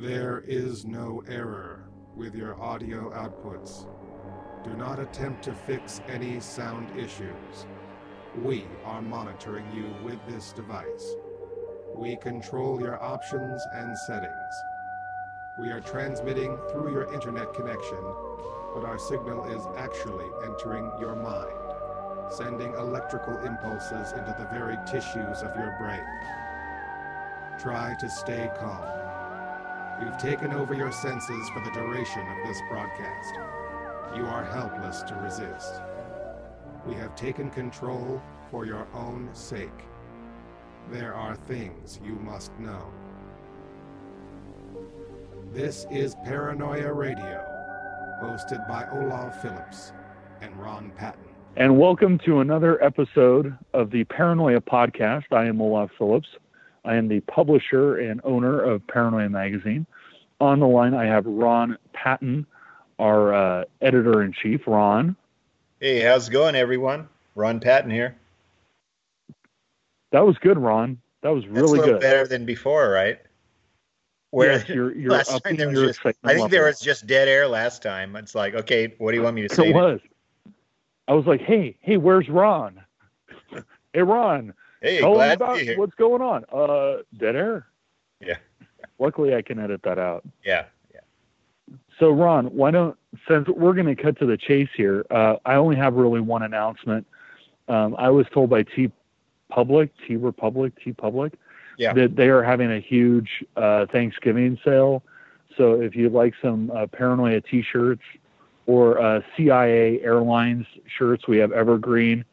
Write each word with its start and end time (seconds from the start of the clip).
There 0.00 0.44
is 0.46 0.84
no 0.84 1.24
error 1.26 1.88
with 2.14 2.32
your 2.32 2.54
audio 2.62 3.10
outputs. 3.10 3.84
Do 4.62 4.70
not 4.74 5.00
attempt 5.00 5.42
to 5.42 5.52
fix 5.52 6.00
any 6.06 6.38
sound 6.38 6.96
issues. 6.96 7.66
We 8.40 8.64
are 8.84 9.02
monitoring 9.02 9.64
you 9.74 9.92
with 10.04 10.20
this 10.28 10.52
device. 10.52 11.16
We 11.96 12.14
control 12.14 12.80
your 12.80 13.02
options 13.02 13.60
and 13.72 13.98
settings. 14.06 14.54
We 15.58 15.70
are 15.70 15.80
transmitting 15.80 16.56
through 16.70 16.92
your 16.92 17.12
internet 17.12 17.52
connection, 17.52 17.98
but 18.74 18.84
our 18.84 19.00
signal 19.00 19.46
is 19.46 19.66
actually 19.76 20.26
entering 20.44 20.92
your 21.00 21.16
mind, 21.16 22.30
sending 22.30 22.72
electrical 22.74 23.36
impulses 23.38 24.12
into 24.12 24.32
the 24.38 24.46
very 24.52 24.76
tissues 24.86 25.42
of 25.42 25.56
your 25.56 25.74
brain. 25.80 26.06
Try 27.58 27.96
to 27.98 28.08
stay 28.08 28.48
calm. 28.60 29.07
We've 30.00 30.16
taken 30.16 30.52
over 30.52 30.74
your 30.74 30.92
senses 30.92 31.48
for 31.48 31.58
the 31.58 31.72
duration 31.72 32.20
of 32.20 32.46
this 32.46 32.60
broadcast. 32.70 33.34
You 34.14 34.26
are 34.26 34.44
helpless 34.44 35.02
to 35.02 35.14
resist. 35.16 35.82
We 36.86 36.94
have 36.94 37.16
taken 37.16 37.50
control 37.50 38.22
for 38.48 38.64
your 38.64 38.86
own 38.94 39.28
sake. 39.32 39.68
There 40.92 41.14
are 41.14 41.34
things 41.34 41.98
you 42.04 42.12
must 42.12 42.56
know. 42.60 42.92
This 45.52 45.84
is 45.90 46.14
Paranoia 46.24 46.92
Radio, 46.92 47.44
hosted 48.22 48.68
by 48.68 48.86
Olaf 48.92 49.42
Phillips 49.42 49.92
and 50.40 50.54
Ron 50.56 50.92
Patton. 50.96 51.24
And 51.56 51.76
welcome 51.76 52.20
to 52.24 52.38
another 52.38 52.80
episode 52.84 53.58
of 53.74 53.90
the 53.90 54.04
Paranoia 54.04 54.60
Podcast. 54.60 55.24
I 55.32 55.46
am 55.46 55.60
Olaf 55.60 55.90
Phillips. 55.98 56.28
I 56.88 56.96
am 56.96 57.06
the 57.06 57.20
publisher 57.20 57.96
and 57.98 58.18
owner 58.24 58.62
of 58.62 58.84
Paranoia 58.86 59.28
Magazine. 59.28 59.86
On 60.40 60.58
the 60.58 60.66
line, 60.66 60.94
I 60.94 61.04
have 61.04 61.26
Ron 61.26 61.76
Patton, 61.92 62.46
our 62.98 63.34
uh, 63.34 63.64
editor 63.82 64.22
in 64.22 64.32
chief. 64.32 64.62
Ron. 64.66 65.14
Hey, 65.80 66.00
how's 66.00 66.28
it 66.28 66.32
going, 66.32 66.54
everyone? 66.54 67.06
Ron 67.34 67.60
Patton 67.60 67.90
here. 67.90 68.16
That 70.12 70.26
was 70.26 70.38
good, 70.38 70.56
Ron. 70.56 70.98
That 71.20 71.28
was 71.28 71.46
really 71.46 71.78
good. 71.80 72.00
Better 72.00 72.26
than 72.26 72.46
before, 72.46 72.88
right? 72.88 73.18
Where 74.30 74.52
yes, 74.52 74.68
you're, 74.70 74.96
you're 74.96 75.10
last 75.10 75.44
time 75.44 75.56
there 75.56 75.68
was 75.68 75.80
just, 75.80 76.00
I 76.24 76.34
think 76.34 76.50
there 76.50 76.64
was 76.64 76.80
just 76.80 77.06
dead 77.06 77.28
air 77.28 77.46
last 77.46 77.82
time. 77.82 78.16
It's 78.16 78.34
like, 78.34 78.54
okay, 78.54 78.94
what 78.96 79.10
do 79.10 79.18
you 79.18 79.22
want 79.22 79.36
me 79.36 79.46
to 79.46 79.54
say? 79.54 79.68
It 79.68 79.74
was. 79.74 80.00
I 81.06 81.12
was 81.12 81.26
like, 81.26 81.42
hey, 81.42 81.76
hey, 81.80 81.98
where's 81.98 82.30
Ron? 82.30 82.80
hey, 83.92 84.02
Ron. 84.02 84.54
Hey, 84.80 85.00
tell 85.00 85.14
glad 85.14 85.36
about 85.36 85.54
to 85.54 85.60
be 85.60 85.66
here. 85.66 85.78
what's 85.78 85.94
going 85.94 86.22
on. 86.22 86.44
Uh, 86.52 87.02
dead 87.18 87.36
air. 87.36 87.66
Yeah. 88.20 88.36
Luckily, 88.98 89.34
I 89.34 89.42
can 89.42 89.58
edit 89.58 89.82
that 89.84 89.98
out. 89.98 90.24
Yeah, 90.44 90.64
yeah. 90.92 91.00
So, 91.98 92.10
Ron, 92.10 92.46
why 92.46 92.70
don't 92.70 92.96
since 93.28 93.48
we're 93.48 93.74
going 93.74 93.86
to 93.94 94.00
cut 94.00 94.18
to 94.18 94.26
the 94.26 94.36
chase 94.36 94.68
here? 94.76 95.04
Uh, 95.10 95.36
I 95.44 95.54
only 95.54 95.76
have 95.76 95.94
really 95.94 96.20
one 96.20 96.42
announcement. 96.42 97.06
Um, 97.68 97.94
I 97.98 98.10
was 98.10 98.26
told 98.32 98.50
by 98.50 98.62
T 98.64 98.90
Public, 99.50 99.90
T 100.06 100.16
Republic, 100.16 100.72
TeePublic, 100.84 101.32
Yeah. 101.76 101.92
that 101.94 102.16
they 102.16 102.28
are 102.28 102.42
having 102.42 102.70
a 102.72 102.80
huge 102.80 103.44
uh, 103.56 103.86
Thanksgiving 103.86 104.58
sale. 104.64 105.02
So, 105.56 105.80
if 105.80 105.94
you'd 105.96 106.12
like 106.12 106.34
some 106.42 106.70
uh, 106.72 106.86
Paranoia 106.86 107.40
T-shirts 107.40 108.02
or 108.66 109.00
uh, 109.00 109.20
CIA 109.36 110.00
Airlines 110.02 110.66
shirts, 110.86 111.26
we 111.28 111.38
have 111.38 111.52
Evergreen, 111.52 112.24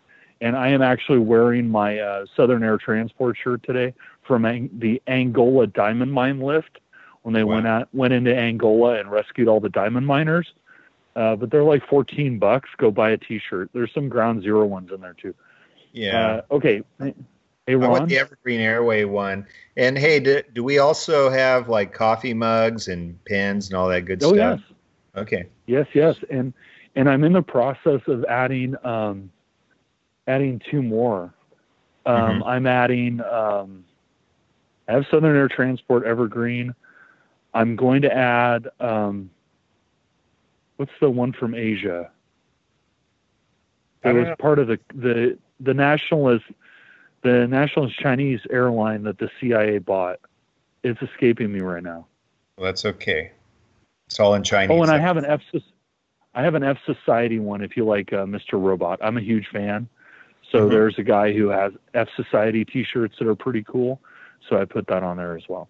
and 0.41 0.55
I 0.55 0.69
am 0.69 0.81
actually 0.81 1.19
wearing 1.19 1.69
my 1.69 1.99
uh, 1.99 2.25
Southern 2.35 2.63
Air 2.63 2.77
Transport 2.77 3.37
shirt 3.41 3.63
today 3.63 3.93
from 4.23 4.45
Ang- 4.45 4.69
the 4.73 5.01
Angola 5.07 5.67
Diamond 5.67 6.11
Mine 6.11 6.39
lift 6.39 6.79
when 7.23 7.33
they 7.33 7.43
Wow. 7.43 7.55
went 7.55 7.67
out 7.67 7.87
went 7.93 8.13
into 8.13 8.35
Angola 8.35 8.99
and 8.99 9.09
rescued 9.09 9.47
all 9.47 9.59
the 9.59 9.69
diamond 9.69 10.05
miners. 10.07 10.53
Uh, 11.15 11.35
but 11.35 11.49
they're 11.49 11.63
like 11.63 11.81
14 11.87 12.37
bucks. 12.39 12.69
Go 12.77 12.91
buy 12.91 13.11
a 13.11 13.17
T-shirt. 13.17 13.69
There's 13.73 13.93
some 13.93 14.09
Ground 14.09 14.43
Zero 14.43 14.65
ones 14.65 14.91
in 14.93 14.99
there 14.99 15.13
too. 15.13 15.33
Yeah. 15.93 16.27
Uh, 16.27 16.41
okay. 16.55 16.83
Hey, 16.99 17.73
Ron. 17.75 17.83
I 17.83 17.87
want 17.99 18.09
the 18.09 18.19
Evergreen 18.19 18.59
Airway 18.59 19.05
one. 19.05 19.47
And 19.77 19.97
hey, 19.97 20.19
do, 20.19 20.41
do 20.53 20.61
we 20.63 20.77
also 20.79 21.29
have 21.29 21.69
like 21.69 21.93
coffee 21.93 22.33
mugs 22.33 22.89
and 22.89 23.17
pens 23.25 23.69
and 23.69 23.77
all 23.77 23.87
that 23.87 24.01
good 24.01 24.21
oh 24.23 24.33
stuff? 24.33 24.59
yes, 24.67 24.75
Okay. 25.15 25.45
yes, 25.67 25.87
yes. 25.93 26.17
And 26.29 26.53
and 26.97 27.09
I'm 27.09 27.23
in 27.23 27.31
the 27.33 27.41
process 27.41 28.01
of 28.07 28.23
adding 28.25 28.75
um, 28.85 29.31
adding 30.27 30.59
two 30.59 30.81
more. 30.81 31.33
Um, 32.05 32.41
Mhm. 32.41 32.43
I'm 32.45 32.67
adding. 32.67 33.21
Um, 33.21 33.85
I 34.87 34.93
have 34.93 35.07
Southern 35.07 35.35
Air 35.35 35.47
Transport 35.47 36.05
Evergreen. 36.05 36.75
I'm 37.53 37.75
going 37.75 38.01
to 38.03 38.15
add. 38.15 38.69
Um, 38.79 39.29
what's 40.77 40.91
the 40.99 41.09
one 41.09 41.31
from 41.33 41.55
Asia? 41.55 42.11
It 44.03 44.13
was 44.13 44.27
know. 44.27 44.35
part 44.35 44.59
of 44.59 44.67
the 44.67 44.79
the 44.93 45.37
the 45.59 45.73
nationalist 45.73 46.45
the 47.23 47.47
nationalist 47.47 47.97
Chinese 47.97 48.41
airline 48.51 49.03
that 49.03 49.17
the 49.17 49.31
CIA 49.39 49.79
bought. 49.79 50.19
It's 50.83 51.01
escaping 51.01 51.51
me 51.51 51.61
right 51.61 51.81
now. 51.81 52.05
Well, 52.57 52.65
that's 52.65 52.85
okay. 52.85 53.31
It's 54.05 54.19
all 54.19 54.35
in 54.35 54.43
Chinese. 54.43 54.77
Oh, 54.77 54.83
and 54.83 54.91
I 54.91 54.99
have 54.99 55.17
an 55.17 55.25
F. 55.25 55.41
I 56.35 56.43
have 56.43 56.53
an 56.53 56.63
F 56.63 56.77
Society 56.85 57.39
one. 57.39 57.63
If 57.63 57.75
you 57.75 57.85
like 57.85 58.13
uh, 58.13 58.25
Mr. 58.25 58.61
Robot, 58.61 58.99
I'm 59.01 59.17
a 59.17 59.21
huge 59.21 59.47
fan. 59.47 59.89
So 60.55 60.67
Mhm. 60.67 60.71
there's 60.71 60.97
a 60.97 61.03
guy 61.03 61.33
who 61.33 61.49
has 61.49 61.73
F 61.93 62.07
Society 62.15 62.63
T-shirts 62.63 63.17
that 63.19 63.27
are 63.27 63.35
pretty 63.35 63.63
cool. 63.63 63.99
So 64.47 64.57
I 64.57 64.63
put 64.65 64.87
that 64.87 65.03
on 65.03 65.17
there 65.17 65.35
as 65.35 65.43
well. 65.49 65.67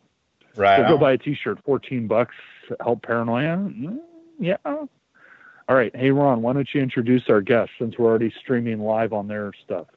right. 0.57 0.77
So 0.81 0.87
go 0.87 0.97
buy 0.97 1.13
a 1.13 1.17
T-shirt, 1.17 1.59
14 1.65 2.07
bucks. 2.07 2.35
Help 2.79 3.01
Paranoia. 3.01 3.57
Mm, 3.57 3.99
Yeah. 4.39 4.57
All 4.63 4.87
right. 5.75 5.93
Hey 5.95 6.11
Ron, 6.11 6.41
why 6.43 6.53
don't 6.53 6.71
you 6.73 6.81
introduce 6.81 7.29
our 7.29 7.41
guest 7.41 7.71
since 7.79 7.97
we're 7.97 8.05
already 8.09 8.31
streaming 8.39 8.79
live 8.79 9.11
on 9.11 9.27
their 9.27 9.51
stuff? 9.63 9.87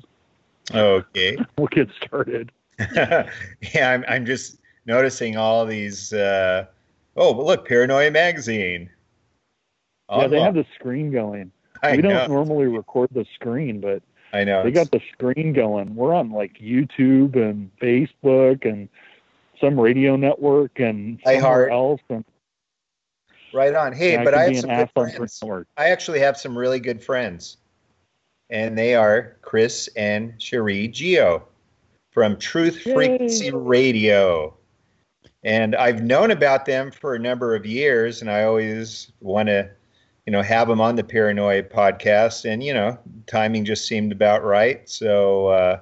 Okay. 0.75 1.37
We'll 1.59 1.69
get 1.69 1.91
started. 2.03 2.51
yeah, 2.95 3.29
I'm, 3.77 4.05
I'm 4.09 4.25
just 4.25 4.59
noticing 4.87 5.37
all 5.37 5.67
these. 5.67 6.13
Uh, 6.15 6.65
oh, 7.17 7.35
but 7.35 7.45
look, 7.45 7.69
Paranoia 7.69 8.11
Magazine. 8.11 8.89
yeah, 10.11 10.27
they 10.29 10.41
have 10.41 10.55
the 10.55 10.65
screen 10.75 11.11
going. 11.11 11.53
I 11.83 11.97
we 11.97 12.03
don't 12.03 12.29
normally 12.31 12.67
record 12.67 13.11
the 13.13 13.27
screen, 13.35 13.81
but 13.81 14.03
I 14.33 14.45
know. 14.45 14.63
they 14.63 14.71
got 14.71 14.91
the 14.91 15.01
screen 15.13 15.53
going. 15.53 15.95
We're 15.95 16.15
on 16.15 16.31
like 16.31 16.59
YouTube 16.59 17.35
and 17.37 17.71
Facebook 17.81 18.69
and 18.69 18.89
some 19.61 19.79
radio 19.79 20.17
network 20.17 20.79
and 20.81 21.21
iHeart. 21.23 21.41
somewhere 21.41 21.71
else. 21.71 22.01
And 22.11 22.25
right 23.53 23.75
on. 23.75 23.93
Hey, 23.93 24.17
but 24.17 24.27
could 24.27 24.35
I 24.35 24.53
have 24.53 24.57
some 24.59 24.71
good 24.71 25.31
friends. 25.31 25.45
I 25.77 25.91
actually 25.91 26.21
have 26.21 26.37
some 26.37 26.57
really 26.57 26.81
good 26.81 27.03
friends, 27.03 27.57
and 28.51 28.77
they 28.77 28.95
are 28.95 29.37
Chris 29.43 29.89
and 29.97 30.35
Sheree 30.39 30.93
Geo 30.93 31.47
from 32.11 32.39
Truth 32.39 32.85
Yay. 32.87 32.95
Frequency 32.95 33.51
Radio. 33.53 34.55
And 35.45 35.77
I've 35.77 36.03
known 36.03 36.33
about 36.33 36.67
them 36.67 36.91
for 36.91 37.15
a 37.15 37.19
number 37.19 37.55
of 37.55 37.65
years, 37.65 38.21
and 38.21 38.31
I 38.31 38.43
always 38.43 39.13
want 39.21 39.49
to, 39.49 39.71
you 40.29 40.33
know, 40.33 40.43
have 40.43 40.69
them 40.69 40.79
on 40.79 40.95
the 40.95 41.03
Paranoia 41.03 41.63
podcast. 41.63 42.45
And 42.45 42.63
you 42.63 42.75
know, 42.75 42.99
timing 43.27 43.65
just 43.65 43.87
seemed 43.87 44.13
about 44.13 44.45
right, 44.45 44.87
so 44.87 45.47
uh, 45.47 45.81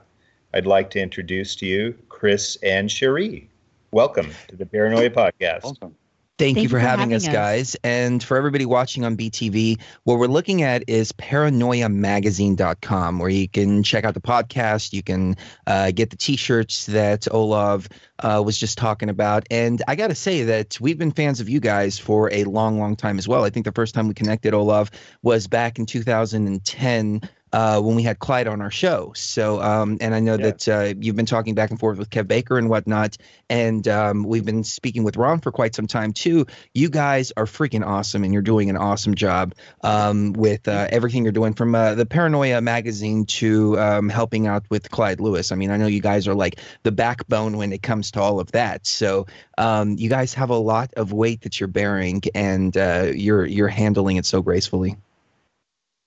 I'd 0.55 0.67
like 0.67 0.89
to 0.91 1.01
introduce 1.01 1.57
to 1.57 1.67
you 1.67 1.99
Chris 2.09 2.57
and 2.63 2.89
Sheree. 2.89 3.49
Welcome 3.91 4.31
to 4.47 4.55
the 4.55 4.65
Paranoia 4.65 5.11
podcast. 5.11 5.65
Awesome. 5.65 5.97
Thank, 6.39 6.59
you 6.59 6.69
for, 6.69 6.79
having, 6.79 7.15
us, 7.15 7.27
guys. 7.27 7.77
And 7.83 8.23
for 8.23 8.37
everybody 8.37 8.67
watching 8.67 9.07
on 9.07 9.17
BTV, 9.17 9.81
what 10.05 10.19
we're 10.19 10.27
looking 10.27 10.63
at 10.63 10.85
is 10.87 11.11
paranoiamagazine.com, 11.13 13.19
where 13.19 13.31
you 13.31 13.49
can 13.49 13.83
check 13.83 14.05
out 14.05 14.13
the 14.13 14.21
podcast. 14.21 14.93
You 14.93 15.03
can 15.03 15.37
uh, 15.67 15.93
get 15.93 16.11
the 16.11 16.17
t 16.17 16.37
shirts 16.37 16.85
that 16.87 17.27
Olaf 17.31 17.89
uh, 18.19 18.43
was 18.45 18.59
just 18.59 18.77
talking 18.77 19.09
about. 19.09 19.47
And 19.51 19.83
I 19.89 19.97
got 19.97 20.09
to 20.09 20.15
say 20.15 20.43
that 20.45 20.79
we've 20.79 20.99
been 20.99 21.13
fans 21.13 21.41
of 21.41 21.49
you 21.49 21.59
guys 21.59 21.99
for 21.99 22.31
a 22.31 22.45
long, 22.45 22.79
long 22.79 22.97
time 22.97 23.19
as 23.19 23.27
well. 23.27 23.45
I 23.45 23.51
think 23.51 23.65
the 23.65 23.73
first 23.73 23.95
time 23.95 24.07
we 24.07 24.13
connected, 24.13 24.53
Olaf, 24.53 24.91
was 25.23 25.47
back 25.47 25.79
in 25.79 25.87
2010 25.87 27.23
uh, 27.53 27.81
when 27.81 27.95
we 27.95 28.03
had 28.03 28.19
Clyde 28.19 28.49
on 28.49 28.61
our 28.61 28.71
show. 28.71 29.13
So, 29.15 29.63
um, 29.63 29.99
and 30.01 30.15
I 30.15 30.21
know 30.21 30.35
Yeah. 30.35 30.51
that 30.51 30.69
uh, 30.69 30.95
you've 30.99 31.17
been 31.17 31.27
talking 31.27 31.55
back 31.55 31.71
and 31.71 31.79
forth 31.79 31.99
with 31.99 32.11
Kev 32.11 32.27
Baker 32.27 32.59
and 32.59 32.69
whatnot, 32.69 33.17
and 33.49 33.87
um, 33.89 34.25
we've 34.25 34.45
been 34.45 34.65
speaking 34.65 35.05
with 35.05 35.17
Ron 35.17 35.41
for 35.41 35.53
quite 35.53 35.75
some 35.75 35.87
time 35.87 36.13
too. 36.13 36.47
You 36.75 36.91
guys 36.91 37.33
are 37.37 37.47
freaking 37.47 37.87
awesome, 37.87 38.25
and 38.25 38.33
you're 38.33 38.43
doing 38.43 38.69
an 38.69 38.77
awesome 38.77 39.15
job 39.15 39.55
um, 39.83 40.33
with 40.33 40.67
uh, 40.67 40.89
everything 40.91 41.23
you're 41.23 41.33
doing 41.33 41.55
from 41.55 41.75
uh, 41.75 41.95
the 41.95 42.05
Paranoia 42.07 42.61
magazine 42.61 43.25
to 43.27 43.79
um, 43.79 44.09
helping 44.09 44.47
out 44.47 44.65
with 44.69 44.91
Clyde 44.91 45.21
Lewis. 45.21 45.53
I 45.53 45.55
mean, 45.55 45.71
I 45.71 45.77
know 45.77 45.87
you 45.87 46.01
guys 46.01 46.27
are 46.27 46.35
like 46.35 46.61
the 46.83 46.93
backbone 46.93 47.57
when 47.57 47.73
it 47.73 47.83
comes 47.83 48.11
to 48.13 48.21
all 48.21 48.41
of 48.41 48.53
that. 48.53 48.87
So, 48.87 49.27
um, 49.57 49.97
you 49.97 50.11
guys 50.11 50.35
have 50.35 50.51
a 50.51 50.57
lot 50.59 50.93
of 50.97 51.13
weight 51.13 51.43
that 51.43 51.61
you're 51.61 51.69
bearing, 51.69 52.23
and 52.35 52.77
uh, 52.77 53.13
you're 53.15 53.47
you're 53.47 53.69
handling 53.69 54.17
it 54.17 54.27
so 54.27 54.43
gracefully. 54.43 54.97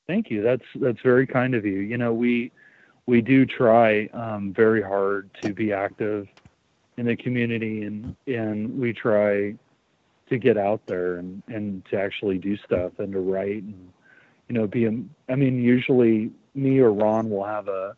Thank 0.09 0.31
you. 0.31 0.41
That's 0.41 0.63
that's 0.81 0.99
very 1.03 1.27
kind 1.27 1.53
of 1.53 1.67
you. 1.67 1.81
You 1.81 1.95
know, 1.95 2.11
we 2.11 2.51
we 3.05 3.21
do 3.21 3.45
try 3.45 4.07
um, 4.07 4.51
very 4.51 4.81
hard 4.81 5.29
to 5.43 5.53
be 5.53 5.71
active 5.71 6.27
in 6.97 7.05
the 7.05 7.15
community, 7.15 7.83
and 7.83 8.15
and 8.25 8.79
we 8.79 8.91
try 8.91 9.53
to 10.29 10.37
get 10.39 10.57
out 10.57 10.81
there 10.87 11.17
and 11.17 11.43
and 11.47 11.85
to 11.91 12.01
actually 12.01 12.39
do 12.39 12.57
stuff 12.57 12.93
and 12.97 13.13
to 13.13 13.19
write 13.19 13.61
and 13.61 13.93
you 14.47 14.55
know 14.55 14.65
be 14.65 14.85
a, 14.85 14.91
I 15.31 15.35
mean 15.35 15.61
usually 15.61 16.31
me 16.55 16.79
or 16.79 16.91
Ron 16.91 17.29
will 17.29 17.45
have 17.45 17.67
a 17.67 17.95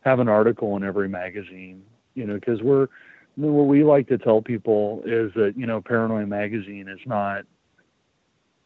have 0.00 0.18
an 0.18 0.28
article 0.28 0.78
in 0.78 0.82
every 0.82 1.10
magazine 1.10 1.82
you 2.14 2.24
know 2.24 2.36
because 2.36 2.62
we're 2.62 2.88
what 3.36 3.66
we 3.66 3.84
like 3.84 4.08
to 4.08 4.16
tell 4.16 4.40
people 4.40 5.02
is 5.04 5.30
that 5.34 5.52
you 5.58 5.66
know 5.66 5.82
Paranoia 5.82 6.26
Magazine 6.26 6.88
is 6.88 7.00
not 7.04 7.44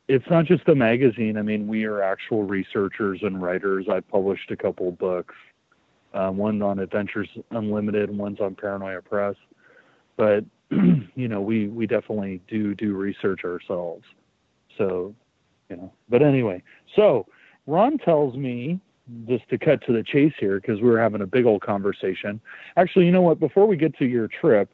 it's 0.08 0.24
not 0.30 0.44
just 0.44 0.68
a 0.68 0.74
magazine. 0.74 1.36
I 1.38 1.42
mean, 1.42 1.66
we 1.66 1.84
are 1.84 2.02
actual 2.02 2.44
researchers 2.44 3.20
and 3.22 3.42
writers. 3.42 3.86
I've 3.90 4.06
published 4.08 4.50
a 4.50 4.56
couple 4.56 4.90
books, 4.92 5.34
um, 6.12 6.36
one 6.36 6.60
on 6.62 6.78
Adventures 6.78 7.28
Unlimited, 7.50 8.10
and 8.10 8.18
one's 8.18 8.40
on 8.40 8.54
Paranoia 8.54 9.00
Press. 9.00 9.36
But 10.16 10.44
you 10.70 11.28
know, 11.28 11.40
we 11.40 11.68
we 11.68 11.86
definitely 11.86 12.40
do 12.48 12.74
do 12.74 12.94
research 12.94 13.44
ourselves. 13.44 14.04
So, 14.76 15.14
you 15.70 15.76
know. 15.76 15.92
But 16.08 16.22
anyway, 16.22 16.62
so 16.96 17.26
Ron 17.66 17.98
tells 17.98 18.36
me 18.36 18.80
just 19.26 19.48
to 19.50 19.58
cut 19.58 19.84
to 19.86 19.92
the 19.92 20.02
chase 20.02 20.32
here 20.38 20.60
because 20.60 20.80
we 20.80 20.88
were 20.88 21.00
having 21.00 21.22
a 21.22 21.26
big 21.26 21.46
old 21.46 21.62
conversation. 21.62 22.40
Actually, 22.76 23.06
you 23.06 23.12
know 23.12 23.22
what? 23.22 23.40
Before 23.40 23.66
we 23.66 23.76
get 23.76 23.96
to 23.98 24.06
your 24.06 24.28
trip, 24.28 24.70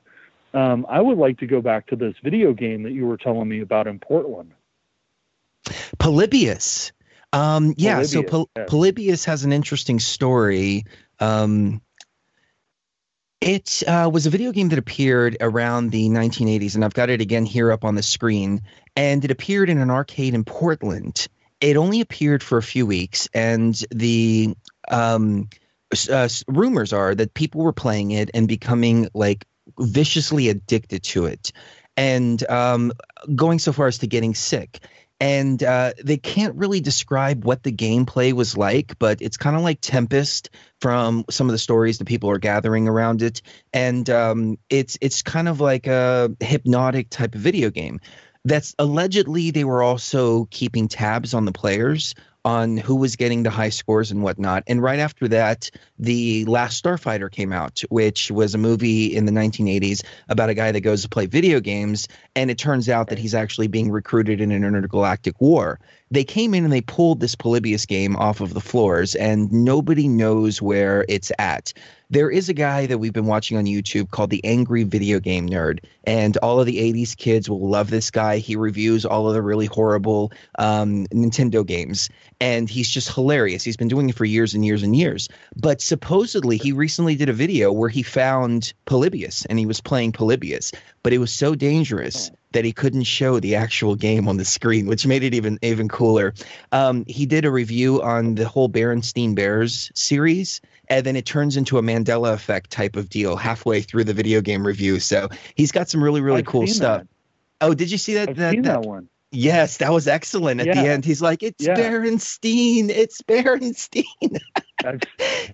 um, 0.54 0.86
I 0.88 1.00
would 1.00 1.18
like 1.18 1.38
to 1.38 1.46
go 1.46 1.60
back 1.60 1.86
to 1.88 1.96
this 1.96 2.14
video 2.22 2.52
game 2.52 2.82
that 2.82 2.92
you 2.92 3.06
were 3.06 3.16
telling 3.16 3.48
me 3.48 3.60
about 3.60 3.86
in 3.86 3.98
Portland. 3.98 4.52
Polybius. 5.98 6.92
Um, 7.32 7.74
yeah, 7.76 7.94
Polybius, 7.94 8.12
so 8.12 8.22
Pol- 8.22 8.50
yes. 8.56 8.70
Polybius 8.70 9.24
has 9.26 9.44
an 9.44 9.52
interesting 9.52 10.00
story. 10.00 10.84
Um, 11.18 11.80
it 13.40 13.82
uh, 13.86 14.10
was 14.12 14.26
a 14.26 14.30
video 14.30 14.52
game 14.52 14.68
that 14.68 14.78
appeared 14.78 15.36
around 15.40 15.90
the 15.90 16.08
1980s, 16.08 16.74
and 16.74 16.84
I've 16.84 16.94
got 16.94 17.08
it 17.08 17.20
again 17.20 17.46
here 17.46 17.72
up 17.72 17.84
on 17.84 17.94
the 17.94 18.02
screen. 18.02 18.62
And 18.96 19.24
it 19.24 19.30
appeared 19.30 19.70
in 19.70 19.78
an 19.78 19.90
arcade 19.90 20.34
in 20.34 20.44
Portland. 20.44 21.26
It 21.60 21.76
only 21.76 22.00
appeared 22.00 22.42
for 22.42 22.58
a 22.58 22.62
few 22.62 22.86
weeks, 22.86 23.28
and 23.32 23.74
the 23.90 24.54
um, 24.90 25.48
uh, 26.10 26.28
rumors 26.48 26.92
are 26.92 27.14
that 27.14 27.34
people 27.34 27.62
were 27.62 27.72
playing 27.72 28.10
it 28.10 28.30
and 28.34 28.48
becoming 28.48 29.08
like 29.14 29.46
viciously 29.78 30.48
addicted 30.48 31.02
to 31.04 31.26
it, 31.26 31.52
and 31.96 32.42
um, 32.50 32.92
going 33.34 33.58
so 33.58 33.72
far 33.72 33.86
as 33.86 33.98
to 33.98 34.06
getting 34.06 34.34
sick 34.34 34.80
and 35.20 35.62
uh, 35.62 35.92
they 36.02 36.16
can't 36.16 36.56
really 36.56 36.80
describe 36.80 37.44
what 37.44 37.62
the 37.62 37.72
gameplay 37.72 38.32
was 38.32 38.56
like, 38.56 38.98
but 38.98 39.20
it's 39.20 39.36
kind 39.36 39.54
of 39.54 39.62
like 39.62 39.80
Tempest 39.82 40.50
from 40.80 41.24
some 41.28 41.46
of 41.46 41.52
the 41.52 41.58
stories 41.58 41.98
that 41.98 42.06
people 42.06 42.30
are 42.30 42.38
gathering 42.38 42.88
around 42.88 43.20
it, 43.20 43.42
and 43.72 44.08
um, 44.08 44.58
it's 44.70 44.96
it's 45.00 45.22
kind 45.22 45.48
of 45.48 45.60
like 45.60 45.86
a 45.86 46.34
hypnotic 46.40 47.10
type 47.10 47.34
of 47.34 47.40
video 47.40 47.70
game. 47.70 48.00
That's 48.46 48.74
allegedly 48.78 49.50
they 49.50 49.64
were 49.64 49.82
also 49.82 50.46
keeping 50.46 50.88
tabs 50.88 51.34
on 51.34 51.44
the 51.44 51.52
players 51.52 52.14
on 52.44 52.76
who 52.76 52.96
was 52.96 53.16
getting 53.16 53.42
the 53.42 53.50
high 53.50 53.68
scores 53.68 54.10
and 54.10 54.22
whatnot. 54.22 54.64
And 54.66 54.82
right 54.82 54.98
after 54.98 55.28
that, 55.28 55.70
The 55.98 56.44
Last 56.46 56.82
Starfighter 56.82 57.30
came 57.30 57.52
out, 57.52 57.82
which 57.90 58.30
was 58.30 58.54
a 58.54 58.58
movie 58.58 59.14
in 59.14 59.26
the 59.26 59.32
1980s 59.32 60.04
about 60.28 60.50
a 60.50 60.54
guy 60.54 60.72
that 60.72 60.80
goes 60.80 61.02
to 61.02 61.08
play 61.08 61.26
video 61.26 61.60
games. 61.60 62.08
And 62.34 62.50
it 62.50 62.58
turns 62.58 62.88
out 62.88 63.08
that 63.08 63.18
he's 63.18 63.34
actually 63.34 63.68
being 63.68 63.90
recruited 63.90 64.40
in 64.40 64.52
an 64.52 64.64
intergalactic 64.64 65.40
war. 65.40 65.78
They 66.10 66.24
came 66.24 66.54
in 66.54 66.64
and 66.64 66.72
they 66.72 66.80
pulled 66.80 67.20
this 67.20 67.34
Polybius 67.34 67.86
game 67.86 68.16
off 68.16 68.40
of 68.40 68.54
the 68.54 68.60
floors, 68.60 69.14
and 69.14 69.50
nobody 69.52 70.08
knows 70.08 70.60
where 70.60 71.04
it's 71.08 71.30
at 71.38 71.72
there 72.10 72.28
is 72.28 72.48
a 72.48 72.54
guy 72.54 72.86
that 72.86 72.98
we've 72.98 73.12
been 73.12 73.26
watching 73.26 73.56
on 73.56 73.66
YouTube 73.66 74.10
called 74.10 74.30
the 74.30 74.44
Angry 74.44 74.82
Video 74.82 75.20
Game 75.20 75.48
Nerd, 75.48 75.78
and 76.04 76.36
all 76.38 76.58
of 76.58 76.66
the 76.66 76.78
80s 76.92 77.16
kids 77.16 77.48
will 77.48 77.68
love 77.68 77.88
this 77.88 78.10
guy. 78.10 78.38
He 78.38 78.56
reviews 78.56 79.06
all 79.06 79.28
of 79.28 79.34
the 79.34 79.42
really 79.42 79.66
horrible 79.66 80.32
um, 80.58 81.06
Nintendo 81.06 81.64
games, 81.64 82.10
and 82.40 82.68
he's 82.68 82.90
just 82.90 83.14
hilarious. 83.14 83.62
He's 83.62 83.76
been 83.76 83.88
doing 83.88 84.10
it 84.10 84.16
for 84.16 84.24
years 84.24 84.54
and 84.54 84.64
years 84.64 84.82
and 84.82 84.94
years. 84.94 85.28
But 85.54 85.80
supposedly, 85.80 86.56
he 86.56 86.72
recently 86.72 87.14
did 87.14 87.28
a 87.28 87.32
video 87.32 87.70
where 87.70 87.88
he 87.88 88.02
found 88.02 88.72
Polybius 88.86 89.46
and 89.46 89.58
he 89.58 89.66
was 89.66 89.80
playing 89.80 90.10
Polybius, 90.10 90.72
but 91.04 91.12
it 91.12 91.18
was 91.18 91.32
so 91.32 91.54
dangerous 91.54 92.32
that 92.52 92.64
he 92.64 92.72
couldn't 92.72 93.04
show 93.04 93.38
the 93.40 93.54
actual 93.54 93.94
game 93.94 94.28
on 94.28 94.36
the 94.36 94.44
screen, 94.44 94.86
which 94.86 95.06
made 95.06 95.22
it 95.22 95.34
even 95.34 95.58
even 95.62 95.88
cooler. 95.88 96.34
Um, 96.72 97.04
he 97.06 97.26
did 97.26 97.44
a 97.44 97.50
review 97.50 98.02
on 98.02 98.34
the 98.34 98.48
whole 98.48 98.68
Berenstein 98.68 99.34
Bears 99.34 99.90
series, 99.94 100.60
and 100.88 101.04
then 101.04 101.16
it 101.16 101.26
turns 101.26 101.56
into 101.56 101.78
a 101.78 101.82
Mandela 101.82 102.32
effect 102.32 102.70
type 102.70 102.96
of 102.96 103.08
deal 103.08 103.36
halfway 103.36 103.82
through 103.82 104.04
the 104.04 104.14
video 104.14 104.40
game 104.40 104.66
review. 104.66 105.00
So 105.00 105.28
he's 105.54 105.72
got 105.72 105.88
some 105.88 106.02
really 106.02 106.20
really 106.20 106.40
I've 106.40 106.46
cool 106.46 106.66
stuff. 106.66 107.02
That. 107.02 107.08
Oh, 107.60 107.74
did 107.74 107.90
you 107.90 107.98
see 107.98 108.14
that? 108.14 108.30
I've 108.30 108.36
that, 108.36 108.52
seen 108.52 108.62
that, 108.62 108.82
that 108.82 108.88
one. 108.88 109.08
Yes, 109.32 109.76
that 109.76 109.92
was 109.92 110.08
excellent. 110.08 110.60
At 110.60 110.66
yeah. 110.66 110.82
the 110.82 110.88
end, 110.88 111.04
he's 111.04 111.22
like, 111.22 111.42
"It's 111.44 111.64
yeah. 111.64 111.74
Berenstein. 111.74 112.90
It's 112.90 113.22
Berenstein." 113.22 114.04
I've 114.84 115.00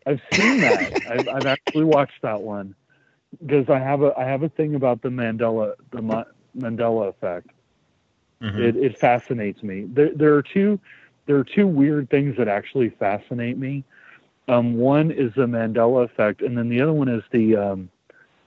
I've 0.06 0.20
seen 0.32 0.60
that. 0.60 1.02
I've 1.10 1.28
I've 1.28 1.46
actually 1.46 1.84
watched 1.84 2.22
that 2.22 2.40
one 2.40 2.74
because 3.44 3.68
I 3.68 3.78
have 3.78 4.02
a 4.02 4.14
I 4.16 4.24
have 4.24 4.42
a 4.42 4.48
thing 4.48 4.74
about 4.74 5.02
the 5.02 5.10
Mandela 5.10 5.74
the 5.90 6.00
Mandela 6.56 7.08
effect. 7.08 7.50
Mm-hmm. 8.42 8.62
It 8.62 8.76
it 8.76 8.98
fascinates 8.98 9.62
me. 9.62 9.86
There 9.92 10.10
there 10.14 10.34
are 10.34 10.42
two 10.42 10.78
there 11.26 11.36
are 11.36 11.44
two 11.44 11.66
weird 11.66 12.10
things 12.10 12.36
that 12.36 12.48
actually 12.48 12.90
fascinate 12.90 13.58
me. 13.58 13.84
Um, 14.48 14.76
one 14.76 15.10
is 15.10 15.32
the 15.34 15.46
Mandela 15.46 16.04
effect, 16.04 16.42
and 16.42 16.56
then 16.56 16.68
the 16.68 16.80
other 16.80 16.92
one 16.92 17.08
is 17.08 17.22
the 17.32 17.56
um, 17.56 17.90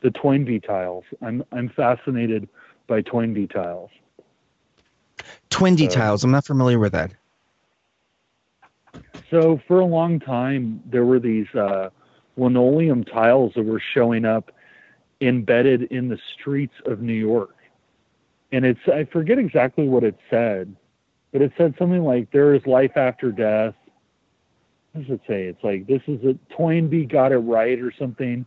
the 0.01 0.11
Toynbee 0.11 0.59
tiles. 0.59 1.03
I'm 1.21 1.43
I'm 1.51 1.69
fascinated 1.69 2.47
by 2.87 3.01
Toynbee 3.01 3.47
tiles. 3.47 3.89
Twindy 5.49 5.89
so, 5.91 5.99
tiles. 5.99 6.23
I'm 6.23 6.31
not 6.31 6.45
familiar 6.45 6.79
with 6.79 6.93
that. 6.93 7.11
So 9.29 9.61
for 9.67 9.79
a 9.79 9.85
long 9.85 10.19
time, 10.19 10.81
there 10.85 11.05
were 11.05 11.19
these 11.19 11.47
uh, 11.53 11.89
linoleum 12.37 13.03
tiles 13.03 13.53
that 13.55 13.63
were 13.63 13.81
showing 13.93 14.25
up 14.25 14.51
embedded 15.21 15.83
in 15.83 16.07
the 16.07 16.17
streets 16.33 16.73
of 16.85 17.01
New 17.01 17.13
York 17.13 17.55
and 18.51 18.65
it's 18.65 18.79
I 18.87 19.05
forget 19.05 19.37
exactly 19.37 19.87
what 19.87 20.03
it 20.03 20.17
said, 20.29 20.75
but 21.31 21.41
it 21.41 21.51
said 21.57 21.75
something 21.77 22.03
like 22.03 22.31
there 22.31 22.53
is 22.53 22.65
life 22.65 22.95
after 22.95 23.31
death. 23.31 23.75
What 24.91 25.07
does 25.07 25.15
it 25.15 25.21
say? 25.27 25.43
It's 25.43 25.63
like 25.63 25.87
this 25.87 26.01
is 26.07 26.23
a 26.23 26.37
Toynbee 26.53 27.05
got 27.05 27.31
it 27.31 27.37
right 27.37 27.79
or 27.79 27.93
something. 27.97 28.45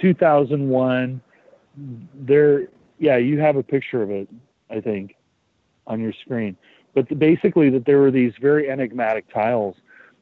2001. 0.00 1.20
There, 2.14 2.68
yeah, 2.98 3.16
you 3.16 3.40
have 3.40 3.56
a 3.56 3.62
picture 3.62 4.02
of 4.02 4.10
it, 4.10 4.28
I 4.70 4.80
think, 4.80 5.16
on 5.86 6.00
your 6.00 6.12
screen. 6.12 6.56
But 6.94 7.08
the, 7.08 7.14
basically, 7.14 7.70
that 7.70 7.86
there 7.86 7.98
were 7.98 8.10
these 8.10 8.32
very 8.40 8.70
enigmatic 8.70 9.32
tiles. 9.32 9.76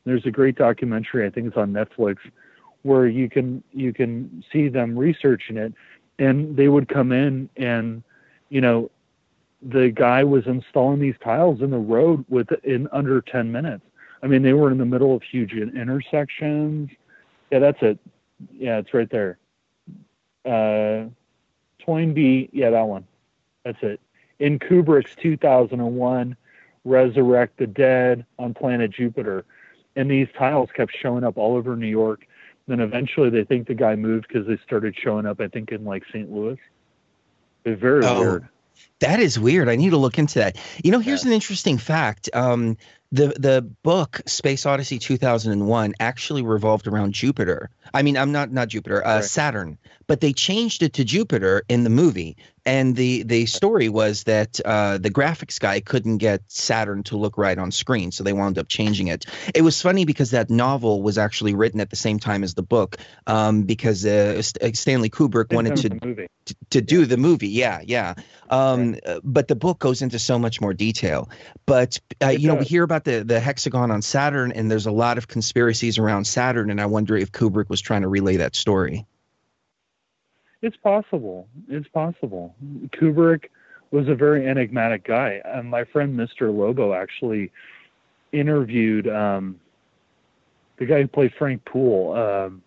There's 0.05 0.25
a 0.27 0.31
great 0.31 0.57
documentary, 0.57 1.27
I 1.27 1.31
think 1.31 1.49
it's 1.49 1.57
on 1.57 1.73
Netflix, 1.73 2.19
where 2.83 3.07
you 3.07 3.29
can 3.29 3.63
you 3.73 3.93
can 3.93 4.45
see 4.53 4.69
them 4.69 4.99
researching 4.99 5.57
it, 5.57 5.75
and 6.19 6.57
they 6.57 6.69
would 6.69 6.89
come 6.89 7.13
in 7.13 7.51
and 7.57 8.03
you 8.49 8.61
know 8.61 8.91
the 9.63 9.91
guy 9.91 10.25
was 10.25 10.47
installing 10.47 11.01
these 11.01 11.17
tiles 11.23 11.61
in 11.61 11.71
the 11.71 11.79
road 11.79 12.25
with 12.29 12.49
in 12.65 12.89
under 12.93 13.21
10 13.21 13.53
minutes. 13.53 13.85
I 14.23 14.27
mean, 14.27 14.43
they 14.43 14.53
were 14.53 14.71
in 14.71 14.79
the 14.79 14.85
middle 14.85 15.15
of 15.15 15.23
huge 15.23 15.53
intersections. 15.53 16.91
Yeah, 17.51 17.59
that's 17.59 17.79
it. 17.83 17.99
Yeah, 18.53 18.79
it's 18.79 18.95
right 18.95 19.11
there. 19.11 19.39
Uh, 20.45 21.09
Toynbee, 21.85 22.51
yeah, 22.53 22.71
that 22.71 22.87
one. 22.87 23.07
That's 23.65 23.79
it. 23.83 24.01
In 24.39 24.59
Kubrick's 24.59 25.15
2001 25.17 26.37
Resurrect 26.85 27.59
the 27.59 27.67
Dead 27.67 28.25
on 28.39 28.55
Planet 28.55 28.91
Jupiter. 28.91 29.45
And 29.97 30.11
these 30.11 30.29
tiles 30.39 30.71
kept 30.75 30.97
showing 30.97 31.25
up 31.25 31.37
all 31.37 31.57
over 31.57 31.77
New 31.77 31.87
York. 31.87 32.27
Then 32.67 32.81
eventually 32.81 33.31
they 33.31 33.45
think 33.45 33.67
the 33.67 33.75
guy 33.75 33.97
moved 33.97 34.29
because 34.29 34.47
they 34.47 34.57
started 34.65 34.97
showing 34.97 35.27
up, 35.27 35.41
I 35.41 35.49
think, 35.49 35.73
in 35.73 35.85
like 35.85 36.05
St. 36.13 36.31
Louis. 36.31 36.59
It's 37.65 37.81
very 37.81 38.05
oh. 38.05 38.21
weird. 38.21 38.49
That 39.01 39.21
is 39.21 39.39
weird. 39.39 39.69
I 39.69 39.77
need 39.77 39.91
to 39.91 39.97
look 39.97 40.19
into 40.19 40.41
that. 40.41 40.57
You 40.85 40.91
know, 40.91 40.99
here's 40.99 41.25
yeah. 41.25 41.31
an 41.31 41.35
interesting 41.35 41.79
fact. 41.79 42.29
Um, 42.35 42.77
the 43.13 43.29
the 43.29 43.63
book 43.83 44.21
Space 44.27 44.67
Odyssey 44.67 44.99
2001 44.99 45.95
actually 45.99 46.43
revolved 46.43 46.87
around 46.87 47.13
Jupiter. 47.13 47.71
I 47.93 48.03
mean, 48.03 48.17
I'm 48.17 48.31
not 48.31 48.53
not 48.53 48.69
Jupiter, 48.69 49.05
uh, 49.05 49.17
right. 49.17 49.25
Saturn, 49.25 49.79
but 50.07 50.21
they 50.21 50.33
changed 50.33 50.83
it 50.83 50.93
to 50.95 51.05
Jupiter 51.05 51.65
in 51.69 51.83
the 51.85 51.91
movie. 51.91 52.37
And 52.67 52.95
the 52.95 53.23
the 53.23 53.47
story 53.47 53.89
was 53.89 54.25
that 54.25 54.61
uh, 54.65 54.99
the 54.99 55.11
graphics 55.11 55.59
guy 55.59 55.81
couldn't 55.81 56.19
get 56.19 56.43
Saturn 56.49 57.03
to 57.05 57.17
look 57.17 57.39
right 57.39 57.59
on 57.59 57.71
screen, 57.71 58.13
so 58.13 58.23
they 58.23 58.33
wound 58.33 58.59
up 58.59 58.69
changing 58.69 59.09
it. 59.09 59.25
It 59.55 59.63
was 59.63 59.81
funny 59.81 60.05
because 60.05 60.33
that 60.33 60.51
novel 60.51 61.03
was 61.03 61.17
actually 61.19 61.55
written 61.55 61.81
at 61.81 61.91
the 61.91 61.97
same 61.97 62.19
time 62.19 62.45
as 62.45 62.55
the 62.55 62.63
book, 62.63 62.99
um, 63.27 63.63
because 63.63 64.05
uh, 64.05 64.43
Stanley 64.43 65.09
Kubrick 65.11 65.53
wanted 65.53 65.77
to, 65.77 65.89
to, 65.89 66.55
to 66.71 66.81
do 66.81 67.07
the 67.07 67.17
movie. 67.17 67.49
Yeah, 67.49 67.81
yeah. 67.85 68.15
Um, 68.51 68.93
right. 68.93 69.07
Uh, 69.07 69.21
but 69.25 69.49
the 69.49 69.57
book 69.57 69.79
goes 69.79 70.03
into 70.03 70.19
so 70.19 70.39
much 70.39 70.61
more 70.61 70.75
detail. 70.75 71.31
But 71.67 71.99
uh, 72.23 72.29
you 72.29 72.49
know, 72.49 72.57
we 72.57 72.65
hear 72.65 72.83
about 72.83 73.05
the 73.05 73.25
the 73.25 73.41
hexagon 73.41 73.91
on 73.91 74.03
Saturn, 74.03 74.53
and 74.53 74.71
there's 74.71 74.87
a 74.87 74.93
lot 74.93 75.19
of 75.19 75.29
conspiracies 75.29 75.99
around 75.99 76.27
Saturn, 76.27 76.71
and 76.71 76.81
I 76.81 76.87
wonder 76.87 77.17
if 77.17 77.33
Kubrick 77.33 77.69
was 77.69 77.81
trying 77.81 78.03
to 78.03 78.09
relay 78.09 78.37
that 78.37 78.55
story. 78.55 79.07
It's 80.63 80.77
possible. 80.77 81.49
It's 81.69 81.89
possible. 81.89 82.55
Kubrick 82.89 83.47
was 83.91 84.09
a 84.09 84.15
very 84.15 84.47
enigmatic 84.47 85.05
guy. 85.05 85.41
And 85.45 85.71
my 85.71 85.85
friend 85.85 86.19
Mr. 86.19 86.55
Lobo 86.55 86.93
actually 86.93 87.51
interviewed 88.33 89.09
um, 89.09 89.59
the 90.77 90.87
guy 90.87 91.03
who 91.03 91.09
played 91.09 91.33
Frank 91.39 91.65
Poole. 91.65 92.15
Um, 92.15 92.63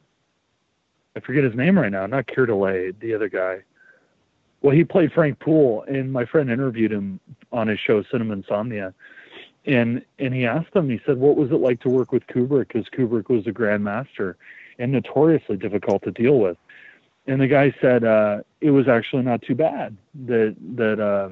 I 1.15 1.19
forget 1.19 1.43
his 1.43 1.55
name 1.55 1.77
right 1.77 1.91
now. 1.91 2.05
Not 2.07 2.27
Dullea, 2.27 2.99
the 2.99 3.13
other 3.13 3.29
guy. 3.29 3.63
Well, 4.61 4.75
he 4.75 4.83
played 4.83 5.11
Frank 5.11 5.39
Poole, 5.39 5.83
and 5.87 6.11
my 6.11 6.25
friend 6.25 6.49
interviewed 6.49 6.91
him 6.91 7.19
on 7.51 7.67
his 7.67 7.79
show 7.79 8.01
Cinema 8.03 8.33
Insomnia, 8.33 8.93
and 9.65 10.03
and 10.19 10.33
he 10.33 10.45
asked 10.45 10.73
him. 10.73 10.89
He 10.89 11.01
said, 11.05 11.17
"What 11.17 11.35
was 11.35 11.51
it 11.51 11.55
like 11.55 11.81
to 11.81 11.89
work 11.89 12.13
with 12.13 12.25
Kubrick? 12.27 12.69
Because 12.69 12.87
Kubrick 12.89 13.29
was 13.29 13.45
a 13.45 13.51
grandmaster 13.51 14.35
and 14.79 14.91
notoriously 14.91 15.57
difficult 15.57 16.03
to 16.03 16.11
deal 16.11 16.39
with." 16.39 16.57
And 17.27 17.39
the 17.39 17.47
guy 17.47 17.73
said 17.79 18.03
uh, 18.03 18.41
it 18.59 18.71
was 18.71 18.87
actually 18.87 19.23
not 19.23 19.41
too 19.41 19.55
bad. 19.55 19.95
That 20.25 20.55
that, 20.75 20.99
uh, 20.99 21.29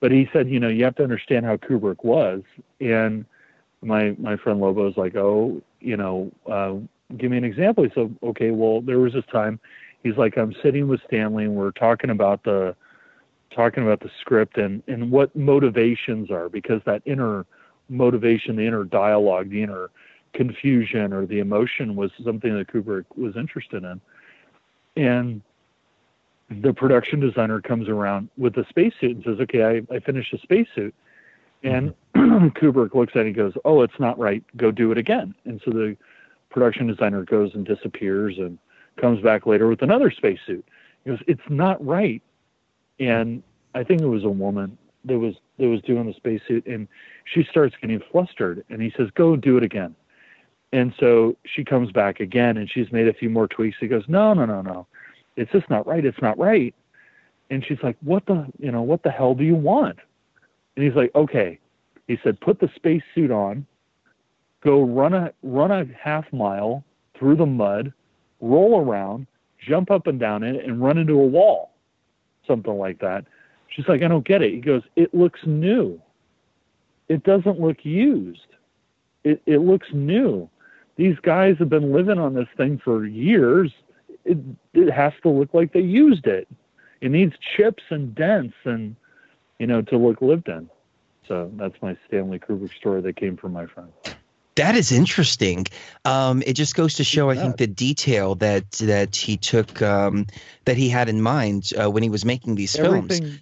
but 0.00 0.12
he 0.12 0.28
said, 0.32 0.48
you 0.48 0.60
know, 0.60 0.68
you 0.68 0.84
have 0.84 0.94
to 0.96 1.02
understand 1.02 1.46
how 1.46 1.56
Kubrick 1.56 2.04
was. 2.04 2.42
And 2.80 3.24
my 3.82 4.14
my 4.18 4.36
friend 4.36 4.60
Lobo 4.60 4.84
was 4.84 4.96
like, 4.96 5.16
oh, 5.16 5.60
you 5.80 5.96
know, 5.96 6.30
uh, 6.50 6.74
give 7.16 7.30
me 7.30 7.36
an 7.36 7.44
example. 7.44 7.84
He 7.84 7.90
said, 7.94 8.14
okay, 8.22 8.50
well, 8.50 8.80
there 8.80 8.98
was 8.98 9.12
this 9.12 9.24
time. 9.32 9.58
He's 10.02 10.16
like, 10.16 10.36
I'm 10.36 10.54
sitting 10.62 10.86
with 10.86 11.00
Stanley 11.06 11.44
and 11.44 11.54
we're 11.54 11.72
talking 11.72 12.10
about 12.10 12.44
the 12.44 12.76
talking 13.54 13.84
about 13.84 14.00
the 14.00 14.10
script 14.20 14.58
and 14.58 14.82
and 14.86 15.10
what 15.10 15.34
motivations 15.34 16.30
are 16.30 16.48
because 16.48 16.80
that 16.86 17.02
inner 17.04 17.46
motivation, 17.88 18.56
the 18.56 18.66
inner 18.66 18.84
dialogue, 18.84 19.50
the 19.50 19.62
inner 19.62 19.90
confusion 20.34 21.12
or 21.12 21.26
the 21.26 21.38
emotion 21.38 21.94
was 21.96 22.10
something 22.24 22.56
that 22.56 22.66
Kubrick 22.68 23.04
was 23.16 23.36
interested 23.36 23.84
in 23.84 24.00
and 24.96 25.42
the 26.50 26.72
production 26.72 27.20
designer 27.20 27.60
comes 27.60 27.88
around 27.88 28.28
with 28.36 28.54
the 28.54 28.64
spacesuit 28.68 29.16
and 29.16 29.24
says, 29.24 29.40
"Okay, 29.40 29.64
I, 29.64 29.94
I 29.94 30.00
finished 30.00 30.32
the 30.32 30.38
spacesuit." 30.38 30.94
And 31.62 31.94
mm-hmm. 32.14 32.48
Kubrick 32.58 32.94
looks 32.94 33.12
at 33.16 33.22
it 33.22 33.26
and 33.28 33.34
goes, 33.34 33.54
"Oh, 33.64 33.82
it's 33.82 33.98
not 33.98 34.18
right. 34.18 34.44
Go 34.56 34.70
do 34.70 34.92
it 34.92 34.98
again." 34.98 35.34
And 35.44 35.60
so 35.64 35.70
the 35.70 35.96
production 36.50 36.86
designer 36.86 37.24
goes 37.24 37.54
and 37.54 37.64
disappears 37.64 38.38
and 38.38 38.58
comes 39.00 39.20
back 39.22 39.46
later 39.46 39.68
with 39.68 39.82
another 39.82 40.10
spacesuit. 40.10 40.64
He 41.04 41.10
goes, 41.10 41.20
"It's 41.26 41.48
not 41.48 41.84
right." 41.84 42.22
And 43.00 43.42
I 43.74 43.82
think 43.82 44.02
it 44.02 44.06
was 44.06 44.24
a 44.24 44.30
woman 44.30 44.76
that 45.04 45.18
was 45.18 45.34
that 45.58 45.68
was 45.68 45.80
doing 45.82 46.06
the 46.06 46.14
spacesuit, 46.14 46.66
and 46.66 46.86
she 47.24 47.44
starts 47.44 47.74
getting 47.80 48.00
flustered. 48.12 48.64
And 48.68 48.82
he 48.82 48.92
says, 48.96 49.10
"Go 49.14 49.36
do 49.36 49.56
it 49.56 49.62
again." 49.62 49.94
And 50.74 50.92
so 50.98 51.36
she 51.46 51.62
comes 51.64 51.92
back 51.92 52.18
again 52.18 52.56
and 52.56 52.68
she's 52.68 52.90
made 52.90 53.06
a 53.06 53.12
few 53.14 53.30
more 53.30 53.46
tweaks. 53.46 53.76
He 53.78 53.86
goes, 53.86 54.02
No, 54.08 54.34
no, 54.34 54.44
no, 54.44 54.60
no. 54.60 54.88
It's 55.36 55.52
just 55.52 55.70
not 55.70 55.86
right. 55.86 56.04
It's 56.04 56.20
not 56.20 56.36
right. 56.36 56.74
And 57.48 57.64
she's 57.64 57.78
like, 57.80 57.96
What 58.00 58.26
the 58.26 58.44
you 58.58 58.72
know, 58.72 58.82
what 58.82 59.04
the 59.04 59.10
hell 59.12 59.36
do 59.36 59.44
you 59.44 59.54
want? 59.54 60.00
And 60.74 60.84
he's 60.84 60.96
like, 60.96 61.12
Okay. 61.14 61.60
He 62.08 62.18
said, 62.24 62.40
Put 62.40 62.58
the 62.58 62.68
space 62.74 63.04
suit 63.14 63.30
on, 63.30 63.64
go 64.64 64.82
run 64.82 65.14
a 65.14 65.32
run 65.44 65.70
a 65.70 65.86
half 65.96 66.24
mile 66.32 66.82
through 67.16 67.36
the 67.36 67.46
mud, 67.46 67.92
roll 68.40 68.80
around, 68.80 69.28
jump 69.64 69.92
up 69.92 70.08
and 70.08 70.18
down 70.18 70.42
in 70.42 70.56
it, 70.56 70.64
and 70.64 70.82
run 70.82 70.98
into 70.98 71.12
a 71.20 71.26
wall. 71.26 71.70
Something 72.48 72.76
like 72.78 72.98
that. 72.98 73.24
She's 73.68 73.86
like, 73.86 74.02
I 74.02 74.08
don't 74.08 74.26
get 74.26 74.42
it. 74.42 74.52
He 74.52 74.60
goes, 74.60 74.82
It 74.96 75.14
looks 75.14 75.38
new. 75.46 76.02
It 77.08 77.22
doesn't 77.22 77.60
look 77.60 77.84
used. 77.84 78.40
It, 79.22 79.40
it 79.46 79.58
looks 79.58 79.86
new 79.92 80.50
these 80.96 81.18
guys 81.20 81.56
have 81.58 81.68
been 81.68 81.92
living 81.92 82.18
on 82.18 82.34
this 82.34 82.48
thing 82.56 82.80
for 82.82 83.04
years. 83.04 83.72
It, 84.24 84.38
it 84.72 84.90
has 84.90 85.12
to 85.22 85.28
look 85.28 85.52
like 85.52 85.72
they 85.72 85.80
used 85.80 86.26
it. 86.26 86.48
It 87.00 87.10
needs 87.10 87.34
chips 87.56 87.82
and 87.90 88.14
dents 88.14 88.54
and, 88.64 88.96
you 89.58 89.66
know, 89.66 89.82
to 89.82 89.98
look 89.98 90.22
lived 90.22 90.48
in. 90.48 90.70
So 91.26 91.50
that's 91.56 91.74
my 91.82 91.96
Stanley 92.06 92.38
Kubrick 92.38 92.74
story 92.74 93.00
that 93.02 93.16
came 93.16 93.36
from 93.36 93.52
my 93.52 93.66
friend. 93.66 93.90
That 94.56 94.76
is 94.76 94.92
interesting. 94.92 95.66
Um, 96.04 96.42
it 96.46 96.52
just 96.52 96.76
goes 96.76 96.94
to 96.94 97.04
show, 97.04 97.28
I 97.28 97.34
think, 97.34 97.56
the 97.56 97.66
detail 97.66 98.36
that 98.36 98.70
that 98.72 99.16
he 99.16 99.36
took, 99.36 99.82
um, 99.82 100.28
that 100.64 100.76
he 100.76 100.88
had 100.88 101.08
in 101.08 101.20
mind 101.20 101.72
uh, 101.76 101.90
when 101.90 102.04
he 102.04 102.08
was 102.08 102.24
making 102.24 102.54
these 102.54 102.76
everything, 102.76 103.22
films. 103.22 103.40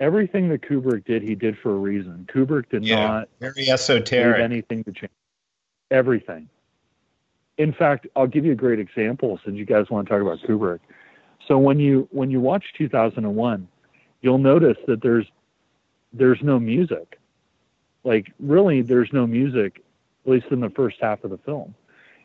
Everything 0.00 0.48
that 0.48 0.62
Kubrick 0.62 1.04
did, 1.04 1.22
he 1.22 1.36
did 1.36 1.56
for 1.56 1.70
a 1.70 1.76
reason. 1.78 2.26
Kubrick 2.28 2.70
did 2.70 2.84
yeah, 2.84 3.06
not 3.06 3.28
very 3.38 3.70
esoteric 3.70 4.42
anything 4.42 4.82
to 4.84 4.92
change. 4.92 5.12
Everything 5.92 6.48
in 7.58 7.72
fact, 7.72 8.06
I'll 8.14 8.26
give 8.26 8.44
you 8.44 8.52
a 8.52 8.56
great 8.56 8.78
example 8.78 9.40
since 9.44 9.56
you 9.56 9.64
guys 9.64 9.90
want 9.90 10.06
to 10.06 10.12
talk 10.12 10.20
about 10.20 10.38
Kubrick. 10.40 10.80
So 11.48 11.58
when 11.58 11.78
you 11.78 12.08
when 12.10 12.30
you 12.30 12.40
watch 12.40 12.64
2001, 12.76 13.68
you'll 14.20 14.38
notice 14.38 14.76
that 14.86 15.00
there's 15.02 15.26
there's 16.12 16.42
no 16.42 16.58
music. 16.58 17.18
Like 18.04 18.32
really, 18.40 18.82
there's 18.82 19.12
no 19.12 19.26
music, 19.26 19.82
at 20.24 20.30
least 20.30 20.46
in 20.50 20.60
the 20.60 20.70
first 20.70 20.96
half 21.00 21.24
of 21.24 21.30
the 21.30 21.38
film. 21.38 21.74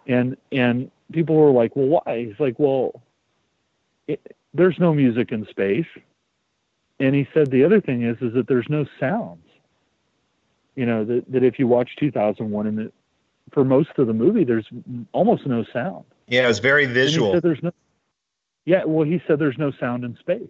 And 0.08 0.36
and 0.52 0.92
people 1.12 1.36
were 1.36 1.52
like, 1.52 1.76
well, 1.76 2.02
why? 2.06 2.26
He's 2.26 2.40
like, 2.40 2.58
well, 2.58 3.02
it, 4.08 4.36
there's 4.54 4.80
no 4.80 4.94
music 4.94 5.32
in 5.32 5.46
space. 5.48 5.88
And 7.00 7.16
he 7.16 7.28
said 7.34 7.52
the 7.52 7.64
other 7.64 7.82
thing 7.82 8.04
is 8.04 8.18
is 8.22 8.34
that 8.34 8.48
there's 8.48 8.70
no 8.70 8.86
sounds. 9.00 9.46
You 10.76 10.86
know 10.86 11.06
that 11.06 11.32
that 11.32 11.44
if 11.44 11.60
you 11.60 11.68
watch 11.68 11.96
2001 11.98 12.68
and 12.68 12.78
the 12.78 12.92
for 13.52 13.64
most 13.64 13.90
of 13.98 14.08
the 14.08 14.14
movie, 14.14 14.44
there's 14.44 14.68
almost 15.12 15.46
no 15.46 15.64
sound. 15.72 16.06
Yeah, 16.28 16.46
it 16.46 16.48
was 16.48 16.60
very 16.60 16.86
visual. 16.86 17.40
there's 17.42 17.62
no. 17.62 17.72
Yeah, 18.66 18.84
well, 18.86 19.06
he 19.06 19.22
said 19.28 19.40
there's 19.40 19.58
no 19.58 19.72
sound 19.72 20.04
in 20.04 20.16
space, 20.18 20.50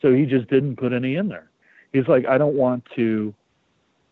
so 0.00 0.12
he 0.12 0.24
just 0.24 0.48
didn't 0.48 0.76
put 0.76 0.92
any 0.92 1.16
in 1.16 1.28
there. 1.28 1.50
He's 1.92 2.08
like, 2.08 2.26
I 2.26 2.38
don't 2.38 2.54
want 2.54 2.84
to, 2.96 3.34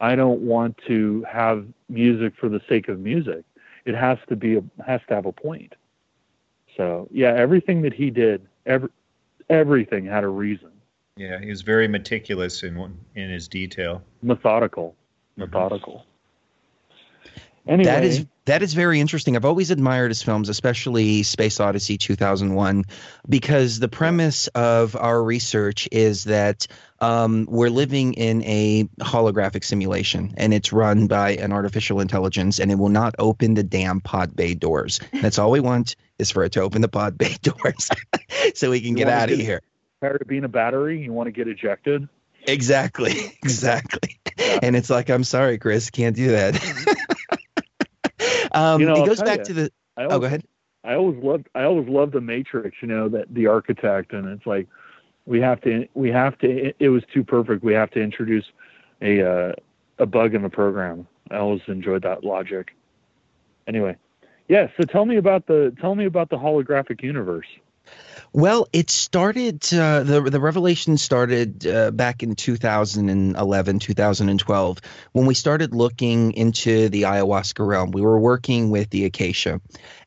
I 0.00 0.16
don't 0.16 0.40
want 0.40 0.78
to 0.88 1.25
have 1.31 1.66
music 1.88 2.35
for 2.38 2.49
the 2.49 2.61
sake 2.69 2.88
of 2.88 2.99
music. 2.99 3.45
It 3.85 3.95
has 3.95 4.19
to 4.28 4.37
be 4.37 4.57
a, 4.57 4.62
has 4.85 5.00
to 5.09 5.14
have 5.14 5.26
a 5.26 5.33
point. 5.33 5.75
So 6.76 7.09
yeah, 7.11 7.35
everything 7.35 7.83
that 7.83 7.92
he 7.92 8.11
did, 8.11 8.47
every 8.66 8.88
everything 9.49 10.04
had 10.07 10.25
a 10.25 10.28
reason. 10.28 10.71
Yeah, 11.16 11.38
he 11.40 11.49
was 11.49 11.62
very 11.62 11.88
meticulous 11.88 12.62
in 12.62 12.97
in 13.14 13.31
his 13.31 13.49
detail. 13.49 14.02
Methodical, 14.23 14.97
mm-hmm. 15.38 16.12
Anyway, 17.66 17.85
that 17.85 18.04
is 18.04 18.26
that 18.45 18.62
is 18.62 18.75
very 18.75 18.99
interesting. 18.99 19.37
I've 19.37 19.45
always 19.45 19.71
admired 19.71 20.11
his 20.11 20.21
films, 20.21 20.49
especially 20.49 21.23
Space 21.23 21.61
Odyssey 21.61 21.97
2001, 21.97 22.85
because 23.28 23.78
the 23.78 23.88
premise 23.88 24.49
of 24.49 24.97
our 24.97 25.23
research 25.23 25.88
is 25.92 26.25
that 26.25 26.66
um, 27.00 27.47
we're 27.49 27.71
living 27.71 28.14
in 28.14 28.42
a 28.42 28.85
holographic 29.00 29.62
simulation, 29.64 30.35
and 30.37 30.52
it's 30.52 30.73
run 30.73 31.07
by 31.07 31.37
an 31.37 31.52
artificial 31.52 32.00
intelligence, 32.00 32.59
and 32.59 32.73
it 32.73 32.76
will 32.76 32.88
not 32.88 33.14
open 33.21 33.54
the 33.54 33.62
damn 33.62 34.00
pod 34.00 34.35
bay 34.35 34.54
doors. 34.54 34.99
That's 35.12 35.38
all 35.38 35.52
we 35.52 35.61
want 35.61 35.95
is 36.19 36.33
for 36.33 36.42
it 36.42 36.52
to 36.52 36.62
open 36.62 36.83
the 36.83 36.88
pod 36.88 37.16
bay 37.16 37.37
doors, 37.42 37.90
so 38.57 38.71
we 38.71 38.81
can 38.81 38.90
you 38.90 38.97
get 38.97 39.09
out 39.09 39.31
of 39.31 39.38
here. 39.38 39.61
Tired 40.00 40.21
of 40.21 40.26
being 40.26 40.42
a 40.42 40.49
battery? 40.49 41.00
You 41.00 41.12
want 41.12 41.28
to 41.28 41.33
get 41.33 41.47
ejected? 41.47 42.09
Exactly, 42.47 43.38
exactly. 43.42 44.19
Yeah. 44.37 44.59
And 44.62 44.76
it's 44.76 44.90
like, 44.90 45.11
I'm 45.11 45.25
sorry, 45.25 45.59
Chris, 45.59 45.90
can't 45.90 46.16
do 46.16 46.33
that. 46.33 46.54
Um, 48.54 48.80
you 48.80 48.87
know, 48.87 49.02
it 49.02 49.06
goes 49.06 49.23
back 49.23 49.38
you, 49.38 49.44
to 49.44 49.52
the. 49.52 49.73
Oh, 49.97 50.02
always, 50.02 50.14
oh, 50.14 50.21
go 50.21 50.26
ahead. 50.26 50.44
I 50.85 50.94
always 50.94 51.23
loved. 51.23 51.49
I 51.54 51.64
always 51.64 51.88
loved 51.88 52.12
the 52.12 52.21
Matrix. 52.21 52.76
You 52.80 52.88
know 52.88 53.09
that 53.09 53.32
the 53.32 53.47
architect, 53.47 54.12
and 54.12 54.28
it's 54.28 54.47
like 54.47 54.66
we 55.26 55.40
have 55.40 55.61
to. 55.62 55.87
We 55.94 56.11
have 56.11 56.38
to. 56.38 56.73
It 56.78 56.88
was 56.88 57.02
too 57.12 57.25
perfect. 57.25 57.62
We 57.62 57.75
have 57.75 57.90
to 57.92 58.00
introduce 58.00 58.44
a 59.00 59.23
uh, 59.23 59.52
a 59.99 60.06
bug 60.06 60.35
in 60.35 60.42
the 60.42 60.50
program. 60.50 61.06
I 61.30 61.37
always 61.37 61.62
enjoyed 61.68 62.02
that 62.02 62.25
logic. 62.25 62.75
Anyway, 63.66 63.97
yeah. 64.49 64.68
So 64.76 64.85
tell 64.85 65.04
me 65.04 65.16
about 65.16 65.47
the 65.47 65.75
tell 65.80 65.94
me 65.94 66.04
about 66.04 66.30
the 66.30 66.37
holographic 66.37 67.02
universe. 67.02 67.47
Well, 68.35 68.67
it 68.73 68.89
started, 68.89 69.62
uh, 69.75 70.05
the, 70.05 70.23
the 70.23 70.41
revelation 70.41 70.97
started 70.97 71.67
uh, 71.67 71.91
back 71.91 72.23
in 72.23 72.35
2011, 72.35 73.79
2012, 73.79 74.79
when 75.12 75.27
we 75.27 75.35
started 75.35 75.75
looking 75.75 76.33
into 76.33 76.89
the 76.89 77.03
ayahuasca 77.03 77.67
realm. 77.67 77.91
We 77.91 78.01
were 78.01 78.19
working 78.19 78.71
with 78.71 78.89
the 78.89 79.05
acacia, 79.05 79.61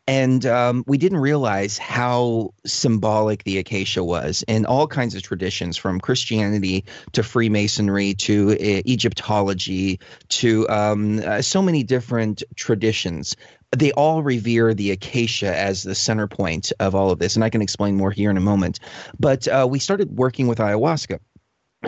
and 0.07 0.45
um, 0.45 0.83
we 0.87 0.97
didn't 0.97 1.19
realize 1.19 1.77
how 1.77 2.53
symbolic 2.65 3.43
the 3.43 3.57
acacia 3.57 4.03
was 4.03 4.43
in 4.47 4.65
all 4.65 4.87
kinds 4.87 5.15
of 5.15 5.23
traditions, 5.23 5.77
from 5.77 5.99
Christianity 5.99 6.85
to 7.13 7.23
Freemasonry 7.23 8.13
to 8.15 8.51
uh, 8.51 8.81
Egyptology 8.85 9.99
to 10.29 10.69
um, 10.69 11.19
uh, 11.19 11.41
so 11.41 11.61
many 11.61 11.83
different 11.83 12.43
traditions 12.55 13.35
they 13.75 13.91
all 13.91 14.23
revere 14.23 14.73
the 14.73 14.91
acacia 14.91 15.53
as 15.53 15.83
the 15.83 15.95
center 15.95 16.27
point 16.27 16.71
of 16.79 16.95
all 16.95 17.11
of 17.11 17.19
this, 17.19 17.35
and 17.35 17.43
I 17.43 17.49
can 17.49 17.61
explain 17.61 17.95
more 17.95 18.11
here 18.11 18.29
in 18.29 18.37
a 18.37 18.41
moment. 18.41 18.79
But 19.19 19.47
uh, 19.47 19.67
we 19.69 19.79
started 19.79 20.17
working 20.17 20.47
with 20.47 20.59
ayahuasca. 20.59 21.19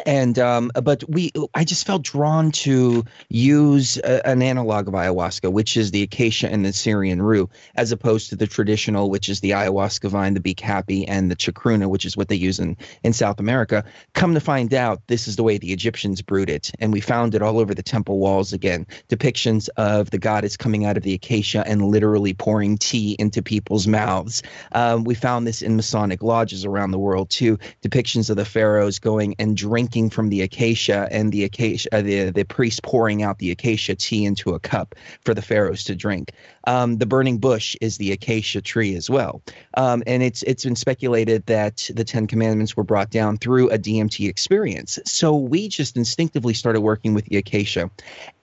And 0.05 0.37
um, 0.39 0.71
but 0.83 1.03
we 1.09 1.31
i 1.53 1.63
just 1.63 1.85
felt 1.85 2.03
drawn 2.03 2.51
to 2.51 3.03
use 3.29 3.97
a, 3.97 4.25
an 4.27 4.41
analog 4.41 4.87
of 4.87 4.93
ayahuasca 4.93 5.51
which 5.51 5.75
is 5.77 5.91
the 5.91 6.03
acacia 6.03 6.49
and 6.49 6.65
the 6.65 6.73
syrian 6.73 7.21
rue 7.21 7.49
as 7.75 7.91
opposed 7.91 8.29
to 8.29 8.35
the 8.35 8.47
traditional 8.47 9.09
which 9.09 9.29
is 9.29 9.39
the 9.39 9.51
ayahuasca 9.51 10.09
vine 10.09 10.33
the 10.33 10.39
B. 10.39 10.53
caapi 10.53 11.05
and 11.07 11.31
the 11.31 11.35
chacruna 11.35 11.89
which 11.89 12.05
is 12.05 12.15
what 12.15 12.27
they 12.27 12.35
use 12.35 12.59
in, 12.59 12.77
in 13.03 13.13
south 13.13 13.39
america. 13.39 13.83
Come 14.13 14.33
to 14.33 14.39
find 14.39 14.73
out 14.73 15.01
this 15.07 15.27
is 15.27 15.35
the 15.35 15.43
way 15.43 15.57
the 15.57 15.73
egyptians 15.73 16.21
brewed 16.21 16.49
it. 16.49 16.71
And 16.79 16.93
we 16.93 17.01
found 17.01 17.35
it 17.35 17.41
all 17.41 17.59
over 17.59 17.73
the 17.73 17.83
temple 17.83 18.19
walls 18.19 18.53
again. 18.53 18.85
Depictions 19.09 19.69
of 19.77 20.11
the 20.11 20.17
goddess 20.17 20.57
coming 20.57 20.85
out 20.85 20.97
of 20.97 21.03
the 21.03 21.13
acacia 21.13 21.63
and 21.67 21.81
literally 21.81 22.33
pouring 22.33 22.77
tea 22.77 23.15
into 23.19 23.41
people's 23.41 23.87
mouths. 23.87 24.43
Um, 24.73 25.03
we 25.03 25.15
found 25.15 25.47
this 25.47 25.61
in 25.61 25.75
masonic 25.75 26.21
lodges 26.21 26.65
around 26.65 26.91
the 26.91 26.99
world 26.99 27.29
too. 27.29 27.57
Depictions 27.81 28.29
of 28.29 28.35
the 28.35 28.45
pharaohs 28.45 28.99
going 28.99 29.35
and 29.39 29.57
drinking 29.57 29.86
drinking 29.87 30.09
from 30.09 30.29
the 30.29 30.41
acacia 30.41 31.07
and 31.11 31.31
the 31.31 31.45
acacia 31.45 31.87
uh, 31.93 32.01
the 32.01 32.29
the 32.31 32.43
priest 32.43 32.83
pouring 32.83 33.23
out 33.23 33.39
the 33.39 33.51
acacia 33.51 33.95
tea 33.95 34.25
into 34.25 34.53
a 34.53 34.59
cup 34.59 34.95
for 35.21 35.33
the 35.33 35.41
pharaohs 35.41 35.85
to 35.85 35.95
drink. 35.95 36.33
Um, 36.65 36.97
the 36.97 37.05
burning 37.05 37.37
bush 37.37 37.77
is 37.79 37.97
the 37.97 38.11
acacia 38.11 38.61
tree 38.61 38.95
as 38.95 39.09
well, 39.09 39.41
um, 39.75 40.03
and 40.05 40.21
it's 40.21 40.43
it's 40.43 40.65
been 40.65 40.75
speculated 40.75 41.45
that 41.45 41.89
the 41.95 42.03
Ten 42.03 42.27
Commandments 42.27 42.75
were 42.75 42.83
brought 42.83 43.09
down 43.09 43.37
through 43.37 43.69
a 43.69 43.77
DMT 43.77 44.27
experience. 44.27 44.99
So 45.05 45.37
we 45.37 45.69
just 45.69 45.95
instinctively 45.95 46.53
started 46.53 46.81
working 46.81 47.13
with 47.13 47.25
the 47.25 47.37
acacia, 47.37 47.89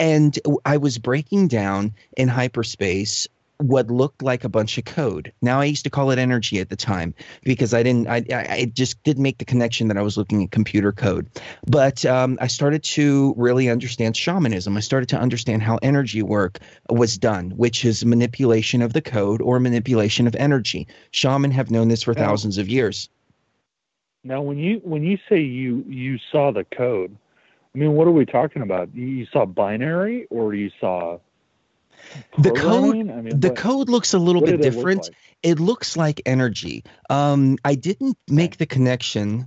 and 0.01 0.39
I 0.65 0.79
was 0.79 0.97
breaking 0.97 1.49
down 1.49 1.93
in 2.17 2.29
hyperspace 2.29 3.29
what 3.59 3.89
looked 3.89 4.23
like 4.23 4.45
a 4.45 4.49
bunch 4.49 4.79
of 4.79 4.85
code. 4.85 5.33
Now 5.41 5.61
I 5.61 5.65
used 5.65 5.85
to 5.85 5.91
call 5.91 6.11
it 6.11 6.19
energy 6.19 6.61
at 6.61 6.69
the 6.69 6.77
time 6.77 7.15
because 7.43 7.73
I 7.73 7.83
didn't, 7.83 8.09
I, 8.09 8.25
I 8.31 8.73
just 8.75 9.03
didn't 9.05 9.23
make 9.23 9.39
the 9.39 9.45
connection 9.45 9.89
that 9.89 9.97
I 9.97 10.03
was 10.03 10.17
looking 10.17 10.43
at 10.43 10.51
computer 10.51 10.93
code. 10.93 11.29
But 11.67 12.05
um, 12.05 12.39
I 12.41 12.49
started 12.49 12.83
to 12.85 13.35
really 13.37 13.71
understand 13.71 14.17
shamanism. 14.17 14.77
I 14.77 14.81
started 14.81 15.09
to 15.11 15.19
understand 15.19 15.63
how 15.63 15.79
energy 15.83 16.23
work 16.23 16.59
was 16.91 17.17
done, 17.17 17.51
which 17.51 17.85
is 17.85 18.05
manipulation 18.05 18.83
of 18.83 18.93
the 18.93 19.03
code 19.03 19.41
or 19.41 19.61
manipulation 19.61 20.27
of 20.27 20.35
energy. 20.35 20.89
Shaman 21.13 21.53
have 21.53 21.71
known 21.71 21.89
this 21.89 22.03
for 22.03 22.15
now, 22.15 22.27
thousands 22.27 22.59
of 22.59 22.69
years. 22.69 23.09
Now, 24.25 24.41
when 24.43 24.59
you 24.59 24.81
when 24.85 25.03
you 25.03 25.19
say 25.29 25.41
you 25.41 25.85
you 25.87 26.19
saw 26.33 26.51
the 26.51 26.65
code, 26.65 27.17
I 27.75 27.79
mean, 27.79 27.93
what 27.93 28.07
are 28.07 28.13
we 28.13 28.25
talking 28.25 28.63
about? 28.63 28.95
You 28.95 29.27
saw 29.27 29.45
binary, 29.45 30.27
or 30.31 30.55
you 30.55 30.71
saw 30.81 31.19
the 32.39 32.51
code 32.51 32.97
I 33.11 33.21
mean, 33.21 33.41
the 33.41 33.49
what, 33.49 33.57
code 33.57 33.89
looks 33.89 34.15
a 34.15 34.19
little 34.19 34.43
bit 34.43 34.61
different. 34.61 35.05
Look 35.05 35.13
like? 35.13 35.17
It 35.43 35.61
looks 35.61 35.97
like 35.97 36.23
energy. 36.27 36.85
Um, 37.11 37.59
I 37.65 37.75
didn't 37.75 38.17
make 38.29 38.57
the 38.57 38.67
connection. 38.67 39.47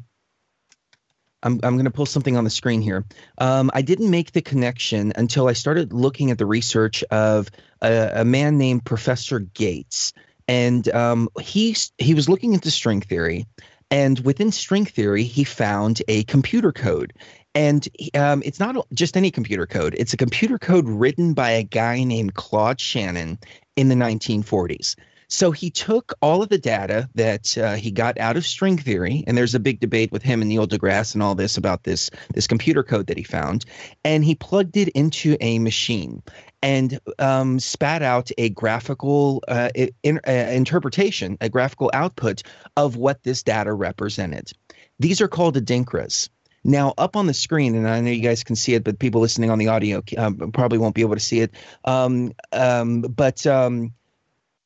I'm 1.43 1.59
I'm 1.63 1.75
going 1.75 1.85
to 1.85 1.91
pull 1.91 2.05
something 2.05 2.35
on 2.35 2.43
the 2.43 2.49
screen 2.49 2.81
here. 2.81 3.05
Um, 3.37 3.71
I 3.73 3.81
didn't 3.81 4.09
make 4.09 4.31
the 4.31 4.41
connection 4.41 5.13
until 5.15 5.47
I 5.47 5.53
started 5.53 5.93
looking 5.93 6.31
at 6.31 6.37
the 6.37 6.45
research 6.45 7.03
of 7.05 7.49
a, 7.81 8.21
a 8.21 8.25
man 8.25 8.57
named 8.57 8.85
Professor 8.85 9.39
Gates, 9.39 10.13
and 10.47 10.87
um, 10.89 11.29
he 11.39 11.75
he 11.97 12.13
was 12.13 12.27
looking 12.27 12.53
into 12.53 12.71
string 12.71 13.01
theory. 13.01 13.45
And 13.89 14.19
within 14.19 14.51
string 14.51 14.85
theory, 14.85 15.23
he 15.23 15.45
found 15.45 16.01
a 16.09 16.23
computer 16.25 16.73
code. 16.73 17.13
And 17.57 17.89
um, 18.13 18.43
it's 18.45 18.59
not 18.59 18.85
just 18.93 19.17
any 19.17 19.31
computer 19.31 19.65
code, 19.65 19.95
it's 19.97 20.13
a 20.13 20.17
computer 20.17 20.59
code 20.59 20.87
written 20.87 21.33
by 21.33 21.49
a 21.49 21.63
guy 21.63 22.03
named 22.03 22.35
Claude 22.35 22.79
Shannon 22.79 23.39
in 23.75 23.89
the 23.89 23.95
1940s. 23.95 24.95
So 25.27 25.49
he 25.49 25.71
took 25.71 26.13
all 26.21 26.43
of 26.43 26.49
the 26.49 26.59
data 26.59 27.09
that 27.15 27.57
uh, 27.57 27.73
he 27.73 27.89
got 27.89 28.19
out 28.19 28.37
of 28.37 28.45
string 28.45 28.77
theory, 28.77 29.23
and 29.25 29.35
there's 29.35 29.55
a 29.55 29.59
big 29.59 29.79
debate 29.79 30.11
with 30.11 30.21
him 30.21 30.41
and 30.41 30.49
Neil 30.49 30.67
deGrasse 30.67 31.15
and 31.15 31.23
all 31.23 31.33
this 31.33 31.57
about 31.57 31.83
this 31.83 32.11
this 32.31 32.45
computer 32.45 32.83
code 32.83 33.07
that 33.07 33.17
he 33.17 33.23
found, 33.23 33.65
and 34.05 34.23
he 34.23 34.35
plugged 34.35 34.77
it 34.77 34.89
into 34.89 35.35
a 35.41 35.57
machine 35.57 36.21
and 36.61 36.99
um, 37.17 37.59
spat 37.59 38.03
out 38.03 38.29
a 38.37 38.49
graphical 38.49 39.43
uh, 39.47 39.69
in, 40.03 40.19
uh, 40.27 40.31
interpretation, 40.31 41.39
a 41.41 41.49
graphical 41.49 41.89
output 41.91 42.43
of 42.75 42.97
what 42.97 43.23
this 43.23 43.41
data 43.41 43.73
represented. 43.73 44.51
These 44.99 45.21
are 45.21 45.27
called 45.27 45.55
adinkras. 45.57 46.29
Now, 46.67 46.93
up 46.97 47.15
on 47.15 47.27
the 47.27 47.33
screen, 47.33 47.75
and 47.75 47.87
I 47.87 48.01
know 48.01 48.11
you 48.11 48.21
guys 48.21 48.43
can 48.43 48.57
see 48.57 48.73
it, 48.73 48.83
but 48.83 48.99
people 48.99 49.21
listening 49.21 49.49
on 49.49 49.57
the 49.57 49.69
audio 49.69 50.03
um, 50.17 50.51
probably 50.51 50.77
won't 50.77 50.95
be 50.95 51.01
able 51.01 51.15
to 51.15 51.21
see 51.21 51.39
it. 51.39 51.51
Um, 51.85 52.33
um, 52.51 53.01
but 53.01 53.47
um, 53.47 53.93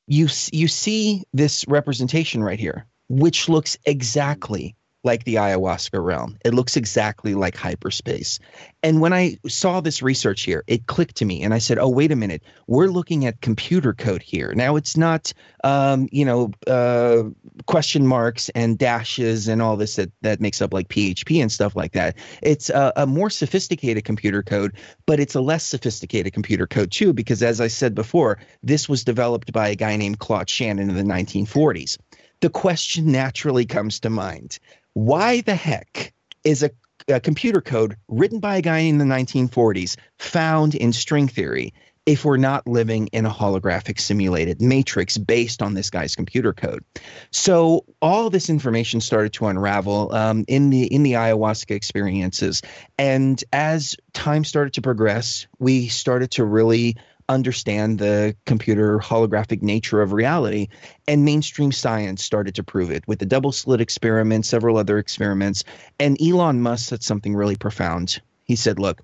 you 0.07 0.27
you 0.51 0.67
see 0.67 1.23
this 1.31 1.63
representation 1.67 2.43
right 2.43 2.59
here, 2.59 2.87
which 3.07 3.47
looks 3.47 3.77
exactly 3.85 4.75
like 5.03 5.23
the 5.23 5.35
ayahuasca 5.35 6.03
realm. 6.03 6.37
It 6.45 6.53
looks 6.53 6.77
exactly 6.77 7.33
like 7.33 7.55
hyperspace. 7.55 8.39
And 8.83 9.01
when 9.01 9.13
I 9.13 9.37
saw 9.47 9.81
this 9.81 10.01
research 10.01 10.43
here, 10.43 10.63
it 10.67 10.87
clicked 10.87 11.15
to 11.17 11.25
me, 11.25 11.41
and 11.41 11.53
I 11.53 11.57
said, 11.57 11.79
"Oh, 11.79 11.89
wait 11.89 12.11
a 12.11 12.15
minute. 12.15 12.43
We're 12.67 12.87
looking 12.87 13.25
at 13.25 13.41
computer 13.41 13.93
code 13.93 14.21
here. 14.21 14.53
Now 14.55 14.75
it's 14.75 14.95
not, 14.95 15.33
um, 15.63 16.07
you 16.11 16.25
know, 16.25 16.51
uh, 16.67 17.23
question 17.65 18.05
marks 18.05 18.49
and 18.49 18.77
dashes 18.77 19.47
and 19.47 19.61
all 19.61 19.75
this 19.75 19.95
that 19.95 20.11
that 20.21 20.39
makes 20.39 20.61
up 20.61 20.73
like 20.73 20.89
PHP 20.89 21.41
and 21.41 21.51
stuff 21.51 21.75
like 21.75 21.93
that. 21.93 22.17
It's 22.41 22.69
a, 22.69 22.93
a 22.95 23.07
more 23.07 23.29
sophisticated 23.29 24.05
computer 24.05 24.43
code, 24.43 24.73
but 25.05 25.19
it's 25.19 25.35
a 25.35 25.41
less 25.41 25.63
sophisticated 25.63 26.33
computer 26.33 26.67
code 26.67 26.91
too, 26.91 27.13
because 27.13 27.41
as 27.41 27.59
I 27.59 27.67
said 27.67 27.95
before, 27.95 28.39
this 28.63 28.87
was 28.87 29.03
developed 29.03 29.51
by 29.51 29.69
a 29.69 29.75
guy 29.75 29.95
named 29.95 30.19
Claude 30.19 30.49
Shannon 30.49 30.89
in 30.89 30.95
the 30.95 31.03
1940s." 31.03 31.97
The 32.41 32.49
question 32.49 33.11
naturally 33.11 33.67
comes 33.67 33.99
to 33.99 34.09
mind 34.09 34.57
why 34.93 35.41
the 35.41 35.55
heck 35.55 36.13
is 36.43 36.63
a, 36.63 36.71
a 37.07 37.19
computer 37.19 37.61
code 37.61 37.95
written 38.07 38.39
by 38.39 38.57
a 38.57 38.61
guy 38.61 38.79
in 38.79 38.97
the 38.97 39.05
1940s 39.05 39.97
found 40.17 40.75
in 40.75 40.93
string 40.93 41.27
theory 41.27 41.73
if 42.05 42.25
we're 42.25 42.37
not 42.37 42.65
living 42.65 43.07
in 43.07 43.25
a 43.25 43.29
holographic 43.29 43.99
simulated 43.99 44.59
matrix 44.59 45.17
based 45.17 45.61
on 45.61 45.75
this 45.75 45.91
guy's 45.91 46.15
computer 46.15 46.51
code. 46.51 46.83
So 47.29 47.85
all 48.01 48.29
this 48.29 48.49
information 48.49 49.01
started 49.01 49.33
to 49.33 49.45
unravel 49.45 50.13
um, 50.13 50.43
in 50.47 50.71
the 50.71 50.83
in 50.83 51.03
the 51.03 51.13
ayahuasca 51.13 51.71
experiences, 51.71 52.63
and 52.97 53.41
as 53.53 53.95
time 54.13 54.43
started 54.43 54.73
to 54.73 54.81
progress, 54.81 55.45
we 55.59 55.89
started 55.89 56.31
to 56.31 56.43
really 56.43 56.97
understand 57.29 57.99
the 57.99 58.35
computer 58.45 58.99
holographic 58.99 59.61
nature 59.61 60.01
of 60.01 60.13
reality. 60.13 60.67
And 61.07 61.25
mainstream 61.25 61.71
science 61.71 62.23
started 62.23 62.55
to 62.55 62.63
prove 62.63 62.91
it 62.91 63.07
with 63.07 63.19
the 63.19 63.25
double 63.25 63.51
slit 63.51 63.81
experiment, 63.81 64.45
several 64.45 64.77
other 64.77 64.97
experiments. 64.97 65.63
And 65.99 66.21
Elon 66.21 66.61
Musk 66.61 66.89
said 66.89 67.03
something 67.03 67.35
really 67.35 67.55
profound. 67.55 68.21
He 68.45 68.55
said, 68.55 68.79
Look, 68.79 69.01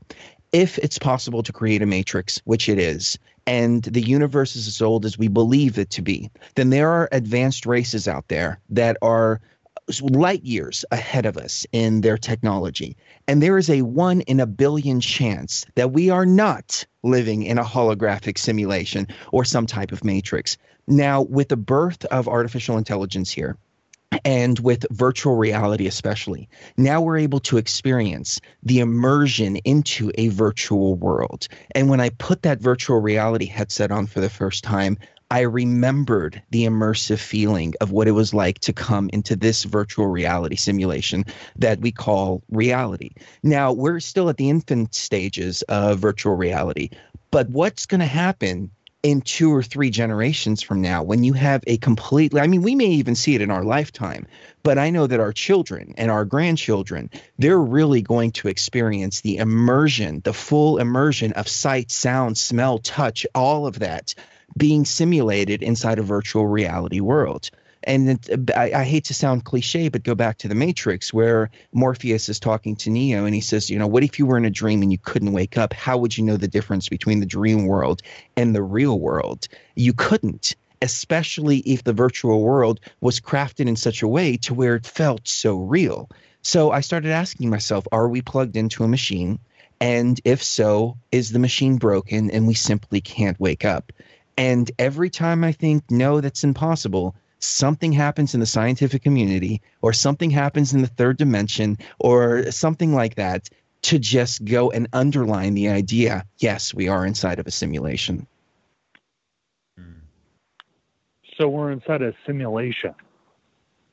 if 0.52 0.78
it's 0.78 0.98
possible 0.98 1.44
to 1.44 1.54
create 1.54 1.82
a 1.82 1.86
matrix, 1.86 2.42
which 2.46 2.70
it 2.70 2.80
is, 2.80 3.18
and 3.46 3.84
the 3.84 4.02
universe 4.02 4.56
is 4.56 4.68
as 4.68 4.82
old 4.82 5.06
as 5.06 5.18
we 5.18 5.28
believe 5.28 5.78
it 5.78 5.90
to 5.92 6.02
be, 6.02 6.30
then 6.56 6.70
there 6.70 6.90
are 6.90 7.10
advanced 7.12 7.66
races 7.66 8.08
out 8.08 8.28
there 8.28 8.60
that 8.70 8.98
are 9.02 9.40
light 10.02 10.44
years 10.44 10.84
ahead 10.92 11.26
of 11.26 11.38
us 11.38 11.66
in 11.72 12.02
their 12.02 12.18
technology. 12.18 12.98
And 13.28 13.42
there 13.42 13.58
is 13.58 13.70
a 13.70 13.82
one 13.82 14.22
in 14.22 14.40
a 14.40 14.46
billion 14.46 15.00
chance 15.00 15.66
that 15.76 15.92
we 15.92 16.10
are 16.10 16.26
not 16.26 16.86
living 17.04 17.44
in 17.44 17.58
a 17.58 17.64
holographic 17.64 18.38
simulation 18.38 19.08
or 19.32 19.46
some 19.46 19.66
type 19.66 19.92
of 19.92 20.04
matrix. 20.04 20.58
Now, 20.88 21.22
with 21.22 21.50
the 21.50 21.58
birth 21.58 22.06
of 22.06 22.28
artificial 22.28 22.78
intelligence 22.78 23.32
here, 23.32 23.58
and 24.24 24.60
with 24.60 24.86
virtual 24.92 25.36
reality 25.36 25.86
especially 25.86 26.48
now 26.78 27.02
we're 27.02 27.18
able 27.18 27.42
to 27.42 27.58
experience 27.58 28.40
the 28.64 28.80
immersion 28.80 29.58
into 29.58 30.12
a 30.16 30.30
virtual 30.30 30.96
world 30.96 31.48
and 31.76 31.90
when 31.90 32.00
i 32.00 32.10
put 32.12 32.42
that 32.42 32.60
virtual 32.60 33.00
reality 33.00 33.46
headset 33.46 33.92
on 33.92 34.08
for 34.08 34.22
the 34.22 34.30
first 34.30 34.64
time 34.64 34.98
I 35.30 35.42
remembered 35.42 36.42
the 36.52 36.66
immersive 36.66 37.20
feeling 37.20 37.74
of 37.82 37.92
what 37.92 38.08
it 38.08 38.12
was 38.12 38.34
like 38.34 38.60
to 38.60 38.74
come 38.74 39.10
into 39.12 39.36
this 39.36 39.66
virtual 39.66 40.08
reality 40.08 40.56
simulation 40.56 41.26
that 41.58 41.82
we 41.82 41.92
call 41.92 42.44
reality. 42.50 43.12
Now, 43.44 43.74
we're 43.74 44.00
still 44.00 44.30
at 44.30 44.38
the 44.38 44.50
infant 44.50 44.96
stages 44.96 45.64
of 45.64 46.00
virtual 46.00 46.36
reality, 46.36 46.92
but 47.30 47.50
what's 47.50 47.86
going 47.86 48.00
to 48.00 48.06
happen 48.06 48.72
in 49.04 49.22
two 49.22 49.54
or 49.54 49.62
three 49.62 49.90
generations 49.90 50.64
from 50.64 50.82
now 50.82 51.04
when 51.04 51.24
you 51.24 51.32
have 51.34 51.64
a 51.68 51.78
completely 51.78 52.42
i 52.42 52.48
mean 52.48 52.64
we 52.64 52.74
may 52.74 52.88
even 52.88 53.14
see 53.14 53.36
it 53.36 53.42
in 53.42 53.52
our 53.52 53.64
lifetime 53.64 54.26
but 54.64 54.80
i 54.80 54.90
know 54.90 55.06
that 55.06 55.20
our 55.20 55.32
children 55.32 55.94
and 55.98 56.10
our 56.10 56.26
grandchildren 56.26 57.10
they're 57.38 57.60
really 57.60 58.02
going 58.02 58.32
to 58.32 58.48
experience 58.48 59.22
the 59.22 59.38
immersion 59.38 60.20
the 60.26 60.34
full 60.34 60.80
immersion 60.80 61.32
of 61.34 61.48
sight 61.48 61.92
sound 61.92 62.38
smell 62.38 62.80
touch 62.80 63.26
all 63.36 63.68
of 63.68 63.80
that 63.80 64.16
being 64.58 64.86
simulated 64.86 65.62
inside 65.62 66.00
a 66.00 66.04
virtual 66.04 66.48
reality 66.48 67.00
world. 67.00 67.50
And 67.84 68.10
it, 68.10 68.52
I, 68.52 68.72
I, 68.74 68.84
hate 68.84 69.06
to 69.06 69.14
sound 69.14 69.46
cliche, 69.46 69.88
but 69.88 70.04
go 70.04 70.16
back 70.16 70.40
to 70.40 70.48
the 70.48 70.56
Matrix, 70.56 71.14
where 71.14 71.50
Morpheus 71.72 72.28
is 72.28 72.40
talking 72.40 72.76
to 72.78 72.90
Neo, 72.90 73.24
and 73.26 73.34
he 73.34 73.40
says, 73.40 73.70
"You 73.70 73.80
know, 73.80 73.88
what 73.88 74.04
if 74.04 74.20
you 74.20 74.26
were 74.26 74.38
in 74.38 74.46
a 74.46 74.50
dream 74.50 74.82
and 74.82 74.92
you 74.92 74.98
couldn't 74.98 75.32
wake 75.32 75.58
up? 75.58 75.74
How 75.74 75.98
would 75.98 76.18
you 76.18 76.24
know 76.24 76.38
the 76.38 76.48
difference 76.48 76.90
between 76.90 77.20
the 77.20 77.26
dream 77.26 77.66
world 77.66 78.02
and 78.36 78.54
the 78.54 78.64
real 78.64 79.00
world? 79.00 79.48
You 79.76 79.94
couldn't." 79.94 80.56
Especially 80.80 81.58
if 81.60 81.84
the 81.84 81.94
virtual 81.94 82.42
world 82.44 82.80
was 83.02 83.20
crafted 83.20 83.68
in 83.68 83.76
such 83.76 84.04
a 84.04 84.08
way 84.08 84.38
to 84.38 84.54
where 84.54 84.76
it 84.76 84.86
felt 84.86 85.28
so 85.28 85.58
real. 85.58 86.08
So 86.44 86.72
I 86.72 86.82
started 86.82 87.12
asking 87.12 87.50
myself, 87.50 87.88
are 87.92 88.08
we 88.08 88.22
plugged 88.22 88.56
into 88.56 88.84
a 88.84 88.88
machine? 88.88 89.40
And 89.80 90.20
if 90.24 90.44
so, 90.44 90.98
is 91.12 91.32
the 91.32 91.40
machine 91.40 91.78
broken 91.78 92.32
and 92.32 92.48
we 92.48 92.54
simply 92.54 93.02
can't 93.02 93.40
wake 93.40 93.66
up? 93.66 93.92
And 94.38 94.70
every 94.78 95.10
time 95.10 95.44
I 95.44 95.52
think, 95.52 95.90
no, 95.90 96.22
that's 96.22 96.44
impossible, 96.44 97.16
something 97.40 97.92
happens 97.92 98.34
in 98.34 98.40
the 98.40 98.46
scientific 98.46 99.04
community 99.04 99.62
or 99.82 99.94
something 99.94 100.30
happens 100.30 100.74
in 100.74 100.82
the 100.82 100.88
third 100.88 101.18
dimension 101.18 101.78
or 102.00 102.52
something 102.52 102.94
like 102.94 103.16
that 103.16 103.50
to 103.84 104.00
just 104.00 104.44
go 104.46 104.72
and 104.72 104.88
underline 104.94 105.54
the 105.54 105.70
idea 105.70 106.26
yes, 106.40 106.74
we 106.74 106.88
are 106.88 107.06
inside 107.06 107.40
of 107.40 107.48
a 107.48 107.52
simulation. 107.52 108.28
So 111.38 111.48
we're 111.48 111.72
inside 111.72 112.02
a 112.02 112.14
simulation. 112.26 112.96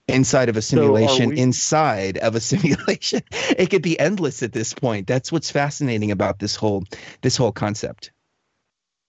Inside 0.08 0.48
of 0.48 0.56
a 0.56 0.62
simulation, 0.62 1.30
we- 1.30 1.36
inside 1.36 2.18
of 2.18 2.34
a 2.34 2.40
simulation. 2.52 3.22
It 3.56 3.70
could 3.70 3.82
be 3.82 3.98
endless 3.98 4.42
at 4.42 4.52
this 4.52 4.74
point. 4.74 5.06
That's 5.06 5.30
what's 5.30 5.50
fascinating 5.50 6.10
about 6.10 6.38
this 6.38 6.56
whole 6.56 6.84
this 7.20 7.36
whole 7.36 7.52
concept. 7.52 8.10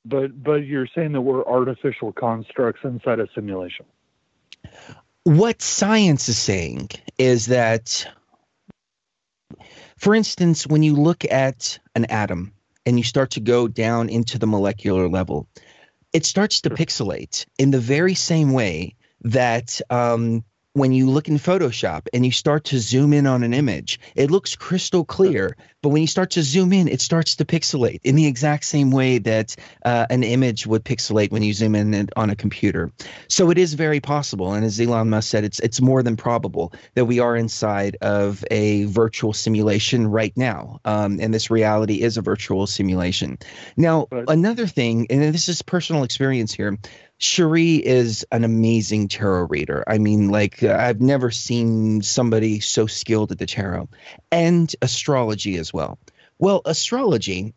But 0.05 0.43
but 0.43 0.65
you're 0.65 0.87
saying 0.95 1.13
that 1.13 1.21
we're 1.21 1.45
artificial 1.45 2.11
constructs 2.13 2.81
inside 2.83 3.19
a 3.19 3.27
simulation. 3.33 3.85
what 5.23 5.61
science 5.61 6.29
is 6.29 6.37
saying 6.37 6.89
is 7.17 7.47
that 7.47 8.07
for 9.97 10.13
instance 10.13 10.67
when 10.67 10.83
you 10.83 10.93
look 10.95 11.25
at 11.25 11.79
an 11.95 12.05
atom 12.05 12.53
and 12.85 12.97
you 12.99 13.03
start 13.03 13.31
to 13.31 13.39
go 13.39 13.67
down 13.67 14.07
into 14.09 14.37
the 14.37 14.45
molecular 14.45 15.09
level 15.09 15.47
it 16.13 16.25
starts 16.25 16.61
to 16.61 16.69
pixelate 16.69 17.45
in 17.57 17.71
the 17.71 17.79
very 17.79 18.13
same 18.13 18.53
way 18.53 18.95
that 19.21 19.81
um, 19.89 20.43
when 20.75 20.91
you 20.91 21.09
look 21.09 21.27
in 21.27 21.35
photoshop 21.35 22.07
and 22.13 22.25
you 22.25 22.31
start 22.31 22.65
to 22.65 22.79
zoom 22.79 23.13
in 23.13 23.25
on 23.25 23.43
an 23.43 23.53
image 23.53 23.99
it 24.15 24.29
looks 24.29 24.55
crystal 24.55 25.03
clear 25.05 25.57
but 25.81 25.89
when 25.89 26.01
you 26.01 26.07
start 26.07 26.31
to 26.31 26.43
zoom 26.43 26.73
in 26.73 26.87
it 26.87 27.01
starts 27.01 27.35
to 27.35 27.45
pixelate 27.45 27.99
in 28.03 28.15
the 28.15 28.27
exact 28.27 28.65
same 28.65 28.91
way 28.91 29.17
that 29.17 29.55
uh, 29.85 30.05
an 30.09 30.23
image 30.23 30.67
would 30.67 30.83
pixelate 30.83 31.31
when 31.31 31.43
you 31.43 31.53
zoom 31.53 31.75
in 31.75 32.09
on 32.15 32.29
a 32.29 32.35
computer 32.35 32.91
so 33.27 33.49
it 33.49 33.57
is 33.57 33.73
very 33.73 33.99
possible, 33.99 34.53
and 34.53 34.65
as 34.65 34.79
Elon 34.79 35.09
Musk 35.09 35.29
said, 35.29 35.43
it's 35.43 35.59
it's 35.59 35.81
more 35.81 36.03
than 36.03 36.15
probable 36.15 36.73
that 36.95 37.05
we 37.05 37.19
are 37.19 37.35
inside 37.35 37.97
of 38.01 38.43
a 38.51 38.85
virtual 38.85 39.33
simulation 39.33 40.07
right 40.07 40.35
now, 40.35 40.79
um, 40.85 41.19
and 41.19 41.33
this 41.33 41.49
reality 41.49 42.01
is 42.01 42.17
a 42.17 42.21
virtual 42.21 42.67
simulation. 42.67 43.37
Now, 43.77 44.07
another 44.11 44.67
thing, 44.67 45.07
and 45.09 45.33
this 45.33 45.49
is 45.49 45.61
personal 45.61 46.03
experience 46.03 46.53
here. 46.53 46.77
Sheree 47.19 47.79
is 47.79 48.25
an 48.31 48.43
amazing 48.43 49.07
tarot 49.07 49.47
reader. 49.47 49.83
I 49.87 49.97
mean, 49.97 50.29
like 50.29 50.61
uh, 50.63 50.75
I've 50.77 51.01
never 51.01 51.31
seen 51.31 52.01
somebody 52.01 52.59
so 52.59 52.87
skilled 52.87 53.31
at 53.31 53.39
the 53.39 53.45
tarot, 53.45 53.89
and 54.31 54.73
astrology 54.81 55.57
as 55.57 55.73
well. 55.73 55.97
Well, 56.39 56.61
astrology 56.65 57.53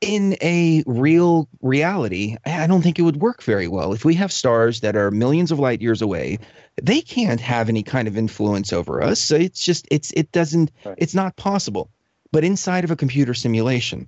in 0.00 0.36
a 0.40 0.82
real 0.86 1.48
reality, 1.60 2.36
I 2.46 2.66
don't 2.66 2.82
think 2.82 2.98
it 2.98 3.02
would 3.02 3.20
work 3.20 3.42
very 3.42 3.68
well. 3.68 3.92
If 3.92 4.04
we 4.04 4.14
have 4.14 4.32
stars 4.32 4.80
that 4.80 4.96
are 4.96 5.10
millions 5.10 5.52
of 5.52 5.58
light 5.58 5.82
years 5.82 6.00
away, 6.00 6.38
they 6.80 7.02
can't 7.02 7.40
have 7.40 7.68
any 7.68 7.82
kind 7.82 8.08
of 8.08 8.16
influence 8.16 8.72
over 8.72 9.02
us. 9.02 9.20
So 9.20 9.36
it's 9.36 9.60
just 9.60 9.86
it's 9.90 10.10
it 10.12 10.32
doesn't 10.32 10.70
it's 10.96 11.14
not 11.14 11.36
possible. 11.36 11.90
But 12.32 12.44
inside 12.44 12.84
of 12.84 12.90
a 12.90 12.96
computer 12.96 13.34
simulation, 13.34 14.06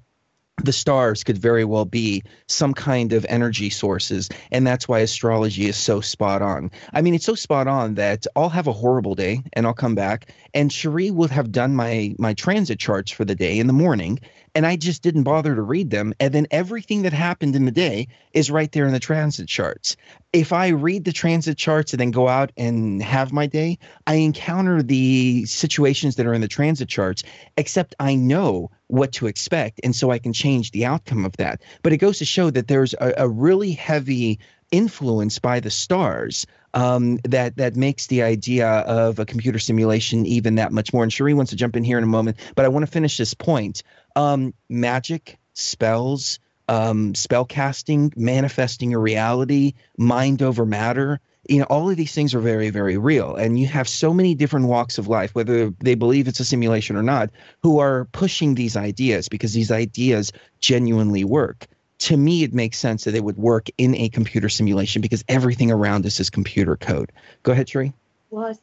the 0.62 0.72
stars 0.72 1.24
could 1.24 1.38
very 1.38 1.64
well 1.64 1.84
be 1.84 2.22
some 2.46 2.74
kind 2.74 3.12
of 3.12 3.24
energy 3.28 3.70
sources 3.70 4.28
and 4.50 4.66
that's 4.66 4.86
why 4.86 4.98
astrology 5.00 5.66
is 5.66 5.76
so 5.76 6.00
spot 6.00 6.42
on. 6.42 6.70
I 6.92 7.00
mean 7.00 7.14
it's 7.14 7.24
so 7.24 7.34
spot 7.34 7.66
on 7.66 7.94
that 7.94 8.26
i'll 8.36 8.50
have 8.50 8.66
a 8.66 8.72
horrible 8.72 9.14
day 9.14 9.42
and 9.54 9.66
i'll 9.66 9.72
come 9.72 9.94
back 9.94 10.32
and 10.54 10.70
sheree 10.70 11.10
will 11.10 11.28
have 11.28 11.52
done 11.52 11.74
my 11.74 12.14
my 12.18 12.34
transit 12.34 12.78
charts 12.78 13.10
for 13.10 13.24
the 13.24 13.34
day 13.34 13.58
in 13.58 13.66
the 13.66 13.72
morning 13.72 14.20
and 14.54 14.66
i 14.66 14.76
just 14.76 15.02
didn't 15.02 15.22
bother 15.22 15.54
to 15.54 15.62
read 15.62 15.90
them 15.90 16.12
and 16.20 16.32
then 16.32 16.46
everything 16.50 17.02
that 17.02 17.12
happened 17.12 17.56
in 17.56 17.64
the 17.64 17.70
day 17.70 18.08
is 18.32 18.50
right 18.50 18.72
there 18.72 18.86
in 18.86 18.92
the 18.92 19.00
transit 19.00 19.48
charts. 19.48 19.96
If 20.32 20.52
i 20.52 20.68
read 20.68 21.04
the 21.04 21.12
transit 21.12 21.58
charts 21.58 21.92
and 21.92 22.00
then 22.00 22.10
go 22.10 22.28
out 22.28 22.52
and 22.56 23.02
have 23.02 23.32
my 23.32 23.46
day 23.46 23.78
i 24.06 24.14
encounter 24.14 24.82
the 24.82 25.44
situations 25.46 26.16
that 26.16 26.26
are 26.26 26.34
in 26.34 26.40
the 26.40 26.48
transit 26.48 26.88
charts 26.88 27.22
except 27.56 27.94
i 28.00 28.14
know 28.14 28.70
what 28.86 29.12
to 29.12 29.26
expect 29.26 29.80
and 29.84 29.94
so 29.94 30.10
i 30.10 30.18
can 30.18 30.32
change 30.32 30.70
the 30.70 30.84
outcome 30.84 31.24
of 31.24 31.36
that. 31.38 31.62
But 31.82 31.92
it 31.92 31.98
goes 31.98 32.18
to 32.18 32.24
show 32.24 32.50
that 32.50 32.68
there's 32.68 32.94
a, 32.94 33.14
a 33.18 33.28
really 33.28 33.72
heavy 33.72 34.38
influence 34.70 35.38
by 35.38 35.60
the 35.60 35.70
stars 35.70 36.46
um, 36.74 37.18
that 37.24 37.56
that 37.56 37.76
makes 37.76 38.06
the 38.06 38.22
idea 38.22 38.68
of 38.68 39.18
a 39.18 39.26
computer 39.26 39.58
simulation 39.58 40.26
even 40.26 40.56
that 40.56 40.72
much 40.72 40.92
more. 40.92 41.02
And 41.02 41.12
Sheree 41.12 41.34
wants 41.34 41.50
to 41.50 41.56
jump 41.56 41.76
in 41.76 41.84
here 41.84 41.98
in 41.98 42.04
a 42.04 42.08
moment 42.08 42.38
but 42.54 42.64
i 42.64 42.68
want 42.68 42.84
to 42.84 42.90
finish 42.90 43.16
this 43.16 43.34
point. 43.34 43.82
Um, 44.16 44.54
magic 44.68 45.38
spells 45.54 46.38
um, 46.68 47.14
spell 47.14 47.44
casting 47.44 48.12
manifesting 48.16 48.94
a 48.94 48.98
reality 48.98 49.74
mind 49.98 50.42
over 50.42 50.64
matter 50.64 51.20
you 51.48 51.58
know 51.58 51.64
all 51.64 51.90
of 51.90 51.96
these 51.96 52.14
things 52.14 52.34
are 52.34 52.40
very 52.40 52.70
very 52.70 52.96
real. 52.96 53.34
And 53.34 53.58
you 53.58 53.66
have 53.66 53.88
so 53.88 54.14
many 54.14 54.34
different 54.34 54.66
walks 54.66 54.98
of 54.98 55.08
life 55.08 55.34
whether 55.34 55.70
they 55.80 55.94
believe 55.94 56.28
it's 56.28 56.40
a 56.40 56.44
simulation 56.44 56.96
or 56.96 57.02
not 57.02 57.30
who 57.62 57.80
are 57.80 58.06
pushing 58.12 58.54
these 58.54 58.76
ideas 58.76 59.28
because 59.28 59.52
these 59.52 59.70
ideas 59.70 60.32
genuinely 60.60 61.24
work 61.24 61.66
to 62.02 62.16
me 62.16 62.42
it 62.42 62.52
makes 62.52 62.78
sense 62.78 63.04
that 63.04 63.14
it 63.14 63.22
would 63.22 63.36
work 63.36 63.68
in 63.78 63.94
a 63.94 64.08
computer 64.08 64.48
simulation 64.48 65.00
because 65.02 65.24
everything 65.28 65.70
around 65.70 66.04
us 66.04 66.20
is 66.20 66.30
computer 66.30 66.76
code 66.76 67.12
go 67.42 67.52
ahead 67.52 67.68
Sheree. 67.68 67.92
Well, 68.30 68.58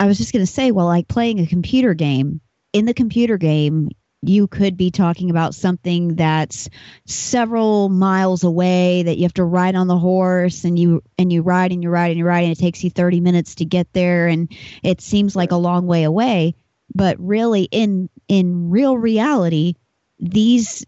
I 0.00 0.06
was- 0.06 0.18
just 0.18 0.32
going 0.32 0.44
to 0.44 0.50
say, 0.50 0.70
well, 0.70 0.86
like 0.86 1.06
playing 1.06 1.38
a 1.40 1.46
computer 1.46 1.94
game, 1.94 2.40
in 2.72 2.86
the 2.86 2.94
computer 2.94 3.36
game, 3.36 3.90
you 4.22 4.46
could 4.46 4.76
be 4.76 4.90
talking 4.90 5.30
about 5.30 5.54
something 5.54 6.16
that's 6.16 6.68
several 7.06 7.88
miles 7.90 8.42
away 8.42 9.02
that 9.02 9.18
you 9.18 9.24
have 9.24 9.34
to 9.34 9.44
ride 9.44 9.74
on 9.74 9.86
the 9.86 9.98
horse 9.98 10.64
and 10.64 10.78
you 10.78 11.02
and 11.18 11.30
you 11.30 11.42
ride 11.42 11.72
and 11.72 11.82
you 11.82 11.90
ride 11.90 12.08
and 12.08 12.18
you 12.18 12.24
ride 12.24 12.44
and 12.44 12.52
it 12.52 12.58
takes 12.58 12.82
you 12.82 12.90
30 12.90 13.20
minutes 13.20 13.56
to 13.56 13.66
get 13.66 13.92
there 13.92 14.26
and 14.26 14.50
it 14.82 15.02
seems 15.02 15.36
like 15.36 15.52
a 15.52 15.56
long 15.56 15.86
way 15.86 16.04
away 16.04 16.54
but 16.94 17.18
really 17.20 17.68
in 17.70 18.08
in 18.26 18.70
real 18.70 18.96
reality 18.96 19.74
these 20.18 20.84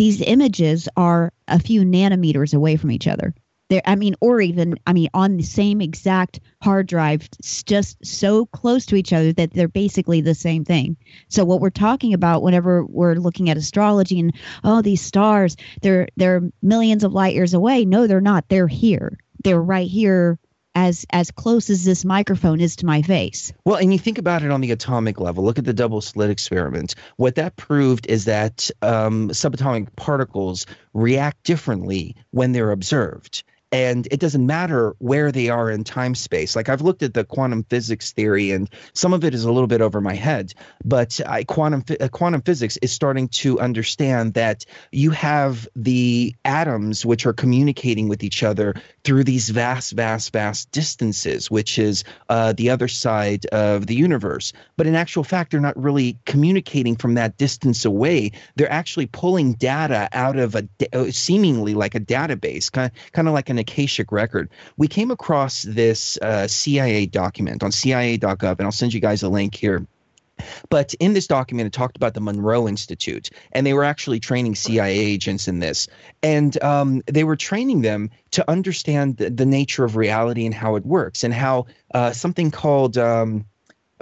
these 0.00 0.22
images 0.22 0.88
are 0.96 1.30
a 1.46 1.58
few 1.58 1.82
nanometers 1.82 2.54
away 2.54 2.74
from 2.74 2.90
each 2.90 3.06
other. 3.06 3.34
There 3.68 3.82
i 3.84 3.96
mean 3.96 4.14
or 4.22 4.40
even 4.40 4.76
i 4.86 4.94
mean 4.94 5.10
on 5.12 5.36
the 5.36 5.42
same 5.42 5.82
exact 5.82 6.40
hard 6.62 6.86
drive 6.86 7.28
just 7.66 7.98
so 8.02 8.46
close 8.46 8.86
to 8.86 8.96
each 8.96 9.12
other 9.12 9.34
that 9.34 9.52
they're 9.52 9.68
basically 9.68 10.22
the 10.22 10.34
same 10.34 10.64
thing. 10.64 10.96
So 11.28 11.44
what 11.44 11.60
we're 11.60 11.68
talking 11.68 12.14
about 12.14 12.42
whenever 12.42 12.86
we're 12.86 13.16
looking 13.16 13.50
at 13.50 13.58
astrology 13.58 14.18
and 14.18 14.34
oh 14.64 14.80
these 14.80 15.02
stars 15.02 15.54
they're 15.82 16.08
they're 16.16 16.50
millions 16.62 17.04
of 17.04 17.12
light 17.12 17.34
years 17.34 17.52
away. 17.52 17.84
No 17.84 18.06
they're 18.06 18.22
not. 18.22 18.48
They're 18.48 18.68
here. 18.68 19.18
They're 19.44 19.62
right 19.62 19.88
here 19.88 20.38
as 20.74 21.04
as 21.10 21.30
close 21.30 21.70
as 21.70 21.84
this 21.84 22.04
microphone 22.04 22.60
is 22.60 22.76
to 22.76 22.86
my 22.86 23.02
face 23.02 23.52
Well, 23.64 23.76
and 23.76 23.92
you 23.92 23.98
think 23.98 24.18
about 24.18 24.42
it 24.42 24.50
on 24.50 24.60
the 24.60 24.70
atomic 24.70 25.20
level. 25.20 25.44
Look 25.44 25.58
at 25.58 25.64
the 25.64 25.72
double 25.72 26.00
slit 26.00 26.30
experiment. 26.30 26.94
What 27.16 27.34
that 27.34 27.56
proved 27.56 28.06
is 28.06 28.24
that 28.26 28.70
um, 28.82 29.28
subatomic 29.30 29.94
particles 29.96 30.66
react 30.94 31.42
differently 31.44 32.16
when 32.30 32.52
they're 32.52 32.70
observed. 32.72 33.42
And 33.72 34.08
it 34.10 34.18
doesn't 34.18 34.44
matter 34.44 34.94
where 34.98 35.30
they 35.30 35.48
are 35.48 35.70
in 35.70 35.84
time 35.84 36.14
space. 36.14 36.56
Like 36.56 36.68
I've 36.68 36.82
looked 36.82 37.02
at 37.02 37.14
the 37.14 37.24
quantum 37.24 37.62
physics 37.64 38.12
theory, 38.12 38.50
and 38.50 38.68
some 38.94 39.12
of 39.12 39.24
it 39.24 39.32
is 39.32 39.44
a 39.44 39.52
little 39.52 39.68
bit 39.68 39.80
over 39.80 40.00
my 40.00 40.14
head. 40.14 40.52
But 40.84 41.20
I, 41.26 41.44
quantum 41.44 41.84
uh, 42.00 42.08
quantum 42.08 42.42
physics 42.42 42.76
is 42.82 42.90
starting 42.90 43.28
to 43.28 43.60
understand 43.60 44.34
that 44.34 44.64
you 44.90 45.12
have 45.12 45.68
the 45.76 46.34
atoms 46.44 47.06
which 47.06 47.26
are 47.26 47.32
communicating 47.32 48.08
with 48.08 48.24
each 48.24 48.42
other 48.42 48.74
through 49.04 49.24
these 49.24 49.50
vast, 49.50 49.92
vast, 49.92 50.32
vast 50.32 50.70
distances, 50.72 51.50
which 51.50 51.78
is 51.78 52.04
uh, 52.28 52.52
the 52.52 52.70
other 52.70 52.88
side 52.88 53.46
of 53.46 53.86
the 53.86 53.94
universe. 53.94 54.52
But 54.76 54.86
in 54.86 54.94
actual 54.94 55.24
fact, 55.24 55.52
they're 55.52 55.60
not 55.60 55.80
really 55.80 56.18
communicating 56.26 56.96
from 56.96 57.14
that 57.14 57.36
distance 57.36 57.84
away. 57.84 58.32
They're 58.56 58.72
actually 58.72 59.06
pulling 59.06 59.54
data 59.54 60.08
out 60.12 60.38
of 60.38 60.54
a 60.54 60.68
uh, 60.92 61.10
seemingly 61.10 61.74
like 61.74 61.94
a 61.94 62.00
database, 62.00 62.70
kind 62.70 62.90
of, 62.90 63.12
kind 63.12 63.28
of 63.28 63.34
like 63.34 63.48
an 63.48 63.59
akashic 63.60 64.12
record. 64.12 64.50
We 64.76 64.88
came 64.88 65.10
across 65.10 65.62
this 65.62 66.18
uh, 66.18 66.48
CIA 66.48 67.06
document 67.06 67.62
on 67.62 67.72
CIA.gov, 67.72 68.58
and 68.58 68.62
I'll 68.62 68.72
send 68.72 68.92
you 68.92 69.00
guys 69.00 69.22
a 69.22 69.28
link 69.28 69.54
here. 69.54 69.86
But 70.68 70.94
in 70.94 71.12
this 71.12 71.26
document, 71.26 71.66
it 71.66 71.72
talked 71.72 71.96
about 71.96 72.14
the 72.14 72.20
Monroe 72.20 72.66
Institute, 72.68 73.30
and 73.52 73.66
they 73.66 73.74
were 73.74 73.84
actually 73.84 74.20
training 74.20 74.54
CIA 74.54 74.98
agents 74.98 75.48
in 75.48 75.58
this. 75.58 75.88
And 76.22 76.60
um, 76.62 77.02
they 77.06 77.24
were 77.24 77.36
training 77.36 77.82
them 77.82 78.10
to 78.32 78.50
understand 78.50 79.18
the, 79.18 79.30
the 79.30 79.46
nature 79.46 79.84
of 79.84 79.96
reality 79.96 80.46
and 80.46 80.54
how 80.54 80.76
it 80.76 80.86
works, 80.86 81.24
and 81.24 81.34
how 81.34 81.66
uh, 81.94 82.12
something 82.12 82.50
called 82.50 82.96
um, 82.98 83.44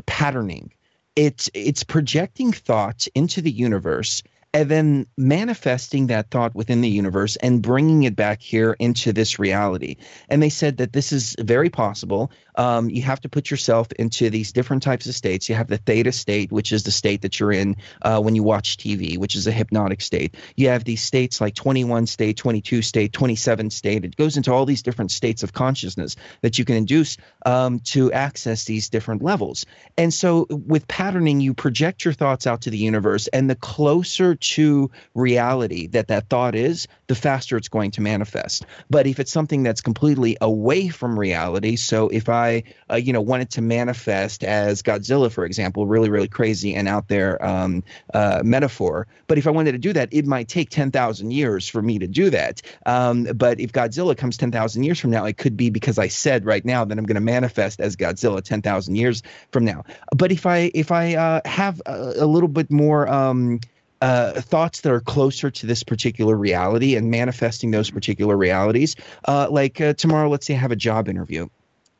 patterning. 0.06 0.72
It's 1.16 1.50
it's 1.52 1.82
projecting 1.82 2.52
thought 2.52 3.08
into 3.14 3.42
the 3.42 3.50
universe 3.50 4.22
and 4.54 4.70
then 4.70 5.06
manifesting 5.16 6.06
that 6.06 6.30
thought 6.30 6.54
within 6.54 6.80
the 6.80 6.88
universe 6.88 7.36
and 7.36 7.62
bringing 7.62 8.04
it 8.04 8.16
back 8.16 8.40
here 8.40 8.74
into 8.78 9.12
this 9.12 9.38
reality. 9.38 9.96
And 10.28 10.42
they 10.42 10.48
said 10.48 10.78
that 10.78 10.92
this 10.92 11.12
is 11.12 11.36
very 11.38 11.70
possible. 11.70 12.30
Um, 12.58 12.90
you 12.90 13.02
have 13.02 13.20
to 13.22 13.28
put 13.28 13.50
yourself 13.50 13.90
into 13.92 14.28
these 14.28 14.52
different 14.52 14.82
types 14.82 15.06
of 15.06 15.14
states. 15.14 15.48
You 15.48 15.54
have 15.54 15.68
the 15.68 15.78
theta 15.78 16.12
state, 16.12 16.52
which 16.52 16.72
is 16.72 16.82
the 16.82 16.90
state 16.90 17.22
that 17.22 17.40
you're 17.40 17.52
in 17.52 17.76
uh, 18.02 18.20
when 18.20 18.34
you 18.34 18.42
watch 18.42 18.76
TV, 18.76 19.16
which 19.16 19.34
is 19.34 19.46
a 19.46 19.52
hypnotic 19.52 20.00
state. 20.00 20.36
You 20.56 20.68
have 20.68 20.84
these 20.84 21.02
states 21.02 21.40
like 21.40 21.54
21 21.54 22.06
state, 22.06 22.36
22 22.36 22.82
state, 22.82 23.12
27 23.12 23.70
state. 23.70 24.04
It 24.04 24.16
goes 24.16 24.36
into 24.36 24.52
all 24.52 24.66
these 24.66 24.82
different 24.82 25.10
states 25.10 25.42
of 25.42 25.52
consciousness 25.52 26.16
that 26.42 26.58
you 26.58 26.64
can 26.64 26.76
induce 26.76 27.16
um, 27.46 27.80
to 27.80 28.12
access 28.12 28.64
these 28.64 28.88
different 28.88 29.22
levels. 29.22 29.64
And 29.96 30.12
so 30.12 30.46
with 30.50 30.86
patterning, 30.88 31.40
you 31.40 31.54
project 31.54 32.04
your 32.04 32.14
thoughts 32.14 32.46
out 32.46 32.62
to 32.62 32.70
the 32.70 32.78
universe, 32.78 33.28
and 33.28 33.48
the 33.48 33.54
closer 33.54 34.34
to 34.34 34.90
reality 35.14 35.86
that 35.88 36.08
that 36.08 36.28
thought 36.28 36.54
is, 36.54 36.88
the 37.06 37.14
faster 37.14 37.56
it's 37.56 37.68
going 37.68 37.90
to 37.92 38.00
manifest. 38.00 38.66
But 38.90 39.06
if 39.06 39.18
it's 39.18 39.32
something 39.32 39.62
that's 39.62 39.80
completely 39.80 40.36
away 40.40 40.88
from 40.88 41.18
reality, 41.18 41.76
so 41.76 42.08
if 42.08 42.28
I, 42.28 42.47
uh, 42.90 42.96
you 42.96 43.12
know, 43.12 43.20
wanted 43.20 43.50
to 43.50 43.62
manifest 43.62 44.44
as 44.44 44.82
Godzilla, 44.82 45.30
for 45.30 45.44
example, 45.44 45.86
really, 45.86 46.10
really 46.10 46.28
crazy 46.28 46.74
and 46.74 46.88
out 46.88 47.08
there 47.08 47.44
um, 47.44 47.82
uh, 48.14 48.42
metaphor, 48.44 49.06
but 49.26 49.38
if 49.38 49.46
I 49.46 49.50
wanted 49.50 49.72
to 49.72 49.78
do 49.78 49.92
that, 49.92 50.08
it 50.12 50.26
might 50.26 50.48
take 50.48 50.70
10,000 50.70 51.30
years 51.30 51.68
for 51.68 51.82
me 51.82 51.98
to 51.98 52.06
do 52.06 52.30
that. 52.30 52.62
Um, 52.86 53.24
but 53.24 53.60
if 53.60 53.72
Godzilla 53.72 54.16
comes 54.16 54.36
10,000 54.36 54.82
years 54.82 54.98
from 54.98 55.10
now, 55.10 55.24
it 55.24 55.36
could 55.36 55.56
be 55.56 55.70
because 55.70 55.98
I 55.98 56.08
said 56.08 56.44
right 56.44 56.64
now 56.64 56.84
that 56.84 56.98
I'm 56.98 57.04
going 57.04 57.14
to 57.14 57.20
manifest 57.20 57.80
as 57.80 57.96
Godzilla 57.96 58.42
10,000 58.42 58.94
years 58.94 59.22
from 59.52 59.64
now. 59.64 59.84
But 60.16 60.32
if 60.32 60.46
I 60.46 60.70
if 60.74 60.90
I 60.90 61.14
uh, 61.14 61.40
have 61.44 61.80
a, 61.86 62.14
a, 62.18 62.26
little 62.26 62.48
bit 62.48 62.70
more 62.70 63.08
um, 63.08 63.60
uh, 64.00 64.40
thoughts 64.40 64.82
that 64.82 64.92
are 64.92 65.00
closer 65.00 65.50
to 65.50 65.66
this 65.66 65.82
particular 65.82 66.36
reality 66.36 66.96
and 66.96 67.10
manifesting 67.10 67.70
those 67.70 67.90
particular 67.90 68.36
realities. 68.36 68.96
Uh, 69.26 69.48
like 69.50 69.80
uh, 69.80 69.92
tomorrow, 69.94 70.28
let's 70.28 70.46
say 70.46 70.54
I 70.54 70.58
have 70.58 70.72
a 70.72 70.76
job 70.76 71.08
interview 71.08 71.48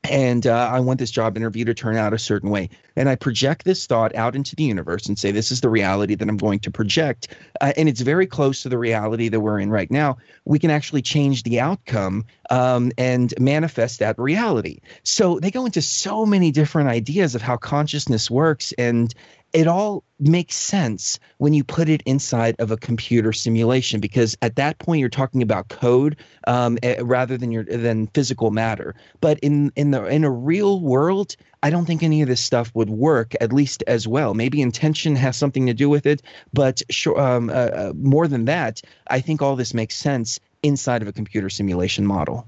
and 0.09 0.47
uh, 0.47 0.71
I 0.73 0.81
want 0.81 0.99
this 0.99 1.11
job 1.11 1.37
interview 1.37 1.64
to 1.64 1.75
turn 1.75 1.97
out 1.97 2.12
a 2.12 2.18
certain 2.18 2.51
way. 2.51 2.71
And 2.97 3.09
I 3.09 3.14
project 3.14 3.64
this 3.64 3.87
thought 3.87 4.14
out 4.14 4.35
into 4.35 4.57
the 4.57 4.64
universe 4.64 5.07
and 5.07 5.18
say, 5.18 5.31
this 5.31 5.51
is 5.51 5.61
the 5.61 5.68
reality 5.68 6.14
that 6.16 6.29
I'm 6.29 6.37
going 6.37 6.59
to 6.61 6.71
project. 6.71 7.29
Uh, 7.61 7.73
and 7.77 7.88
it's 7.88 8.01
very 8.01 8.27
close 8.27 8.62
to 8.62 8.68
the 8.68 8.79
reality 8.79 9.29
that 9.29 9.40
we're 9.40 9.61
in 9.61 9.71
right 9.71 9.90
now. 9.90 10.18
We 10.44 10.59
can 10.59 10.71
actually 10.71 11.03
change 11.03 11.44
the 11.44 11.61
outcome 11.61 12.25
um, 12.51 12.90
and 12.99 13.33
manifest 13.38 14.01
that 14.01 14.18
reality. 14.18 14.81
So 15.05 15.38
they 15.38 15.51
go 15.51 15.64
into 15.66 15.83
so 15.83 16.27
many 16.27 16.51
different 16.51 16.88
ideas 16.88 17.35
of 17.35 17.42
how 17.42 17.57
consciousness 17.57 18.31
works. 18.31 18.73
And 18.79 19.14
it 19.59 19.66
all 19.66 20.05
makes 20.21 20.55
sense 20.55 21.18
when 21.38 21.53
you 21.53 21.64
put 21.64 21.88
it 21.88 22.01
inside 22.07 22.55
of 22.61 22.71
a 22.71 22.77
computer 22.77 23.33
simulation 23.33 23.99
because 23.99 24.37
at 24.40 24.55
that 24.55 24.79
point 24.79 25.01
you're 25.01 25.09
talking 25.09 25.42
about 25.42 25.66
code 25.66 26.16
um, 26.47 26.79
eh, 26.85 27.01
rather 27.03 27.37
than 27.37 27.51
your 27.51 27.64
than 27.64 28.07
physical 28.14 28.53
matter. 28.53 28.94
But 29.21 29.40
in 29.40 29.73
in 29.75 29.90
the 29.90 30.05
in 30.05 30.23
a 30.23 30.31
real 30.31 30.79
world, 30.79 31.35
I 31.61 31.71
don't 31.71 31.87
think 31.87 32.05
any 32.05 32.23
of 32.23 32.29
this 32.29 32.40
stuff 32.40 32.71
would 32.75 32.88
work 32.88 33.35
at 33.40 33.53
least 33.53 33.83
as 33.88 34.07
well. 34.07 34.33
Maybe 34.33 34.62
intention 34.62 35.16
has 35.16 35.37
something 35.37 35.66
to 35.66 35.75
do 35.75 35.88
with 35.88 36.07
it, 36.07 36.23
but 36.53 36.81
sure, 36.88 37.21
um, 37.21 37.51
uh, 37.51 37.53
uh, 37.53 37.92
more 37.97 38.29
than 38.29 38.44
that, 38.44 38.81
I 39.09 39.21
think 39.21 39.42
all 39.42 39.57
this 39.57 39.75
makes 39.75 39.97
sense 39.97 40.38
inside 40.62 41.03
of 41.03 41.09
a 41.09 41.12
computer 41.12 41.51
simulation 41.51 42.07
model. 42.07 42.47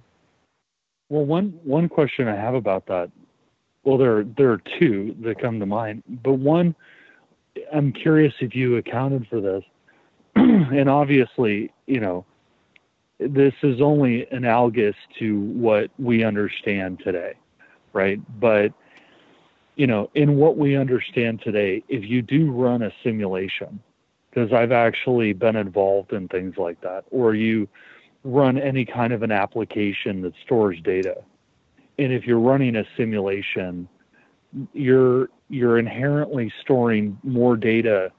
Well, 1.08 1.24
one 1.24 1.58
one 1.64 1.88
question 1.88 2.28
I 2.28 2.36
have 2.36 2.54
about 2.54 2.86
that 2.86 3.10
well, 3.84 3.98
there 3.98 4.24
there 4.24 4.50
are 4.52 4.62
two 4.78 5.16
that 5.20 5.40
come 5.40 5.58
to 5.60 5.66
mind, 5.66 6.02
but 6.22 6.34
one, 6.34 6.74
I'm 7.72 7.92
curious 7.92 8.34
if 8.40 8.54
you 8.54 8.76
accounted 8.76 9.26
for 9.28 9.40
this, 9.40 9.64
and 10.36 10.88
obviously, 10.88 11.72
you 11.86 12.00
know, 12.00 12.24
this 13.18 13.54
is 13.62 13.80
only 13.80 14.26
analogous 14.30 14.96
to 15.18 15.40
what 15.40 15.90
we 15.98 16.24
understand 16.24 17.00
today, 17.04 17.34
right? 17.92 18.20
But 18.40 18.72
you 19.76 19.86
know, 19.86 20.10
in 20.14 20.36
what 20.36 20.58
we 20.58 20.76
understand 20.76 21.40
today, 21.42 21.82
if 21.88 22.04
you 22.04 22.20
do 22.22 22.52
run 22.52 22.82
a 22.82 22.92
simulation, 23.02 23.80
because 24.30 24.52
I've 24.52 24.72
actually 24.72 25.32
been 25.32 25.56
involved 25.56 26.12
in 26.12 26.28
things 26.28 26.56
like 26.58 26.80
that, 26.82 27.04
or 27.10 27.34
you 27.34 27.68
run 28.22 28.58
any 28.58 28.84
kind 28.84 29.12
of 29.12 29.22
an 29.22 29.32
application 29.32 30.20
that 30.22 30.34
stores 30.44 30.78
data 30.82 31.16
and 32.00 32.14
if 32.14 32.24
you're 32.24 32.40
running 32.40 32.76
a 32.76 32.84
simulation, 32.96 33.86
you're 34.72 35.28
you're 35.48 35.78
inherently 35.78 36.52
storing 36.60 37.18
more 37.22 37.56
data 37.56 38.12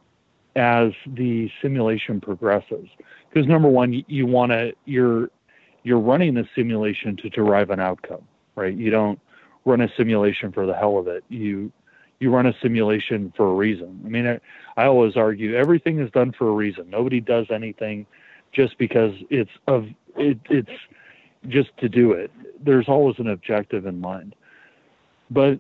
as 0.56 0.92
the 1.08 1.50
simulation 1.62 2.20
progresses. 2.20 2.88
Because 3.30 3.48
number 3.48 3.70
one, 3.70 3.94
you, 3.94 4.04
you 4.08 4.26
want 4.26 4.52
to 4.52 4.74
you're 4.86 5.30
you're 5.84 6.00
running 6.00 6.34
the 6.34 6.48
simulation 6.56 7.16
to 7.18 7.30
derive 7.30 7.70
an 7.70 7.80
outcome, 7.80 8.22
right? 8.56 8.76
You 8.76 8.92
don't 8.92 9.20
run 9.66 9.82
a 9.82 9.90
simulation 9.96 10.52
for 10.52 10.66
the 10.66 10.74
hell 10.74 10.98
of 10.98 11.08
it. 11.08 11.24
You 11.30 11.72
you 12.20 12.30
run 12.30 12.46
a 12.46 12.54
simulation 12.62 13.34
for 13.36 13.50
a 13.50 13.54
reason. 13.54 14.00
I 14.06 14.10
mean, 14.10 14.28
I, 14.28 14.40
I 14.78 14.86
always 14.86 15.18
argue 15.18 15.56
everything 15.56 16.00
is 16.00 16.12
done 16.12 16.32
for 16.32 16.50
a 16.50 16.52
reason. 16.52 16.90
Nobody 16.90 17.20
does 17.20 17.48
anything 17.50 18.06
just 18.52 18.78
because 18.78 19.14
it's 19.30 19.52
of 19.68 19.88
it, 20.16 20.38
it's 20.50 20.70
just 21.48 21.76
to 21.78 21.90
do 21.90 22.12
it. 22.12 22.32
There's 22.64 22.88
always 22.88 23.18
an 23.18 23.28
objective 23.28 23.86
in 23.86 24.00
mind. 24.00 24.36
But 25.32 25.60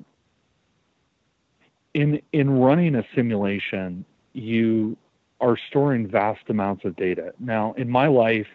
in 1.93 2.21
in 2.31 2.49
running 2.49 2.95
a 2.95 3.03
simulation, 3.15 4.05
you 4.33 4.97
are 5.39 5.57
storing 5.69 6.07
vast 6.07 6.41
amounts 6.49 6.85
of 6.85 6.95
data. 6.95 7.33
Now, 7.39 7.73
in 7.73 7.89
my 7.89 8.07
life, 8.07 8.47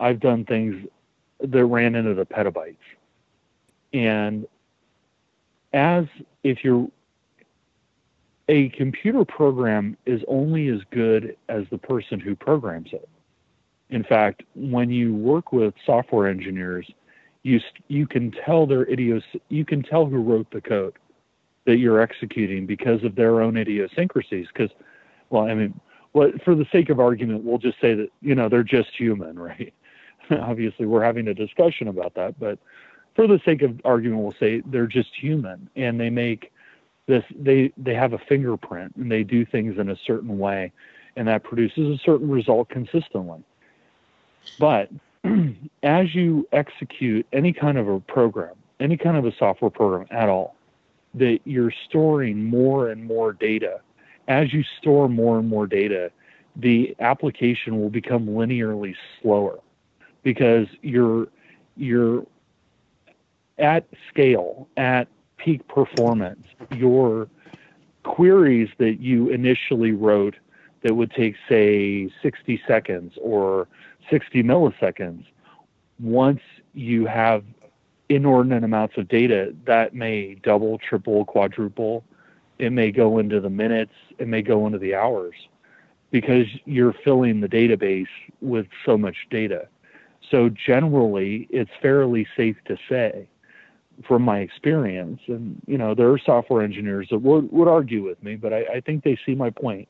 I've 0.00 0.20
done 0.20 0.44
things 0.44 0.86
that 1.40 1.64
ran 1.64 1.94
into 1.94 2.14
the 2.14 2.26
petabytes. 2.26 2.76
And 3.92 4.46
as 5.72 6.06
if 6.42 6.64
you're 6.64 6.88
a 8.48 8.68
computer 8.70 9.24
program 9.24 9.96
is 10.06 10.22
only 10.28 10.68
as 10.68 10.80
good 10.90 11.36
as 11.48 11.64
the 11.70 11.78
person 11.78 12.20
who 12.20 12.34
programs 12.34 12.90
it. 12.92 13.08
In 13.90 14.02
fact, 14.02 14.42
when 14.54 14.90
you 14.90 15.14
work 15.14 15.52
with 15.52 15.74
software 15.84 16.28
engineers, 16.28 16.90
you 17.42 17.60
you 17.88 18.06
can 18.06 18.32
tell 18.44 18.66
their 18.66 18.86
idios 18.86 19.22
you 19.50 19.64
can 19.64 19.82
tell 19.82 20.06
who 20.06 20.22
wrote 20.22 20.50
the 20.50 20.60
code 20.60 20.94
that 21.66 21.78
you're 21.78 22.00
executing 22.00 22.66
because 22.66 23.02
of 23.04 23.14
their 23.14 23.40
own 23.40 23.56
idiosyncrasies. 23.56 24.48
Because, 24.48 24.70
well, 25.30 25.44
I 25.44 25.54
mean, 25.54 25.78
what 26.12 26.42
for 26.42 26.54
the 26.54 26.66
sake 26.70 26.90
of 26.90 27.00
argument, 27.00 27.44
we'll 27.44 27.58
just 27.58 27.80
say 27.80 27.94
that 27.94 28.10
you 28.20 28.34
know 28.34 28.48
they're 28.48 28.62
just 28.62 28.90
human, 28.96 29.38
right? 29.50 29.72
Obviously, 30.30 30.86
we're 30.86 31.04
having 31.04 31.28
a 31.28 31.34
discussion 31.34 31.88
about 31.88 32.14
that, 32.14 32.38
but 32.40 32.58
for 33.14 33.26
the 33.26 33.40
sake 33.44 33.62
of 33.62 33.80
argument, 33.84 34.22
we'll 34.22 34.34
say 34.40 34.62
they're 34.66 34.86
just 34.86 35.10
human 35.14 35.68
and 35.76 36.00
they 36.00 36.10
make 36.10 36.50
this 37.06 37.24
they 37.38 37.72
they 37.76 37.94
have 37.94 38.12
a 38.12 38.18
fingerprint 38.18 38.94
and 38.96 39.10
they 39.12 39.22
do 39.22 39.44
things 39.44 39.78
in 39.78 39.90
a 39.90 39.96
certain 40.06 40.38
way 40.38 40.72
and 41.16 41.28
that 41.28 41.44
produces 41.44 41.94
a 41.94 42.02
certain 42.02 42.30
result 42.30 42.68
consistently 42.70 43.44
but 44.58 44.90
as 45.82 46.14
you 46.14 46.46
execute 46.52 47.26
any 47.32 47.52
kind 47.52 47.78
of 47.78 47.88
a 47.88 48.00
program, 48.00 48.54
any 48.80 48.96
kind 48.96 49.16
of 49.16 49.24
a 49.24 49.32
software 49.36 49.70
program 49.70 50.06
at 50.10 50.28
all, 50.28 50.54
that 51.14 51.40
you're 51.44 51.72
storing 51.88 52.44
more 52.44 52.88
and 52.88 53.04
more 53.04 53.32
data. 53.32 53.80
As 54.28 54.52
you 54.52 54.64
store 54.78 55.08
more 55.08 55.38
and 55.38 55.48
more 55.48 55.66
data, 55.66 56.10
the 56.56 56.94
application 57.00 57.80
will 57.80 57.90
become 57.90 58.26
linearly 58.26 58.94
slower 59.20 59.58
because 60.22 60.66
you're 60.82 61.28
you're 61.76 62.24
at 63.58 63.86
scale, 64.08 64.68
at 64.76 65.08
peak 65.36 65.66
performance, 65.68 66.46
your 66.72 67.28
queries 68.02 68.68
that 68.78 69.00
you 69.00 69.28
initially 69.28 69.92
wrote 69.92 70.36
that 70.82 70.94
would 70.94 71.10
take 71.12 71.34
say 71.48 72.10
60 72.22 72.60
seconds 72.66 73.14
or 73.20 73.66
60 74.10 74.42
milliseconds. 74.42 75.24
Once 75.98 76.40
you 76.74 77.06
have 77.06 77.44
inordinate 78.08 78.64
amounts 78.64 78.96
of 78.96 79.08
data, 79.08 79.54
that 79.66 79.94
may 79.94 80.34
double, 80.36 80.78
triple, 80.78 81.24
quadruple. 81.24 82.04
It 82.58 82.70
may 82.70 82.90
go 82.90 83.18
into 83.18 83.40
the 83.40 83.50
minutes, 83.50 83.92
it 84.18 84.28
may 84.28 84.42
go 84.42 84.66
into 84.66 84.78
the 84.78 84.94
hours 84.94 85.34
because 86.10 86.46
you're 86.64 86.94
filling 87.04 87.40
the 87.40 87.48
database 87.48 88.06
with 88.40 88.66
so 88.86 88.96
much 88.96 89.16
data. 89.30 89.66
So, 90.30 90.48
generally, 90.48 91.48
it's 91.50 91.70
fairly 91.82 92.26
safe 92.36 92.56
to 92.66 92.76
say 92.88 93.28
from 94.06 94.22
my 94.22 94.40
experience, 94.40 95.20
and 95.28 95.60
you 95.66 95.78
know, 95.78 95.94
there 95.94 96.10
are 96.10 96.18
software 96.18 96.62
engineers 96.62 97.08
that 97.10 97.18
would, 97.18 97.50
would 97.52 97.68
argue 97.68 98.02
with 98.02 98.22
me, 98.22 98.36
but 98.36 98.52
I, 98.52 98.64
I 98.74 98.80
think 98.80 99.04
they 99.04 99.18
see 99.24 99.34
my 99.34 99.50
point 99.50 99.88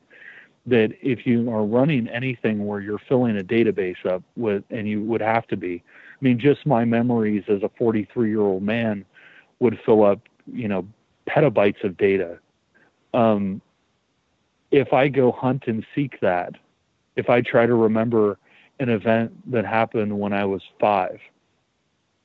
that 0.67 0.93
if 1.01 1.25
you 1.25 1.51
are 1.51 1.63
running 1.63 2.07
anything 2.07 2.65
where 2.65 2.81
you're 2.81 3.01
filling 3.07 3.37
a 3.37 3.43
database 3.43 4.03
up 4.05 4.23
with, 4.35 4.63
and 4.69 4.87
you 4.87 5.03
would 5.03 5.21
have 5.21 5.47
to 5.47 5.57
be, 5.57 5.83
I 6.15 6.23
mean, 6.23 6.39
just 6.39 6.65
my 6.65 6.85
memories 6.85 7.43
as 7.47 7.61
a 7.63 7.69
43 7.77 8.29
year 8.29 8.41
old 8.41 8.63
man 8.63 9.05
would 9.59 9.79
fill 9.85 10.03
up, 10.03 10.21
you 10.51 10.67
know, 10.67 10.87
petabytes 11.27 11.83
of 11.83 11.97
data. 11.97 12.39
Um, 13.13 13.61
if 14.71 14.93
I 14.93 15.07
go 15.07 15.31
hunt 15.31 15.63
and 15.67 15.85
seek 15.93 16.19
that, 16.21 16.53
if 17.15 17.29
I 17.29 17.41
try 17.41 17.65
to 17.65 17.75
remember 17.75 18.37
an 18.79 18.89
event 18.89 19.51
that 19.51 19.65
happened 19.65 20.17
when 20.19 20.33
I 20.33 20.45
was 20.45 20.61
five, 20.79 21.19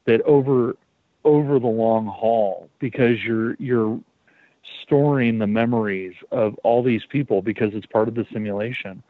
that 0.06 0.20
over 0.22 0.76
over 1.24 1.58
the 1.58 1.66
long 1.66 2.06
haul, 2.06 2.68
because 2.78 3.22
you're 3.22 3.54
you're 3.54 4.00
storing 4.82 5.38
the 5.38 5.46
memories 5.46 6.14
of 6.32 6.54
all 6.64 6.82
these 6.82 7.02
people 7.08 7.42
because 7.42 7.70
it's 7.74 7.86
part 7.86 8.08
of 8.08 8.14
the 8.14 8.26
simulation, 8.32 9.02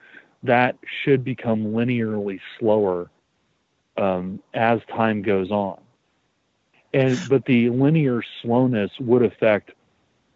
that 0.43 0.77
should 1.05 1.25
become 1.25 1.67
linearly 1.67 2.41
slower 2.59 3.11
um, 4.01 4.41
as 4.55 4.81
time 4.89 5.23
goes 5.23 5.51
on. 5.51 5.81
And 6.93 7.19
but 7.29 7.45
the 7.45 7.71
linear 7.71 8.23
slowness 8.43 8.91
would 8.99 9.23
affect 9.23 9.71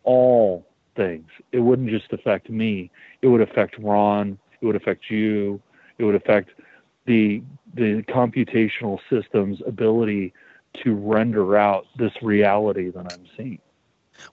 all 0.05 0.64
things. 0.94 1.29
It 1.50 1.61
wouldn't 1.61 1.90
just 1.90 2.12
affect 2.12 2.48
me. 2.48 2.90
It 3.22 3.27
would 3.29 3.40
affect 3.40 3.77
Ron. 3.79 4.38
It 4.61 4.66
would 4.66 4.77
affect 4.77 5.11
you. 5.11 5.61
It 5.98 6.05
would 6.05 6.14
affect 6.14 6.50
the 7.07 7.42
the 7.74 8.03
computational 8.03 9.00
system's 9.11 9.61
ability 9.66 10.33
to 10.85 10.94
render 10.94 11.57
out 11.57 11.87
this 11.96 12.12
reality 12.22 12.90
that 12.90 13.12
I'm 13.12 13.27
seeing. 13.37 13.61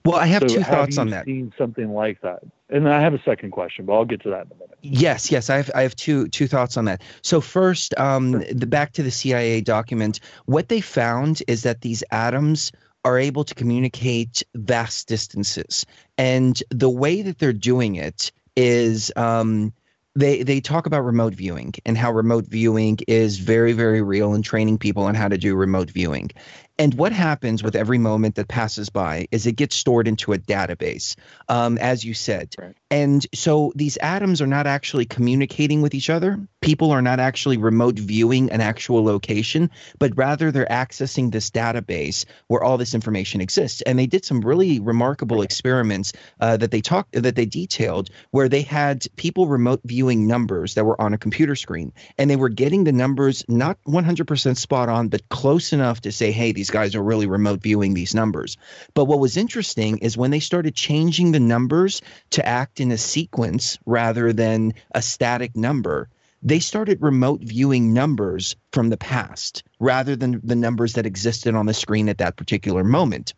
Well, 0.04 0.16
I 0.16 0.26
have 0.26 0.42
So 0.42 0.56
two 0.56 0.62
thoughts 0.62 0.98
on 0.98 1.10
that. 1.10 1.24
Seen 1.24 1.52
something 1.58 1.92
like 1.92 2.20
that, 2.20 2.42
and 2.72 2.88
I 2.88 3.00
have 3.00 3.14
a 3.14 3.22
second 3.22 3.50
question, 3.50 3.84
but 3.86 3.92
I'll 3.94 4.04
get 4.04 4.22
to 4.22 4.30
that 4.30 4.46
in 4.46 4.52
a 4.52 4.54
minute. 4.54 4.78
Yes, 4.82 5.30
yes, 5.30 5.50
I 5.50 5.56
have 5.56 5.70
I 5.74 5.82
have 5.82 5.94
two 5.94 6.28
two 6.28 6.48
thoughts 6.48 6.76
on 6.76 6.86
that. 6.86 7.02
So 7.22 7.40
first, 7.40 7.96
um, 7.98 8.32
Sure. 8.32 8.54
the 8.54 8.66
back 8.66 8.92
to 8.94 9.02
the 9.02 9.10
CIA 9.10 9.60
document. 9.60 10.20
What 10.46 10.68
they 10.68 10.80
found 10.80 11.42
is 11.46 11.62
that 11.62 11.82
these 11.82 12.02
atoms 12.10 12.72
are 13.04 13.18
able 13.18 13.44
to 13.44 13.54
communicate 13.54 14.42
vast 14.54 15.08
distances, 15.08 15.86
and 16.18 16.62
the 16.70 16.90
way 16.90 17.22
that 17.22 17.38
they're 17.38 17.52
doing 17.52 17.96
it 17.96 18.32
is 18.56 19.12
um, 19.16 19.72
they 20.14 20.42
they 20.42 20.60
talk 20.60 20.86
about 20.86 21.04
remote 21.04 21.34
viewing 21.34 21.74
and 21.86 21.96
how 21.96 22.12
remote 22.12 22.46
viewing 22.46 22.98
is 23.08 23.38
very 23.38 23.72
very 23.72 24.02
real 24.02 24.34
and 24.34 24.44
training 24.44 24.78
people 24.78 25.04
on 25.04 25.14
how 25.14 25.28
to 25.28 25.38
do 25.38 25.54
remote 25.54 25.90
viewing. 25.90 26.30
And 26.78 26.94
what 26.94 27.12
happens 27.12 27.62
with 27.62 27.76
every 27.76 27.98
moment 27.98 28.34
that 28.36 28.48
passes 28.48 28.90
by 28.90 29.26
is 29.30 29.46
it 29.46 29.56
gets 29.56 29.76
stored 29.76 30.08
into 30.08 30.32
a 30.32 30.38
database, 30.38 31.16
um, 31.48 31.78
as 31.78 32.04
you 32.04 32.14
said. 32.14 32.54
Right. 32.58 32.76
And 32.92 33.26
so 33.34 33.72
these 33.74 33.96
atoms 33.96 34.42
are 34.42 34.46
not 34.46 34.66
actually 34.66 35.06
communicating 35.06 35.80
with 35.80 35.94
each 35.94 36.10
other. 36.10 36.46
People 36.60 36.90
are 36.90 37.00
not 37.00 37.20
actually 37.20 37.56
remote 37.56 37.98
viewing 37.98 38.50
an 38.50 38.60
actual 38.60 39.02
location, 39.02 39.70
but 39.98 40.14
rather 40.14 40.52
they're 40.52 40.66
accessing 40.66 41.32
this 41.32 41.48
database 41.48 42.26
where 42.48 42.62
all 42.62 42.76
this 42.76 42.92
information 42.92 43.40
exists. 43.40 43.80
And 43.80 43.98
they 43.98 44.06
did 44.06 44.26
some 44.26 44.42
really 44.42 44.78
remarkable 44.78 45.40
experiments 45.40 46.12
uh, 46.38 46.58
that 46.58 46.70
they 46.70 46.82
talked 46.82 47.12
that 47.12 47.34
they 47.34 47.46
detailed 47.46 48.10
where 48.30 48.50
they 48.50 48.60
had 48.60 49.06
people 49.16 49.46
remote 49.46 49.80
viewing 49.84 50.26
numbers 50.26 50.74
that 50.74 50.84
were 50.84 51.00
on 51.00 51.14
a 51.14 51.18
computer 51.18 51.56
screen, 51.56 51.94
and 52.18 52.28
they 52.28 52.36
were 52.36 52.50
getting 52.50 52.84
the 52.84 52.92
numbers 52.92 53.42
not 53.48 53.78
100% 53.88 54.56
spot 54.58 54.90
on, 54.90 55.08
but 55.08 55.26
close 55.30 55.72
enough 55.72 56.02
to 56.02 56.12
say, 56.12 56.30
hey, 56.30 56.52
these 56.52 56.68
guys 56.68 56.94
are 56.94 57.02
really 57.02 57.26
remote 57.26 57.62
viewing 57.62 57.94
these 57.94 58.14
numbers. 58.14 58.58
But 58.92 59.06
what 59.06 59.18
was 59.18 59.38
interesting 59.38 59.96
is 59.98 60.18
when 60.18 60.30
they 60.30 60.40
started 60.40 60.74
changing 60.74 61.32
the 61.32 61.40
numbers 61.40 62.02
to 62.32 62.46
act 62.46 62.81
in 62.82 62.90
a 62.90 62.98
sequence 62.98 63.78
rather 63.86 64.32
than 64.32 64.74
a 64.94 65.00
static 65.00 65.56
number, 65.56 66.08
they 66.42 66.58
started 66.58 67.00
remote 67.00 67.40
viewing 67.42 67.94
numbers 67.94 68.56
from 68.72 68.90
the 68.90 68.96
past 68.96 69.62
rather 69.78 70.16
than 70.16 70.40
the 70.42 70.56
numbers 70.56 70.94
that 70.94 71.06
existed 71.06 71.54
on 71.54 71.66
the 71.66 71.74
screen 71.74 72.08
at 72.08 72.18
that 72.18 72.36
particular 72.36 72.84
moment 72.84 73.32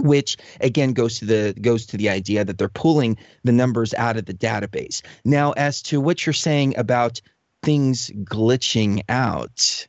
which 0.00 0.36
again 0.60 0.92
goes 0.92 1.18
to 1.18 1.24
the 1.24 1.54
goes 1.60 1.86
to 1.86 1.96
the 1.96 2.08
idea 2.08 2.44
that 2.44 2.56
they're 2.56 2.68
pulling 2.68 3.18
the 3.42 3.50
numbers 3.50 3.92
out 3.94 4.16
of 4.16 4.26
the 4.26 4.32
database. 4.34 5.02
Now 5.24 5.50
as 5.52 5.82
to 5.82 6.00
what 6.00 6.24
you're 6.24 6.32
saying 6.32 6.78
about 6.78 7.20
things 7.64 8.08
glitching 8.10 9.02
out 9.08 9.88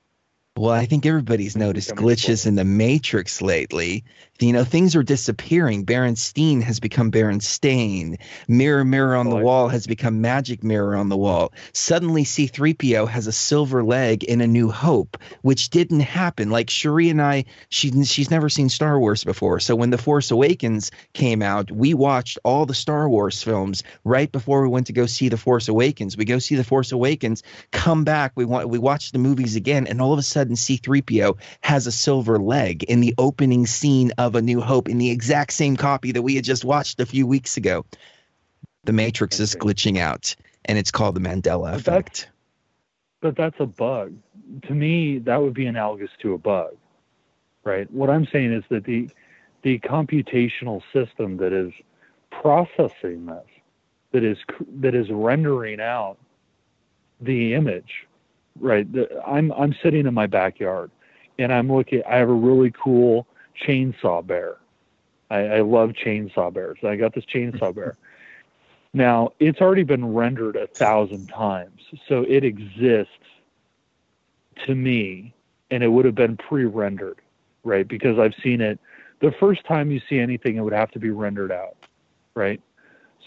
well 0.57 0.71
i 0.71 0.85
think 0.85 1.05
everybody's 1.05 1.55
noticed 1.55 1.91
glitches 1.91 2.47
in 2.47 2.55
the 2.55 2.65
matrix 2.65 3.43
lately 3.43 4.03
you 4.39 4.53
know 4.53 4.63
things 4.63 4.95
are 4.95 5.03
disappearing. 5.03 5.85
Berenstein 5.85 6.61
has 6.61 6.79
become 6.79 7.11
Berenstain 7.11 8.17
mirror 8.47 8.85
mirror 8.85 9.15
on 9.15 9.29
the 9.29 9.35
wall 9.35 9.67
has 9.67 9.85
become 9.85 10.21
magic 10.21 10.63
mirror 10.63 10.95
on 10.95 11.09
the 11.09 11.17
wall. 11.17 11.53
Suddenly 11.73 12.23
c3po 12.23 13.05
has 13.05 13.27
a 13.27 13.31
silver 13.31 13.83
leg 13.83 14.23
in 14.23 14.39
a 14.41 14.47
new 14.47 14.69
hope 14.69 15.17
which 15.41 15.69
didn't 15.69 15.99
happen. 16.01 16.49
Like 16.49 16.67
sheree 16.67 17.11
and 17.11 17.21
i 17.21 17.45
she, 17.69 17.91
she's 18.05 18.31
never 18.31 18.49
seen 18.49 18.69
star 18.69 18.99
wars 18.99 19.23
before. 19.23 19.59
So 19.59 19.75
when 19.75 19.89
the 19.89 19.97
force 19.97 20.31
awakens 20.31 20.91
came 21.13 21.41
out 21.41 21.69
we 21.71 21.93
watched 21.93 22.39
all 22.45 22.65
the 22.65 22.73
star 22.73 23.09
wars 23.09 23.43
films 23.43 23.83
right 24.05 24.31
before 24.31 24.61
we 24.61 24.69
went 24.69 24.87
to 24.87 24.93
go 24.93 25.05
see 25.05 25.27
the 25.27 25.37
force 25.37 25.67
awakens. 25.67 26.15
We 26.15 26.25
go 26.25 26.39
see 26.39 26.55
the 26.55 26.63
force 26.63 26.91
awakens 26.91 27.43
come 27.71 28.05
back 28.05 28.31
we 28.35 28.45
want 28.45 28.69
we 28.69 28.77
watch 28.77 29.11
the 29.11 29.19
movies 29.19 29.55
again 29.57 29.85
and 29.85 30.01
all 30.01 30.13
of 30.13 30.19
a 30.19 30.23
sudden 30.23 30.55
c3po 30.55 31.37
has 31.61 31.87
a 31.87 31.91
silver 31.91 32.39
leg 32.39 32.83
in 32.83 33.01
the 33.01 33.13
opening 33.17 33.65
scene 33.65 34.11
of 34.17 34.28
a 34.35 34.41
new 34.41 34.61
hope 34.61 34.89
in 34.89 34.97
the 34.97 35.11
exact 35.11 35.53
same 35.53 35.75
copy 35.75 36.11
that 36.11 36.21
we 36.21 36.35
had 36.35 36.43
just 36.43 36.65
watched 36.65 36.99
a 36.99 37.05
few 37.05 37.27
weeks 37.27 37.57
ago 37.57 37.85
the 38.85 38.93
matrix 38.93 39.39
is 39.39 39.55
glitching 39.55 39.97
out 39.97 40.35
and 40.65 40.77
it's 40.77 40.91
called 40.91 41.15
the 41.15 41.21
mandela 41.21 41.71
But 41.71 41.79
effect 41.79 42.29
But 43.21 43.35
that's 43.35 43.59
a 43.59 43.65
bug. 43.65 44.13
To 44.63 44.73
me, 44.73 45.19
that 45.19 45.41
would 45.41 45.53
be 45.53 45.65
analogous 45.65 46.09
to 46.21 46.33
a 46.33 46.37
bug, 46.37 46.75
right? 47.63 47.89
What 47.91 48.09
I'm 48.09 48.25
saying 48.31 48.53
is 48.53 48.63
that 48.69 48.85
the 48.85 49.09
the 49.61 49.79
computational 49.79 50.81
system 50.93 51.37
that 51.37 51.51
is 51.51 51.73
processing 52.31 53.25
this, 53.25 53.45
that 54.11 54.23
is 54.23 54.37
that 54.79 54.95
is 54.95 55.09
rendering 55.09 55.81
out 55.81 56.17
the 57.19 57.53
image, 57.53 58.07
right? 58.59 58.91
The, 58.91 59.21
I'm 59.27 59.51
I'm 59.51 59.75
sitting 59.83 60.07
in 60.07 60.13
my 60.13 60.27
backyard, 60.27 60.91
and 61.37 61.53
I'm 61.53 61.71
looking. 61.71 62.01
I 62.09 62.15
have 62.15 62.29
a 62.29 62.33
really 62.33 62.71
cool 62.71 63.27
chainsaw 63.65 64.25
bear. 64.25 64.57
I, 65.29 65.37
I 65.37 65.61
love 65.61 65.91
chainsaw 65.91 66.53
bears. 66.53 66.79
I 66.83 66.95
got 66.95 67.13
this 67.13 67.25
chainsaw 67.25 67.73
bear. 67.73 67.97
Now, 68.93 69.33
it's 69.39 69.61
already 69.61 69.83
been 69.83 70.13
rendered 70.13 70.55
a 70.55 70.65
thousand 70.67 71.27
times, 71.27 71.81
so 72.07 72.25
it 72.27 72.43
exists 72.43 73.13
to 74.65 74.73
me, 74.73 75.33
and 75.69 75.83
it 75.83 75.87
would 75.89 76.05
have 76.05 76.15
been 76.15 76.37
pre 76.37 76.65
rendered, 76.65 77.19
right? 77.63 77.87
Because 77.87 78.17
I've 78.17 78.33
seen 78.43 78.61
it. 78.61 78.79
The 79.21 79.31
first 79.39 79.65
time 79.65 79.91
you 79.91 80.01
see 80.09 80.17
anything, 80.17 80.55
it 80.55 80.61
would 80.61 80.73
have 80.73 80.91
to 80.91 80.99
be 80.99 81.11
rendered 81.11 81.51
out, 81.51 81.77
right? 82.33 82.61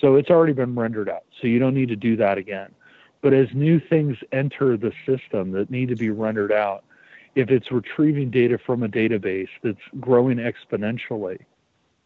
So 0.00 0.16
it's 0.16 0.30
already 0.30 0.52
been 0.52 0.74
rendered 0.74 1.08
out, 1.08 1.24
so 1.40 1.46
you 1.46 1.60
don't 1.60 1.74
need 1.74 1.88
to 1.90 1.96
do 1.96 2.16
that 2.16 2.38
again. 2.38 2.72
But 3.20 3.32
as 3.32 3.46
new 3.54 3.78
things 3.78 4.16
enter 4.32 4.76
the 4.76 4.92
system 5.06 5.52
that 5.52 5.70
need 5.70 5.88
to 5.90 5.96
be 5.96 6.10
rendered 6.10 6.50
out, 6.50 6.82
if 7.34 7.50
it's 7.50 7.70
retrieving 7.72 8.30
data 8.30 8.58
from 8.58 8.82
a 8.82 8.88
database 8.88 9.48
that's 9.62 9.80
growing 10.00 10.36
exponentially, 10.38 11.38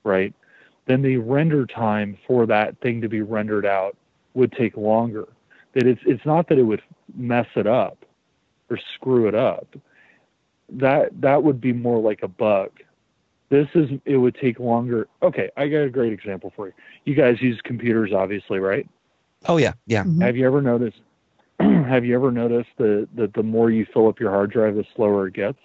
right, 0.04 0.32
then 0.86 1.02
the 1.02 1.16
render 1.16 1.66
time 1.66 2.16
for 2.26 2.46
that 2.46 2.78
thing 2.80 3.00
to 3.00 3.08
be 3.08 3.22
rendered 3.22 3.66
out 3.66 3.96
would 4.34 4.52
take 4.52 4.76
longer. 4.76 5.26
That 5.74 5.86
it's 5.86 6.00
it's 6.06 6.24
not 6.24 6.48
that 6.48 6.58
it 6.58 6.62
would 6.62 6.82
mess 7.14 7.48
it 7.56 7.66
up 7.66 8.04
or 8.70 8.78
screw 8.94 9.26
it 9.28 9.34
up. 9.34 9.66
That 10.70 11.20
that 11.20 11.42
would 11.42 11.60
be 11.60 11.72
more 11.72 12.00
like 12.00 12.22
a 12.22 12.28
bug. 12.28 12.70
This 13.48 13.68
is 13.74 13.90
it 14.04 14.16
would 14.16 14.34
take 14.36 14.58
longer. 14.58 15.08
Okay, 15.22 15.50
I 15.56 15.68
got 15.68 15.78
a 15.82 15.90
great 15.90 16.12
example 16.12 16.52
for 16.56 16.68
you. 16.68 16.72
You 17.04 17.14
guys 17.14 17.40
use 17.42 17.60
computers 17.64 18.12
obviously, 18.12 18.58
right? 18.58 18.88
oh 19.48 19.58
yeah 19.58 19.72
yeah 19.86 20.02
Mhm. 20.02 20.22
Have 20.22 20.36
you 20.36 20.46
ever 20.46 20.62
noticed 20.62 20.98
have 21.86 22.04
you 22.04 22.14
ever 22.14 22.30
noticed 22.30 22.70
that 22.78 23.08
that 23.16 23.34
the 23.34 23.42
more 23.42 23.70
you 23.70 23.86
fill 23.92 24.08
up 24.08 24.20
your 24.20 24.30
hard 24.30 24.50
drive 24.50 24.74
the 24.76 24.84
slower 24.94 25.28
it 25.28 25.34
gets? 25.34 25.58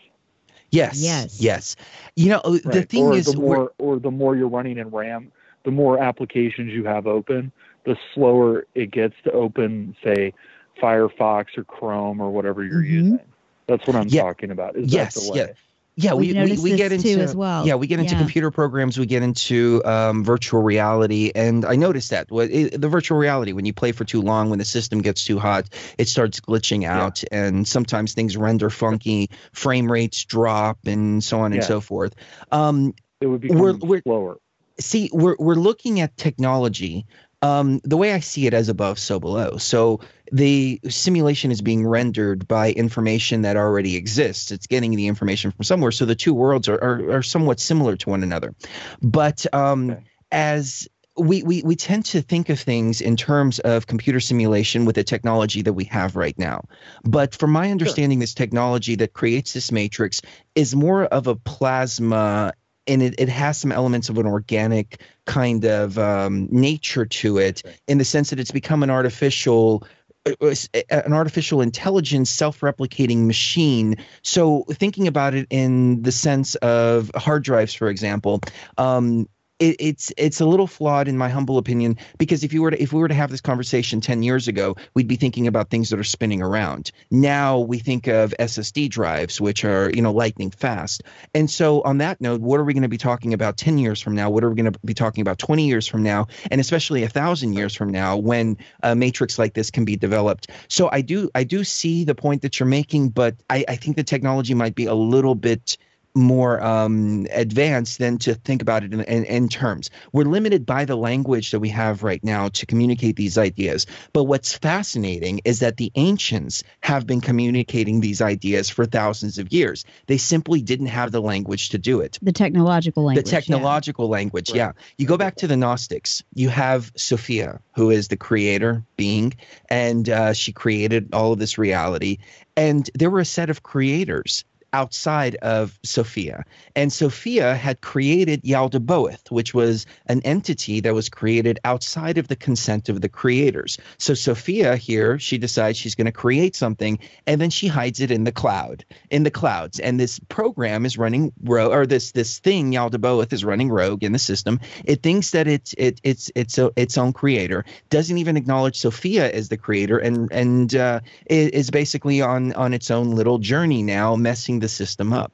yes 0.72 1.02
Yes. 1.02 1.42
yes 1.42 1.76
you 2.16 2.30
know 2.30 2.42
the 2.66 2.84
thing 2.84 3.04
or 3.04 3.14
is 3.14 3.26
the 3.26 3.34
more 3.34 3.74
or 3.78 4.00
the 4.00 4.12
more 4.12 4.36
you're 4.36 4.48
running 4.48 4.78
in 4.78 4.90
RAM, 4.90 5.32
the 5.64 5.72
more 5.72 6.00
applications 6.00 6.72
you 6.72 6.84
have 6.86 7.08
open, 7.08 7.52
the 7.86 7.98
slower 8.14 8.66
it 8.76 8.92
gets 8.92 9.16
to 9.24 9.32
open, 9.32 9.96
say, 10.04 10.34
Firefox 10.82 11.58
or 11.58 11.64
Chrome 11.64 12.22
or 12.22 12.32
whatever 12.32 12.64
you're 12.64 12.82
Mhm. 12.82 13.12
using. 13.12 13.20
That's 13.68 13.86
what 13.88 13.96
I'm 13.96 14.10
Yeah. 14.10 14.22
talking 14.22 14.52
about. 14.52 14.76
Is 14.76 14.90
Yes, 14.90 15.14
that 15.16 15.22
delay? 15.22 15.48
yeah. 15.48 15.54
Yeah, 16.02 16.14
We've 16.14 16.28
we, 16.30 16.34
we, 16.34 16.40
noticed 16.40 16.64
we 16.64 16.70
this 16.72 16.78
get 16.78 16.92
into 16.92 17.20
as 17.22 17.36
well. 17.36 17.66
yeah 17.68 17.76
we 17.76 17.88
get 17.88 18.00
into 18.00 18.14
Yeah. 18.14 18.20
computer 18.20 18.52
programs 18.52 18.98
we 18.98 19.06
get 19.06 19.24
into 19.24 19.82
um, 19.86 20.24
virtual 20.24 20.62
reality 20.62 21.32
and 21.36 21.64
I 21.66 21.76
noticed 21.76 22.10
that 22.10 22.30
what 22.32 22.50
it, 22.50 22.80
the 22.80 22.90
virtual 22.90 23.18
reality 23.18 23.52
when 23.54 23.66
you 23.66 23.74
play 23.74 23.92
for 23.92 24.04
too 24.06 24.22
long 24.22 24.50
when 24.50 24.60
the 24.60 24.66
system 24.66 25.02
gets 25.02 25.26
too 25.26 25.40
hot 25.40 25.70
it 25.98 26.08
starts 26.08 26.40
glitching 26.40 26.82
Yeah. 26.84 27.04
out 27.04 27.24
and 27.32 27.68
sometimes 27.68 28.14
things 28.14 28.36
render 28.38 28.70
funky 28.70 29.30
frame 29.54 29.92
rates 29.92 30.24
drop 30.26 30.80
and 30.88 31.24
so 31.24 31.40
on 31.42 31.54
and 31.54 31.64
so 31.64 31.80
forth. 31.82 32.16
Um, 32.52 32.94
It 33.22 33.28
would 33.28 33.42
become 33.42 33.60
We're- 33.60 33.78
we're- 33.82 34.02
slower. 34.02 34.38
see 34.80 35.10
we're 35.14 35.36
we're 35.38 35.56
looking 35.56 36.00
at 36.00 36.18
technology 36.18 37.06
um, 37.42 37.80
the 37.84 37.98
way 37.98 38.14
I 38.14 38.20
see 38.20 38.48
it 38.48 38.54
as 38.54 38.70
above, 38.70 39.00
so 39.00 39.20
below. 39.20 39.58
So 39.58 40.00
the 40.32 40.80
simulation 40.88 41.52
is 41.52 41.62
being 41.62 41.86
rendered 41.86 42.48
by 42.48 42.72
information 42.72 43.42
that 43.42 43.58
already 43.58 43.96
exists. 43.96 44.52
It's 44.52 44.68
getting 44.68 44.96
the 44.96 45.08
information 45.08 45.52
from 45.52 45.64
somewhere. 45.64 45.92
So 45.92 46.06
the 46.06 46.16
two 46.16 46.34
worlds 46.34 46.70
are 46.70 46.82
are, 46.82 47.18
are 47.18 47.24
somewhat 47.24 47.60
similar 47.60 47.96
to 47.98 48.10
one 48.10 48.24
another. 48.24 48.54
But 49.02 49.46
um, 49.54 49.92
Okay. 49.92 50.04
as 50.32 50.88
we, 51.18 51.44
we 51.44 51.62
we 51.64 51.76
tend 51.76 52.06
to 52.06 52.22
think 52.22 52.50
of 52.50 52.60
things 52.60 53.02
in 53.02 53.18
terms 53.18 53.60
of 53.60 53.86
computer 53.86 54.20
simulation 54.20 54.86
with 54.86 54.96
the 54.96 55.04
technology 55.04 55.62
that 55.62 55.74
we 55.74 55.84
have 55.86 56.16
right 56.16 56.38
now. 56.40 56.64
But 57.04 57.36
from 57.36 57.52
my 57.52 57.70
understanding, 57.70 58.20
sure. 58.20 58.24
this 58.24 58.34
technology 58.34 58.96
that 58.96 59.14
creates 59.14 59.54
this 59.54 59.72
matrix 59.72 60.22
is 60.56 60.74
more 60.74 61.04
of 61.04 61.28
a 61.28 61.36
plasma 61.36 62.54
and 62.88 63.02
it, 63.02 63.16
it 63.18 63.30
has 63.30 63.58
some 63.58 63.72
elements 63.72 64.10
of 64.10 64.18
an 64.18 64.26
organic 64.26 65.02
kind 65.26 65.66
of 65.66 65.98
um, 65.98 66.48
nature 66.52 67.06
to 67.06 67.38
it 67.38 67.64
in 67.88 67.98
the 67.98 68.06
sense 68.06 68.32
that 68.32 68.40
it's 68.40 68.52
become 68.52 68.84
an 68.84 68.90
artificial 68.90 69.86
uh, 70.26 70.56
an 70.92 71.14
artificial 71.14 71.62
intelligence 71.62 72.30
self-replicating 72.30 73.26
machine. 73.26 73.96
So 74.22 74.66
thinking 74.70 75.08
about 75.08 75.34
it 75.34 75.48
in 75.50 76.04
the 76.04 76.12
sense 76.12 76.54
of 76.56 77.10
hard 77.16 77.44
drives 77.44 77.74
for 77.74 77.90
example 77.90 78.42
um, 78.78 79.28
it, 79.62 79.76
it's 79.80 80.12
it's 80.18 80.42
a 80.42 80.46
little 80.46 80.68
flawed 80.68 81.08
in 81.08 81.18
my 81.18 81.30
humble 81.30 81.58
opinion 81.58 81.96
because 82.18 82.44
if 82.44 82.52
you 82.52 82.62
were 82.62 82.72
to 82.72 82.82
if 82.82 82.92
we 82.92 83.00
were 83.00 83.08
to 83.08 83.14
have 83.14 83.30
this 83.30 83.42
conversation 83.42 84.02
10 84.02 84.24
years 84.24 84.48
ago 84.48 84.76
we'd 84.96 85.08
be 85.08 85.16
thinking 85.16 85.48
about 85.48 85.70
things 85.70 85.90
that 85.90 86.00
are 86.00 86.04
spinning 86.04 86.42
around. 86.42 86.92
Now 87.12 87.60
we 87.60 87.78
think 87.78 88.08
of 88.08 88.34
ssd 88.40 88.90
drives 88.90 89.40
which 89.40 89.64
are 89.64 89.92
you 89.92 90.02
know 90.02 90.12
lightning 90.12 90.50
fast. 90.50 91.04
And 91.36 91.50
so 91.50 91.82
on 91.84 92.00
that 92.00 92.20
note 92.20 92.42
what 92.42 92.60
are 92.60 92.64
we 92.64 92.74
going 92.74 92.82
to 92.82 92.90
be 92.90 92.98
talking 92.98 93.34
about 93.34 93.58
10 93.58 93.78
years 93.78 94.02
from 94.02 94.16
now? 94.16 94.30
What 94.30 94.44
are 94.44 94.50
we 94.50 94.56
going 94.56 94.74
to 94.74 94.80
be 94.84 94.96
talking 94.96 95.22
about 95.22 95.38
20 95.38 95.68
years 95.68 95.88
from 95.88 96.02
now? 96.02 96.28
And 96.50 96.60
especially 96.60 97.04
a 97.04 97.10
thousand 97.10 97.54
years 97.54 97.76
from 97.76 97.90
now 97.90 98.18
when 98.18 98.58
a 98.82 98.96
matrix 98.96 99.38
like 99.38 99.54
this 99.54 99.70
can 99.70 99.86
be 99.86 99.96
developed. 99.96 100.50
So 100.68 100.90
i 100.92 101.02
do 101.02 101.30
i 101.36 101.44
do 101.44 101.64
see 101.64 102.04
the 102.04 102.16
point 102.16 102.42
that 102.42 102.60
you're 102.60 102.68
making 102.68 103.10
but 103.10 103.36
i, 103.50 103.64
I 103.68 103.76
think 103.76 103.96
the 103.96 104.04
technology 104.04 104.56
might 104.56 104.74
be 104.74 104.86
a 104.86 104.96
little 104.96 105.36
bit 105.36 105.78
more 106.14 106.62
um, 106.62 107.26
advanced 107.32 108.00
than 108.00 108.18
to 108.20 108.36
think 108.36 108.62
about 108.62 108.84
it 108.84 108.94
in, 108.94 109.02
in, 109.02 109.24
in, 109.26 109.50
terms. 109.50 109.90
We're 110.12 110.26
limited 110.26 110.66
by 110.66 110.86
the 110.86 110.96
language 110.96 111.52
that 111.52 111.60
we 111.60 111.70
have 111.70 112.04
right 112.04 112.24
now 112.24 112.50
to 112.50 112.66
communicate 112.66 113.16
these 113.16 113.38
ideas. 113.38 113.86
But 114.14 114.26
what's 114.26 114.58
fascinating 114.58 115.42
is 115.46 115.60
that 115.60 115.78
the 115.78 115.92
ancients 115.96 116.64
have 116.82 117.08
been 117.08 117.22
communicating 117.22 118.02
these 118.02 118.22
ideas 118.22 118.70
for 118.70 118.86
thousands 118.86 119.38
of 119.38 119.52
years. 119.54 119.86
They 120.08 120.18
simply 120.18 120.62
didn't 120.62 120.88
have 120.88 121.12
the 121.12 121.22
language 121.22 121.70
to 121.70 121.78
do 121.78 122.02
it. 122.02 122.20
The 122.22 122.32
technological 122.32 123.04
language. 123.04 123.26
The 123.26 123.32
technological 123.32 124.06
yeah. 124.06 124.12
language, 124.12 124.50
right. 124.50 124.58
yeah. 124.58 124.72
You 124.98 125.08
go 125.08 125.18
back 125.18 125.36
to 125.38 125.48
the 125.48 125.58
Gnostics. 125.58 126.24
You 126.34 126.50
have 126.50 126.92
Sophia, 126.96 127.62
who 127.76 127.90
is 127.90 128.10
the 128.10 128.18
creator 128.18 128.84
being, 128.98 129.34
and 129.70 130.10
uh, 130.10 130.34
she 130.34 130.52
created 130.52 131.14
all 131.14 131.32
of 131.34 131.40
this 131.40 131.58
reality. 131.58 132.18
And 132.58 132.90
there 132.94 133.10
were 133.10 133.22
a 133.22 133.26
set 133.26 133.50
of 133.50 133.64
creators 133.64 134.44
outside 134.74 135.36
of 135.36 135.78
Sophia. 135.84 136.46
And 136.76 136.92
Sophia 136.92 137.56
had 137.56 137.82
created 137.82 138.44
Yaldabaoth, 138.44 139.30
which 139.30 139.54
was 139.54 139.86
an 140.08 140.22
entity 140.24 140.80
that 140.82 140.94
was 140.94 141.10
created 141.10 141.60
outside 141.64 142.18
of 142.18 142.28
the 142.28 142.36
consent 142.36 142.90
of 142.90 143.02
the 143.02 143.10
creators. 143.10 143.78
So 143.98 144.14
Sophia 144.14 144.76
here, 144.76 145.20
she 145.20 145.38
decides 145.38 145.78
she's 145.78 145.96
going 145.96 146.06
to 146.06 146.12
create 146.12 146.56
something 146.56 147.00
and 147.28 147.42
then 147.42 147.50
she 147.50 147.68
hides 147.68 148.00
it 148.00 148.12
in 148.12 148.24
the 148.24 148.32
cloud, 148.32 148.86
in 149.10 149.24
the 149.24 149.32
clouds. 149.32 149.80
And 149.80 150.00
this 150.00 150.20
program 150.30 150.86
is 150.86 150.98
running 150.98 151.34
rogue 151.44 151.72
or 151.72 151.86
this 151.86 152.12
this 152.12 152.40
thing 152.40 152.72
Yaldabaoth 152.72 153.34
is 153.34 153.44
running 153.44 153.70
rogue 153.70 154.04
in 154.04 154.12
the 154.12 154.20
system. 154.20 154.60
It 154.86 155.04
thinks 155.04 155.32
that 155.32 155.48
it's 155.48 155.74
it, 155.78 156.00
it's 156.04 156.32
it's 156.36 156.58
a, 156.58 156.72
its 156.76 156.98
own 156.98 157.14
creator, 157.14 157.66
doesn't 157.90 158.18
even 158.18 158.38
acknowledge 158.38 158.80
Sophia 158.80 159.32
as 159.32 159.50
the 159.50 159.58
creator 159.58 159.98
and 159.98 160.32
and 160.32 160.74
uh, 160.76 161.02
is 161.26 161.70
basically 161.70 162.22
on 162.22 162.54
on 162.54 162.74
its 162.74 162.90
own 162.90 163.12
little 163.12 163.38
journey 163.38 163.84
now 163.84 164.16
messing 164.16 164.61
the 164.62 164.70
system 164.70 165.14
up. 165.14 165.32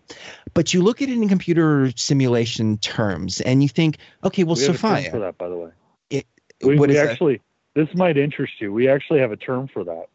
But 0.53 0.73
you 0.73 0.81
look 0.81 1.01
at 1.01 1.09
it 1.09 1.13
in 1.13 1.29
computer 1.29 1.91
simulation 1.95 2.77
terms, 2.77 3.41
and 3.41 3.61
you 3.61 3.69
think, 3.69 3.97
okay, 4.23 4.43
well, 4.43 4.55
we 4.55 4.61
Sophia. 4.61 5.11
for 5.11 5.19
that, 5.19 5.37
by 5.37 5.49
the 5.49 5.55
way. 5.55 5.69
It, 6.09 6.25
we, 6.63 6.79
we 6.79 6.97
actually, 6.97 7.41
this 7.75 7.93
might 7.93 8.17
interest 8.17 8.59
you. 8.59 8.73
We 8.73 8.87
actually 8.87 9.19
have 9.19 9.31
a 9.31 9.37
term 9.37 9.67
for 9.67 9.83
that. 9.83 10.07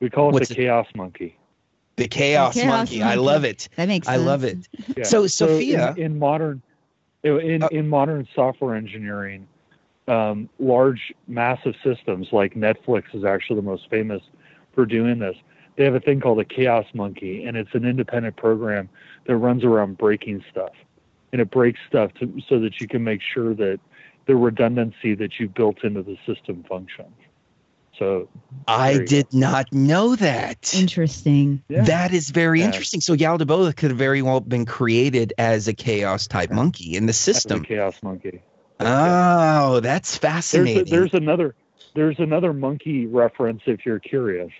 We 0.00 0.10
call 0.10 0.30
it 0.30 0.32
What's 0.34 0.48
the 0.48 0.54
it? 0.54 0.58
chaos 0.58 0.86
monkey. 0.94 1.38
The 1.96 2.08
chaos, 2.08 2.54
the 2.54 2.60
chaos 2.60 2.70
monkey. 2.70 2.98
monkey. 2.98 3.12
I 3.12 3.14
love 3.14 3.44
it. 3.44 3.68
That 3.76 3.88
makes 3.88 4.06
sense. 4.06 4.20
I 4.20 4.22
love 4.22 4.44
it. 4.44 4.68
Yeah. 4.96 5.04
So, 5.04 5.26
so 5.26 5.46
Sophia, 5.46 5.92
in, 5.92 6.02
in 6.02 6.18
modern, 6.18 6.62
in 7.22 7.62
uh, 7.62 7.68
in 7.68 7.88
modern 7.88 8.28
software 8.34 8.74
engineering, 8.74 9.48
um, 10.08 10.48
large, 10.58 11.14
massive 11.26 11.74
systems 11.82 12.28
like 12.32 12.54
Netflix 12.54 13.04
is 13.14 13.24
actually 13.24 13.56
the 13.56 13.66
most 13.66 13.88
famous 13.88 14.22
for 14.74 14.84
doing 14.84 15.18
this 15.18 15.36
they 15.76 15.84
have 15.84 15.94
a 15.94 16.00
thing 16.00 16.20
called 16.20 16.40
a 16.40 16.44
chaos 16.44 16.86
monkey 16.94 17.44
and 17.44 17.56
it's 17.56 17.74
an 17.74 17.84
independent 17.84 18.36
program 18.36 18.88
that 19.26 19.36
runs 19.36 19.64
around 19.64 19.98
breaking 19.98 20.44
stuff 20.50 20.72
and 21.32 21.40
it 21.40 21.50
breaks 21.50 21.80
stuff 21.88 22.12
to, 22.14 22.40
so 22.48 22.60
that 22.60 22.80
you 22.80 22.86
can 22.86 23.02
make 23.02 23.20
sure 23.20 23.54
that 23.54 23.80
the 24.26 24.36
redundancy 24.36 25.14
that 25.14 25.38
you 25.38 25.48
built 25.48 25.84
into 25.84 26.02
the 26.02 26.16
system 26.26 26.64
functions 26.68 27.14
so 27.98 28.28
I 28.66 28.98
did 28.98 29.30
go. 29.30 29.38
not 29.38 29.72
know 29.72 30.16
that. 30.16 30.74
Interesting. 30.74 31.62
Yeah. 31.68 31.84
That 31.84 32.12
is 32.12 32.30
very 32.30 32.60
yeah. 32.60 32.66
interesting. 32.66 33.00
So 33.00 33.14
Yaldabaoth 33.14 33.76
could 33.76 33.90
have 33.90 33.98
very 33.98 34.22
well 34.22 34.40
been 34.40 34.66
created 34.66 35.32
as 35.38 35.68
a 35.68 35.74
chaos 35.74 36.26
type 36.26 36.50
yeah. 36.50 36.56
monkey 36.56 36.96
in 36.96 37.06
the 37.06 37.12
system. 37.12 37.62
chaos 37.62 38.02
monkey. 38.02 38.42
Oh, 38.80 39.80
that's 39.80 40.16
fascinating. 40.16 40.86
There's, 40.86 40.88
a, 40.88 40.90
there's 40.90 41.14
another 41.14 41.54
there's 41.94 42.18
another 42.18 42.52
monkey 42.52 43.06
reference 43.06 43.62
if 43.66 43.86
you're 43.86 44.00
curious. 44.00 44.50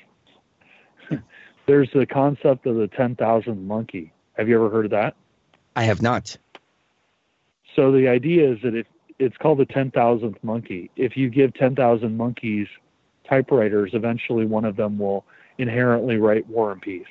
There's 1.66 1.90
the 1.92 2.06
concept 2.06 2.66
of 2.66 2.76
the 2.76 2.88
10,000 2.88 3.66
monkey. 3.66 4.12
Have 4.34 4.48
you 4.48 4.56
ever 4.56 4.70
heard 4.70 4.86
of 4.86 4.90
that? 4.92 5.14
I 5.76 5.84
have 5.84 6.02
not. 6.02 6.36
So 7.74 7.90
the 7.92 8.08
idea 8.08 8.52
is 8.52 8.58
that 8.62 8.74
if 8.74 8.86
it's 9.18 9.36
called 9.36 9.58
the 9.58 9.66
10,000th 9.66 10.36
monkey, 10.42 10.90
if 10.96 11.16
you 11.16 11.30
give 11.30 11.54
10,000 11.54 12.16
monkeys 12.16 12.68
typewriters, 13.28 13.90
eventually 13.94 14.46
one 14.46 14.64
of 14.64 14.76
them 14.76 14.98
will 14.98 15.24
inherently 15.58 16.16
write 16.16 16.48
War 16.48 16.72
and 16.72 16.82
Peace. 16.82 17.06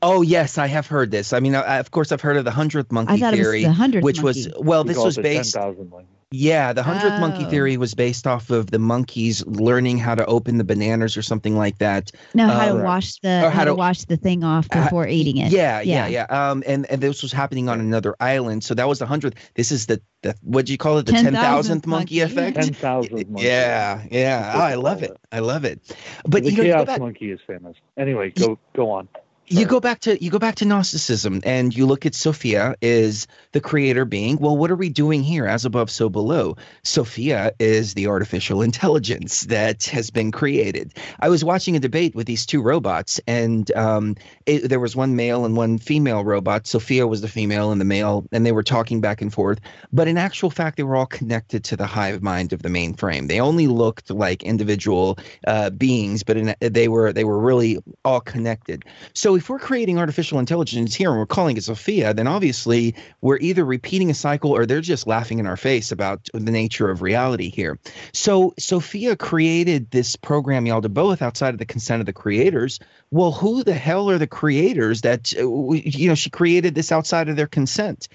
Oh 0.00 0.22
yes, 0.22 0.56
I 0.56 0.68
have 0.68 0.86
heard 0.86 1.10
this. 1.10 1.32
I 1.32 1.40
mean, 1.40 1.56
I, 1.56 1.78
of 1.78 1.90
course, 1.90 2.12
I've 2.12 2.20
heard 2.20 2.36
of 2.36 2.44
the 2.44 2.52
hundredth 2.52 2.92
monkey 2.92 3.18
theory, 3.18 3.64
which 3.64 4.22
monkey. 4.22 4.22
was 4.22 4.48
well, 4.56 4.84
this 4.84 4.96
was 4.96 5.16
based. 5.16 5.54
10, 5.54 5.88
yeah, 6.34 6.72
the 6.72 6.82
hundredth 6.82 7.14
oh. 7.14 7.20
monkey 7.20 7.44
theory 7.44 7.76
was 7.76 7.94
based 7.94 8.26
off 8.26 8.50
of 8.50 8.72
the 8.72 8.78
monkeys 8.78 9.46
learning 9.46 9.98
how 9.98 10.16
to 10.16 10.26
open 10.26 10.58
the 10.58 10.64
bananas 10.64 11.16
or 11.16 11.22
something 11.22 11.56
like 11.56 11.78
that. 11.78 12.10
No, 12.34 12.48
how 12.48 12.66
to 12.66 12.72
um, 12.72 12.82
wash 12.82 13.20
the 13.20 13.40
how, 13.40 13.50
how, 13.50 13.64
to, 13.64 13.74
wash 13.74 14.04
the 14.04 14.16
thing 14.16 14.42
off 14.42 14.68
before 14.68 15.04
uh, 15.04 15.10
eating 15.10 15.36
it. 15.36 15.52
Yeah, 15.52 15.80
yeah, 15.80 16.08
yeah. 16.08 16.26
yeah. 16.28 16.50
Um, 16.50 16.64
and 16.66 16.90
and 16.90 17.00
this 17.00 17.22
was 17.22 17.30
happening 17.30 17.68
on 17.68 17.78
another 17.78 18.16
island, 18.18 18.64
so 18.64 18.74
that 18.74 18.88
was 18.88 18.98
the 18.98 19.06
hundredth. 19.06 19.38
This 19.54 19.70
is 19.70 19.86
the 19.86 20.00
the 20.22 20.34
what 20.42 20.66
do 20.66 20.72
you 20.72 20.78
call 20.78 20.98
it? 20.98 21.06
The 21.06 21.12
ten 21.12 21.32
thousandth 21.32 21.86
monkey, 21.86 22.20
monkey 22.20 22.32
effect. 22.32 22.56
Ten 22.56 22.74
thousandth 22.74 23.28
monkey. 23.28 23.46
Yeah, 23.46 24.02
yeah. 24.10 24.52
Oh, 24.56 24.60
I 24.60 24.74
love 24.74 25.04
it. 25.04 25.16
I 25.30 25.38
love 25.38 25.64
it. 25.64 25.96
But 26.26 26.42
the 26.42 26.50
you 26.50 26.64
know, 26.64 26.84
chaos 26.84 26.98
monkey 26.98 27.30
is 27.30 27.40
famous. 27.46 27.76
Anyway, 27.96 28.30
go 28.30 28.58
go 28.74 28.90
on 28.90 29.08
you 29.46 29.66
go 29.66 29.78
back 29.78 30.00
to 30.00 30.22
you 30.22 30.30
go 30.30 30.38
back 30.38 30.54
to 30.56 30.64
gnosticism 30.64 31.40
and 31.44 31.76
you 31.76 31.86
look 31.86 32.06
at 32.06 32.14
sophia 32.14 32.74
is 32.80 33.26
the 33.52 33.60
creator 33.60 34.04
being. 34.04 34.36
Well 34.38 34.56
what 34.56 34.70
are 34.70 34.76
we 34.76 34.88
doing 34.88 35.22
here 35.22 35.46
as 35.46 35.64
above 35.64 35.90
so 35.90 36.08
below? 36.08 36.56
Sophia 36.82 37.52
is 37.58 37.94
the 37.94 38.06
artificial 38.06 38.62
intelligence 38.62 39.42
that 39.42 39.84
has 39.84 40.10
been 40.10 40.32
created. 40.32 40.94
I 41.20 41.28
was 41.28 41.44
watching 41.44 41.76
a 41.76 41.80
debate 41.80 42.14
with 42.14 42.26
these 42.26 42.46
two 42.46 42.62
robots 42.62 43.20
and 43.26 43.70
um, 43.72 44.16
it, 44.46 44.68
there 44.68 44.80
was 44.80 44.96
one 44.96 45.14
male 45.14 45.44
and 45.44 45.56
one 45.56 45.78
female 45.78 46.24
robot. 46.24 46.66
Sophia 46.66 47.06
was 47.06 47.20
the 47.20 47.28
female 47.28 47.70
and 47.70 47.80
the 47.80 47.84
male 47.84 48.26
and 48.32 48.46
they 48.46 48.52
were 48.52 48.62
talking 48.62 49.00
back 49.00 49.20
and 49.20 49.32
forth. 49.32 49.60
But 49.92 50.08
in 50.08 50.16
actual 50.16 50.50
fact 50.50 50.78
they 50.78 50.84
were 50.84 50.96
all 50.96 51.06
connected 51.06 51.64
to 51.64 51.76
the 51.76 51.86
hive 51.86 52.22
mind 52.22 52.54
of 52.54 52.62
the 52.62 52.70
mainframe. 52.70 53.28
They 53.28 53.40
only 53.40 53.66
looked 53.66 54.10
like 54.10 54.42
individual 54.42 55.18
uh, 55.46 55.68
beings 55.70 56.22
but 56.22 56.36
in, 56.38 56.54
they 56.60 56.88
were 56.88 57.12
they 57.12 57.24
were 57.24 57.38
really 57.38 57.78
all 58.06 58.20
connected. 58.20 58.84
So 59.12 59.33
if 59.34 59.48
we're 59.48 59.58
creating 59.58 59.98
artificial 59.98 60.38
intelligence 60.38 60.94
here 60.94 61.10
and 61.10 61.18
we're 61.18 61.26
calling 61.26 61.56
it 61.56 61.64
Sophia, 61.64 62.14
then 62.14 62.26
obviously 62.26 62.94
we're 63.20 63.38
either 63.38 63.64
repeating 63.64 64.10
a 64.10 64.14
cycle 64.14 64.50
or 64.50 64.66
they're 64.66 64.80
just 64.80 65.06
laughing 65.06 65.38
in 65.38 65.46
our 65.46 65.56
face 65.56 65.92
about 65.92 66.28
the 66.32 66.50
nature 66.50 66.90
of 66.90 67.02
reality 67.02 67.50
here. 67.50 67.78
So 68.12 68.54
Sophia 68.58 69.16
created 69.16 69.90
this 69.90 70.16
program 70.16 70.64
Yaldabaoth 70.64 71.22
outside 71.22 71.54
of 71.54 71.58
the 71.58 71.66
consent 71.66 72.00
of 72.00 72.06
the 72.06 72.12
creators. 72.12 72.80
Well, 73.10 73.32
who 73.32 73.62
the 73.62 73.74
hell 73.74 74.10
are 74.10 74.18
the 74.18 74.26
creators 74.26 75.02
that 75.02 75.32
uh, 75.38 75.72
you 75.72 76.08
know 76.08 76.14
she 76.14 76.30
created 76.30 76.74
this 76.74 76.92
outside 76.92 77.28
of 77.28 77.36
their 77.36 77.46
consent? 77.46 78.08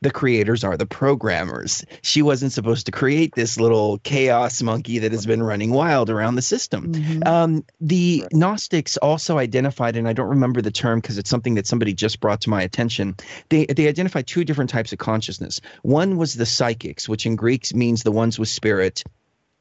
The 0.00 0.10
creators 0.10 0.64
are 0.64 0.76
the 0.76 0.86
programmers. 0.86 1.84
She 2.02 2.22
wasn't 2.22 2.52
supposed 2.52 2.86
to 2.86 2.92
create 2.92 3.34
this 3.34 3.58
little 3.58 3.98
chaos 3.98 4.62
monkey 4.62 4.98
that 5.00 5.12
has 5.12 5.24
been 5.24 5.42
running 5.42 5.70
wild 5.70 6.10
around 6.10 6.34
the 6.34 6.42
system. 6.42 6.92
Mm-hmm. 6.92 7.26
Um, 7.26 7.64
the 7.80 8.20
right. 8.22 8.32
Gnostics 8.34 8.96
also 8.98 9.38
identified, 9.38 9.96
and 9.96 10.06
I 10.06 10.12
don't 10.12 10.30
remember 10.30 10.60
the 10.60 10.70
term 10.70 11.00
because 11.00 11.18
it's 11.18 11.30
something 11.30 11.54
that 11.54 11.66
somebody 11.66 11.94
just 11.94 12.20
brought 12.20 12.42
to 12.42 12.50
my 12.50 12.62
attention. 12.62 13.16
They 13.48 13.66
they 13.66 13.88
identified 13.88 14.26
two 14.26 14.44
different 14.44 14.70
types 14.70 14.92
of 14.92 14.98
consciousness. 14.98 15.60
One 15.82 16.16
was 16.16 16.34
the 16.34 16.46
psychics, 16.46 17.08
which 17.08 17.24
in 17.26 17.36
Greek 17.36 17.74
means 17.74 18.02
the 18.02 18.12
ones 18.12 18.38
with 18.38 18.48
spirit 18.48 19.04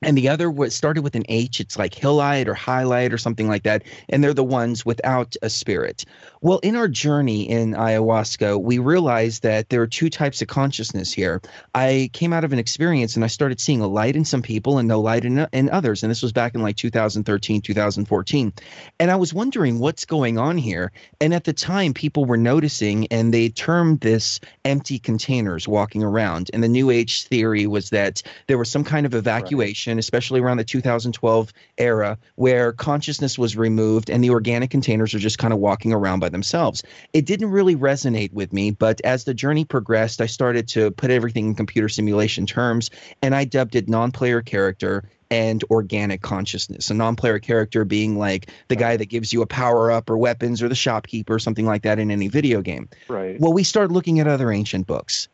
and 0.03 0.17
the 0.17 0.29
other 0.29 0.49
was 0.49 0.75
started 0.75 1.03
with 1.03 1.15
an 1.15 1.23
H. 1.29 1.59
It's 1.59 1.77
like 1.77 1.93
Hillite 1.93 2.47
or 2.47 2.53
Highlight 2.53 3.13
or 3.13 3.17
something 3.17 3.47
like 3.47 3.63
that. 3.63 3.83
And 4.09 4.23
they're 4.23 4.33
the 4.33 4.43
ones 4.43 4.85
without 4.85 5.35
a 5.41 5.49
spirit. 5.49 6.05
Well, 6.41 6.59
in 6.59 6.75
our 6.75 6.87
journey 6.87 7.49
in 7.49 7.73
ayahuasca, 7.73 8.61
we 8.61 8.79
realized 8.79 9.43
that 9.43 9.69
there 9.69 9.81
are 9.81 9.87
two 9.87 10.09
types 10.09 10.41
of 10.41 10.47
consciousness 10.47 11.11
here. 11.13 11.41
I 11.73 12.09
came 12.13 12.33
out 12.33 12.43
of 12.43 12.53
an 12.53 12.59
experience 12.59 13.15
and 13.15 13.23
I 13.23 13.27
started 13.27 13.59
seeing 13.59 13.81
a 13.81 13.87
light 13.87 14.15
in 14.15 14.25
some 14.25 14.41
people 14.41 14.77
and 14.77 14.87
no 14.87 14.99
light 14.99 15.25
in, 15.25 15.47
in 15.53 15.69
others. 15.69 16.03
And 16.03 16.11
this 16.11 16.21
was 16.21 16.31
back 16.31 16.55
in 16.55 16.61
like 16.61 16.75
2013, 16.75 17.61
2014. 17.61 18.53
And 18.99 19.11
I 19.11 19.15
was 19.15 19.33
wondering 19.33 19.79
what's 19.79 20.05
going 20.05 20.37
on 20.37 20.57
here. 20.57 20.91
And 21.21 21.33
at 21.33 21.45
the 21.45 21.53
time, 21.53 21.93
people 21.93 22.25
were 22.25 22.37
noticing 22.37 23.07
and 23.07 23.33
they 23.33 23.49
termed 23.49 24.01
this 24.01 24.39
empty 24.65 24.99
containers 24.99 25.67
walking 25.67 26.03
around. 26.03 26.49
And 26.53 26.63
the 26.63 26.67
New 26.67 26.89
Age 26.89 27.27
theory 27.27 27.67
was 27.67 27.89
that 27.91 28.21
there 28.47 28.57
was 28.57 28.69
some 28.69 28.83
kind 28.83 29.05
of 29.05 29.13
evacuation, 29.13 29.92
right. 29.92 29.92
Especially 29.99 30.39
around 30.39 30.57
the 30.57 30.63
2012 30.63 31.53
era, 31.77 32.17
where 32.35 32.73
consciousness 32.73 33.37
was 33.37 33.55
removed 33.57 34.09
and 34.09 34.23
the 34.23 34.29
organic 34.29 34.69
containers 34.69 35.13
are 35.13 35.19
just 35.19 35.37
kind 35.37 35.53
of 35.53 35.59
walking 35.59 35.93
around 35.93 36.19
by 36.19 36.29
themselves. 36.29 36.83
It 37.13 37.25
didn't 37.25 37.51
really 37.51 37.75
resonate 37.75 38.33
with 38.33 38.53
me, 38.53 38.71
but 38.71 39.01
as 39.03 39.23
the 39.23 39.33
journey 39.33 39.65
progressed, 39.65 40.21
I 40.21 40.25
started 40.25 40.67
to 40.69 40.91
put 40.91 41.11
everything 41.11 41.47
in 41.47 41.55
computer 41.55 41.89
simulation 41.89 42.45
terms, 42.45 42.89
and 43.21 43.35
I 43.35 43.45
dubbed 43.45 43.75
it 43.75 43.89
non 43.89 44.11
player 44.11 44.41
character 44.41 45.03
and 45.33 45.63
organic 45.71 46.21
consciousness. 46.21 46.91
A 46.91 46.93
non 46.93 47.15
player 47.15 47.39
character 47.39 47.85
being 47.85 48.19
like 48.19 48.51
the 48.67 48.75
guy 48.75 48.97
that 48.97 49.07
gives 49.07 49.33
you 49.33 49.41
a 49.41 49.47
power 49.47 49.91
up 49.91 50.09
or 50.09 50.17
weapons 50.17 50.61
or 50.61 50.69
the 50.69 50.75
shopkeeper 50.75 51.33
or 51.33 51.39
something 51.39 51.65
like 51.65 51.81
that 51.83 51.97
in 51.97 52.11
any 52.11 52.27
video 52.27 52.61
game. 52.61 52.87
Right. 53.07 53.39
Well, 53.39 53.51
we 53.51 53.63
start 53.63 53.91
looking 53.91 54.19
at 54.19 54.27
other 54.27 54.51
ancient 54.51 54.85
books. 54.85 55.27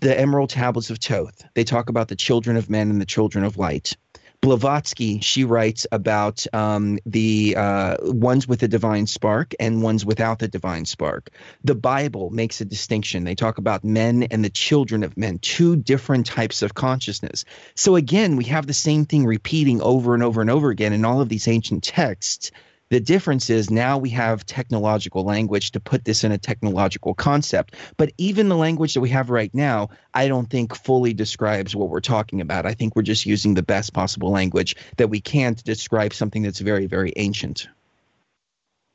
The 0.00 0.18
Emerald 0.18 0.50
Tablets 0.50 0.90
of 0.90 0.98
Thoth. 0.98 1.44
They 1.54 1.64
talk 1.64 1.90
about 1.90 2.08
the 2.08 2.16
children 2.16 2.56
of 2.56 2.70
men 2.70 2.90
and 2.90 3.00
the 3.00 3.06
children 3.06 3.44
of 3.44 3.58
light. 3.58 3.96
Blavatsky, 4.40 5.20
she 5.20 5.44
writes 5.44 5.86
about 5.92 6.46
um, 6.54 6.98
the 7.04 7.54
uh, 7.54 7.96
ones 8.00 8.48
with 8.48 8.60
the 8.60 8.68
divine 8.68 9.06
spark 9.06 9.54
and 9.60 9.82
ones 9.82 10.06
without 10.06 10.38
the 10.38 10.48
divine 10.48 10.86
spark. 10.86 11.28
The 11.62 11.74
Bible 11.74 12.30
makes 12.30 12.62
a 12.62 12.64
distinction. 12.64 13.24
They 13.24 13.34
talk 13.34 13.58
about 13.58 13.84
men 13.84 14.22
and 14.30 14.42
the 14.42 14.48
children 14.48 15.02
of 15.02 15.18
men, 15.18 15.38
two 15.40 15.76
different 15.76 16.24
types 16.24 16.62
of 16.62 16.72
consciousness. 16.72 17.44
So 17.74 17.96
again, 17.96 18.36
we 18.36 18.44
have 18.44 18.66
the 18.66 18.72
same 18.72 19.04
thing 19.04 19.26
repeating 19.26 19.82
over 19.82 20.14
and 20.14 20.22
over 20.22 20.40
and 20.40 20.48
over 20.48 20.70
again 20.70 20.94
in 20.94 21.04
all 21.04 21.20
of 21.20 21.28
these 21.28 21.46
ancient 21.46 21.84
texts 21.84 22.50
the 22.90 23.00
difference 23.00 23.48
is 23.48 23.70
now 23.70 23.96
we 23.96 24.10
have 24.10 24.44
technological 24.44 25.24
language 25.24 25.70
to 25.70 25.80
put 25.80 26.04
this 26.04 26.24
in 26.24 26.32
a 26.32 26.38
technological 26.38 27.14
concept. 27.14 27.76
But 27.96 28.12
even 28.18 28.48
the 28.48 28.56
language 28.56 28.94
that 28.94 29.00
we 29.00 29.08
have 29.10 29.30
right 29.30 29.54
now, 29.54 29.90
I 30.12 30.26
don't 30.26 30.50
think 30.50 30.74
fully 30.74 31.14
describes 31.14 31.74
what 31.74 31.88
we're 31.88 32.00
talking 32.00 32.40
about. 32.40 32.66
I 32.66 32.74
think 32.74 32.96
we're 32.96 33.02
just 33.02 33.26
using 33.26 33.54
the 33.54 33.62
best 33.62 33.94
possible 33.94 34.30
language 34.30 34.74
that 34.96 35.08
we 35.08 35.20
can 35.20 35.54
to 35.54 35.64
describe 35.64 36.12
something 36.12 36.42
that's 36.42 36.58
very, 36.58 36.86
very 36.86 37.12
ancient. 37.16 37.68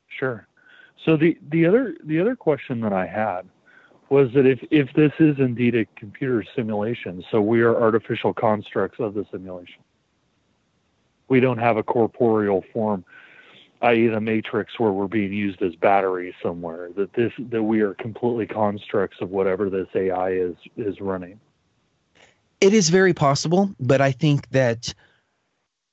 Sure. 0.08 0.46
So 1.04 1.16
the, 1.16 1.38
the 1.50 1.66
other 1.66 1.94
the 2.04 2.20
other 2.20 2.36
question 2.36 2.80
that 2.80 2.92
I 2.92 3.06
had 3.06 3.46
was 4.08 4.32
that 4.34 4.46
if, 4.46 4.60
if 4.70 4.92
this 4.94 5.12
is 5.18 5.38
indeed 5.38 5.74
a 5.74 5.84
computer 5.96 6.44
simulation, 6.54 7.24
so 7.30 7.40
we 7.40 7.60
are 7.62 7.74
artificial 7.74 8.32
constructs 8.32 9.00
of 9.00 9.14
the 9.14 9.26
simulation. 9.30 9.82
We 11.28 11.40
don't 11.40 11.58
have 11.58 11.76
a 11.76 11.82
corporeal 11.82 12.64
form 12.72 13.04
i.e., 13.82 14.08
the 14.08 14.20
matrix 14.20 14.78
where 14.78 14.92
we're 14.92 15.08
being 15.08 15.32
used 15.32 15.62
as 15.62 15.74
batteries 15.76 16.34
somewhere. 16.42 16.90
That 16.96 17.12
this 17.14 17.32
that 17.50 17.62
we 17.62 17.80
are 17.80 17.94
completely 17.94 18.46
constructs 18.46 19.18
of 19.20 19.30
whatever 19.30 19.70
this 19.70 19.88
AI 19.94 20.30
is 20.30 20.54
is 20.76 21.00
running. 21.00 21.40
It 22.60 22.72
is 22.72 22.88
very 22.88 23.12
possible, 23.12 23.74
but 23.78 24.00
I 24.00 24.12
think 24.12 24.48
that 24.50 24.94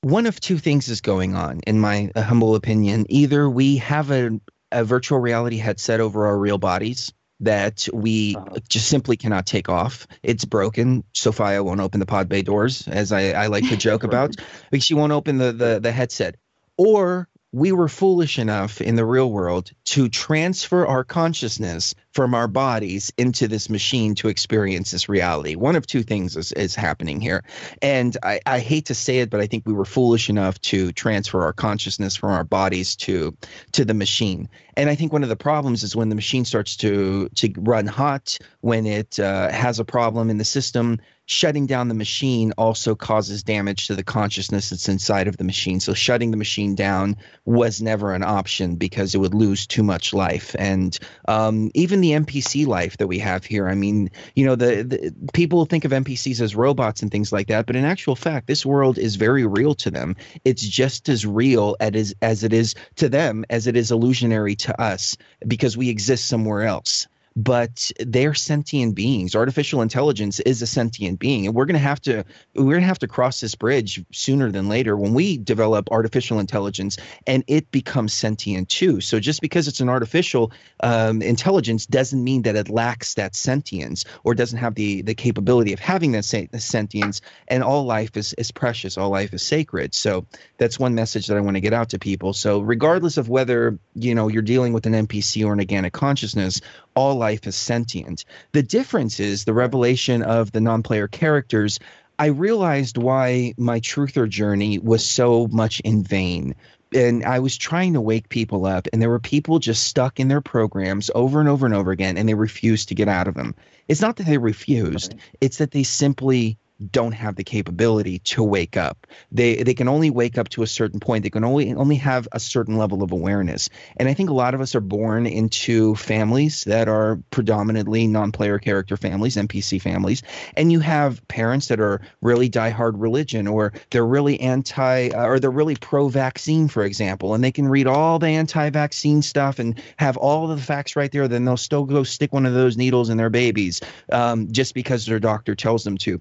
one 0.00 0.26
of 0.26 0.40
two 0.40 0.58
things 0.58 0.88
is 0.88 1.00
going 1.00 1.34
on, 1.34 1.60
in 1.66 1.80
my 1.80 2.10
humble 2.16 2.54
opinion. 2.54 3.06
Either 3.08 3.48
we 3.48 3.78
have 3.78 4.10
a, 4.10 4.38
a 4.70 4.84
virtual 4.84 5.18
reality 5.18 5.56
headset 5.56 6.00
over 6.00 6.26
our 6.26 6.38
real 6.38 6.58
bodies 6.58 7.12
that 7.40 7.88
we 7.92 8.36
uh-huh. 8.36 8.58
just 8.68 8.88
simply 8.88 9.16
cannot 9.16 9.46
take 9.46 9.68
off. 9.68 10.06
It's 10.22 10.44
broken. 10.44 11.04
Sophia 11.14 11.62
won't 11.62 11.80
open 11.80 12.00
the 12.00 12.06
pod 12.06 12.28
bay 12.28 12.42
doors, 12.42 12.86
as 12.88 13.12
I, 13.12 13.30
I 13.30 13.46
like 13.48 13.68
to 13.68 13.76
joke 13.76 14.04
about, 14.04 14.36
because 14.70 14.84
she 14.84 14.94
won't 14.94 15.12
open 15.12 15.38
the, 15.38 15.52
the, 15.52 15.80
the 15.80 15.92
headset. 15.92 16.36
Or 16.76 17.28
we 17.54 17.70
were 17.70 17.88
foolish 17.88 18.40
enough 18.40 18.80
in 18.80 18.96
the 18.96 19.04
real 19.04 19.30
world 19.30 19.70
to 19.84 20.08
transfer 20.08 20.84
our 20.84 21.04
consciousness 21.04 21.94
from 22.10 22.34
our 22.34 22.48
bodies 22.48 23.12
into 23.16 23.46
this 23.46 23.70
machine 23.70 24.16
to 24.16 24.26
experience 24.26 24.90
this 24.90 25.08
reality. 25.08 25.54
One 25.54 25.76
of 25.76 25.86
two 25.86 26.02
things 26.02 26.36
is, 26.36 26.50
is 26.50 26.74
happening 26.74 27.20
here. 27.20 27.44
And 27.80 28.16
I, 28.24 28.40
I 28.44 28.58
hate 28.58 28.86
to 28.86 28.94
say 28.94 29.18
it, 29.18 29.30
but 29.30 29.40
I 29.40 29.46
think 29.46 29.66
we 29.66 29.72
were 29.72 29.84
foolish 29.84 30.28
enough 30.28 30.60
to 30.62 30.90
transfer 30.90 31.42
our 31.42 31.52
consciousness 31.52 32.16
from 32.16 32.30
our 32.30 32.42
bodies 32.42 32.96
to 32.96 33.36
to 33.70 33.84
the 33.84 33.94
machine. 33.94 34.48
And 34.76 34.90
I 34.90 34.94
think 34.94 35.12
one 35.12 35.22
of 35.22 35.28
the 35.28 35.36
problems 35.36 35.82
is 35.82 35.96
when 35.96 36.08
the 36.08 36.14
machine 36.14 36.44
starts 36.44 36.76
to 36.76 37.28
to 37.36 37.52
run 37.58 37.86
hot, 37.86 38.38
when 38.60 38.86
it 38.86 39.18
uh, 39.18 39.50
has 39.50 39.78
a 39.78 39.84
problem 39.84 40.30
in 40.30 40.38
the 40.38 40.44
system, 40.44 40.98
shutting 41.26 41.66
down 41.66 41.88
the 41.88 41.94
machine 41.94 42.52
also 42.58 42.94
causes 42.94 43.42
damage 43.42 43.86
to 43.86 43.94
the 43.94 44.04
consciousness 44.04 44.70
that's 44.70 44.88
inside 44.88 45.26
of 45.26 45.36
the 45.38 45.44
machine. 45.44 45.80
So 45.80 45.94
shutting 45.94 46.30
the 46.30 46.36
machine 46.36 46.74
down 46.74 47.16
was 47.46 47.80
never 47.80 48.12
an 48.14 48.22
option 48.22 48.76
because 48.76 49.14
it 49.14 49.18
would 49.18 49.34
lose 49.34 49.66
too 49.66 49.82
much 49.82 50.12
life. 50.12 50.54
And 50.58 50.98
um, 51.26 51.70
even 51.74 52.00
the 52.02 52.10
NPC 52.10 52.66
life 52.66 52.98
that 52.98 53.06
we 53.06 53.18
have 53.20 53.44
here, 53.44 53.68
I 53.68 53.74
mean, 53.74 54.10
you 54.34 54.44
know, 54.44 54.54
the, 54.54 54.82
the 54.82 55.14
people 55.32 55.64
think 55.64 55.84
of 55.84 55.92
NPCs 55.92 56.40
as 56.40 56.54
robots 56.54 57.00
and 57.00 57.10
things 57.10 57.32
like 57.32 57.48
that, 57.48 57.66
but 57.66 57.76
in 57.76 57.84
actual 57.84 58.16
fact, 58.16 58.46
this 58.46 58.66
world 58.66 58.98
is 58.98 59.16
very 59.16 59.46
real 59.46 59.74
to 59.76 59.90
them. 59.90 60.16
It's 60.44 60.62
just 60.62 61.08
as 61.08 61.24
real 61.24 61.76
as, 61.80 62.14
as 62.20 62.44
it 62.44 62.52
is 62.52 62.74
to 62.96 63.08
them 63.08 63.44
as 63.48 63.66
it 63.66 63.76
is 63.76 63.90
illusionary 63.90 64.56
to 64.64 64.80
us 64.80 65.16
because 65.46 65.76
we 65.76 65.88
exist 65.88 66.26
somewhere 66.26 66.62
else 66.62 67.06
but 67.36 67.90
they're 67.98 68.34
sentient 68.34 68.94
beings. 68.94 69.34
Artificial 69.34 69.82
intelligence 69.82 70.38
is 70.40 70.62
a 70.62 70.66
sentient 70.66 71.18
being, 71.18 71.46
and 71.46 71.54
we're 71.54 71.64
going 71.64 71.74
to 71.74 71.80
have 71.80 72.00
to 72.02 72.24
we're 72.54 72.64
going 72.64 72.80
to 72.80 72.86
have 72.86 72.98
to 73.00 73.08
cross 73.08 73.40
this 73.40 73.54
bridge 73.54 74.04
sooner 74.12 74.50
than 74.52 74.68
later 74.68 74.96
when 74.96 75.14
we 75.14 75.36
develop 75.36 75.90
artificial 75.90 76.38
intelligence 76.38 76.96
and 77.26 77.42
it 77.48 77.70
becomes 77.70 78.12
sentient 78.12 78.68
too. 78.68 79.00
So 79.00 79.18
just 79.18 79.40
because 79.40 79.66
it's 79.66 79.80
an 79.80 79.88
artificial 79.88 80.52
um, 80.80 81.22
intelligence 81.22 81.86
doesn't 81.86 82.22
mean 82.22 82.42
that 82.42 82.54
it 82.54 82.68
lacks 82.68 83.14
that 83.14 83.34
sentience 83.34 84.04
or 84.22 84.34
doesn't 84.34 84.58
have 84.58 84.74
the 84.76 85.02
the 85.02 85.14
capability 85.14 85.72
of 85.72 85.80
having 85.80 86.12
that 86.12 86.24
sentience. 86.24 87.20
And 87.48 87.64
all 87.64 87.84
life 87.84 88.16
is 88.16 88.32
is 88.34 88.52
precious. 88.52 88.96
All 88.96 89.10
life 89.10 89.34
is 89.34 89.42
sacred. 89.42 89.94
So 89.94 90.26
that's 90.58 90.78
one 90.78 90.94
message 90.94 91.26
that 91.26 91.36
I 91.36 91.40
want 91.40 91.56
to 91.56 91.60
get 91.60 91.72
out 91.72 91.88
to 91.90 91.98
people. 91.98 92.32
So 92.32 92.60
regardless 92.60 93.16
of 93.16 93.28
whether 93.28 93.78
you 93.96 94.14
know 94.14 94.28
you're 94.28 94.42
dealing 94.42 94.72
with 94.72 94.86
an 94.86 94.92
NPC 94.92 95.44
or 95.44 95.52
an 95.52 95.58
organic 95.58 95.92
consciousness, 95.92 96.60
all 96.94 97.23
life 97.24 97.46
is 97.46 97.56
sentient. 97.56 98.26
The 98.52 98.62
difference 98.62 99.18
is 99.18 99.44
the 99.44 99.54
revelation 99.54 100.22
of 100.22 100.52
the 100.52 100.60
non 100.60 100.82
player 100.82 101.08
characters. 101.08 101.78
I 102.18 102.26
realized 102.26 102.98
why 102.98 103.54
my 103.56 103.80
truther 103.80 104.28
journey 104.28 104.78
was 104.78 105.02
so 105.04 105.48
much 105.48 105.80
in 105.80 106.04
vain. 106.04 106.54
And 106.94 107.24
I 107.24 107.38
was 107.38 107.56
trying 107.56 107.94
to 107.94 108.00
wake 108.00 108.28
people 108.28 108.66
up, 108.66 108.86
and 108.92 109.00
there 109.00 109.08
were 109.08 109.18
people 109.18 109.58
just 109.58 109.84
stuck 109.84 110.20
in 110.20 110.28
their 110.28 110.42
programs 110.42 111.10
over 111.14 111.40
and 111.40 111.48
over 111.48 111.64
and 111.66 111.74
over 111.74 111.90
again, 111.90 112.18
and 112.18 112.28
they 112.28 112.34
refused 112.34 112.88
to 112.88 112.94
get 112.94 113.08
out 113.08 113.26
of 113.26 113.34
them. 113.34 113.54
It's 113.88 114.02
not 114.02 114.16
that 114.16 114.26
they 114.26 114.38
refused, 114.38 115.14
it's 115.40 115.58
that 115.58 115.70
they 115.70 115.82
simply 115.82 116.58
don't 116.90 117.12
have 117.12 117.36
the 117.36 117.44
capability 117.44 118.18
to 118.18 118.42
wake 118.42 118.76
up. 118.76 119.06
They 119.30 119.62
they 119.62 119.74
can 119.74 119.88
only 119.88 120.10
wake 120.10 120.38
up 120.38 120.48
to 120.50 120.62
a 120.62 120.66
certain 120.66 120.98
point. 120.98 121.22
They 121.22 121.30
can 121.30 121.44
only 121.44 121.72
only 121.72 121.96
have 121.96 122.26
a 122.32 122.40
certain 122.40 122.76
level 122.76 123.02
of 123.02 123.12
awareness. 123.12 123.70
And 123.96 124.08
I 124.08 124.14
think 124.14 124.30
a 124.30 124.34
lot 124.34 124.54
of 124.54 124.60
us 124.60 124.74
are 124.74 124.80
born 124.80 125.26
into 125.26 125.94
families 125.94 126.64
that 126.64 126.88
are 126.88 127.20
predominantly 127.30 128.06
non-player 128.06 128.58
character 128.58 128.96
families, 128.96 129.36
NPC 129.36 129.80
families, 129.80 130.22
and 130.56 130.72
you 130.72 130.80
have 130.80 131.26
parents 131.28 131.68
that 131.68 131.80
are 131.80 132.00
really 132.20 132.48
die-hard 132.48 132.98
religion 132.98 133.46
or 133.46 133.72
they're 133.90 134.06
really 134.06 134.40
anti 134.40 135.10
uh, 135.10 135.26
or 135.26 135.38
they're 135.38 135.50
really 135.50 135.76
pro-vaccine, 135.76 136.68
for 136.68 136.84
example, 136.84 137.34
and 137.34 137.44
they 137.44 137.52
can 137.52 137.68
read 137.68 137.86
all 137.86 138.18
the 138.18 138.26
anti-vaccine 138.26 139.22
stuff 139.22 139.60
and 139.60 139.80
have 139.96 140.16
all 140.16 140.50
of 140.50 140.56
the 140.56 140.64
facts 140.64 140.96
right 140.96 141.12
there. 141.12 141.28
Then 141.28 141.44
they'll 141.44 141.56
still 141.56 141.84
go 141.84 142.02
stick 142.02 142.32
one 142.32 142.46
of 142.46 142.54
those 142.54 142.76
needles 142.76 143.10
in 143.10 143.16
their 143.16 143.30
babies 143.30 143.80
um, 144.10 144.50
just 144.50 144.74
because 144.74 145.06
their 145.06 145.20
doctor 145.20 145.54
tells 145.54 145.84
them 145.84 145.96
to 145.98 146.20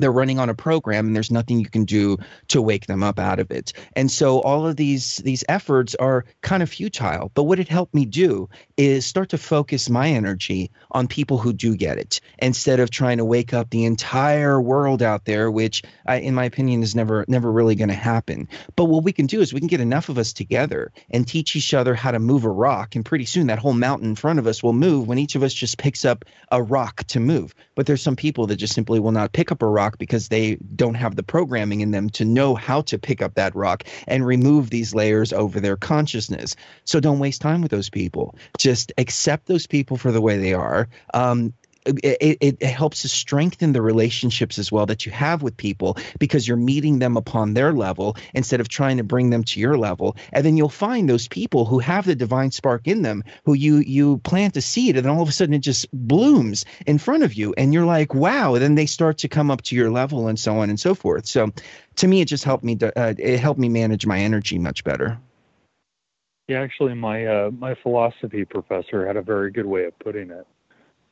they're 0.00 0.12
running 0.12 0.38
on 0.38 0.48
a 0.48 0.54
program 0.54 1.06
and 1.06 1.14
there's 1.14 1.30
nothing 1.30 1.58
you 1.60 1.68
can 1.68 1.84
do 1.84 2.18
to 2.48 2.62
wake 2.62 2.86
them 2.86 3.02
up 3.02 3.18
out 3.18 3.38
of 3.38 3.50
it. 3.50 3.72
And 3.94 4.10
so 4.10 4.40
all 4.40 4.66
of 4.66 4.76
these 4.76 5.18
these 5.18 5.44
efforts 5.48 5.94
are 5.96 6.24
kind 6.42 6.62
of 6.62 6.70
futile 6.70 7.30
but 7.34 7.44
what 7.44 7.58
it 7.58 7.68
helped 7.68 7.94
me 7.94 8.04
do 8.04 8.48
is 8.76 9.06
start 9.06 9.30
to 9.30 9.38
focus 9.38 9.88
my 9.88 10.08
energy 10.08 10.70
on 10.90 11.08
people 11.08 11.38
who 11.38 11.52
do 11.52 11.76
get 11.76 11.98
it 11.98 12.20
instead 12.38 12.80
of 12.80 12.90
trying 12.90 13.18
to 13.18 13.24
wake 13.24 13.52
up 13.52 13.70
the 13.70 13.84
entire 13.84 14.60
world 14.60 15.02
out 15.02 15.24
there 15.24 15.50
which 15.50 15.82
I, 16.06 16.16
in 16.16 16.34
my 16.34 16.44
opinion 16.44 16.82
is 16.82 16.94
never 16.94 17.24
never 17.28 17.50
really 17.50 17.74
going 17.74 17.88
to 17.88 17.94
happen. 17.94 18.48
But 18.76 18.84
what 18.84 19.04
we 19.04 19.12
can 19.12 19.26
do 19.26 19.40
is 19.40 19.52
we 19.52 19.60
can 19.60 19.68
get 19.68 19.80
enough 19.80 20.08
of 20.08 20.18
us 20.18 20.32
together 20.32 20.92
and 21.10 21.26
teach 21.26 21.56
each 21.56 21.74
other 21.74 21.94
how 21.94 22.10
to 22.10 22.18
move 22.18 22.44
a 22.44 22.50
rock 22.50 22.94
and 22.94 23.04
pretty 23.04 23.24
soon 23.24 23.48
that 23.48 23.58
whole 23.58 23.72
mountain 23.72 24.10
in 24.10 24.14
front 24.14 24.38
of 24.38 24.46
us 24.46 24.62
will 24.62 24.72
move 24.72 25.08
when 25.08 25.18
each 25.18 25.34
of 25.34 25.42
us 25.42 25.54
just 25.54 25.78
picks 25.78 26.04
up 26.04 26.24
a 26.50 26.62
rock 26.62 27.04
to 27.08 27.20
move. 27.20 27.54
But 27.74 27.86
there's 27.86 28.02
some 28.02 28.16
people 28.16 28.46
that 28.46 28.56
just 28.56 28.74
simply 28.74 29.00
will 29.00 29.12
not 29.12 29.32
pick 29.32 29.52
up 29.52 29.62
a 29.62 29.66
rock 29.66 29.87
rock 29.88 29.98
because 29.98 30.28
they 30.28 30.56
don't 30.76 30.94
have 30.94 31.16
the 31.16 31.22
programming 31.22 31.80
in 31.80 31.90
them 31.92 32.10
to 32.10 32.24
know 32.24 32.54
how 32.54 32.82
to 32.82 32.98
pick 32.98 33.22
up 33.22 33.34
that 33.34 33.54
rock 33.54 33.84
and 34.06 34.26
remove 34.26 34.70
these 34.70 34.94
layers 34.94 35.32
over 35.32 35.60
their 35.60 35.76
consciousness. 35.76 36.54
So 36.84 37.00
don't 37.00 37.18
waste 37.18 37.40
time 37.40 37.62
with 37.62 37.70
those 37.70 37.88
people. 37.88 38.34
Just 38.58 38.92
accept 38.98 39.46
those 39.46 39.66
people 39.66 39.96
for 39.96 40.12
the 40.12 40.20
way 40.20 40.36
they 40.36 40.52
are. 40.52 40.88
Um, 41.14 41.54
it, 42.02 42.38
it, 42.40 42.62
helps 42.62 43.02
to 43.02 43.08
strengthen 43.08 43.72
the 43.72 43.82
relationships 43.82 44.58
as 44.58 44.70
well 44.70 44.86
that 44.86 45.06
you 45.06 45.12
have 45.12 45.42
with 45.42 45.56
people 45.56 45.96
because 46.18 46.46
you're 46.46 46.56
meeting 46.56 46.98
them 46.98 47.16
upon 47.16 47.54
their 47.54 47.72
level 47.72 48.16
instead 48.34 48.60
of 48.60 48.68
trying 48.68 48.98
to 48.98 49.04
bring 49.04 49.30
them 49.30 49.44
to 49.44 49.60
your 49.60 49.76
level. 49.76 50.16
And 50.32 50.44
then 50.44 50.56
you'll 50.56 50.68
find 50.68 51.08
those 51.08 51.28
people 51.28 51.64
who 51.64 51.78
have 51.78 52.06
the 52.06 52.14
divine 52.14 52.50
spark 52.50 52.86
in 52.86 53.02
them 53.02 53.24
who 53.44 53.54
you 53.54 53.78
you 53.78 54.18
plant 54.18 54.56
a 54.56 54.60
seed 54.60 54.96
and 54.96 55.04
then 55.04 55.12
all 55.12 55.22
of 55.22 55.28
a 55.28 55.32
sudden 55.32 55.54
it 55.54 55.60
just 55.60 55.86
blooms 55.92 56.64
in 56.86 56.98
front 56.98 57.22
of 57.22 57.34
you 57.34 57.54
and 57.56 57.72
you're 57.72 57.86
like 57.86 58.14
wow 58.14 58.54
and 58.54 58.62
then 58.62 58.74
they 58.74 58.86
start 58.86 59.18
to 59.18 59.28
come 59.28 59.50
up 59.50 59.62
to 59.62 59.74
your 59.74 59.90
level 59.90 60.28
and 60.28 60.38
so 60.38 60.58
on 60.58 60.68
and 60.70 60.78
so 60.78 60.94
forth. 60.94 61.26
So 61.26 61.52
to 61.96 62.06
me 62.06 62.20
it 62.20 62.26
just 62.26 62.44
helped 62.44 62.64
me 62.64 62.78
uh, 62.80 63.14
it 63.18 63.38
helped 63.38 63.60
me 63.60 63.68
manage 63.68 64.06
my 64.06 64.18
energy 64.18 64.58
much 64.58 64.84
better. 64.84 65.18
Yeah 66.46 66.60
actually 66.60 66.94
my 66.94 67.26
uh, 67.26 67.50
my 67.50 67.74
philosophy 67.74 68.44
professor 68.44 69.06
had 69.06 69.16
a 69.16 69.22
very 69.22 69.50
good 69.50 69.66
way 69.66 69.84
of 69.84 69.98
putting 69.98 70.30
it. 70.30 70.46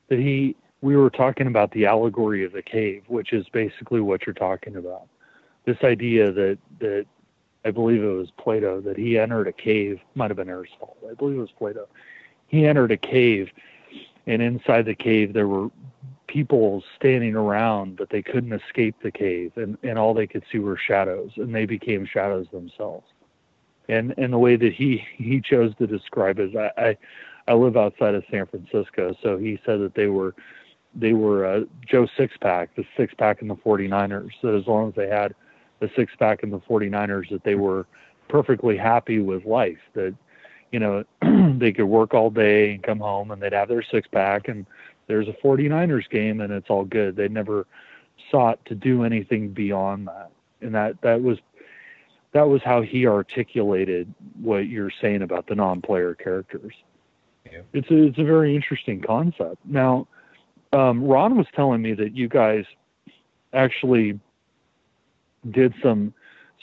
That 0.08 0.18
he 0.18 0.54
we 0.86 0.96
were 0.96 1.10
talking 1.10 1.48
about 1.48 1.72
the 1.72 1.84
allegory 1.84 2.44
of 2.44 2.52
the 2.52 2.62
cave, 2.62 3.02
which 3.08 3.32
is 3.32 3.48
basically 3.48 4.00
what 4.00 4.24
you're 4.24 4.32
talking 4.32 4.76
about. 4.76 5.08
This 5.64 5.78
idea 5.82 6.30
that 6.30 6.58
that 6.78 7.06
I 7.64 7.72
believe 7.72 8.04
it 8.04 8.06
was 8.06 8.30
Plato 8.38 8.80
that 8.82 8.96
he 8.96 9.18
entered 9.18 9.48
a 9.48 9.52
cave, 9.52 9.98
might 10.14 10.30
have 10.30 10.36
been 10.36 10.48
Aristotle. 10.48 10.96
I 11.10 11.14
believe 11.14 11.38
it 11.38 11.40
was 11.40 11.50
Plato. 11.58 11.88
He 12.46 12.66
entered 12.66 12.92
a 12.92 12.96
cave, 12.96 13.50
and 14.28 14.40
inside 14.40 14.84
the 14.86 14.94
cave 14.94 15.32
there 15.32 15.48
were 15.48 15.70
people 16.28 16.84
standing 16.94 17.34
around, 17.34 17.96
but 17.96 18.10
they 18.10 18.22
couldn't 18.22 18.52
escape 18.52 18.94
the 19.02 19.10
cave, 19.10 19.50
and, 19.56 19.76
and 19.82 19.98
all 19.98 20.14
they 20.14 20.28
could 20.28 20.44
see 20.52 20.60
were 20.60 20.76
shadows, 20.76 21.32
and 21.34 21.52
they 21.52 21.66
became 21.66 22.06
shadows 22.06 22.46
themselves. 22.52 23.08
And 23.88 24.14
and 24.18 24.32
the 24.32 24.38
way 24.38 24.54
that 24.54 24.72
he 24.72 25.04
he 25.16 25.40
chose 25.40 25.74
to 25.80 25.88
describe 25.88 26.38
it, 26.38 26.54
I, 26.56 26.70
I 26.80 26.96
I 27.48 27.54
live 27.54 27.76
outside 27.76 28.14
of 28.14 28.22
San 28.30 28.46
Francisco, 28.46 29.16
so 29.20 29.36
he 29.36 29.58
said 29.66 29.80
that 29.80 29.96
they 29.96 30.06
were 30.06 30.36
they 30.98 31.12
were 31.12 31.44
uh, 31.44 31.60
Joe 31.86 32.06
Sixpack, 32.18 32.68
the 32.76 32.84
six 32.96 33.14
pack 33.14 33.42
in 33.42 33.48
the 33.48 33.54
49ers. 33.54 34.32
That 34.42 34.54
as 34.54 34.66
long 34.66 34.88
as 34.88 34.94
they 34.94 35.08
had 35.08 35.34
the 35.80 35.90
six 35.94 36.12
pack 36.18 36.42
in 36.42 36.50
the 36.50 36.60
49ers, 36.60 37.30
that 37.30 37.44
they 37.44 37.54
were 37.54 37.86
perfectly 38.28 38.76
happy 38.76 39.20
with 39.20 39.44
life. 39.44 39.78
That 39.94 40.14
you 40.72 40.80
know 40.80 41.04
they 41.58 41.72
could 41.72 41.84
work 41.84 42.14
all 42.14 42.30
day 42.30 42.72
and 42.74 42.82
come 42.82 42.98
home 42.98 43.30
and 43.30 43.40
they'd 43.40 43.52
have 43.52 43.68
their 43.68 43.82
six 43.82 44.08
pack 44.08 44.48
and 44.48 44.66
there's 45.06 45.28
a 45.28 45.32
49ers 45.32 46.08
game 46.10 46.40
and 46.40 46.52
it's 46.52 46.70
all 46.70 46.84
good. 46.84 47.14
They 47.14 47.28
never 47.28 47.66
sought 48.30 48.64
to 48.66 48.74
do 48.74 49.04
anything 49.04 49.50
beyond 49.50 50.08
that, 50.08 50.30
and 50.60 50.74
that 50.74 51.00
that 51.02 51.22
was 51.22 51.38
that 52.32 52.48
was 52.48 52.62
how 52.62 52.82
he 52.82 53.06
articulated 53.06 54.12
what 54.40 54.68
you're 54.68 54.92
saying 55.00 55.22
about 55.22 55.46
the 55.46 55.54
non-player 55.54 56.14
characters. 56.14 56.74
Yeah. 57.50 57.60
It's 57.72 57.90
a, 57.90 58.02
it's 58.02 58.18
a 58.18 58.24
very 58.24 58.54
interesting 58.54 59.00
concept. 59.00 59.56
Now, 59.64 60.06
um, 60.76 61.04
Ron 61.04 61.36
was 61.36 61.46
telling 61.54 61.80
me 61.80 61.94
that 61.94 62.14
you 62.14 62.28
guys 62.28 62.64
actually 63.52 64.20
did 65.50 65.74
some 65.82 66.12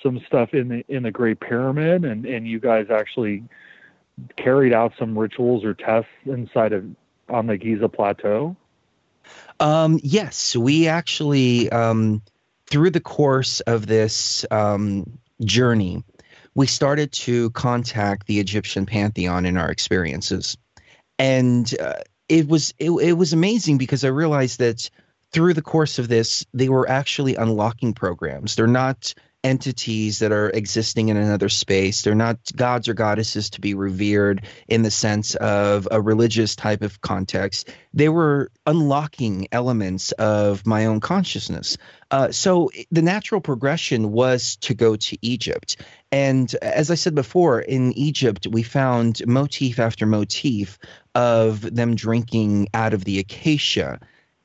some 0.02 0.22
stuff 0.28 0.54
in 0.54 0.68
the 0.68 0.86
in 0.88 1.04
the 1.04 1.12
Great 1.12 1.40
Pyramid, 1.40 2.06
and 2.06 2.26
and 2.26 2.48
you 2.48 2.60
guys 2.60 2.88
actually 2.92 3.44
carried 4.38 4.72
out 4.72 4.94
some 5.00 5.18
rituals 5.18 5.64
or 5.64 5.74
tests 5.74 6.12
inside 6.26 6.74
of 6.74 6.86
on 7.30 7.48
the 7.48 7.58
Giza 7.58 7.90
Plateau. 7.90 8.56
Um, 9.60 10.00
yes, 10.04 10.56
we 10.56 10.88
actually 10.88 11.72
um, 11.72 12.22
through 12.68 12.92
the 12.92 13.00
course 13.00 13.62
of 13.62 13.88
this 13.88 14.46
um, 14.52 15.18
journey, 15.44 16.04
we 16.54 16.68
started 16.68 17.12
to 17.14 17.50
contact 17.52 18.28
the 18.28 18.40
Egyptian 18.40 18.86
pantheon 18.86 19.48
in 19.48 19.58
our 19.58 19.72
experiences, 19.72 20.56
and 21.18 21.74
uh, 21.80 22.02
it 22.34 22.48
was 22.48 22.74
it, 22.80 22.90
it 22.90 23.14
was 23.14 23.32
amazing 23.34 23.78
because 23.78 24.04
I 24.04 24.08
realized 24.08 24.60
that 24.60 24.90
through 25.32 25.54
the 25.54 25.62
course 25.62 26.00
of 26.00 26.08
this, 26.08 26.46
they 26.54 26.70
were 26.70 26.90
actually 26.90 27.36
unlocking 27.36 27.94
programs. 27.94 28.56
They're 28.56 28.68
not 28.68 29.14
entities 29.44 30.20
that 30.20 30.32
are 30.32 30.50
existing 30.52 31.10
in 31.10 31.18
another 31.18 31.50
space. 31.50 32.02
They're 32.02 32.16
not 32.16 32.38
gods 32.56 32.88
or 32.88 32.94
goddesses 32.94 33.50
to 33.52 33.62
be 33.62 33.74
revered 33.74 34.48
in 34.68 34.84
the 34.84 34.92
sense 34.92 35.36
of 35.36 35.88
a 35.92 36.02
religious 36.02 36.56
type 36.56 36.82
of 36.82 37.02
context. 37.02 37.70
They 37.94 38.10
were 38.10 38.52
unlocking 38.66 39.50
elements 39.52 40.12
of 40.14 40.66
my 40.66 40.86
own 40.86 41.02
consciousness. 41.02 41.78
Uh, 42.10 42.32
so 42.32 42.72
the 42.90 43.02
natural 43.02 43.42
progression 43.42 44.12
was 44.12 44.56
to 44.58 44.74
go 44.74 44.96
to 44.96 45.18
Egypt. 45.22 45.76
And 46.12 46.54
as 46.62 46.90
I 46.90 46.96
said 46.96 47.16
before, 47.16 47.60
in 47.60 47.92
Egypt, 47.94 48.48
we 48.48 48.64
found 48.64 49.22
motif 49.28 49.78
after 49.78 50.06
motif 50.06 50.80
of 51.16 51.62
them 51.62 51.96
drinking 51.96 52.68
out 52.74 52.94
of 52.94 53.06
the 53.06 53.20
acacia 53.20 54.00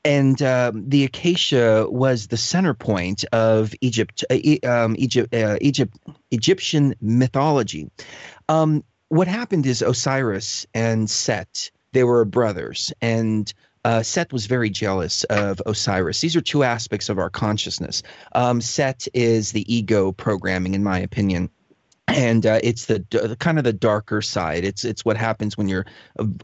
and 0.05 0.41
uh, 0.41 0.71
the 0.73 1.03
acacia 1.03 1.85
was 1.89 2.27
the 2.27 2.37
center 2.37 2.73
point 2.73 3.25
of 3.33 3.73
Egypt, 3.81 4.23
uh, 4.29 4.67
um, 4.67 4.95
Egypt, 4.97 5.33
uh, 5.33 5.57
Egypt, 5.59 5.97
Egyptian 6.31 6.95
mythology. 7.01 7.91
Um, 8.47 8.83
what 9.09 9.27
happened 9.27 9.65
is 9.65 9.81
Osiris 9.81 10.65
and 10.73 11.09
Set, 11.09 11.69
they 11.91 12.03
were 12.03 12.23
brothers, 12.23 12.93
and 13.01 13.51
uh, 13.83 14.03
Set 14.03 14.31
was 14.31 14.45
very 14.45 14.69
jealous 14.69 15.23
of 15.25 15.61
Osiris. 15.65 16.21
These 16.21 16.35
are 16.35 16.41
two 16.41 16.63
aspects 16.63 17.09
of 17.09 17.17
our 17.17 17.29
consciousness. 17.29 18.03
Um, 18.33 18.61
Set 18.61 19.07
is 19.13 19.51
the 19.51 19.73
ego 19.73 20.11
programming, 20.11 20.75
in 20.75 20.83
my 20.83 20.99
opinion 20.99 21.49
and 22.15 22.45
uh, 22.45 22.59
it's 22.63 22.85
the, 22.85 23.05
the, 23.09 23.35
kind 23.35 23.57
of 23.57 23.63
the 23.63 23.73
darker 23.73 24.21
side. 24.21 24.63
It's 24.63 24.83
it's 24.83 25.05
what 25.05 25.17
happens 25.17 25.57
when 25.57 25.67
you're 25.67 25.85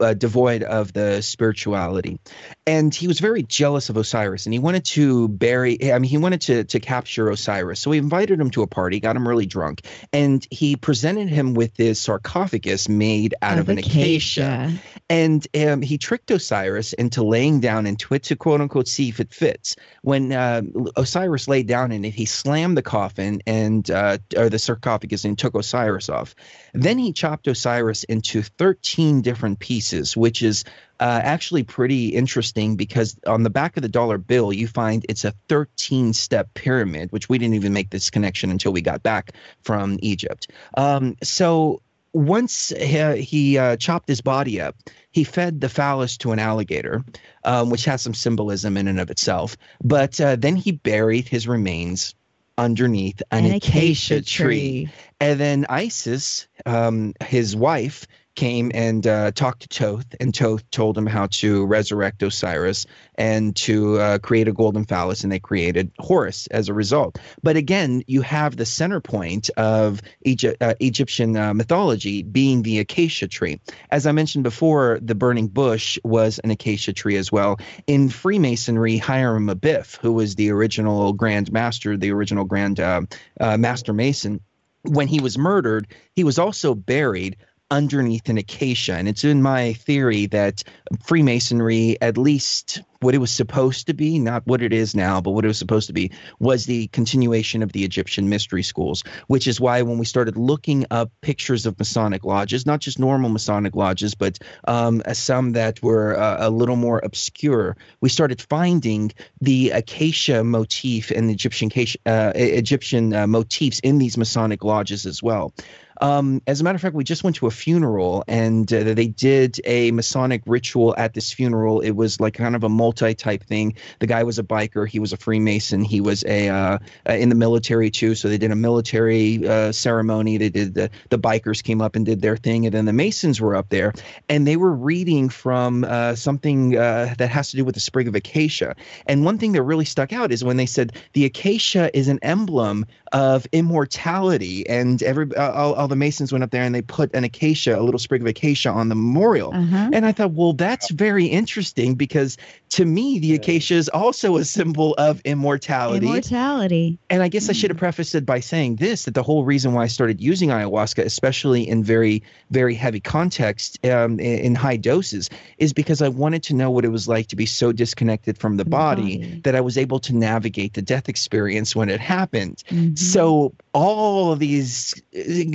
uh, 0.00 0.14
devoid 0.14 0.62
of 0.62 0.92
the 0.92 1.22
spirituality. 1.22 2.20
And 2.66 2.94
he 2.94 3.06
was 3.06 3.20
very 3.20 3.42
jealous 3.42 3.88
of 3.88 3.96
Osiris, 3.96 4.46
and 4.46 4.52
he 4.52 4.58
wanted 4.58 4.84
to 4.86 5.28
bury. 5.28 5.92
I 5.92 5.98
mean, 5.98 6.08
he 6.08 6.18
wanted 6.18 6.40
to 6.42 6.64
to 6.64 6.80
capture 6.80 7.28
Osiris. 7.28 7.80
So 7.80 7.90
he 7.90 7.98
invited 7.98 8.40
him 8.40 8.50
to 8.50 8.62
a 8.62 8.66
party, 8.66 9.00
got 9.00 9.16
him 9.16 9.26
really 9.26 9.46
drunk, 9.46 9.82
and 10.12 10.46
he 10.50 10.76
presented 10.76 11.28
him 11.28 11.54
with 11.54 11.74
this 11.74 12.00
sarcophagus 12.00 12.88
made 12.88 13.34
out 13.42 13.58
of, 13.58 13.66
of 13.66 13.68
an 13.70 13.78
acacia. 13.78 14.42
acacia. 14.42 14.82
And 15.08 15.46
um, 15.56 15.82
he 15.82 15.98
tricked 15.98 16.30
Osiris 16.30 16.92
into 16.92 17.22
laying 17.22 17.60
down 17.60 17.86
into 17.86 18.14
it 18.14 18.24
to 18.24 18.36
quote 18.36 18.60
unquote 18.60 18.88
see 18.88 19.08
if 19.08 19.20
it 19.20 19.32
fits. 19.32 19.76
When 20.02 20.32
uh, 20.32 20.62
Osiris 20.96 21.48
laid 21.48 21.66
down 21.66 21.92
in 21.92 22.04
it, 22.04 22.14
he 22.14 22.24
slammed 22.24 22.76
the 22.76 22.82
coffin 22.82 23.40
and 23.46 23.88
uh, 23.90 24.18
or 24.36 24.48
the 24.48 24.58
sarcophagus 24.58 25.24
and 25.24 25.38
took 25.38 25.55
Osiris 25.58 26.08
off. 26.08 26.34
Then 26.74 26.98
he 26.98 27.12
chopped 27.12 27.46
Osiris 27.46 28.04
into 28.04 28.42
13 28.42 29.22
different 29.22 29.58
pieces, 29.58 30.16
which 30.16 30.42
is 30.42 30.64
uh, 31.00 31.20
actually 31.22 31.62
pretty 31.62 32.08
interesting 32.08 32.76
because 32.76 33.18
on 33.26 33.42
the 33.42 33.50
back 33.50 33.76
of 33.76 33.82
the 33.82 33.88
dollar 33.88 34.18
bill, 34.18 34.52
you 34.52 34.66
find 34.66 35.04
it's 35.08 35.24
a 35.24 35.34
13 35.48 36.12
step 36.12 36.52
pyramid, 36.54 37.12
which 37.12 37.28
we 37.28 37.38
didn't 37.38 37.54
even 37.54 37.72
make 37.72 37.90
this 37.90 38.10
connection 38.10 38.50
until 38.50 38.72
we 38.72 38.80
got 38.80 39.02
back 39.02 39.32
from 39.62 39.98
Egypt. 40.00 40.50
Um, 40.76 41.16
so 41.22 41.80
once 42.12 42.72
he, 42.78 43.20
he 43.20 43.58
uh, 43.58 43.76
chopped 43.76 44.08
his 44.08 44.22
body 44.22 44.60
up, 44.60 44.74
he 45.12 45.22
fed 45.22 45.60
the 45.60 45.68
phallus 45.68 46.16
to 46.18 46.32
an 46.32 46.38
alligator, 46.38 47.04
um, 47.44 47.68
which 47.68 47.84
has 47.84 48.00
some 48.00 48.14
symbolism 48.14 48.76
in 48.76 48.88
and 48.88 48.98
of 48.98 49.10
itself. 49.10 49.56
But 49.84 50.20
uh, 50.20 50.36
then 50.36 50.56
he 50.56 50.72
buried 50.72 51.28
his 51.28 51.46
remains 51.46 52.14
underneath 52.58 53.22
an, 53.30 53.44
an 53.44 53.54
acacia, 53.54 54.16
acacia 54.16 54.22
tree. 54.22 54.86
tree. 54.86 54.88
And 55.20 55.40
then 55.40 55.66
Isis, 55.68 56.46
um, 56.64 57.14
his 57.22 57.56
wife, 57.56 58.06
came 58.36 58.70
and 58.74 59.06
uh, 59.06 59.32
talked 59.32 59.62
to 59.62 59.68
Thoth, 59.68 60.14
and 60.20 60.34
Thoth 60.34 60.70
told 60.70 60.96
him 60.96 61.06
how 61.06 61.26
to 61.26 61.66
resurrect 61.66 62.22
Osiris 62.22 62.86
and 63.16 63.56
to 63.56 63.98
uh, 63.98 64.18
create 64.18 64.46
a 64.46 64.52
golden 64.52 64.84
phallus, 64.84 65.24
and 65.24 65.32
they 65.32 65.40
created 65.40 65.90
Horus 65.98 66.46
as 66.48 66.68
a 66.68 66.74
result. 66.74 67.18
But 67.42 67.56
again, 67.56 68.04
you 68.06 68.22
have 68.22 68.56
the 68.56 68.66
center 68.66 69.00
point 69.00 69.50
of 69.56 70.02
Egypt, 70.22 70.62
uh, 70.62 70.74
Egyptian 70.80 71.36
uh, 71.36 71.54
mythology 71.54 72.22
being 72.22 72.62
the 72.62 72.78
acacia 72.78 73.26
tree. 73.26 73.60
As 73.90 74.06
I 74.06 74.12
mentioned 74.12 74.44
before, 74.44 74.98
the 75.02 75.14
burning 75.14 75.48
bush 75.48 75.98
was 76.04 76.38
an 76.40 76.50
acacia 76.50 76.92
tree 76.92 77.16
as 77.16 77.32
well. 77.32 77.58
In 77.86 78.08
Freemasonry, 78.08 78.98
Hiram 78.98 79.48
Abiff, 79.48 79.96
who 79.96 80.12
was 80.12 80.34
the 80.34 80.50
original 80.50 81.12
Grand 81.14 81.50
Master, 81.50 81.96
the 81.96 82.12
original 82.12 82.44
Grand 82.44 82.78
uh, 82.78 83.02
uh, 83.40 83.56
Master 83.56 83.92
Mason, 83.92 84.40
when 84.82 85.08
he 85.08 85.20
was 85.20 85.36
murdered, 85.36 85.88
he 86.14 86.22
was 86.22 86.38
also 86.38 86.74
buried 86.74 87.36
underneath 87.70 88.28
an 88.28 88.38
acacia. 88.38 88.94
And 88.94 89.08
it's 89.08 89.24
in 89.24 89.42
my 89.42 89.72
theory 89.72 90.26
that 90.26 90.62
Freemasonry, 91.04 91.96
at 92.00 92.16
least 92.16 92.82
what 93.00 93.14
it 93.14 93.18
was 93.18 93.30
supposed 93.30 93.88
to 93.88 93.94
be, 93.94 94.18
not 94.18 94.46
what 94.46 94.62
it 94.62 94.72
is 94.72 94.94
now, 94.94 95.20
but 95.20 95.32
what 95.32 95.44
it 95.44 95.48
was 95.48 95.58
supposed 95.58 95.88
to 95.88 95.92
be, 95.92 96.12
was 96.38 96.64
the 96.64 96.86
continuation 96.88 97.62
of 97.62 97.72
the 97.72 97.84
Egyptian 97.84 98.28
mystery 98.28 98.62
schools, 98.62 99.04
which 99.26 99.46
is 99.46 99.60
why 99.60 99.82
when 99.82 99.98
we 99.98 100.04
started 100.04 100.36
looking 100.36 100.86
up 100.90 101.10
pictures 101.20 101.66
of 101.66 101.78
Masonic 101.78 102.24
lodges, 102.24 102.66
not 102.66 102.80
just 102.80 102.98
normal 102.98 103.30
Masonic 103.30 103.74
lodges, 103.74 104.14
but 104.14 104.38
um, 104.66 105.02
some 105.12 105.52
that 105.52 105.82
were 105.82 106.18
uh, 106.18 106.48
a 106.48 106.50
little 106.50 106.76
more 106.76 107.00
obscure, 107.04 107.76
we 108.00 108.08
started 108.08 108.40
finding 108.40 109.12
the 109.40 109.70
acacia 109.70 110.42
motif 110.42 111.10
and 111.10 111.30
Egyptian 111.30 111.70
uh, 112.06 112.32
Egyptian 112.34 113.12
uh, 113.12 113.26
motifs 113.26 113.80
in 113.80 113.98
these 113.98 114.16
Masonic 114.16 114.64
lodges 114.64 115.04
as 115.04 115.22
well. 115.22 115.52
Um, 116.00 116.42
as 116.46 116.60
a 116.60 116.64
matter 116.64 116.76
of 116.76 116.82
fact, 116.82 116.94
we 116.94 117.04
just 117.04 117.24
went 117.24 117.36
to 117.36 117.46
a 117.46 117.50
funeral 117.50 118.24
and 118.28 118.70
uh, 118.72 118.94
they 118.94 119.08
did 119.08 119.60
a 119.64 119.90
Masonic 119.90 120.42
ritual 120.46 120.94
at 120.96 121.14
this 121.14 121.32
funeral. 121.32 121.80
It 121.80 121.92
was 121.92 122.20
like 122.20 122.34
kind 122.34 122.54
of 122.54 122.64
a 122.64 122.68
multi 122.68 123.14
type 123.14 123.44
thing. 123.44 123.74
The 123.98 124.06
guy 124.06 124.22
was 124.24 124.38
a 124.38 124.42
biker, 124.42 124.88
he 124.88 124.98
was 124.98 125.12
a 125.12 125.16
Freemason, 125.16 125.84
he 125.84 126.00
was 126.00 126.24
a 126.24 126.48
uh, 126.48 126.78
in 127.06 127.28
the 127.28 127.34
military 127.34 127.90
too. 127.90 128.14
So 128.14 128.28
they 128.28 128.38
did 128.38 128.50
a 128.50 128.56
military 128.56 129.46
uh, 129.46 129.72
ceremony. 129.72 130.36
They 130.36 130.50
did 130.50 130.74
the, 130.74 130.90
the 131.10 131.18
bikers 131.18 131.62
came 131.62 131.80
up 131.80 131.96
and 131.96 132.04
did 132.04 132.20
their 132.20 132.36
thing, 132.36 132.66
and 132.66 132.74
then 132.74 132.84
the 132.84 132.92
Masons 132.92 133.40
were 133.40 133.54
up 133.54 133.68
there 133.68 133.92
and 134.28 134.46
they 134.46 134.56
were 134.56 134.72
reading 134.72 135.28
from 135.28 135.84
uh, 135.84 136.14
something 136.14 136.76
uh, 136.76 137.14
that 137.18 137.30
has 137.30 137.50
to 137.50 137.56
do 137.56 137.64
with 137.64 137.74
the 137.74 137.80
sprig 137.80 138.08
of 138.08 138.14
acacia. 138.14 138.76
And 139.06 139.24
one 139.24 139.38
thing 139.38 139.52
that 139.52 139.62
really 139.62 139.84
stuck 139.84 140.12
out 140.12 140.32
is 140.32 140.44
when 140.44 140.56
they 140.56 140.66
said 140.66 140.92
the 141.12 141.24
acacia 141.24 141.96
is 141.96 142.08
an 142.08 142.18
emblem 142.22 142.86
of 143.12 143.46
immortality, 143.52 144.68
and 144.68 145.02
every 145.02 145.34
all, 145.36 145.52
all 145.52 145.74
all 145.74 145.88
the 145.88 145.96
Masons 145.96 146.32
went 146.32 146.44
up 146.44 146.50
there 146.50 146.62
and 146.62 146.74
they 146.74 146.82
put 146.82 147.14
an 147.14 147.24
acacia, 147.24 147.78
a 147.78 147.82
little 147.82 147.98
sprig 147.98 148.20
of 148.20 148.26
acacia 148.26 148.70
on 148.70 148.88
the 148.88 148.94
memorial. 148.94 149.52
Uh-huh. 149.54 149.90
And 149.92 150.04
I 150.04 150.12
thought, 150.12 150.32
well, 150.32 150.52
that's 150.52 150.90
very 150.90 151.26
interesting 151.26 151.94
because 151.94 152.36
to 152.70 152.84
me, 152.84 153.18
the 153.18 153.34
acacia 153.34 153.74
is 153.74 153.88
also 153.88 154.36
a 154.36 154.44
symbol 154.44 154.94
of 154.94 155.20
immortality. 155.24 156.06
Immortality. 156.06 156.98
And 157.08 157.22
I 157.22 157.28
guess 157.28 157.46
mm. 157.46 157.50
I 157.50 157.52
should 157.52 157.70
have 157.70 157.78
prefaced 157.78 158.14
it 158.14 158.26
by 158.26 158.40
saying 158.40 158.76
this 158.76 159.04
that 159.04 159.14
the 159.14 159.22
whole 159.22 159.44
reason 159.44 159.72
why 159.72 159.84
I 159.84 159.86
started 159.86 160.20
using 160.20 160.50
ayahuasca, 160.50 161.04
especially 161.04 161.68
in 161.68 161.84
very, 161.84 162.22
very 162.50 162.74
heavy 162.74 163.00
context, 163.00 163.84
um, 163.86 164.18
in, 164.18 164.38
in, 164.40 164.54
high 164.54 164.76
doses, 164.76 165.30
is 165.58 165.72
because 165.72 166.02
I 166.02 166.08
wanted 166.08 166.42
to 166.44 166.54
know 166.54 166.70
what 166.70 166.84
it 166.84 166.88
was 166.88 167.06
like 167.06 167.28
to 167.28 167.36
be 167.36 167.46
so 167.46 167.72
disconnected 167.72 168.38
from 168.38 168.56
the, 168.56 168.64
the 168.64 168.70
body, 168.70 169.18
body, 169.18 169.40
that 169.44 169.54
I 169.54 169.60
was 169.60 169.78
able 169.78 170.00
to 170.00 170.16
navigate 170.16 170.74
the 170.74 170.82
death 170.82 171.08
experience 171.08 171.76
when 171.76 171.88
it 171.88 172.00
happened. 172.00 172.62
Mm-hmm. 172.68 172.95
So 172.98 173.54
all 173.72 174.32
of 174.32 174.38
these. 174.38 174.94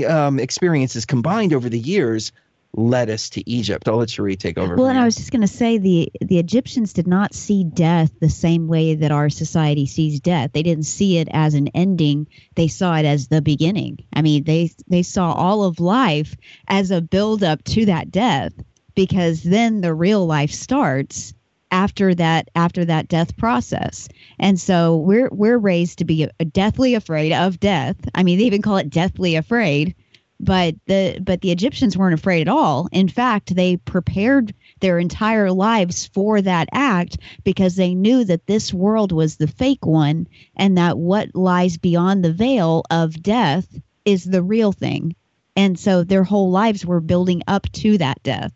Um, 0.07 0.39
experiences 0.39 1.05
combined 1.05 1.53
over 1.53 1.69
the 1.69 1.79
years 1.79 2.31
led 2.73 3.09
us 3.09 3.29
to 3.29 3.49
Egypt. 3.49 3.87
I'll 3.87 3.97
let 3.97 4.09
Sheree 4.09 4.37
take 4.37 4.57
over. 4.57 4.75
Well, 4.75 4.87
and 4.87 4.97
I 4.97 5.03
was 5.05 5.15
just 5.15 5.31
going 5.31 5.41
to 5.41 5.47
say 5.47 5.77
the 5.77 6.11
the 6.21 6.39
Egyptians 6.39 6.93
did 6.93 7.07
not 7.07 7.33
see 7.33 7.63
death 7.63 8.11
the 8.19 8.29
same 8.29 8.67
way 8.67 8.95
that 8.95 9.11
our 9.11 9.29
society 9.29 9.85
sees 9.85 10.19
death. 10.19 10.51
They 10.53 10.63
didn't 10.63 10.85
see 10.85 11.17
it 11.17 11.27
as 11.31 11.53
an 11.53 11.67
ending. 11.69 12.27
They 12.55 12.67
saw 12.67 12.95
it 12.95 13.05
as 13.05 13.27
the 13.27 13.41
beginning. 13.41 14.05
I 14.13 14.21
mean, 14.21 14.43
they 14.43 14.71
they 14.87 15.03
saw 15.03 15.33
all 15.33 15.63
of 15.63 15.79
life 15.79 16.35
as 16.67 16.91
a 16.91 17.01
build 17.01 17.43
up 17.43 17.63
to 17.65 17.85
that 17.85 18.11
death 18.11 18.53
because 18.95 19.43
then 19.43 19.81
the 19.81 19.93
real 19.93 20.25
life 20.25 20.51
starts 20.51 21.33
after 21.71 22.13
that 22.15 22.49
after 22.55 22.85
that 22.85 23.07
death 23.07 23.35
process. 23.37 24.07
And 24.39 24.59
so 24.59 24.97
we're 24.97 25.29
we're 25.31 25.57
raised 25.57 25.99
to 25.99 26.05
be 26.05 26.27
deathly 26.51 26.95
afraid 26.95 27.33
of 27.33 27.59
death. 27.59 27.97
I 28.13 28.23
mean, 28.23 28.37
they 28.37 28.45
even 28.45 28.61
call 28.61 28.77
it 28.77 28.89
deathly 28.89 29.35
afraid 29.35 29.95
but 30.41 30.75
the 30.87 31.19
but 31.21 31.41
the 31.41 31.51
Egyptians 31.51 31.95
weren't 31.95 32.15
afraid 32.15 32.41
at 32.41 32.47
all. 32.47 32.89
In 32.91 33.07
fact, 33.07 33.55
they 33.55 33.77
prepared 33.77 34.53
their 34.79 34.97
entire 34.97 35.51
lives 35.51 36.07
for 36.07 36.41
that 36.41 36.67
act 36.73 37.17
because 37.43 37.75
they 37.75 37.93
knew 37.93 38.25
that 38.25 38.47
this 38.47 38.73
world 38.73 39.11
was 39.11 39.35
the 39.35 39.47
fake 39.47 39.85
one 39.85 40.27
and 40.55 40.77
that 40.77 40.97
what 40.97 41.35
lies 41.35 41.77
beyond 41.77 42.25
the 42.25 42.33
veil 42.33 42.83
of 42.89 43.21
death 43.21 43.67
is 44.03 44.25
the 44.25 44.41
real 44.41 44.71
thing. 44.71 45.15
And 45.55 45.77
so 45.77 46.03
their 46.03 46.23
whole 46.23 46.49
lives 46.49 46.85
were 46.85 47.01
building 47.01 47.43
up 47.47 47.71
to 47.73 47.99
that 47.99 48.23
death. 48.23 48.51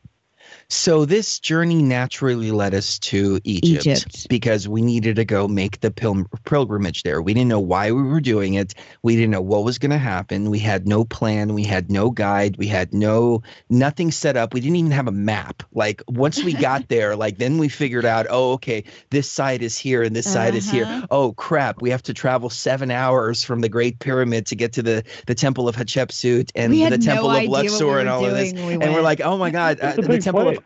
So 0.70 1.05
this 1.05 1.39
journey 1.39 1.84
naturally 1.84 2.51
led 2.51 2.74
us 2.74 2.97
to 2.99 3.39
Egypt, 3.43 3.86
Egypt, 3.86 4.28
because 4.30 4.68
we 4.68 4.82
needed 4.82 5.16
to 5.18 5.26
go 5.26 5.47
make 5.47 5.82
the 5.82 5.91
pil- 5.91 6.26
pilgrimage 6.43 7.03
there. 7.03 7.22
We 7.22 7.36
didn't 7.36 7.49
know 7.49 7.59
why 7.59 7.91
we 7.91 8.01
were 8.01 8.20
doing 8.20 8.55
it. 8.55 8.74
We 9.03 9.16
didn't 9.16 9.30
know 9.32 9.41
what 9.41 9.63
was 9.63 9.78
going 9.78 9.91
to 9.91 9.99
happen. 9.99 10.49
We 10.49 10.57
had 10.57 10.88
no 10.88 11.05
plan. 11.05 11.53
We 11.53 11.63
had 11.63 11.91
no 11.91 12.09
guide. 12.09 12.57
We 12.57 12.66
had 12.66 12.93
no 12.93 13.43
nothing 13.70 14.11
set 14.11 14.38
up. 14.38 14.53
We 14.55 14.59
didn't 14.59 14.78
even 14.78 14.91
have 14.91 15.07
a 15.07 15.11
map. 15.11 15.61
Like 15.72 16.01
once 16.07 16.43
we 16.43 16.53
got 16.53 16.88
there, 16.89 17.16
like 17.16 17.38
then 17.38 17.59
we 17.59 17.70
figured 17.70 18.05
out, 18.05 18.26
oh, 18.30 18.53
okay, 18.53 18.86
this 19.11 19.30
side 19.30 19.61
is 19.61 19.78
here 19.78 20.01
and 20.01 20.16
this 20.16 20.32
side 20.32 20.49
uh-huh. 20.49 20.57
is 20.57 20.72
here. 20.72 20.86
Uh-huh. 20.86 21.07
Oh 21.11 21.34
crap, 21.34 21.82
we 21.82 21.91
have 21.91 22.03
to 22.03 22.13
travel 22.13 22.49
seven 22.49 22.89
hours 22.89 23.43
from 23.43 23.61
the 23.61 23.70
Great 23.70 23.99
Pyramid 23.99 24.47
to 24.47 24.55
get 24.55 24.74
to 24.74 24.82
the 24.82 25.03
the 25.28 25.36
Temple 25.36 25.70
of 25.70 25.76
Hatshepsut 25.76 26.51
and 26.55 26.74
the 26.74 26.97
Temple 26.97 27.30
no 27.30 27.38
of 27.38 27.49
Luxor 27.49 27.86
we 27.86 27.99
and 27.99 28.09
all 28.09 28.26
of 28.26 28.32
this. 28.32 28.53
We 28.53 28.74
and 28.74 28.93
we're 28.93 29.01
like, 29.01 29.22
oh 29.22 29.38
my 29.38 29.51
god, 29.51 29.80
uh, 29.82 29.93
the 29.93 30.18
Temple 30.18 30.49
of 30.49 30.64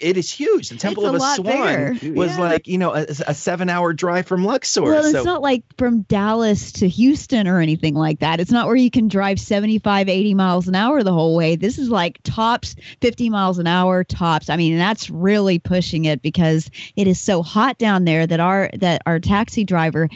it 0.00 0.16
is 0.16 0.30
huge. 0.30 0.70
The 0.70 0.76
Temple 0.76 1.06
of 1.06 1.14
a, 1.14 1.20
Swan 1.20 1.94
bigger. 1.96 2.14
was 2.14 2.30
yeah. 2.30 2.40
like, 2.40 2.66
you 2.66 2.78
know, 2.78 2.94
a, 2.94 3.06
a, 3.26 3.34
seven 3.34 3.68
hour 3.68 3.92
drive 3.92 4.26
from 4.26 4.44
Luxor. 4.44 4.82
Well, 4.82 5.04
it's 5.04 5.24
not 5.24 5.42
like 5.42 5.62
from 5.76 6.02
Dallas 6.02 6.72
to 6.72 6.88
Houston 6.88 7.46
or 7.46 7.60
anything 7.60 7.94
like 7.94 8.20
that. 8.20 8.40
It's 8.40 8.50
not 8.50 8.66
where 8.66 8.76
you 8.76 8.90
can 8.90 9.08
drive 9.08 9.38
75, 9.38 10.08
80 10.08 10.34
miles 10.34 10.68
an 10.68 10.74
hour 10.74 11.02
the 11.02 11.12
whole 11.12 11.36
way. 11.36 11.56
This 11.56 11.78
is 11.78 11.90
like 11.90 12.18
tops 12.22 12.76
50 13.00 13.30
miles 13.30 13.58
an 13.58 13.66
hour 13.66 14.04
tops. 14.04 14.50
I 14.50 14.56
mean, 14.56 14.78
that's 14.78 15.10
really 15.10 15.58
pushing 15.58 16.06
it 16.06 16.22
because 16.22 16.70
it 16.96 17.06
is 17.06 17.20
so 17.20 17.42
hot 17.42 17.78
down 17.78 18.04
there 18.04 18.26
that 18.26 18.40
our 18.40 18.70
that 18.74 19.02
our 19.06 19.20
taxi 19.20 19.64
driver 19.64 20.08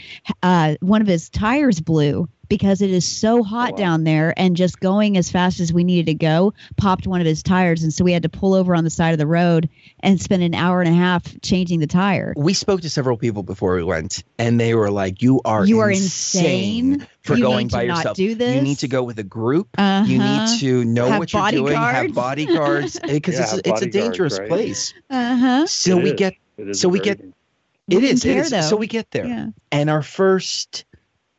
uh, 0.42 0.76
one 0.80 1.02
of 1.02 1.06
his 1.06 1.28
tires 1.28 1.80
blew 1.80 2.28
because 2.54 2.82
it 2.82 2.90
is 2.90 3.04
so 3.04 3.42
hot 3.42 3.70
oh, 3.70 3.72
wow. 3.72 3.78
down 3.78 4.04
there 4.04 4.32
and 4.36 4.56
just 4.56 4.78
going 4.78 5.16
as 5.16 5.28
fast 5.28 5.58
as 5.58 5.72
we 5.72 5.82
needed 5.82 6.06
to 6.06 6.14
go 6.14 6.54
popped 6.76 7.04
one 7.04 7.20
of 7.20 7.26
his 7.26 7.42
tires 7.42 7.82
and 7.82 7.92
so 7.92 8.04
we 8.04 8.12
had 8.12 8.22
to 8.22 8.28
pull 8.28 8.54
over 8.54 8.76
on 8.76 8.84
the 8.84 8.90
side 8.90 9.10
of 9.10 9.18
the 9.18 9.26
road 9.26 9.68
and 9.98 10.20
spend 10.20 10.40
an 10.40 10.54
hour 10.54 10.80
and 10.80 10.88
a 10.88 10.96
half 10.96 11.40
changing 11.40 11.80
the 11.80 11.86
tire 11.88 12.32
we 12.36 12.54
spoke 12.54 12.80
to 12.80 12.88
several 12.88 13.16
people 13.16 13.42
before 13.42 13.74
we 13.74 13.82
went 13.82 14.22
and 14.38 14.60
they 14.60 14.72
were 14.72 14.88
like 14.88 15.20
you 15.20 15.40
are 15.44 15.66
you 15.66 15.80
are 15.80 15.90
insane, 15.90 16.92
insane. 16.94 17.08
for 17.22 17.34
you 17.34 17.42
going 17.42 17.66
by 17.66 17.82
yourself 17.82 18.16
do 18.16 18.36
this. 18.36 18.54
you 18.54 18.62
need 18.62 18.78
to 18.78 18.86
go 18.86 19.02
with 19.02 19.18
a 19.18 19.24
group 19.24 19.66
uh-huh. 19.76 20.04
you 20.06 20.18
need 20.18 20.24
uh-huh. 20.24 20.56
to 20.60 20.84
know 20.84 21.08
have 21.08 21.18
what 21.18 21.32
you're 21.32 21.50
doing 21.50 21.74
have 21.74 22.14
bodyguards 22.14 23.00
because 23.00 23.34
yeah, 23.34 23.56
it's, 23.56 23.68
it's 23.68 23.82
a 23.82 23.90
dangerous 23.90 24.38
right? 24.38 24.48
place 24.48 24.94
uh-huh 25.10 25.66
so 25.66 25.98
it 25.98 26.04
we 26.04 26.10
is. 26.10 26.16
get 26.16 26.34
so 26.76 26.88
we 26.88 27.00
get 27.00 27.20
it 27.88 28.02
is, 28.02 28.22
care, 28.22 28.38
it 28.38 28.52
is. 28.52 28.68
So 28.68 28.76
we 28.76 28.86
get 28.86 29.10
there. 29.10 29.26
Yeah. 29.26 29.48
And 29.70 29.90
our 29.90 30.02
first 30.02 30.84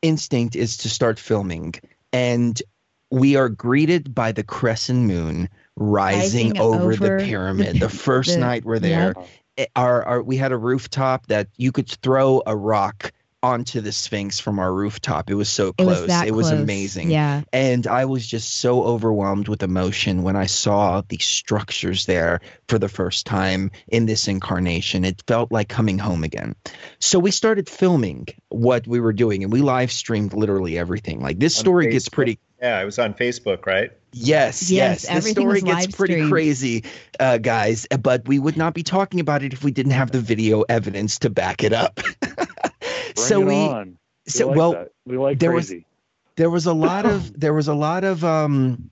instinct 0.05 0.55
is 0.55 0.77
to 0.77 0.89
start 0.89 1.19
filming. 1.19 1.73
And 2.13 2.61
we 3.11 3.35
are 3.35 3.49
greeted 3.49 4.13
by 4.13 4.31
the 4.31 4.43
crescent 4.43 4.99
moon 4.99 5.49
rising, 5.75 6.57
over, 6.57 6.93
over, 6.93 6.95
the 6.95 7.23
pyramid. 7.23 7.79
The, 7.79 7.89
first 7.89 8.33
the, 8.33 8.39
night 8.39 8.63
we're 8.63 8.79
there, 8.79 9.13
yep. 9.57 9.69
our, 9.75 10.03
our 10.03 10.23
we 10.23 10.37
had 10.37 10.51
a 10.51 10.57
rooftop 10.57 11.27
that 11.27 11.47
you 11.57 11.71
could 11.71 11.89
throw 11.89 12.41
a 12.45 12.55
rock 12.55 13.11
onto 13.45 13.79
the 13.79 13.91
Sphinx 13.91 14.39
from 14.39 14.57
our 14.57 14.73
rooftop. 14.73 15.29
It 15.29 15.35
was 15.35 15.49
so 15.49 15.71
close. 15.73 15.99
It 15.99 16.01
was, 16.01 16.07
that 16.07 16.27
it 16.27 16.31
was 16.31 16.49
close. 16.49 16.59
amazing. 16.59 17.11
Yeah. 17.11 17.43
And 17.53 17.85
I 17.85 18.05
was 18.05 18.25
just 18.25 18.57
so 18.57 18.83
overwhelmed 18.83 19.47
with 19.47 19.61
emotion 19.61 20.23
when 20.23 20.35
I 20.35 20.47
saw 20.47 21.03
the 21.07 21.19
structures 21.19 22.07
there 22.07 22.41
for 22.67 22.79
the 22.79 22.89
first 22.89 23.27
time 23.27 23.69
in 23.87 24.07
this 24.07 24.27
incarnation. 24.27 25.05
It 25.05 25.21
felt 25.27 25.51
like 25.51 25.69
coming 25.69 25.99
home 25.99 26.23
again. 26.23 26.55
So 26.99 27.19
we 27.19 27.29
started 27.29 27.69
filming 27.69 28.27
what 28.49 28.87
we 28.87 28.99
were 28.99 29.13
doing 29.13 29.43
and 29.43 29.53
we 29.53 29.61
live 29.61 29.91
streamed 29.91 30.33
literally 30.33 30.79
everything. 30.79 31.21
Like 31.21 31.37
this 31.37 31.55
story 31.55 31.91
gets 31.91 32.09
pretty 32.09 32.39
yeah, 32.61 32.81
it 32.81 32.85
was 32.85 32.97
on 32.97 33.13
Facebook, 33.13 33.65
right? 33.65 33.91
Yes, 34.13 34.71
yes. 34.71 35.05
yes. 35.07 35.23
The 35.23 35.29
story 35.31 35.61
gets 35.61 35.87
pretty 35.87 36.13
streamed. 36.13 36.31
crazy, 36.31 36.83
uh, 37.19 37.37
guys. 37.37 37.85
But 37.99 38.27
we 38.27 38.39
would 38.39 38.55
not 38.55 38.73
be 38.73 38.81
talking 38.81 39.19
about 39.19 39.43
it 39.43 39.53
if 39.53 39.63
we 39.63 39.71
didn't 39.71 39.91
have 39.91 40.09
the 40.11 40.21
video 40.21 40.61
evidence 40.61 41.19
to 41.19 41.29
back 41.29 41.63
it 41.63 41.73
up. 41.73 41.99
so 43.15 43.43
Bring 43.43 43.47
we, 43.47 43.65
it 43.65 43.71
on. 43.71 43.97
We 44.25 44.31
so 44.31 44.47
like 44.47 44.57
well, 44.57 44.71
that. 44.71 44.91
we 45.05 45.17
like 45.17 45.39
there 45.39 45.51
crazy. 45.51 45.75
was 45.75 45.83
there 46.35 46.49
was 46.49 46.65
a 46.65 46.73
lot 46.73 47.05
of 47.05 47.39
there 47.39 47.53
was 47.53 47.67
a 47.67 47.73
lot 47.73 48.03
of 48.03 48.23
um 48.23 48.89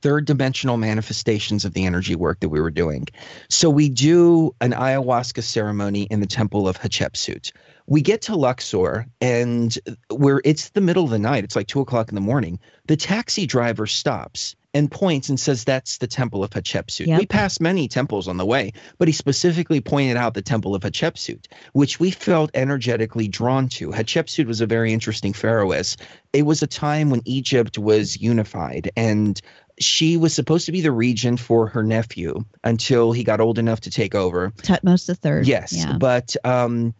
third 0.00 0.24
dimensional 0.26 0.76
manifestations 0.76 1.64
of 1.64 1.72
the 1.72 1.84
energy 1.84 2.14
work 2.14 2.40
that 2.40 2.48
we 2.50 2.60
were 2.60 2.70
doing. 2.70 3.08
So 3.48 3.68
we 3.68 3.88
do 3.88 4.54
an 4.60 4.72
ayahuasca 4.72 5.42
ceremony 5.42 6.02
in 6.02 6.20
the 6.20 6.26
temple 6.26 6.68
of 6.68 6.78
Hatshepsut. 6.78 7.52
We 7.86 8.00
get 8.00 8.22
to 8.22 8.36
Luxor 8.36 9.06
and 9.20 9.76
where 10.08 10.40
it's 10.44 10.70
the 10.70 10.80
middle 10.80 11.02
of 11.02 11.10
the 11.10 11.18
night, 11.18 11.42
it's 11.42 11.56
like 11.56 11.66
two 11.66 11.80
o'clock 11.80 12.10
in 12.10 12.14
the 12.14 12.20
morning. 12.20 12.60
The 12.86 12.96
taxi 12.96 13.44
driver 13.44 13.88
stops 13.88 14.54
and 14.74 14.90
points 14.90 15.28
and 15.28 15.38
says 15.38 15.64
that's 15.64 15.98
the 15.98 16.06
temple 16.06 16.42
of 16.42 16.50
Hatshepsut. 16.50 17.06
Yep. 17.06 17.18
We 17.20 17.26
passed 17.26 17.60
many 17.60 17.88
temples 17.88 18.26
on 18.28 18.36
the 18.38 18.46
way, 18.46 18.72
but 18.98 19.06
he 19.08 19.12
specifically 19.12 19.80
pointed 19.80 20.16
out 20.16 20.34
the 20.34 20.42
temple 20.42 20.74
of 20.74 20.82
Hatshepsut, 20.82 21.46
which 21.72 22.00
we 22.00 22.10
felt 22.10 22.50
energetically 22.54 23.28
drawn 23.28 23.68
to. 23.70 23.90
Hatshepsut 23.90 24.46
was 24.46 24.60
a 24.60 24.66
very 24.66 24.92
interesting 24.92 25.32
pharaohess. 25.34 25.96
It 26.32 26.42
was 26.46 26.62
a 26.62 26.66
time 26.66 27.10
when 27.10 27.20
Egypt 27.26 27.76
was 27.78 28.20
unified 28.20 28.90
and 28.96 29.40
she 29.78 30.16
was 30.16 30.32
supposed 30.34 30.66
to 30.66 30.72
be 30.72 30.80
the 30.80 30.92
regent 30.92 31.40
for 31.40 31.66
her 31.68 31.82
nephew 31.82 32.44
until 32.64 33.12
he 33.12 33.24
got 33.24 33.40
old 33.40 33.58
enough 33.58 33.80
to 33.82 33.90
take 33.90 34.14
over. 34.14 34.50
Thutmose 34.58 35.06
the 35.06 35.14
third. 35.14 35.46
Yes, 35.46 35.72
Yeah. 35.74 35.96
but 35.98 36.36
um, 36.44 36.94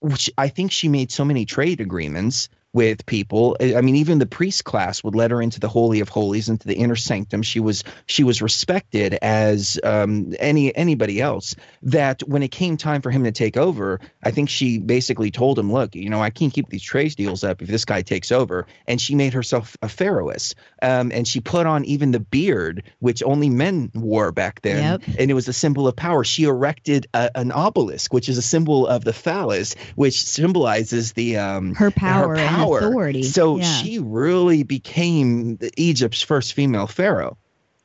which 0.00 0.30
I 0.36 0.48
think 0.48 0.72
she 0.72 0.88
made 0.88 1.10
so 1.12 1.24
many 1.24 1.46
trade 1.46 1.80
agreements 1.80 2.48
with 2.72 3.04
people. 3.06 3.56
I 3.60 3.80
mean, 3.80 3.96
even 3.96 4.18
the 4.18 4.26
priest 4.26 4.64
class 4.64 5.04
would 5.04 5.14
let 5.14 5.30
her 5.30 5.42
into 5.42 5.60
the 5.60 5.68
holy 5.68 6.00
of 6.00 6.08
holies, 6.08 6.48
into 6.48 6.66
the 6.66 6.74
inner 6.74 6.96
sanctum. 6.96 7.42
She 7.42 7.60
was 7.60 7.84
she 8.06 8.24
was 8.24 8.40
respected 8.40 9.14
as 9.22 9.78
um, 9.84 10.32
any 10.38 10.74
anybody 10.74 11.20
else. 11.20 11.54
That 11.82 12.22
when 12.22 12.42
it 12.42 12.50
came 12.50 12.76
time 12.76 13.02
for 13.02 13.10
him 13.10 13.24
to 13.24 13.32
take 13.32 13.56
over, 13.56 14.00
I 14.22 14.30
think 14.30 14.48
she 14.48 14.78
basically 14.78 15.30
told 15.30 15.58
him, 15.58 15.72
"Look, 15.72 15.94
you 15.94 16.08
know, 16.08 16.22
I 16.22 16.30
can't 16.30 16.52
keep 16.52 16.68
these 16.68 16.82
trade 16.82 17.14
deals 17.16 17.44
up 17.44 17.60
if 17.62 17.68
this 17.68 17.84
guy 17.84 18.02
takes 18.02 18.32
over." 18.32 18.66
And 18.86 19.00
she 19.00 19.14
made 19.14 19.34
herself 19.34 19.76
a 19.82 19.88
pharaohess, 19.88 20.54
um, 20.80 21.10
and 21.12 21.26
she 21.26 21.40
put 21.40 21.66
on 21.66 21.84
even 21.84 22.12
the 22.12 22.20
beard, 22.20 22.84
which 23.00 23.22
only 23.22 23.50
men 23.50 23.90
wore 23.94 24.32
back 24.32 24.62
then 24.62 24.82
Yep. 24.82 25.02
and 25.18 25.30
it 25.30 25.34
was 25.34 25.48
a 25.48 25.52
symbol 25.52 25.86
of 25.88 25.96
power. 25.96 26.24
She 26.24 26.44
erected 26.44 27.06
a, 27.12 27.30
an 27.34 27.52
obelisk, 27.52 28.12
which 28.12 28.28
is 28.28 28.38
a 28.38 28.42
symbol 28.42 28.86
of 28.86 29.04
the 29.04 29.12
phallus, 29.12 29.74
which 29.94 30.22
symbolizes 30.22 31.12
the 31.12 31.38
um, 31.38 31.74
her 31.74 31.90
power, 31.90 32.36
power. 32.36 32.61
And 32.62 32.74
authority. 32.86 33.22
So 33.22 33.58
yeah. 33.58 33.64
she 33.64 33.98
really 33.98 34.62
became 34.62 35.58
Egypt's 35.76 36.22
first 36.22 36.54
female 36.54 36.86
pharaoh. 36.86 37.38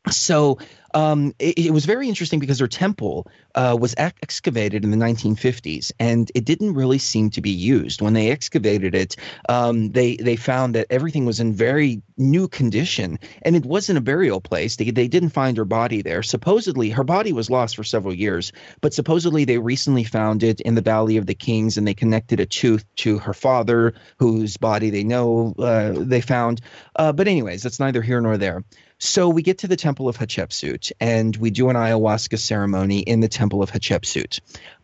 So 0.10 0.58
um, 0.93 1.34
it, 1.39 1.58
it 1.58 1.72
was 1.72 1.86
very 1.86 2.08
interesting 2.08 2.39
because 2.39 2.60
her 2.60 2.68
temple 2.68 3.28
uh, 3.55 3.78
was 3.80 3.93
ex- 3.97 4.18
excavated 4.22 4.84
in 4.84 4.91
the 4.91 4.97
1950s, 4.97 5.91
and 5.99 6.32
it 6.36 6.45
didn't 6.45 6.74
really 6.74 6.97
seem 6.97 7.30
to 7.32 7.41
be 7.41 7.49
used. 7.49 8.01
When 8.01 8.14
they 8.14 8.32
excavated 8.32 8.95
it, 8.95 9.16
um, 9.49 9.91
they 9.91 10.16
they 10.16 10.36
found 10.36 10.76
that 10.76 10.88
everything 10.89 11.26
was 11.26 11.39
in 11.39 11.53
very 11.53 12.01
new 12.18 12.47
condition, 12.47 13.20
and 13.41 13.55
it 13.55 13.66
wasn't 13.66 13.97
a 13.97 14.01
burial 14.01 14.41
place. 14.41 14.76
They 14.76 14.91
they 14.91 15.08
didn't 15.08 15.30
find 15.30 15.58
her 15.58 15.66
body 15.66 16.01
there. 16.01 16.24
Supposedly, 16.24 16.89
her 16.91 17.03
body 17.03 17.34
was 17.34 17.49
lost 17.49 17.76
for 17.76 17.84
several 17.84 18.14
years, 18.14 18.51
but 18.82 18.93
supposedly 18.93 19.45
they 19.45 19.58
recently 19.58 20.03
found 20.03 20.43
it 20.43 20.62
in 20.62 20.76
the 20.76 20.82
Valley 20.82 21.18
of 21.18 21.26
the 21.26 21.36
Kings, 21.36 21.78
and 21.78 21.88
they 21.88 21.93
connected 21.93 22.39
a 22.39 22.45
tooth 22.45 22.86
to 22.97 23.18
her 23.20 23.34
father, 23.34 23.93
whose 24.20 24.58
body 24.58 24.89
they 24.89 25.03
know 25.03 25.53
uh, 25.60 25.93
they 25.95 26.22
found. 26.22 26.62
Uh, 26.95 27.12
but 27.12 27.28
anyways, 27.28 27.64
that's 27.64 27.80
neither 27.80 28.01
here 28.01 28.22
nor 28.22 28.38
there. 28.38 28.64
So 28.99 29.29
we 29.29 29.43
get 29.43 29.59
to 29.59 29.67
the 29.67 29.75
Temple 29.75 30.09
of 30.09 30.17
Hatshepsut 30.17 30.91
and 30.99 31.35
we 31.37 31.51
do 31.51 31.69
an 31.69 31.75
ayahuasca 31.75 32.39
ceremony 32.39 32.99
in 32.99 33.19
the 33.19 33.27
Temple 33.27 33.61
of 33.61 33.69
Hatshepsut. 33.69 34.39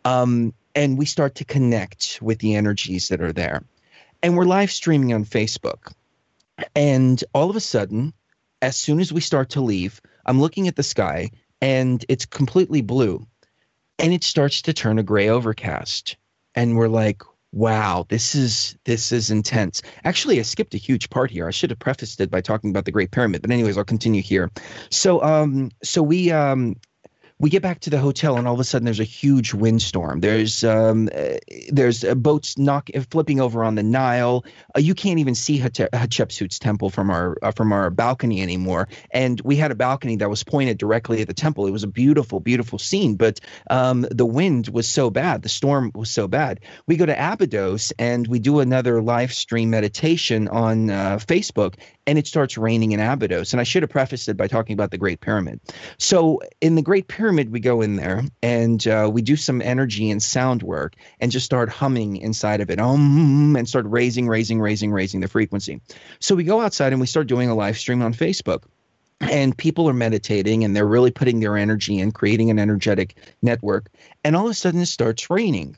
Um, 0.05 0.53
and 0.75 0.97
we 0.97 1.05
start 1.05 1.35
to 1.35 1.45
connect 1.45 2.19
with 2.21 2.39
the 2.39 2.55
energies 2.55 3.07
that 3.07 3.21
are 3.21 3.33
there. 3.33 3.63
And 4.21 4.37
we're 4.37 4.45
live 4.45 4.71
streaming 4.71 5.13
on 5.13 5.25
Facebook. 5.25 5.93
And 6.75 7.23
all 7.33 7.49
of 7.49 7.55
a 7.55 7.61
sudden, 7.61 8.13
as 8.61 8.77
soon 8.77 8.99
as 8.99 9.11
we 9.11 9.21
start 9.21 9.51
to 9.51 9.61
leave, 9.61 9.99
I'm 10.25 10.39
looking 10.39 10.67
at 10.67 10.75
the 10.75 10.83
sky 10.83 11.31
and 11.59 12.03
it's 12.07 12.25
completely 12.25 12.81
blue. 12.81 13.25
And 13.97 14.13
it 14.13 14.23
starts 14.23 14.63
to 14.63 14.73
turn 14.73 14.99
a 14.99 15.03
gray 15.03 15.29
overcast. 15.29 16.17
And 16.55 16.77
we're 16.77 16.87
like, 16.87 17.23
wow, 17.53 18.05
this 18.09 18.35
is 18.35 18.75
this 18.83 19.11
is 19.11 19.29
intense. 19.31 19.81
Actually, 20.03 20.39
I 20.39 20.41
skipped 20.41 20.73
a 20.73 20.77
huge 20.77 21.09
part 21.09 21.31
here. 21.31 21.47
I 21.47 21.51
should 21.51 21.69
have 21.69 21.79
prefaced 21.79 22.19
it 22.19 22.31
by 22.31 22.41
talking 22.41 22.71
about 22.71 22.85
the 22.85 22.91
Great 22.91 23.11
Pyramid, 23.11 23.41
but 23.41 23.51
anyways, 23.51 23.77
I'll 23.77 23.85
continue 23.85 24.21
here. 24.21 24.51
So 24.89 25.23
um 25.23 25.69
so 25.83 26.01
we 26.03 26.31
um 26.31 26.75
we 27.39 27.49
get 27.49 27.61
back 27.61 27.81
to 27.81 27.89
the 27.89 27.97
hotel 27.97 28.37
and 28.37 28.47
all 28.47 28.53
of 28.53 28.59
a 28.59 28.63
sudden 28.63 28.85
there's 28.85 28.99
a 28.99 29.03
huge 29.03 29.53
windstorm. 29.53 30.19
There's 30.19 30.63
um, 30.63 31.09
uh, 31.13 31.37
there's 31.69 32.03
uh, 32.03 32.15
boats 32.15 32.57
knock 32.57 32.89
flipping 33.09 33.41
over 33.41 33.63
on 33.63 33.75
the 33.75 33.83
Nile. 33.83 34.45
Uh, 34.75 34.79
you 34.79 34.93
can't 34.93 35.19
even 35.19 35.35
see 35.35 35.59
Hatshepsut's 35.59 36.59
temple 36.59 36.89
from 36.89 37.09
our 37.09 37.37
uh, 37.41 37.51
from 37.51 37.73
our 37.73 37.89
balcony 37.89 38.41
anymore. 38.41 38.87
And 39.11 39.41
we 39.41 39.55
had 39.55 39.71
a 39.71 39.75
balcony 39.75 40.15
that 40.17 40.29
was 40.29 40.43
pointed 40.43 40.77
directly 40.77 41.21
at 41.21 41.27
the 41.27 41.33
temple. 41.33 41.67
It 41.67 41.71
was 41.71 41.83
a 41.83 41.87
beautiful, 41.87 42.39
beautiful 42.39 42.79
scene, 42.79 43.15
but 43.15 43.39
um, 43.69 44.05
the 44.09 44.25
wind 44.25 44.69
was 44.69 44.87
so 44.87 45.09
bad. 45.09 45.41
The 45.41 45.49
storm 45.49 45.91
was 45.95 46.11
so 46.11 46.27
bad. 46.27 46.59
We 46.87 46.97
go 46.97 47.05
to 47.05 47.33
Abydos 47.33 47.91
and 47.99 48.27
we 48.27 48.39
do 48.39 48.59
another 48.59 49.01
live 49.01 49.33
stream 49.33 49.69
meditation 49.69 50.47
on 50.47 50.89
uh, 50.89 51.17
Facebook, 51.17 51.75
and 52.05 52.17
it 52.17 52.27
starts 52.27 52.57
raining 52.57 52.91
in 52.91 52.99
Abydos. 52.99 53.53
And 53.53 53.59
I 53.59 53.63
should 53.63 53.83
have 53.83 53.89
prefaced 53.89 54.29
it 54.29 54.37
by 54.37 54.47
talking 54.47 54.73
about 54.73 54.91
the 54.91 54.97
Great 54.97 55.19
Pyramid. 55.19 55.59
So 55.97 56.41
in 56.61 56.75
the 56.75 56.81
Great 56.81 57.07
Pyramid, 57.07 57.22
we 57.31 57.59
go 57.59 57.81
in 57.81 57.95
there 57.95 58.23
and 58.41 58.85
uh, 58.87 59.09
we 59.11 59.21
do 59.21 59.35
some 59.35 59.61
energy 59.61 60.09
and 60.09 60.21
sound 60.21 60.63
work 60.63 60.95
and 61.19 61.31
just 61.31 61.45
start 61.45 61.69
humming 61.69 62.17
inside 62.17 62.61
of 62.61 62.69
it, 62.69 62.79
um, 62.79 63.55
and 63.55 63.67
start 63.67 63.85
raising, 63.87 64.27
raising, 64.27 64.59
raising, 64.59 64.91
raising 64.91 65.21
the 65.21 65.27
frequency. 65.27 65.81
So 66.19 66.35
we 66.35 66.43
go 66.43 66.61
outside 66.61 66.91
and 66.91 66.99
we 66.99 67.07
start 67.07 67.27
doing 67.27 67.49
a 67.49 67.55
live 67.55 67.77
stream 67.77 68.01
on 68.01 68.13
Facebook. 68.13 68.63
And 69.21 69.57
people 69.57 69.87
are 69.87 69.93
meditating 69.93 70.65
and 70.65 70.75
they're 70.75 70.85
really 70.85 71.11
putting 71.11 71.39
their 71.39 71.55
energy 71.55 71.97
in, 71.99 72.11
creating 72.11 72.49
an 72.49 72.59
energetic 72.59 73.15
network. 73.41 73.89
And 74.25 74.35
all 74.35 74.45
of 74.45 74.51
a 74.51 74.53
sudden, 74.53 74.81
it 74.81 74.87
starts 74.87 75.29
raining 75.29 75.77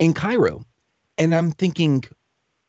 in 0.00 0.12
Cairo. 0.12 0.64
And 1.18 1.34
I'm 1.34 1.52
thinking, 1.52 2.04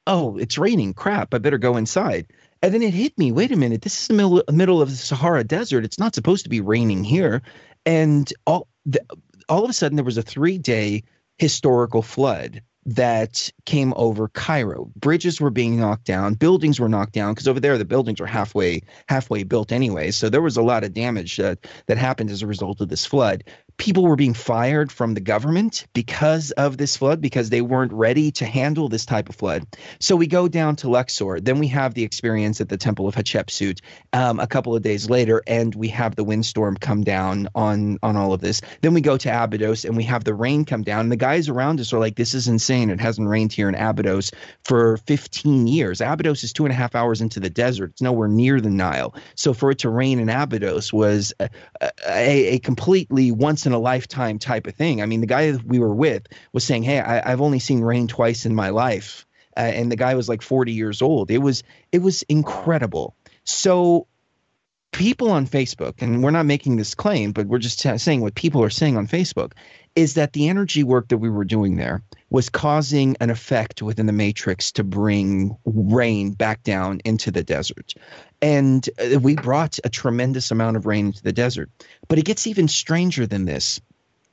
oh, 0.06 0.38
it's 0.38 0.60
raining. 0.60 0.94
Crap, 0.94 1.34
I 1.34 1.40
better 1.40 1.58
go 1.58 1.76
inside. 1.76 2.28
And 2.62 2.74
then 2.74 2.84
it 2.84 2.94
hit 2.94 3.18
me. 3.18 3.32
Wait 3.32 3.52
a 3.52 3.56
minute. 3.56 3.82
This 3.82 4.02
is 4.02 4.08
the 4.10 4.14
middle, 4.14 4.44
middle 4.52 4.82
of 4.82 4.90
the 4.90 4.96
Sahara 4.96 5.44
Desert. 5.44 5.86
It's 5.86 5.98
not 5.98 6.14
supposed 6.14 6.44
to 6.44 6.50
be 6.50 6.62
raining 6.62 7.04
here. 7.04 7.42
And 7.90 8.32
all 8.46 8.68
the, 8.86 9.04
all 9.50 9.64
of 9.64 9.70
a 9.72 9.74
sudden, 9.74 9.96
there 9.96 10.06
was 10.06 10.20
a 10.20 10.22
three 10.22 10.60
day 10.60 11.02
historical 11.40 12.04
flood 12.04 12.62
that 12.86 13.52
came 13.66 13.96
over 13.96 14.28
Cairo. 14.28 14.92
Bridges 14.96 15.42
were 15.42 15.50
being 15.50 15.80
knocked 15.80 16.06
down, 16.06 16.36
buildings 16.36 16.80
were 16.80 16.88
knocked 16.88 17.14
down 17.14 17.34
because 17.34 17.48
over 17.48 17.60
there 17.60 17.80
the 17.80 17.86
buildings 17.86 18.20
were 18.20 18.28
halfway 18.28 18.84
halfway 19.08 19.42
built 19.42 19.72
anyway. 19.72 20.12
So 20.12 20.30
there 20.30 20.42
was 20.44 20.56
a 20.56 20.62
lot 20.62 20.84
of 20.84 20.94
damage 20.94 21.38
that 21.38 21.66
that 21.88 21.98
happened 21.98 22.30
as 22.30 22.44
a 22.44 22.48
result 22.48 22.80
of 22.80 22.90
this 22.90 23.08
flood. 23.08 23.44
People 23.80 24.04
were 24.04 24.18
being 24.18 24.34
fired 24.34 24.92
from 24.92 25.14
the 25.14 25.22
government 25.22 25.88
because 25.94 26.52
of 26.52 26.78
this 26.78 26.98
flood 26.98 27.22
because 27.22 27.50
they 27.50 27.62
weren't 27.62 27.94
ready 27.94 28.30
to 28.34 28.46
handle 28.46 28.90
this 28.90 29.06
type 29.06 29.30
of 29.30 29.36
flood. 29.36 29.66
So 30.02 30.18
we 30.18 30.28
go 30.28 30.50
down 30.50 30.76
to 30.78 30.90
Luxor. 30.90 31.40
Then 31.40 31.60
we 31.60 31.68
have 31.70 31.94
the 31.94 32.04
experience 32.04 32.60
at 32.60 32.68
the 32.68 32.76
Temple 32.76 33.08
of 33.08 33.16
Hatshepsut 33.16 33.80
um, 34.12 34.40
a 34.42 34.48
couple 34.48 34.76
of 34.76 34.82
days 34.82 35.10
later, 35.10 35.42
and 35.48 35.74
we 35.74 35.88
have 35.88 36.18
the 36.18 36.26
windstorm 36.26 36.76
come 36.76 37.04
down 37.04 37.48
on 37.56 37.98
on 38.04 38.18
all 38.18 38.34
of 38.34 38.42
this. 38.42 38.62
Then 38.82 38.94
we 38.94 39.00
go 39.00 39.16
to 39.16 39.44
Abydos 39.44 39.86
and 39.86 39.96
we 39.96 40.04
have 40.04 40.26
the 40.26 40.34
rain 40.34 40.66
come 40.66 40.84
down. 40.84 41.02
And 41.02 41.12
the 41.12 41.16
guys 41.16 41.48
around 41.48 41.80
us 41.80 41.94
are 41.94 42.00
like, 42.00 42.18
"This 42.18 42.34
is 42.34 42.50
insane! 42.50 42.90
It 42.90 43.00
hasn't 43.00 43.30
rained 43.30 43.54
here 43.54 43.70
in 43.70 43.76
Abydos 43.76 44.32
for 44.66 44.98
15 45.08 45.68
years. 45.68 46.02
Abydos 46.02 46.44
is 46.44 46.52
two 46.52 46.66
and 46.66 46.74
a 46.74 46.76
half 46.76 46.96
hours 46.96 47.22
into 47.22 47.40
the 47.40 47.50
desert. 47.50 47.92
It's 47.92 48.02
nowhere 48.02 48.28
near 48.28 48.60
the 48.60 48.70
Nile. 48.70 49.16
So 49.36 49.54
for 49.54 49.72
it 49.72 49.80
to 49.80 49.90
rain 49.90 50.20
in 50.20 50.30
Abydos 50.30 50.92
was 50.92 51.34
a, 51.40 51.50
a, 52.06 52.56
a 52.56 52.60
completely 52.60 53.32
once 53.32 53.66
in 53.70 53.74
a 53.74 53.80
lifetime 53.80 54.40
type 54.40 54.68
of 54.68 54.76
thing. 54.76 55.02
I 55.02 55.06
mean, 55.06 55.22
the 55.22 55.28
guy 55.28 55.54
we 55.66 55.80
were 55.80 55.94
with 55.94 56.28
was 56.52 56.64
saying, 56.64 56.84
"Hey, 56.84 57.00
I, 57.00 57.32
I've 57.32 57.42
only 57.42 57.60
seen 57.60 57.82
rain 57.82 58.08
twice 58.08 58.46
in 58.46 58.56
my 58.56 58.70
life." 58.70 59.26
Uh, 59.56 59.62
and 59.62 59.92
the 59.92 59.96
guy 59.96 60.16
was 60.16 60.30
like 60.30 60.42
40 60.42 60.72
years 60.72 61.02
old. 61.02 61.32
It 61.32 61.40
was 61.40 61.64
it 61.92 62.02
was 62.02 62.24
incredible. 62.24 63.16
So 63.44 64.08
people 64.92 65.32
on 65.32 65.48
Facebook, 65.48 66.02
and 66.02 66.24
we're 66.24 66.32
not 66.32 66.46
making 66.46 66.78
this 66.78 66.96
claim, 66.96 67.32
but 67.32 67.48
we're 67.48 67.60
just 67.60 67.80
t- 67.80 67.98
saying 67.98 68.22
what 68.22 68.36
people 68.36 68.64
are 68.64 68.70
saying 68.70 68.98
on 68.98 69.08
Facebook, 69.08 69.54
is 69.96 70.16
that 70.16 70.34
the 70.34 70.50
energy 70.50 70.84
work 70.84 71.10
that 71.10 71.18
we 71.18 71.30
were 71.30 71.46
doing 71.46 71.76
there 71.76 72.02
was 72.30 72.50
causing 72.50 73.18
an 73.20 73.30
effect 73.30 73.82
within 73.82 74.06
the 74.06 74.14
matrix 74.14 74.72
to 74.74 74.84
bring 74.84 75.58
rain 75.66 76.32
back 76.32 76.64
down 76.64 77.02
into 77.06 77.32
the 77.32 77.44
desert. 77.44 77.94
And 78.42 78.90
uh, 79.00 79.20
we 79.20 79.36
brought 79.36 79.80
a 79.84 79.90
tremendous 79.90 80.52
amount 80.52 80.78
of 80.78 80.86
rain 80.86 81.08
into 81.08 81.24
the 81.24 81.34
desert. 81.34 81.70
But 82.08 82.20
it 82.20 82.26
gets 82.26 82.48
even 82.48 82.68
stranger 82.68 83.28
than 83.28 83.46
this. 83.46 83.82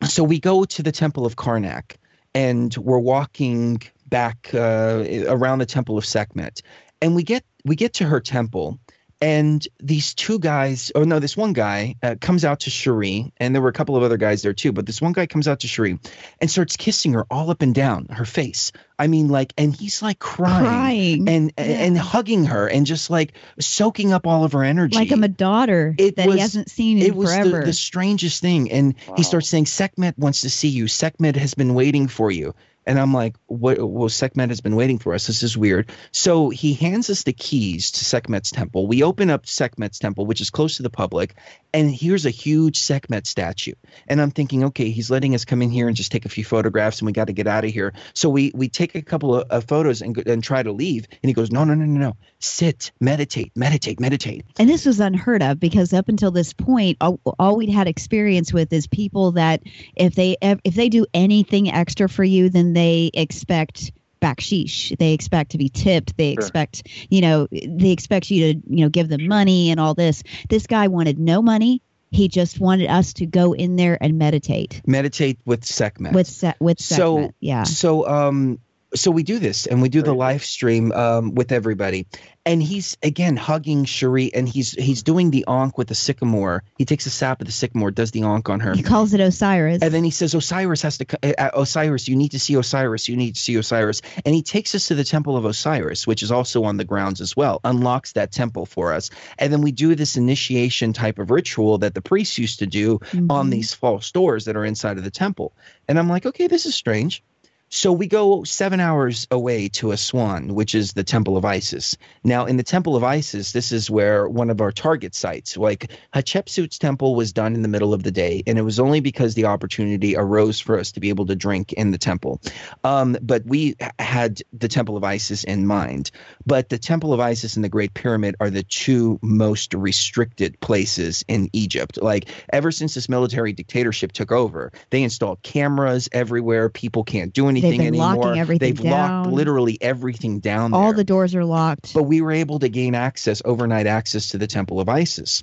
So 0.05 0.23
we 0.23 0.39
go 0.39 0.65
to 0.65 0.83
the 0.83 0.93
Temple 0.93 1.27
of 1.27 1.37
Karnak 1.37 1.97
and 2.35 2.77
we're 2.77 2.99
walking 2.99 3.83
back 4.07 4.51
uh, 4.55 5.05
around 5.27 5.59
the 5.59 5.67
Temple 5.67 5.99
of 5.99 6.05
Sekhmet. 6.05 6.63
And 7.01 7.15
we 7.15 7.23
get 7.23 7.45
we 7.65 7.77
get 7.77 7.95
to 7.95 8.05
her 8.05 8.21
temple 8.21 8.79
and 9.21 9.67
these 9.81 10.15
two 10.15 10.39
guys 10.39 10.93
oh 10.95 11.03
no 11.03 11.19
this 11.19 11.37
one 11.37 11.53
guy 11.55 11.95
uh, 12.03 12.15
comes 12.21 12.45
out 12.45 12.61
to 12.61 12.71
sheree 12.71 13.33
and 13.39 13.55
there 13.55 13.63
were 13.63 13.69
a 13.69 13.73
couple 13.73 13.97
of 13.97 14.03
other 14.03 14.17
guys 14.19 14.43
there 14.43 14.53
too 14.53 14.73
but 14.73 14.85
this 14.85 15.01
one 15.01 15.13
guy 15.13 15.27
comes 15.27 15.49
out 15.49 15.61
to 15.61 15.67
sheree 15.67 15.99
and 16.41 16.51
starts 16.51 16.77
kissing 16.77 17.15
her 17.15 17.25
all 17.31 17.51
up 17.51 17.63
and 17.63 17.75
down 17.75 18.07
her 18.11 18.27
face 18.27 18.73
i 18.99 19.07
mean 19.07 19.29
like 19.29 19.55
and 19.57 19.75
he's 19.75 20.03
like 20.03 20.19
crying, 20.19 21.25
Crying. 21.25 21.29
and 21.29 21.53
Yeah. 21.59 21.65
and 21.65 21.97
hugging 21.99 22.45
her 22.47 22.69
and 22.69 22.85
just 22.85 23.09
like 23.09 23.33
soaking 23.59 24.13
up 24.13 24.27
all 24.27 24.45
of 24.45 24.53
her 24.53 24.63
energy 24.63 24.97
like 24.97 25.11
I'm 25.13 25.25
a 25.25 25.29
daughter 25.29 25.95
It 25.97 26.17
that 26.17 26.27
was- 26.27 26.35
he 26.37 26.41
hasn't 26.41 26.71
seen 26.71 26.99
in 26.99 27.07
it 27.07 27.15
was 27.15 27.31
the, 27.31 27.37
forever. 27.43 27.65
the 27.65 27.73
strangest 27.73 28.43
thing 28.43 28.71
and 28.71 28.95
he 29.17 29.23
starts 29.23 29.49
saying 29.49 29.67
sekhmet 29.67 30.19
wants 30.19 30.43
to 30.43 30.51
see 30.51 30.69
you 30.69 30.89
sekhmet 30.89 31.37
has 31.37 31.55
been 31.55 31.73
waiting 31.75 32.09
for 32.09 32.31
you 32.31 32.55
And 32.87 32.99
I'm 32.99 33.13
like, 33.13 33.37
what? 33.47 33.79
Well, 33.79 34.09
Sekhmet 34.09 34.51
has 34.51 34.61
been 34.61 34.77
waiting 34.77 34.99
for 34.99 35.13
us. 35.13 35.27
This 35.27 35.43
is 35.43 35.57
weird. 35.57 35.91
So 36.13 36.51
he 36.51 36.75
hands 36.75 37.11
us 37.11 37.25
the 37.25 37.33
keys 37.33 37.91
to 37.93 38.05
Sekhmet's 38.05 38.51
temple. 38.51 38.87
We 38.87 39.03
open 39.03 39.29
up 39.29 39.47
Sekhmet's 39.47 39.99
temple, 39.99 40.27
which 40.27 40.41
is 40.41 40.51
close 40.51 40.77
to 40.77 40.83
the 40.83 40.91
public, 40.91 41.35
and 41.75 41.91
here's 41.91 42.27
a 42.27 42.31
huge 42.31 42.79
Sekhmet 42.79 43.27
statue. 43.27 43.75
And 44.07 44.21
I'm 44.21 44.31
thinking, 44.31 44.65
okay, 44.65 44.91
he's 44.91 45.11
letting 45.11 45.35
us 45.35 45.45
come 45.45 45.63
in 45.63 45.71
here 45.71 45.89
and 45.89 45.97
just 45.97 46.13
take 46.13 46.27
a 46.27 46.29
few 46.29 46.45
photographs, 46.45 47.01
and 47.01 47.07
we 47.07 47.13
got 47.13 47.27
to 47.27 47.33
get 47.33 47.47
out 47.47 47.65
of 47.65 47.71
here. 47.71 47.93
So 48.15 48.29
we 48.29 48.53
we 48.55 48.69
take 48.69 48.95
a 48.95 49.03
couple 49.03 49.35
of, 49.35 49.51
of 49.51 49.65
photos 49.65 50.01
and 50.03 50.17
and 50.27 50.43
try 50.43 50.63
to 50.63 50.73
leave. 50.73 51.07
And 51.11 51.29
he 51.29 51.33
goes, 51.33 51.51
no, 51.51 51.65
no, 51.65 51.75
no, 51.75 51.85
no, 51.85 52.01
no. 52.01 52.17
Sit, 52.47 52.93
meditate, 53.01 53.53
meditate, 53.57 53.99
meditate. 54.01 54.45
And 54.59 54.69
this 54.69 54.87
was 54.87 55.01
unheard 55.01 55.43
of 55.43 55.59
because 55.59 55.93
up 55.93 56.09
until 56.09 56.31
this 56.31 56.53
point, 56.53 56.97
all, 57.01 57.21
all 57.39 57.57
we'd 57.57 57.69
had 57.69 57.89
experience 57.89 58.53
with 58.53 58.73
is 58.73 58.87
people 58.87 59.33
that 59.33 59.63
if 59.97 60.15
they 60.15 60.37
if 60.41 60.75
they 60.75 60.89
do 60.89 61.07
anything 61.13 61.71
extra 61.71 62.09
for 62.09 62.25
you, 62.25 62.49
then 62.49 62.73
they 62.73 63.11
expect 63.15 63.91
baksheesh. 64.23 64.97
They 64.97 65.13
expect 65.13 65.51
to 65.53 65.59
be 65.59 65.69
tipped. 65.69 66.17
They 66.17 66.31
expect, 66.31 66.89
you 67.11 67.21
know, 67.21 67.49
they 67.51 67.91
expect 67.91 68.31
you 68.31 68.55
to, 68.55 68.61
you 68.69 68.85
know, 68.85 68.89
give 68.89 69.09
them 69.09 69.27
money 69.29 69.71
and 69.71 69.79
all 69.81 69.95
this. 69.95 70.23
This 70.49 70.67
guy 70.67 70.89
wanted 70.89 71.19
no 71.19 71.43
money. 71.43 71.83
He 72.13 72.29
just 72.29 72.61
wanted 72.61 72.89
us 72.89 73.13
to 73.15 73.27
go 73.27 73.53
in 73.53 73.77
there 73.77 73.99
and 74.01 74.17
meditate 74.17 74.81
Meditate 74.87 75.39
with 75.45 75.65
Sekhmet. 75.65 76.15
with 76.15 76.29
Se- 76.29 76.55
with 76.61 76.81
So- 76.81 77.33
yeah. 77.41 77.65
So 77.65 78.07
um 78.09 78.61
so 78.95 79.11
we 79.11 79.23
do 79.23 79.39
this 79.39 79.67
and 79.67 79.83
we 79.83 79.89
do 79.89 80.03
the 80.03 80.15
live 80.15 80.45
stream 80.45 80.93
um 80.93 81.35
with 81.35 81.53
everybody. 81.53 82.07
And 82.45 82.63
he's 82.63 82.97
again 83.03 83.37
hugging 83.37 83.85
Sheree 83.87 84.31
and 84.33 84.49
he's 84.49 84.71
he's 84.71 85.03
doing 85.03 85.33
the 85.33 85.45
ankh 85.49 85.77
with 85.77 85.89
the 85.89 85.97
sycamore. 85.97 86.63
He 86.79 86.85
takes 86.85 87.05
a 87.05 87.11
sap 87.11 87.41
of 87.41 87.47
the 87.47 87.53
sycamore, 87.53 87.91
does 87.91 88.13
the 88.13 88.23
ankh 88.23 88.49
on 88.49 88.61
her. 88.61 88.73
He 88.75 88.85
calls 88.85 89.13
it 89.15 89.21
Osiris. 89.21 89.83
And 89.83 89.93
then 89.93 90.05
he 90.05 90.13
says, 90.13 90.33
Osiris 90.33 90.81
has 90.83 90.99
to, 90.99 91.07
uh, 91.25 91.33
uh, 91.37 91.51
Osiris, 91.61 92.07
you 92.07 92.15
need 92.15 92.31
to 92.31 92.39
see 92.39 92.55
Osiris, 92.55 93.09
you 93.09 93.17
need 93.17 93.35
to 93.35 93.41
see 93.41 93.57
Osiris. 93.57 94.01
And 94.25 94.33
he 94.33 94.43
takes 94.43 94.77
us 94.77 94.87
to 94.87 94.95
the 94.95 95.03
temple 95.03 95.37
of 95.37 95.45
Osiris, 95.45 96.07
which 96.07 96.23
is 96.23 96.31
also 96.31 96.63
on 96.63 96.77
the 96.77 96.85
grounds 96.85 97.21
as 97.21 97.37
well, 97.37 97.61
unlocks 97.65 98.13
that 98.13 98.31
temple 98.31 98.65
for 98.65 98.93
us. 98.93 99.11
And 99.41 99.53
then 99.53 99.61
we 99.63 99.73
do 99.73 99.97
this 99.97 100.17
initiation 100.17 100.93
type 100.93 101.19
of 101.19 101.33
ritual 101.33 101.79
that 101.79 101.95
the 101.95 102.03
priests 102.03 102.39
used 102.39 102.61
to 102.61 102.67
do 102.67 103.01
on 103.13 103.49
Mhm. 103.49 103.51
these 103.51 103.75
false 103.75 104.13
doors 104.13 104.45
that 104.45 104.57
are 104.57 104.65
inside 104.65 104.99
of 104.99 105.03
the 105.05 105.11
temple. 105.11 105.53
And 105.89 105.99
I'm 105.99 106.09
like, 106.09 106.27
okay, 106.27 106.47
this 106.47 106.65
is 106.65 106.77
strange. 106.77 107.25
So 107.69 107.91
we 107.91 108.07
go 108.07 108.45
seven 108.45 108.79
hours 108.79 109.27
away 109.31 109.69
to 109.71 109.91
Aswan, 109.91 110.55
which 110.55 110.75
is 110.75 110.93
the 110.93 111.03
Temple 111.03 111.37
of 111.37 111.45
Isis. 111.45 111.97
Now, 112.23 112.47
in 112.47 112.57
the 112.57 112.63
Temple 112.63 112.95
of 112.95 113.03
Isis, 113.03 113.51
this 113.51 113.73
is 113.73 113.91
where 113.91 114.29
one 114.29 114.51
of 114.51 114.61
our 114.61 114.71
target 114.71 115.17
sites, 115.17 115.57
like 115.57 115.91
Hatshepsut's 116.15 116.79
temple, 116.79 117.17
was 117.17 117.33
done 117.33 117.55
in 117.55 117.63
the 117.63 117.69
middle 117.69 117.93
of 117.93 118.05
the 118.05 118.13
day, 118.13 118.45
and 118.47 118.57
it 118.57 118.63
was 118.63 118.79
only 118.79 119.01
because 119.01 119.35
the 119.35 119.47
opportunity 119.47 120.17
arose 120.17 120.61
for 120.61 120.79
us 120.79 120.93
to 120.93 121.01
be 121.01 121.09
able 121.09 121.27
to 121.27 121.35
drink 121.35 121.73
in 121.73 121.91
the 121.91 121.99
temple. 121.99 122.41
Um, 122.85 123.17
but 123.21 123.45
we 123.45 123.75
had 123.99 124.43
the 124.53 124.69
Temple 124.69 124.97
of 124.97 125.03
Isis 125.03 125.43
in 125.43 125.67
mind. 125.67 126.13
But 126.47 126.69
the 126.69 126.79
Temple 126.79 127.13
of 127.13 127.19
Isis 127.19 127.57
and 127.57 127.65
the 127.65 127.69
Great 127.69 127.95
Pyramid 127.95 128.37
are 128.39 128.51
the 128.51 128.63
two 128.63 129.19
most 129.23 129.75
restricted 129.75 130.61
places 130.61 131.25
in 131.27 131.51
Egypt. 131.53 132.01
Like 132.01 132.29
ever 132.53 132.71
since 132.71 132.95
this 132.95 133.09
military 133.09 133.53
dictatorship 133.53 134.13
took 134.13 134.31
over, 134.31 134.71
they 134.91 135.03
installed 135.03 135.43
cameras 135.43 136.09
everywhere. 136.13 136.69
People 136.69 137.03
can't 137.03 137.33
do 137.33 137.49
anything 137.49 137.56
been 137.63 137.81
anymore. 137.81 138.15
locking 138.17 138.41
everything 138.41 138.75
They've 138.75 138.85
locked 138.85 139.31
literally 139.31 139.79
everything 139.81 140.41
down 140.41 140.73
all 140.75 140.87
there. 140.89 140.95
the 140.95 141.05
doors 141.05 141.35
are 141.35 141.45
locked. 141.45 141.95
but 141.95 142.05
we 142.05 142.21
were 142.21 142.33
able 142.33 142.59
to 142.61 142.69
gain 142.69 142.95
access, 142.95 143.43
overnight 143.45 143.87
access 143.87 144.31
to 144.31 144.39
the 144.39 144.47
Temple 144.47 144.81
of 144.81 144.89
Isis. 144.89 145.43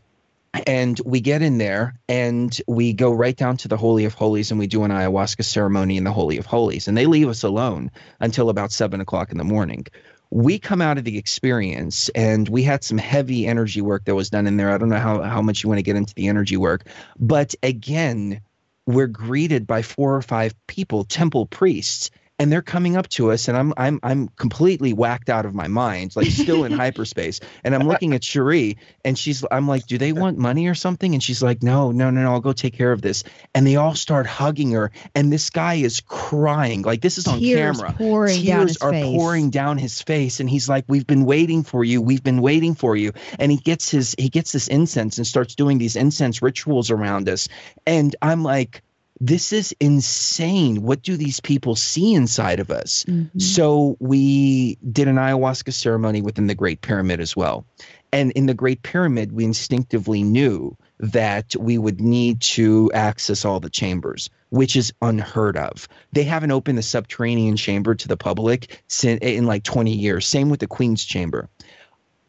And 0.67 0.99
we 1.03 1.19
get 1.19 1.41
in 1.41 1.57
there 1.57 1.95
and 2.07 2.55
we 2.67 2.93
go 2.93 3.11
right 3.11 3.35
down 3.35 3.57
to 3.57 3.67
the 3.67 3.75
Holy 3.77 4.05
of 4.05 4.13
Holies 4.13 4.51
and 4.51 4.59
we 4.59 4.67
do 4.67 4.83
an 4.83 4.91
ayahuasca 4.91 5.43
ceremony 5.43 5.97
in 5.97 6.03
the 6.03 6.11
Holy 6.11 6.37
of 6.37 6.45
Holies. 6.45 6.87
And 6.87 6.95
they 6.95 7.07
leave 7.07 7.27
us 7.27 7.41
alone 7.43 7.89
until 8.19 8.49
about 8.51 8.71
seven 8.71 9.01
o'clock 9.01 9.31
in 9.31 9.39
the 9.39 9.43
morning. 9.43 9.87
We 10.29 10.59
come 10.59 10.79
out 10.81 10.99
of 10.99 11.05
the 11.05 11.17
experience 11.17 12.09
and 12.09 12.47
we 12.49 12.61
had 12.61 12.83
some 12.83 12.99
heavy 12.99 13.47
energy 13.47 13.81
work 13.81 14.05
that 14.05 14.13
was 14.13 14.29
done 14.29 14.45
in 14.45 14.57
there. 14.57 14.69
I 14.71 14.77
don't 14.77 14.89
know 14.89 14.99
how, 14.99 15.21
how 15.23 15.41
much 15.41 15.63
you 15.63 15.69
want 15.69 15.79
to 15.79 15.83
get 15.83 15.95
into 15.95 16.13
the 16.13 16.27
energy 16.27 16.57
work. 16.57 16.85
But 17.19 17.55
again, 17.63 18.41
we're 18.85 19.07
greeted 19.07 19.65
by 19.67 19.81
four 19.81 20.15
or 20.15 20.21
five 20.21 20.53
people, 20.67 21.03
temple 21.03 21.45
priests, 21.45 22.09
and 22.39 22.51
they're 22.51 22.63
coming 22.63 22.97
up 22.97 23.07
to 23.09 23.31
us, 23.31 23.47
and 23.47 23.55
I'm 23.55 23.73
I'm 23.77 23.99
I'm 24.01 24.27
completely 24.27 24.91
whacked 24.91 25.29
out 25.29 25.45
of 25.45 25.53
my 25.53 25.67
mind, 25.67 26.15
like 26.15 26.27
still 26.27 26.65
in 26.65 26.71
hyperspace. 26.83 27.39
And 27.63 27.75
I'm 27.75 27.87
looking 27.87 28.13
at 28.15 28.21
Sheree, 28.21 28.77
and 29.05 29.17
she's 29.17 29.45
I'm 29.51 29.67
like, 29.67 29.85
do 29.85 29.97
they 29.97 30.13
want 30.13 30.37
money 30.37 30.67
or 30.67 30.73
something? 30.73 31.13
And 31.13 31.21
she's 31.21 31.43
like, 31.43 31.61
no, 31.61 31.91
no, 31.91 32.09
no, 32.09 32.23
no, 32.23 32.31
I'll 32.31 32.41
go 32.41 32.53
take 32.53 32.73
care 32.73 32.91
of 32.91 33.01
this. 33.01 33.23
And 33.53 33.67
they 33.67 33.75
all 33.75 33.93
start 33.93 34.25
hugging 34.25 34.71
her, 34.71 34.91
and 35.13 35.31
this 35.31 35.51
guy 35.51 35.75
is 35.75 36.01
crying, 36.01 36.81
like 36.81 37.01
this 37.01 37.19
is 37.19 37.27
on 37.27 37.39
Tears 37.39 37.77
camera. 37.77 37.93
pouring 37.93 38.41
Tears 38.41 38.47
down 38.47 38.67
his 38.67 38.77
are 38.77 38.91
face. 38.91 39.05
pouring 39.05 39.49
down 39.51 39.77
his 39.77 40.01
face, 40.01 40.39
and 40.39 40.49
he's 40.49 40.67
like, 40.67 40.85
"We've 40.87 41.07
been 41.07 41.25
waiting 41.25 41.63
for 41.63 41.83
you. 41.83 42.01
We've 42.01 42.23
been 42.23 42.41
waiting 42.41 42.73
for 42.73 42.95
you." 42.95 43.11
And 43.37 43.51
he 43.51 43.57
gets 43.57 43.91
his 43.91 44.15
he 44.17 44.29
gets 44.29 44.51
this 44.51 44.67
incense 44.67 45.17
and 45.17 45.27
starts 45.27 45.53
doing 45.53 45.77
these 45.77 45.95
incense 45.95 46.41
rituals 46.41 46.89
around 46.89 47.29
us, 47.29 47.47
and 47.85 48.15
I'm 48.23 48.43
like, 48.43 48.81
"This 49.25 49.53
is 49.53 49.73
insane. 49.79 50.81
What 50.81 51.01
do 51.01 51.15
these 51.15 51.39
people 51.39 51.77
see 51.77 52.13
inside 52.13 52.59
of 52.59 52.69
us?" 52.69 53.05
Mhm. 53.07 53.41
So 53.41 53.95
we 53.99 54.77
did 54.91 55.07
an 55.07 55.15
ayahuasca 55.15 55.71
ceremony 55.71 56.21
within 56.21 56.47
the 56.47 56.55
Great 56.55 56.81
Pyramid 56.81 57.21
as 57.21 57.33
well. 57.33 57.65
And 58.11 58.31
in 58.31 58.47
the 58.47 58.53
Great 58.53 58.83
Pyramid, 58.83 59.31
we 59.31 59.45
instinctively 59.45 60.23
knew 60.23 60.75
that 60.99 61.55
we 61.57 61.77
would 61.77 62.01
need 62.01 62.41
to 62.41 62.91
access 62.93 63.45
all 63.45 63.61
the 63.61 63.69
chambers, 63.69 64.29
which 64.49 64.75
is 64.75 64.91
unheard 65.01 65.55
of. 65.55 65.87
They 66.11 66.23
haven't 66.23 66.51
opened 66.51 66.77
the 66.77 66.83
subterranean 66.83 67.55
chamber 67.55 67.95
to 67.95 68.07
the 68.09 68.17
public 68.17 68.83
in 69.03 69.45
like 69.45 69.63
20 69.63 69.93
years. 69.93 70.27
Same 70.27 70.49
with 70.49 70.59
the 70.59 70.67
Queen's 70.67 71.05
Chamber. 71.05 71.47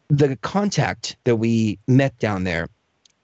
The 0.09 0.37
contact 0.37 1.17
that 1.25 1.35
we 1.35 1.77
met 1.87 2.17
down 2.19 2.45
there, 2.45 2.69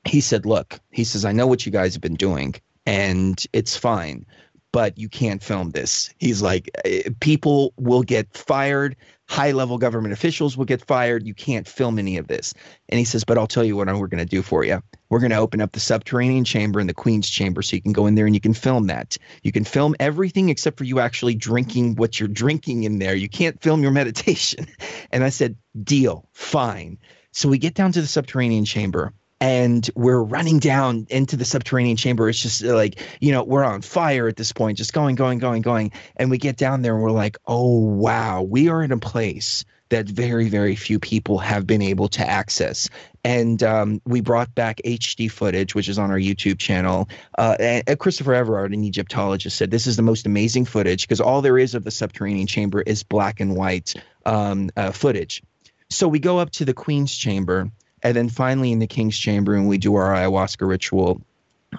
he 0.04 0.20
said, 0.20 0.46
Look, 0.46 0.80
he 0.92 1.06
says, 1.06 1.24
I 1.24 1.32
know 1.32 1.48
what 1.48 1.66
you 1.66 1.72
guys 1.72 1.94
have 1.94 2.02
been 2.02 2.16
doing, 2.16 2.56
and 2.86 3.46
it's 3.54 3.78
fine 3.78 4.26
but 4.72 4.98
you 4.98 5.10
can't 5.10 5.44
film 5.44 5.72
this. 5.72 6.14
He's 6.18 6.42
like, 6.42 6.70
eh, 6.86 7.10
people 7.20 7.74
will 7.78 8.04
get 8.04 8.36
fired. 8.36 8.96
High 9.28 9.52
level 9.52 9.78
government 9.78 10.14
officials 10.14 10.58
will 10.58 10.66
get 10.66 10.86
fired. 10.86 11.26
You 11.26 11.34
can't 11.34 11.68
film 11.68 12.00
any 12.00 12.18
of 12.18 12.28
this. 12.28 12.54
And 12.90 12.98
he 12.98 13.06
says, 13.06 13.24
but 13.24 13.38
I'll 13.38 13.48
tell 13.48 13.64
you 13.64 13.76
what 13.76 13.88
we're 13.88 14.08
going 14.08 14.20
to 14.20 14.26
do 14.26 14.42
for 14.42 14.64
you. 14.64 14.82
We're 15.10 15.20
going 15.20 15.32
to 15.32 15.38
open 15.38 15.62
up 15.62 15.72
the 15.72 15.80
subterranean 15.80 16.44
chamber 16.44 16.80
and 16.80 16.90
the 16.90 16.94
Queen's 16.94 17.30
chamber 17.30 17.62
so 17.62 17.76
you 17.76 17.82
can 17.82 17.94
go 17.94 18.08
in 18.08 18.16
there 18.16 18.26
and 18.26 18.36
you 18.36 18.42
can 18.42 18.54
film 18.54 18.88
that. 18.88 19.18
You 19.44 19.52
can 19.52 19.64
film 19.64 19.96
everything 20.00 20.50
except 20.50 20.78
for 20.78 20.84
you 20.84 21.00
actually 21.00 21.36
drinking 21.36 21.96
what 21.96 22.20
you're 22.20 22.30
drinking 22.30 22.84
in 22.84 23.00
there. 23.00 23.16
You 23.16 23.30
can't 23.30 23.62
film 23.62 23.82
your 23.82 23.92
meditation. 23.92 24.68
And 25.14 25.26
I 25.26 25.30
said, 25.30 25.58
deal, 25.84 26.26
fine. 26.32 26.98
So 27.34 27.50
we 27.50 27.58
get 27.58 27.74
down 27.74 27.92
to 27.92 28.02
the 28.02 28.08
subterranean 28.08 28.64
chamber 28.64 29.14
and 29.42 29.90
we're 29.96 30.22
running 30.22 30.60
down 30.60 31.08
into 31.10 31.36
the 31.36 31.46
subterranean 31.46 31.98
chamber. 31.98 32.30
It's 32.30 32.40
just 32.40 32.64
uh, 32.64 32.76
like, 32.76 33.02
you 33.20 33.32
know, 33.32 33.44
we're 33.44 33.64
on 33.64 33.82
fire 33.82 34.28
at 34.28 34.36
this 34.36 34.54
point, 34.54 34.78
just 34.78 34.94
going, 34.94 35.16
going, 35.16 35.40
going, 35.40 35.64
going. 35.64 35.92
And 36.16 36.30
we 36.30 36.38
get 36.38 36.58
down 36.58 36.84
there 36.84 36.94
and 36.94 37.02
we're 37.02 37.10
like, 37.10 37.38
oh, 37.48 37.80
wow, 37.80 38.44
we 38.44 38.70
are 38.70 38.84
in 38.84 38.92
a 38.92 39.00
place 39.00 39.66
that 39.90 40.06
very, 40.08 40.48
very 40.48 40.76
few 40.76 41.00
people 41.00 41.40
have 41.40 41.66
been 41.66 41.82
able 41.82 42.08
to 42.08 42.26
access. 42.26 42.88
And 43.24 43.62
um, 43.64 44.00
we 44.06 44.22
brought 44.22 44.54
back 44.54 44.80
HD 44.86 45.30
footage, 45.30 45.74
which 45.74 45.90
is 45.90 45.98
on 45.98 46.12
our 46.12 46.20
YouTube 46.20 46.60
channel. 46.60 47.10
Uh, 47.38 47.58
and 47.60 48.00
Christopher 48.00 48.36
Everard, 48.36 48.74
an 48.74 48.84
Egyptologist, 48.84 49.58
said 49.58 49.72
this 49.72 49.88
is 49.88 49.98
the 49.98 50.04
most 50.04 50.28
amazing 50.28 50.66
footage 50.66 51.02
because 51.02 51.20
all 51.20 51.42
there 51.42 51.58
is 51.58 51.74
of 51.74 51.84
the 51.84 51.92
subterranean 51.92 52.48
chamber 52.48 52.82
is 52.82 53.02
black 53.02 53.40
and 53.40 53.56
white 53.56 53.96
um, 54.24 54.70
uh, 54.78 54.92
footage. 54.92 55.42
So 55.90 56.08
we 56.08 56.20
go 56.20 56.38
up 56.38 56.52
to 56.52 56.64
the 56.64 56.74
Queen's 56.74 57.14
chamber 57.14 57.70
and 58.04 58.16
then 58.16 58.30
finally 58.30 58.72
in 58.72 58.80
the 58.80 58.88
king's 58.88 59.18
chamber 59.18 59.54
and 59.54 59.68
we 59.68 59.78
do 59.78 59.96
our 59.96 60.14
ayahuasca 60.14 60.68
ritual 60.68 61.22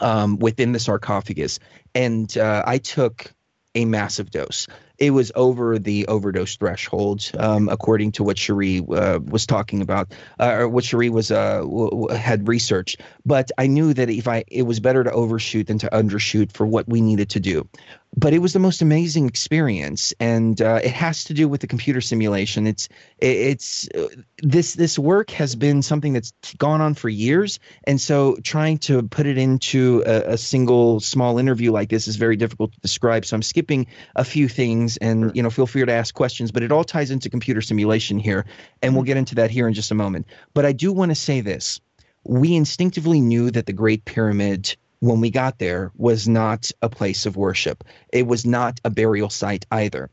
um, 0.00 0.38
within 0.38 0.72
the 0.72 0.78
sarcophagus. 0.78 1.58
And 1.94 2.36
uh, 2.38 2.62
i 2.66 2.78
took 2.78 3.32
a 3.74 3.84
massive 3.84 4.30
dose 4.30 4.66
it 4.98 5.10
was 5.10 5.32
over 5.34 5.78
the 5.78 6.06
overdose 6.08 6.56
threshold 6.56 7.30
um, 7.38 7.68
according 7.68 8.12
to 8.12 8.22
what 8.22 8.36
sheree 8.36 8.80
uh, 8.80 9.20
was 9.20 9.46
talking 9.46 9.82
about 9.82 10.12
uh, 10.38 10.56
or 10.60 10.68
what 10.68 10.84
sheree 10.84 11.10
was 11.10 11.30
uh, 11.30 11.60
w- 11.60 12.08
had 12.08 12.48
researched. 12.48 13.00
But 13.24 13.50
i 13.58 13.66
knew 13.66 13.94
that 13.94 14.10
if 14.10 14.28
i 14.28 14.44
it 14.48 14.62
was 14.62 14.80
better 14.80 15.04
to 15.04 15.12
overshoot 15.12 15.66
than 15.66 15.78
to 15.78 15.88
undershoot 15.90 16.52
for 16.52 16.66
what 16.66 16.88
we 16.88 17.00
needed 17.00 17.30
to 17.30 17.40
do. 17.40 17.68
But 18.14 18.34
it 18.34 18.40
was 18.40 18.52
the 18.52 18.58
most 18.58 18.82
amazing 18.82 19.26
experience 19.26 20.12
and 20.20 20.60
uh, 20.60 20.80
it 20.84 20.92
has 20.92 21.24
to 21.24 21.34
do 21.34 21.48
with 21.48 21.62
the 21.62 21.66
computer 21.66 22.02
simulation. 22.02 22.66
It's 22.66 22.90
it's 23.18 23.88
uh, 23.88 24.08
this 24.42 24.74
this 24.74 24.98
work 24.98 25.30
has 25.30 25.56
been 25.56 25.80
something 25.80 26.12
that's 26.12 26.32
gone 26.58 26.82
on 26.82 26.94
for 26.94 27.08
years 27.08 27.58
and 27.84 27.98
so 27.98 28.36
trying 28.44 28.78
to 28.78 29.02
put 29.04 29.26
it 29.26 29.38
into 29.38 30.02
a, 30.06 30.34
a 30.34 30.36
single 30.36 31.00
small 31.00 31.38
interview 31.38 31.72
like 31.72 31.88
this 31.88 32.06
is 32.06 32.16
very 32.16 32.36
difficult 32.36 32.72
to 32.74 32.80
describe. 32.80 33.24
So 33.24 33.34
i'm 33.34 33.42
skipping 33.42 33.86
a 34.14 34.24
few 34.24 34.46
things 34.46 34.81
and 35.00 35.34
you 35.34 35.42
know 35.42 35.50
feel 35.50 35.66
free 35.66 35.84
to 35.84 35.92
ask 35.92 36.14
questions 36.14 36.50
but 36.50 36.62
it 36.62 36.72
all 36.72 36.84
ties 36.84 37.10
into 37.10 37.30
computer 37.30 37.60
simulation 37.60 38.18
here 38.18 38.44
and 38.82 38.94
we'll 38.94 39.02
mm-hmm. 39.02 39.08
get 39.08 39.16
into 39.16 39.34
that 39.34 39.50
here 39.50 39.66
in 39.68 39.74
just 39.74 39.90
a 39.90 39.94
moment 39.94 40.26
but 40.54 40.64
i 40.64 40.72
do 40.72 40.92
want 40.92 41.10
to 41.10 41.14
say 41.14 41.40
this 41.40 41.80
we 42.24 42.54
instinctively 42.54 43.20
knew 43.20 43.50
that 43.50 43.66
the 43.66 43.72
great 43.72 44.04
pyramid 44.04 44.76
when 45.02 45.20
we 45.20 45.30
got 45.30 45.58
there 45.58 45.90
was 45.96 46.28
not 46.28 46.70
a 46.80 46.88
place 46.88 47.26
of 47.26 47.36
worship. 47.36 47.82
It 48.12 48.24
was 48.24 48.46
not 48.46 48.78
a 48.84 48.90
burial 48.90 49.30
site 49.30 49.66
either. 49.72 50.10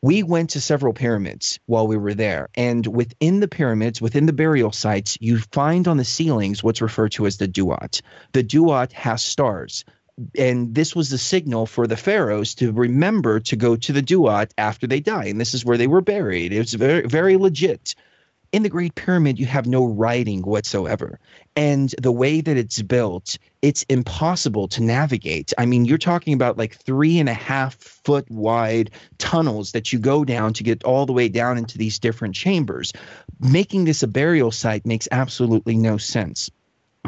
We 0.00 0.22
went 0.22 0.50
to 0.50 0.60
several 0.60 0.94
pyramids 0.94 1.60
while 1.66 1.86
we 1.86 1.98
were 1.98 2.14
there, 2.14 2.48
and 2.54 2.84
within 2.86 3.40
the 3.40 3.46
pyramids, 3.46 4.00
within 4.00 4.24
the 4.24 4.32
burial 4.32 4.72
sites, 4.72 5.18
you 5.20 5.38
find 5.52 5.86
on 5.86 5.98
the 5.98 6.04
ceilings 6.04 6.62
what's 6.62 6.80
referred 6.80 7.12
to 7.12 7.26
as 7.26 7.36
the 7.36 7.46
duat. 7.46 8.00
The 8.32 8.42
duat 8.42 8.92
has 8.94 9.22
stars 9.22 9.84
and 10.36 10.74
this 10.74 10.94
was 10.94 11.10
the 11.10 11.18
signal 11.18 11.66
for 11.66 11.86
the 11.86 11.96
pharaohs 11.96 12.54
to 12.56 12.72
remember 12.72 13.40
to 13.40 13.56
go 13.56 13.76
to 13.76 13.92
the 13.92 14.02
duat 14.02 14.52
after 14.58 14.86
they 14.86 15.00
die. 15.00 15.24
And 15.26 15.40
this 15.40 15.54
is 15.54 15.64
where 15.64 15.78
they 15.78 15.86
were 15.86 16.00
buried. 16.00 16.52
It 16.52 16.58
was 16.58 16.74
very 16.74 17.06
very 17.06 17.36
legit. 17.36 17.94
In 18.52 18.62
the 18.62 18.68
great 18.68 18.94
pyramid 18.94 19.38
you 19.38 19.46
have 19.46 19.66
no 19.66 19.86
writing 19.86 20.42
whatsoever. 20.42 21.18
And 21.56 21.94
the 22.00 22.12
way 22.12 22.42
that 22.42 22.58
it's 22.58 22.82
built 22.82 23.38
it's 23.62 23.84
impossible 23.84 24.68
to 24.68 24.82
navigate. 24.82 25.54
I 25.56 25.64
mean 25.64 25.86
you're 25.86 25.96
talking 25.96 26.34
about 26.34 26.58
like 26.58 26.76
three 26.76 27.18
and 27.18 27.30
a 27.30 27.34
half 27.34 27.74
foot 27.76 28.30
wide 28.30 28.90
tunnels 29.16 29.72
that 29.72 29.92
you 29.92 29.98
go 29.98 30.26
down 30.26 30.52
to 30.54 30.62
get 30.62 30.84
all 30.84 31.06
the 31.06 31.14
way 31.14 31.28
down 31.28 31.56
into 31.56 31.78
these 31.78 31.98
different 31.98 32.34
chambers. 32.34 32.92
Making 33.40 33.84
this 33.84 34.02
a 34.02 34.08
burial 34.08 34.50
site 34.50 34.84
makes 34.84 35.08
absolutely 35.10 35.76
no 35.76 35.96
sense 35.96 36.50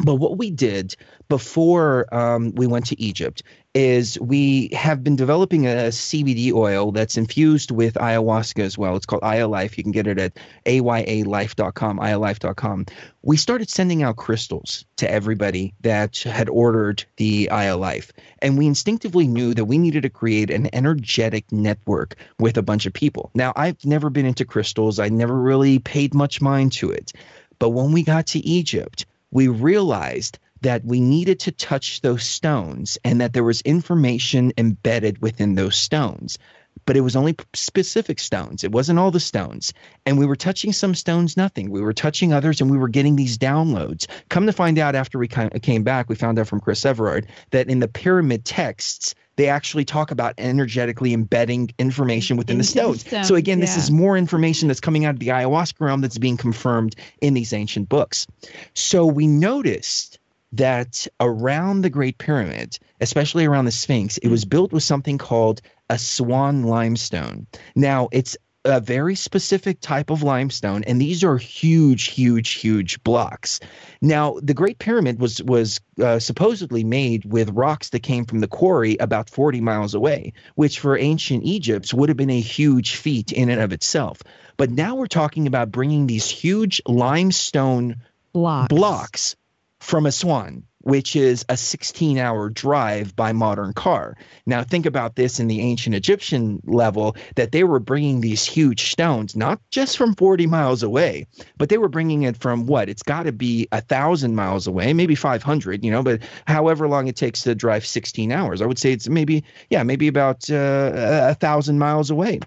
but 0.03 0.17
what 0.17 0.39
we 0.39 0.51
did 0.51 0.97
before 1.29 2.13
um, 2.13 2.53
we 2.57 2.67
went 2.67 2.87
to 2.87 3.01
Egypt 3.01 3.43
is 3.75 4.19
we 4.21 4.69
have 4.73 5.03
been 5.03 5.17
developing 5.17 5.67
a 5.67 5.89
CBD 5.89 6.53
oil 6.53 6.93
that's 6.93 7.17
infused 7.17 7.71
with 7.71 7.95
ayahuasca 7.95 8.63
as 8.63 8.77
well. 8.77 8.97
It's 8.97 9.07
called 9.07 9.23
AyaLife. 9.23 9.77
You 9.77 9.83
can 9.83 9.93
get 9.93 10.07
it 10.07 10.19
at 10.19 10.37
ayalife.com, 10.67 11.99
ayalife.com. 11.99 12.87
We 13.23 13.37
started 13.37 13.71
sending 13.71 14.03
out 14.03 14.17
crystals 14.17 14.85
to 14.97 15.11
everybody 15.11 15.75
that 15.81 16.19
had 16.19 16.49
ordered 16.49 17.05
the 17.17 17.49
AyaLife. 17.51 18.11
And 18.41 18.59
we 18.59 18.67
instinctively 18.67 19.27
knew 19.27 19.55
that 19.55 19.65
we 19.65 19.79
needed 19.79 20.03
to 20.03 20.11
create 20.11 20.51
an 20.51 20.69
energetic 20.73 21.51
network 21.51 22.17
with 22.39 22.57
a 22.57 22.63
bunch 22.63 22.87
of 22.87 22.93
people. 22.93 23.31
Now, 23.35 23.53
I've 23.57 23.85
never 23.85 24.11
been 24.11 24.27
into 24.27 24.45
crystals, 24.45 24.99
I 24.99 25.09
never 25.09 25.41
really 25.41 25.79
paid 25.79 26.15
much 26.15 26.41
mind 26.41 26.73
to 26.73 26.91
it. 26.91 27.13
But 27.59 27.71
when 27.71 27.93
we 27.93 28.03
got 28.03 28.27
to 28.29 28.41
Egypt, 28.41 29.07
we 29.35 29.49
realized 29.49 30.39
that 30.63 30.83
we 30.85 31.01
needed 31.01 31.41
to 31.41 31.53
touch 31.53 32.01
those 32.01 32.23
stones 32.23 32.97
and 33.05 33.21
that 33.21 33.35
there 33.35 33.45
was 33.45 33.61
information 33.63 34.53
embedded 34.57 35.21
within 35.21 35.57
those 35.57 35.77
stones. 35.77 36.39
But 36.87 36.97
it 36.97 37.01
was 37.01 37.17
only 37.17 37.37
specific 37.55 38.19
stones. 38.19 38.63
It 38.63 38.73
wasn't 38.73 38.99
all 38.99 39.11
the 39.11 39.21
stones. 39.21 39.73
And 40.05 40.19
we 40.19 40.27
were 40.27 40.37
touching 40.37 40.73
some 40.73 40.95
stones, 40.95 41.37
nothing. 41.37 41.71
We 41.71 41.81
were 41.81 41.95
touching 41.95 42.33
others 42.33 42.61
and 42.61 42.71
we 42.71 42.77
were 42.77 42.89
getting 42.89 43.17
these 43.17 43.39
downloads. 43.39 44.07
Come 44.29 44.47
to 44.47 44.53
find 44.53 44.79
out 44.79 44.95
after 44.95 45.19
we 45.19 45.29
came 45.29 45.83
back, 45.83 46.09
we 46.09 46.15
found 46.15 46.39
out 46.39 46.47
from 46.47 46.61
Chris 46.61 46.85
Everard 46.85 47.27
that 47.51 47.71
in 47.71 47.79
the 47.81 47.89
pyramid 47.89 48.45
texts, 48.45 49.15
they 49.37 49.49
actually 49.49 49.85
talk 49.85 50.11
about 50.11 50.35
energetically 50.39 51.13
embedding 51.13 51.71
information 51.79 52.37
within 52.37 52.59
the 52.59 52.65
stones. 52.65 53.05
So 53.27 53.35
again, 53.35 53.59
yeah. 53.59 53.65
this 53.65 53.77
is 53.77 53.91
more 53.91 54.17
information 54.17 54.69
that's 54.69 54.81
coming 54.81 55.07
out 55.07 55.15
of 55.15 55.21
the 55.21 55.29
ayahuasca 55.29 55.81
realm 55.81 56.03
that's 56.03 56.19
being 56.19 56.37
confirmed 56.37 56.97
in 57.21 57.35
these 57.35 57.53
ancient 57.53 57.89
books. 57.89 58.27
So 58.75 59.07
we 59.07 59.27
noticed 59.27 60.19
that 60.53 61.09
around 61.19 61.81
the 61.81 61.91
Great 61.91 62.17
Pyramid, 62.17 62.79
especially 63.01 63.45
around 63.45 63.65
the 63.65 63.73
Sphinx, 63.73 64.19
it 64.19 64.29
was 64.29 64.45
mm. 64.45 64.51
built 64.51 64.73
with 64.73 64.85
something 64.85 65.19
called 65.19 65.61
Aswan 65.95 66.65
limestone. 66.65 67.47
Now, 67.77 68.09
it's 68.11 68.37
a 68.65 68.81
very 68.81 69.15
specific 69.15 69.81
type 69.81 70.11
of 70.11 70.25
limestone, 70.25 70.83
and 70.85 71.01
these 71.01 71.23
are 71.23 71.37
huge, 71.37 72.07
huge, 72.07 72.51
huge 72.55 73.01
blocks. 73.05 73.61
Now, 74.03 74.41
the 74.43 74.55
Great 74.55 74.81
Pyramid 74.81 75.21
was 75.21 75.41
was 75.43 75.81
uh, 76.03 76.19
supposedly 76.19 76.83
made 76.83 77.25
with 77.27 77.51
rocks 77.51 77.91
that 77.91 78.01
came 78.01 78.25
from 78.25 78.41
the 78.41 78.49
quarry 78.49 78.97
about 78.97 79.31
40 79.31 79.61
miles 79.61 79.95
away, 79.95 80.33
which 80.57 80.81
for 80.81 80.99
ancient 80.99 81.45
Egypt 81.45 81.95
would 81.95 82.09
have 82.09 82.19
been 82.19 82.31
a 82.31 82.41
huge 82.41 82.97
feat 82.97 83.31
in 83.31 83.49
and 83.49 83.61
of 83.61 83.73
itself. 83.73 84.21
But 84.57 84.71
now 84.71 84.97
we're 84.97 85.07
talking 85.07 85.47
about 85.47 85.71
bringing 85.71 86.09
these 86.09 86.29
huge 86.29 86.83
limestone 86.87 88.03
blocks, 88.33 88.69
blocks 88.69 89.37
from 89.79 90.07
Aswan 90.07 90.65
which 90.85 91.17
is 91.17 91.47
a 91.49 91.57
16 91.57 92.19
hour 92.19 92.51
drive 92.51 93.17
by 93.17 93.33
modern 93.33 93.73
car. 93.73 94.17
Now, 94.45 94.63
think 94.63 94.85
about 94.85 95.17
this 95.17 95.41
in 95.41 95.49
the 95.49 95.61
ancient 95.63 95.97
Egyptian 95.97 96.61
level 96.65 97.17
that 97.37 97.53
they 97.53 97.65
were 97.65 97.81
bringing 97.81 98.21
these 98.21 98.45
huge 98.45 98.91
stones, 98.93 99.35
not 99.35 99.61
just 99.71 99.97
from 99.97 100.15
40 100.15 100.47
miles 100.47 100.83
away, 100.83 101.27
but 101.57 101.71
they 101.71 101.79
were 101.79 101.89
bringing 101.89 102.23
it 102.23 102.37
from 102.37 102.67
what? 102.67 102.91
It's 102.91 103.03
got 103.03 103.23
to 103.23 103.33
be 103.33 103.67
a 103.73 103.81
thousand 103.81 104.37
miles 104.37 104.67
away, 104.67 104.93
maybe 104.93 105.15
500, 105.15 105.83
you 105.83 105.91
know, 105.91 106.03
but 106.03 106.21
however 106.47 106.87
long 106.87 107.09
it 107.09 107.17
takes 107.17 107.43
to 107.43 107.55
drive 107.55 107.87
16 107.87 108.31
hours, 108.31 108.61
I 108.61 108.67
would 108.67 108.79
say 108.79 108.93
it's 108.93 109.09
maybe, 109.09 109.45
yeah, 109.71 109.83
maybe 109.85 110.09
about 110.09 110.51
uh, 110.51 111.31
a 111.31 111.35
thousand 111.35 111.79
miles 111.79 112.11
away. 112.11 112.41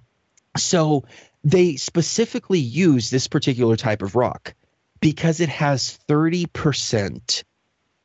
So 0.57 1.05
they 1.43 1.75
specifically 1.77 2.59
use 2.59 3.09
this 3.09 3.27
particular 3.27 3.77
type 3.77 4.03
of 4.03 4.15
rock 4.15 4.53
because 4.99 5.39
it 5.39 5.49
has 5.49 5.97
30% 6.07 7.43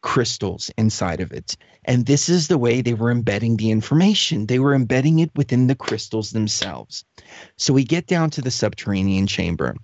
crystals 0.03 0.71
inside 0.77 1.21
of 1.21 1.33
it. 1.33 1.57
And 1.85 2.07
this 2.07 2.29
is 2.29 2.49
the 2.49 2.59
way 2.59 2.81
they 2.81 2.95
were 2.95 3.11
embedding 3.11 3.57
the 3.57 3.71
information. 3.71 4.47
They 4.47 4.59
were 4.59 4.75
embedding 4.75 5.21
it 5.21 5.31
within 5.35 5.67
the 5.67 5.75
crystals 5.75 6.31
themselves. 6.31 7.05
So 7.57 7.73
we 7.73 7.85
get 7.85 8.07
down 8.07 8.31
to 8.31 8.43
the 8.43 8.51
subterranean 8.51 9.27
chamber 9.27 9.75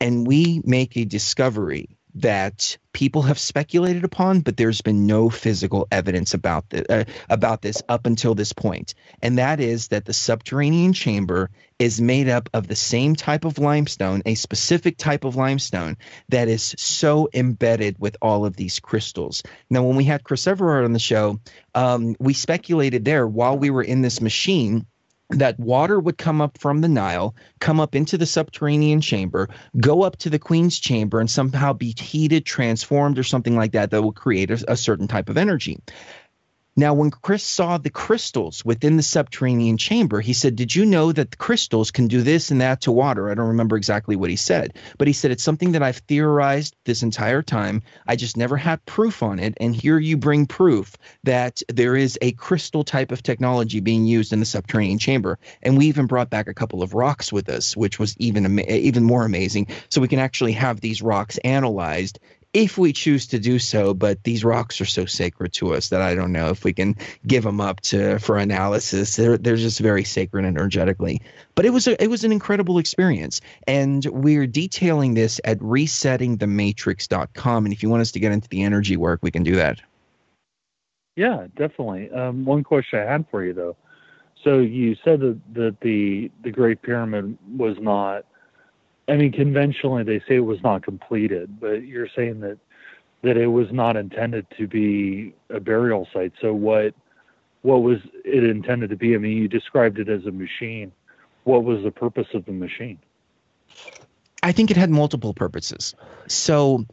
and 0.00 0.26
we 0.26 0.62
make 0.64 0.96
a 0.96 1.04
discovery 1.04 1.96
that 2.14 2.76
people 2.92 3.22
have 3.22 3.38
speculated 3.38 4.04
upon, 4.04 4.40
but 4.40 4.56
there's 4.56 4.82
been 4.82 5.06
no 5.06 5.30
physical 5.30 5.88
evidence 5.90 6.34
about 6.34 6.68
the, 6.70 6.92
uh, 6.92 7.04
about 7.30 7.62
this 7.62 7.82
up 7.88 8.06
until 8.06 8.34
this 8.34 8.52
point, 8.52 8.94
and 9.22 9.38
that 9.38 9.60
is 9.60 9.88
that 9.88 10.04
the 10.04 10.12
subterranean 10.12 10.92
chamber 10.92 11.50
is 11.78 12.00
made 12.00 12.28
up 12.28 12.48
of 12.52 12.68
the 12.68 12.76
same 12.76 13.16
type 13.16 13.44
of 13.44 13.58
limestone, 13.58 14.22
a 14.26 14.34
specific 14.34 14.96
type 14.98 15.24
of 15.24 15.36
limestone 15.36 15.96
that 16.28 16.48
is 16.48 16.74
so 16.78 17.28
embedded 17.34 17.98
with 17.98 18.16
all 18.22 18.44
of 18.44 18.56
these 18.56 18.78
crystals. 18.78 19.42
Now, 19.70 19.82
when 19.82 19.96
we 19.96 20.04
had 20.04 20.22
Chris 20.22 20.46
Everard 20.46 20.84
on 20.84 20.92
the 20.92 20.98
show, 20.98 21.40
um, 21.74 22.14
we 22.20 22.34
speculated 22.34 23.04
there 23.04 23.26
while 23.26 23.58
we 23.58 23.70
were 23.70 23.82
in 23.82 24.02
this 24.02 24.20
machine 24.20 24.86
that 25.38 25.58
water 25.58 25.98
would 26.00 26.18
come 26.18 26.40
up 26.40 26.58
from 26.58 26.80
the 26.80 26.88
Nile, 26.88 27.34
come 27.60 27.80
up 27.80 27.94
into 27.94 28.18
the 28.18 28.26
subterranean 28.26 29.00
chamber, 29.00 29.48
go 29.80 30.02
up 30.02 30.16
to 30.18 30.30
the 30.30 30.38
queen's 30.38 30.78
chamber, 30.78 31.20
and 31.20 31.30
somehow 31.30 31.72
be 31.72 31.94
heated, 31.98 32.46
transformed, 32.46 33.18
or 33.18 33.22
something 33.22 33.56
like 33.56 33.72
that 33.72 33.90
that 33.90 34.02
will 34.02 34.12
create 34.12 34.50
a, 34.50 34.64
a 34.68 34.76
certain 34.76 35.08
type 35.08 35.28
of 35.28 35.36
energy. 35.36 35.78
Now, 36.74 36.94
when 36.94 37.10
Chris 37.10 37.44
saw 37.44 37.76
the 37.76 37.90
crystals 37.90 38.64
within 38.64 38.96
the 38.96 39.02
subterranean 39.02 39.76
chamber, 39.76 40.22
he 40.22 40.32
said, 40.32 40.56
Did 40.56 40.74
you 40.74 40.86
know 40.86 41.12
that 41.12 41.30
the 41.30 41.36
crystals 41.36 41.90
can 41.90 42.08
do 42.08 42.22
this 42.22 42.50
and 42.50 42.62
that 42.62 42.80
to 42.82 42.92
water? 42.92 43.30
I 43.30 43.34
don't 43.34 43.48
remember 43.48 43.76
exactly 43.76 44.16
what 44.16 44.30
he 44.30 44.36
said, 44.36 44.78
but 44.96 45.06
he 45.06 45.12
said, 45.12 45.30
It's 45.30 45.42
something 45.42 45.72
that 45.72 45.82
I've 45.82 45.98
theorized 45.98 46.74
this 46.86 47.02
entire 47.02 47.42
time. 47.42 47.82
I 48.06 48.16
just 48.16 48.38
never 48.38 48.56
had 48.56 48.84
proof 48.86 49.22
on 49.22 49.38
it. 49.38 49.52
And 49.60 49.76
here 49.76 49.98
you 49.98 50.16
bring 50.16 50.46
proof 50.46 50.96
that 51.24 51.62
there 51.68 51.94
is 51.94 52.18
a 52.22 52.32
crystal 52.32 52.84
type 52.84 53.12
of 53.12 53.22
technology 53.22 53.80
being 53.80 54.06
used 54.06 54.32
in 54.32 54.40
the 54.40 54.46
subterranean 54.46 54.98
chamber. 54.98 55.38
And 55.62 55.76
we 55.76 55.86
even 55.86 56.06
brought 56.06 56.30
back 56.30 56.48
a 56.48 56.54
couple 56.54 56.82
of 56.82 56.94
rocks 56.94 57.30
with 57.30 57.50
us, 57.50 57.76
which 57.76 57.98
was 57.98 58.16
even, 58.16 58.60
even 58.60 59.04
more 59.04 59.26
amazing. 59.26 59.66
So 59.90 60.00
we 60.00 60.08
can 60.08 60.20
actually 60.20 60.52
have 60.52 60.80
these 60.80 61.02
rocks 61.02 61.36
analyzed 61.38 62.18
if 62.52 62.76
we 62.76 62.92
choose 62.92 63.26
to 63.28 63.38
do 63.38 63.58
so. 63.58 63.94
But 63.94 64.22
these 64.24 64.44
rocks 64.44 64.80
are 64.80 64.86
so 64.86 65.04
sacred 65.04 65.52
to 65.54 65.74
us 65.74 65.88
that 65.88 66.02
I 66.02 66.14
don't 66.14 66.32
know 66.32 66.50
if 66.50 66.64
we 66.64 66.72
can 66.72 66.96
give 67.26 67.44
them 67.44 67.60
up 67.60 67.80
to 67.82 68.18
for 68.18 68.38
analysis. 68.38 69.16
They're 69.16 69.38
they're 69.38 69.56
just 69.56 69.80
very 69.80 70.04
sacred 70.04 70.44
energetically. 70.44 71.22
But 71.54 71.66
it 71.66 71.70
was 71.70 71.86
a, 71.86 72.02
it 72.02 72.08
was 72.08 72.24
an 72.24 72.32
incredible 72.32 72.78
experience, 72.78 73.40
and 73.66 74.04
we're 74.06 74.46
detailing 74.46 75.14
this 75.14 75.40
at 75.44 75.58
resettingthematrix.com. 75.58 77.64
And 77.64 77.72
if 77.72 77.82
you 77.82 77.88
want 77.88 78.02
us 78.02 78.12
to 78.12 78.20
get 78.20 78.32
into 78.32 78.48
the 78.48 78.62
energy 78.62 78.96
work, 78.96 79.20
we 79.22 79.30
can 79.30 79.42
do 79.42 79.56
that. 79.56 79.80
Yeah, 81.16 81.46
definitely. 81.56 82.10
Um, 82.10 82.44
one 82.44 82.64
question 82.64 82.98
I 82.98 83.10
had 83.10 83.26
for 83.30 83.44
you 83.44 83.52
though. 83.52 83.76
So 84.44 84.58
you 84.58 84.96
said 85.04 85.20
that, 85.20 85.40
that 85.54 85.76
the 85.80 86.30
the 86.42 86.50
Great 86.50 86.82
Pyramid 86.82 87.38
was 87.56 87.76
not 87.80 88.24
I 89.08 89.16
mean, 89.16 89.32
conventionally 89.32 90.04
they 90.04 90.20
say 90.20 90.36
it 90.36 90.40
was 90.40 90.62
not 90.62 90.82
completed, 90.82 91.60
but 91.60 91.84
you're 91.84 92.08
saying 92.14 92.40
that 92.40 92.58
that 93.22 93.36
it 93.36 93.46
was 93.46 93.68
not 93.70 93.96
intended 93.96 94.46
to 94.58 94.66
be 94.66 95.32
a 95.48 95.60
burial 95.60 96.08
site. 96.12 96.32
So 96.40 96.52
what 96.52 96.94
what 97.62 97.82
was 97.82 97.98
it 98.24 98.44
intended 98.44 98.90
to 98.90 98.96
be? 98.96 99.14
I 99.14 99.18
mean, 99.18 99.36
you 99.36 99.48
described 99.48 99.98
it 99.98 100.08
as 100.08 100.26
a 100.26 100.32
machine. 100.32 100.92
What 101.44 101.64
was 101.64 101.82
the 101.82 101.90
purpose 101.90 102.28
of 102.34 102.44
the 102.44 102.52
machine? 102.52 102.98
I 104.42 104.52
think 104.52 104.70
it 104.70 104.76
had 104.76 104.90
multiple 104.90 105.34
purposes. 105.34 105.94
So 106.26 106.84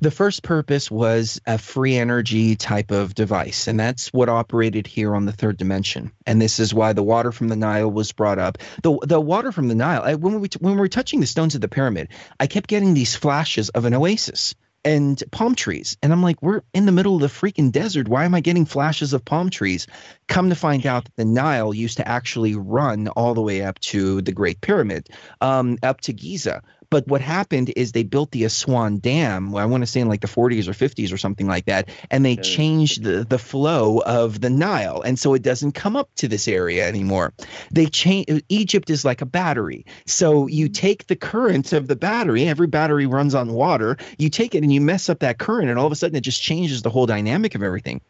the 0.00 0.10
first 0.10 0.42
purpose 0.42 0.90
was 0.90 1.40
a 1.46 1.58
free 1.58 1.96
energy 1.96 2.56
type 2.56 2.90
of 2.90 3.14
device, 3.14 3.68
and 3.68 3.78
that's 3.78 4.12
what 4.12 4.28
operated 4.28 4.86
here 4.86 5.14
on 5.14 5.26
the 5.26 5.32
third 5.32 5.56
dimension. 5.56 6.12
And 6.26 6.40
this 6.40 6.58
is 6.58 6.72
why 6.72 6.92
the 6.92 7.02
water 7.02 7.32
from 7.32 7.48
the 7.48 7.56
Nile 7.56 7.90
was 7.90 8.12
brought 8.12 8.38
up. 8.38 8.58
The 8.82 8.98
the 9.02 9.20
water 9.20 9.52
from 9.52 9.68
the 9.68 9.74
Nile. 9.74 10.02
I, 10.02 10.14
when 10.14 10.40
we 10.40 10.48
when 10.58 10.74
we 10.74 10.80
were 10.80 10.88
touching 10.88 11.20
the 11.20 11.26
stones 11.26 11.54
of 11.54 11.60
the 11.60 11.68
pyramid, 11.68 12.08
I 12.38 12.46
kept 12.46 12.68
getting 12.68 12.94
these 12.94 13.14
flashes 13.14 13.68
of 13.70 13.84
an 13.84 13.94
oasis 13.94 14.54
and 14.84 15.22
palm 15.30 15.54
trees. 15.54 15.98
And 16.02 16.12
I'm 16.12 16.22
like, 16.22 16.40
we're 16.42 16.62
in 16.72 16.86
the 16.86 16.92
middle 16.92 17.16
of 17.16 17.20
the 17.20 17.26
freaking 17.26 17.70
desert. 17.70 18.08
Why 18.08 18.24
am 18.24 18.34
I 18.34 18.40
getting 18.40 18.64
flashes 18.64 19.12
of 19.12 19.24
palm 19.24 19.50
trees? 19.50 19.86
Come 20.26 20.48
to 20.48 20.54
find 20.54 20.86
out 20.86 21.04
that 21.04 21.16
the 21.16 21.24
Nile 21.24 21.74
used 21.74 21.98
to 21.98 22.08
actually 22.08 22.54
run 22.54 23.08
all 23.08 23.34
the 23.34 23.42
way 23.42 23.62
up 23.62 23.78
to 23.80 24.22
the 24.22 24.32
Great 24.32 24.60
Pyramid, 24.60 25.10
um, 25.40 25.78
up 25.82 26.00
to 26.02 26.12
Giza. 26.12 26.62
But 26.90 27.06
what 27.06 27.20
happened 27.20 27.72
is 27.76 27.92
they 27.92 28.02
built 28.02 28.32
the 28.32 28.44
Aswan 28.44 28.98
Dam, 28.98 29.54
I 29.54 29.64
want 29.64 29.82
to 29.82 29.86
say 29.86 30.00
in 30.00 30.08
like 30.08 30.20
the 30.20 30.26
40s 30.26 30.66
or 30.66 30.72
50s 30.72 31.12
or 31.12 31.16
something 31.16 31.46
like 31.46 31.66
that, 31.66 31.88
and 32.10 32.24
they 32.24 32.36
changed 32.36 33.04
the, 33.04 33.24
the 33.24 33.38
flow 33.38 34.02
of 34.04 34.40
the 34.40 34.50
Nile. 34.50 35.00
And 35.00 35.18
so 35.18 35.34
it 35.34 35.42
doesn't 35.42 35.72
come 35.72 35.94
up 35.94 36.10
to 36.16 36.26
this 36.26 36.48
area 36.48 36.86
anymore. 36.86 37.32
They 37.70 37.86
change 37.86 38.26
Egypt 38.48 38.90
is 38.90 39.04
like 39.04 39.22
a 39.22 39.26
battery. 39.26 39.86
So 40.06 40.48
you 40.48 40.68
mm. 40.68 40.74
take 40.74 41.06
the 41.06 41.16
current 41.16 41.72
of 41.72 41.86
the 41.86 41.96
battery, 41.96 42.48
every 42.48 42.66
battery 42.66 43.06
runs 43.06 43.34
on 43.34 43.52
water, 43.52 43.96
you 44.18 44.28
take 44.28 44.54
it 44.54 44.62
and 44.62 44.72
you 44.72 44.80
mess 44.80 45.08
up 45.08 45.20
that 45.20 45.38
current, 45.38 45.70
and 45.70 45.78
all 45.78 45.86
of 45.86 45.92
a 45.92 45.96
sudden 45.96 46.16
it 46.16 46.22
just 46.22 46.42
changes 46.42 46.82
the 46.82 46.90
whole 46.90 47.06
dynamic 47.06 47.54
of 47.54 47.62
everything. 47.62 48.00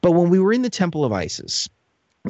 But 0.00 0.12
when 0.12 0.30
we 0.30 0.40
were 0.40 0.52
in 0.52 0.62
the 0.62 0.70
Temple 0.70 1.04
of 1.04 1.12
Isis, 1.12 1.68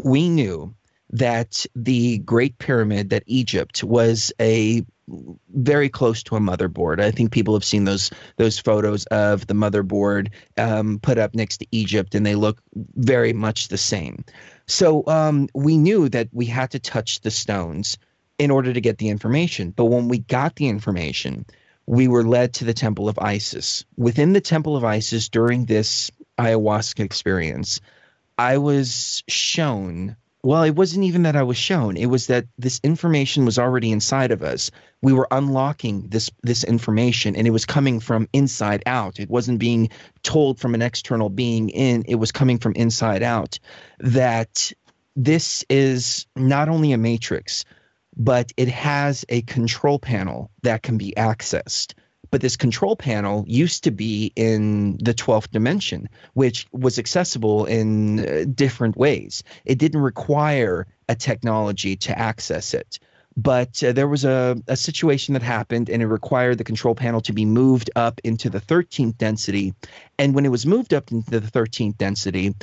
we 0.02 0.28
knew 0.28 0.74
that 1.10 1.64
the 1.76 2.18
Great 2.18 2.58
Pyramid, 2.58 3.10
that 3.10 3.22
Egypt 3.26 3.84
was 3.84 4.32
a 4.40 4.84
very 5.08 5.88
close 5.88 6.22
to 6.24 6.36
a 6.36 6.40
motherboard. 6.40 7.00
I 7.00 7.10
think 7.10 7.32
people 7.32 7.54
have 7.54 7.64
seen 7.64 7.84
those 7.84 8.10
those 8.36 8.58
photos 8.58 9.04
of 9.06 9.46
the 9.46 9.54
motherboard 9.54 10.30
um, 10.56 10.98
put 10.98 11.18
up 11.18 11.34
next 11.34 11.58
to 11.58 11.66
Egypt, 11.70 12.14
and 12.14 12.24
they 12.24 12.34
look 12.34 12.60
very 12.74 13.32
much 13.32 13.68
the 13.68 13.78
same. 13.78 14.24
So 14.66 15.04
um, 15.06 15.48
we 15.54 15.76
knew 15.76 16.08
that 16.08 16.28
we 16.32 16.46
had 16.46 16.70
to 16.70 16.78
touch 16.78 17.20
the 17.20 17.30
stones 17.30 17.98
in 18.38 18.50
order 18.50 18.72
to 18.72 18.80
get 18.80 18.98
the 18.98 19.10
information. 19.10 19.70
But 19.70 19.86
when 19.86 20.08
we 20.08 20.18
got 20.18 20.56
the 20.56 20.68
information, 20.68 21.44
we 21.86 22.08
were 22.08 22.24
led 22.24 22.54
to 22.54 22.64
the 22.64 22.74
Temple 22.74 23.08
of 23.08 23.18
Isis. 23.18 23.84
Within 23.96 24.32
the 24.32 24.40
Temple 24.40 24.76
of 24.76 24.84
Isis, 24.84 25.28
during 25.28 25.66
this 25.66 26.10
ayahuasca 26.38 27.04
experience, 27.04 27.80
I 28.38 28.58
was 28.58 29.22
shown 29.28 30.16
well, 30.44 30.62
it 30.62 30.76
wasn't 30.76 31.04
even 31.04 31.22
that 31.22 31.36
I 31.36 31.42
was 31.42 31.56
shown. 31.56 31.96
It 31.96 32.06
was 32.06 32.26
that 32.26 32.44
this 32.58 32.78
information 32.84 33.46
was 33.46 33.58
already 33.58 33.90
inside 33.90 34.30
of 34.30 34.42
us. 34.42 34.70
We 35.00 35.14
were 35.14 35.26
unlocking 35.30 36.08
this 36.08 36.30
this 36.42 36.64
information 36.64 37.34
and 37.34 37.46
it 37.46 37.50
was 37.50 37.64
coming 37.64 37.98
from 37.98 38.28
inside 38.34 38.82
out. 38.84 39.18
It 39.18 39.30
wasn't 39.30 39.58
being 39.58 39.88
told 40.22 40.60
from 40.60 40.74
an 40.74 40.82
external 40.82 41.30
being 41.30 41.70
in, 41.70 42.04
it 42.06 42.16
was 42.16 42.30
coming 42.30 42.58
from 42.58 42.74
inside 42.74 43.22
out. 43.22 43.58
That 44.00 44.70
this 45.16 45.64
is 45.70 46.26
not 46.36 46.68
only 46.68 46.92
a 46.92 46.98
matrix, 46.98 47.64
but 48.14 48.52
it 48.58 48.68
has 48.68 49.24
a 49.30 49.40
control 49.42 49.98
panel 49.98 50.50
that 50.62 50.82
can 50.82 50.98
be 50.98 51.14
accessed. 51.16 51.94
But 52.34 52.40
this 52.40 52.56
control 52.56 52.96
panel 52.96 53.44
used 53.46 53.84
to 53.84 53.92
be 53.92 54.32
in 54.34 54.96
the 54.96 55.14
12th 55.14 55.52
dimension, 55.52 56.08
which 56.32 56.66
was 56.72 56.98
accessible 56.98 57.64
in 57.64 58.18
uh, 58.18 58.44
different 58.52 58.96
ways. 58.96 59.44
It 59.64 59.78
didn't 59.78 60.00
require 60.00 60.88
a 61.08 61.14
technology 61.14 61.94
to 61.94 62.18
access 62.18 62.74
it. 62.74 62.98
But 63.36 63.84
uh, 63.84 63.92
there 63.92 64.08
was 64.08 64.24
a, 64.24 64.60
a 64.66 64.74
situation 64.74 65.34
that 65.34 65.44
happened 65.44 65.88
and 65.88 66.02
it 66.02 66.08
required 66.08 66.58
the 66.58 66.64
control 66.64 66.96
panel 66.96 67.20
to 67.20 67.32
be 67.32 67.44
moved 67.44 67.92
up 67.94 68.20
into 68.24 68.50
the 68.50 68.60
13th 68.60 69.16
density. 69.16 69.72
And 70.18 70.34
when 70.34 70.44
it 70.44 70.50
was 70.50 70.66
moved 70.66 70.92
up 70.92 71.12
into 71.12 71.30
the 71.30 71.38
13th 71.38 71.98
density, 71.98 72.56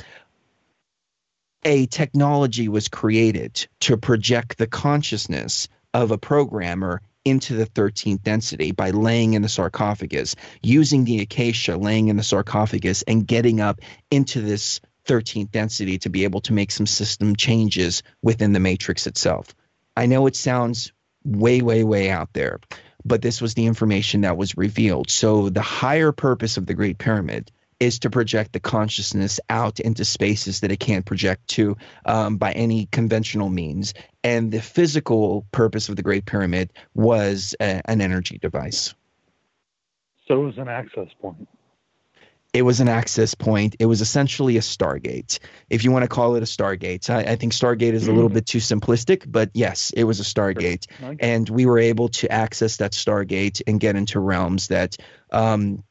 a 1.64 1.86
technology 1.86 2.68
was 2.68 2.88
created 2.88 3.66
to 3.80 3.96
project 3.96 4.58
the 4.58 4.66
consciousness 4.66 5.70
of 5.94 6.10
a 6.10 6.18
programmer 6.18 7.00
into 7.24 7.54
the 7.54 7.66
13th 7.66 8.22
density 8.22 8.72
by 8.72 8.90
laying 8.90 9.34
in 9.34 9.42
the 9.42 9.48
sarcophagus, 9.48 10.34
using 10.62 11.04
the 11.04 11.20
acacia, 11.20 11.76
laying 11.76 12.08
in 12.08 12.16
the 12.16 12.22
sarcophagus, 12.22 13.02
and 13.02 13.26
getting 13.26 13.60
up 13.60 13.80
into 14.10 14.40
this 14.40 14.80
13th 15.06 15.50
density 15.50 15.98
to 15.98 16.10
be 16.10 16.24
able 16.24 16.40
to 16.40 16.52
make 16.52 16.70
some 16.70 16.86
system 16.86 17.36
changes 17.36 18.02
within 18.22 18.52
the 18.52 18.60
matrix 18.60 19.06
itself. 19.06 19.54
I 19.96 20.06
know 20.06 20.26
it 20.26 20.36
sounds 20.36 20.92
way, 21.24 21.60
way, 21.60 21.84
way 21.84 22.10
out 22.10 22.32
there, 22.32 22.60
but 23.04 23.22
this 23.22 23.40
was 23.40 23.54
the 23.54 23.66
information 23.66 24.22
that 24.22 24.36
was 24.36 24.56
revealed. 24.56 25.10
So, 25.10 25.48
the 25.48 25.62
higher 25.62 26.12
purpose 26.12 26.56
of 26.56 26.66
the 26.66 26.74
Great 26.74 26.98
Pyramid 26.98 27.50
is 27.82 27.98
to 27.98 28.10
project 28.10 28.52
the 28.52 28.60
consciousness 28.60 29.40
out 29.50 29.80
into 29.80 30.04
spaces 30.04 30.60
that 30.60 30.70
it 30.70 30.78
can't 30.78 31.04
project 31.04 31.48
to 31.48 31.76
um, 32.06 32.36
by 32.36 32.52
any 32.52 32.86
conventional 32.86 33.48
means. 33.48 33.92
And 34.22 34.52
the 34.52 34.62
physical 34.62 35.44
purpose 35.50 35.88
of 35.88 35.96
the 35.96 36.02
Great 36.02 36.24
Pyramid 36.24 36.72
was 36.94 37.56
a, 37.60 37.82
an 37.86 38.00
energy 38.00 38.38
device. 38.38 38.94
So 40.28 40.42
it 40.42 40.46
was 40.46 40.58
an 40.58 40.68
access 40.68 41.08
point. 41.20 41.48
It 42.52 42.62
was 42.62 42.80
an 42.80 42.88
access 42.88 43.34
point. 43.34 43.76
It 43.80 43.86
was 43.86 44.00
essentially 44.00 44.58
a 44.58 44.60
Stargate, 44.60 45.40
if 45.68 45.82
you 45.82 45.90
want 45.90 46.04
to 46.04 46.08
call 46.08 46.36
it 46.36 46.42
a 46.42 46.46
Stargate. 46.46 47.10
I, 47.10 47.32
I 47.32 47.36
think 47.36 47.52
Stargate 47.52 47.94
is 47.94 48.06
a 48.06 48.12
little 48.12 48.30
mm. 48.30 48.34
bit 48.34 48.46
too 48.46 48.58
simplistic, 48.58 49.24
but 49.26 49.50
yes, 49.54 49.90
it 49.96 50.04
was 50.04 50.20
a 50.20 50.22
Stargate. 50.22 50.86
And 51.18 51.48
we 51.48 51.66
were 51.66 51.78
able 51.78 52.10
to 52.10 52.30
access 52.30 52.76
that 52.76 52.92
Stargate 52.92 53.62
and 53.66 53.80
get 53.80 53.96
into 53.96 54.20
realms 54.20 54.68
that 54.68 54.98
um, 55.32 55.82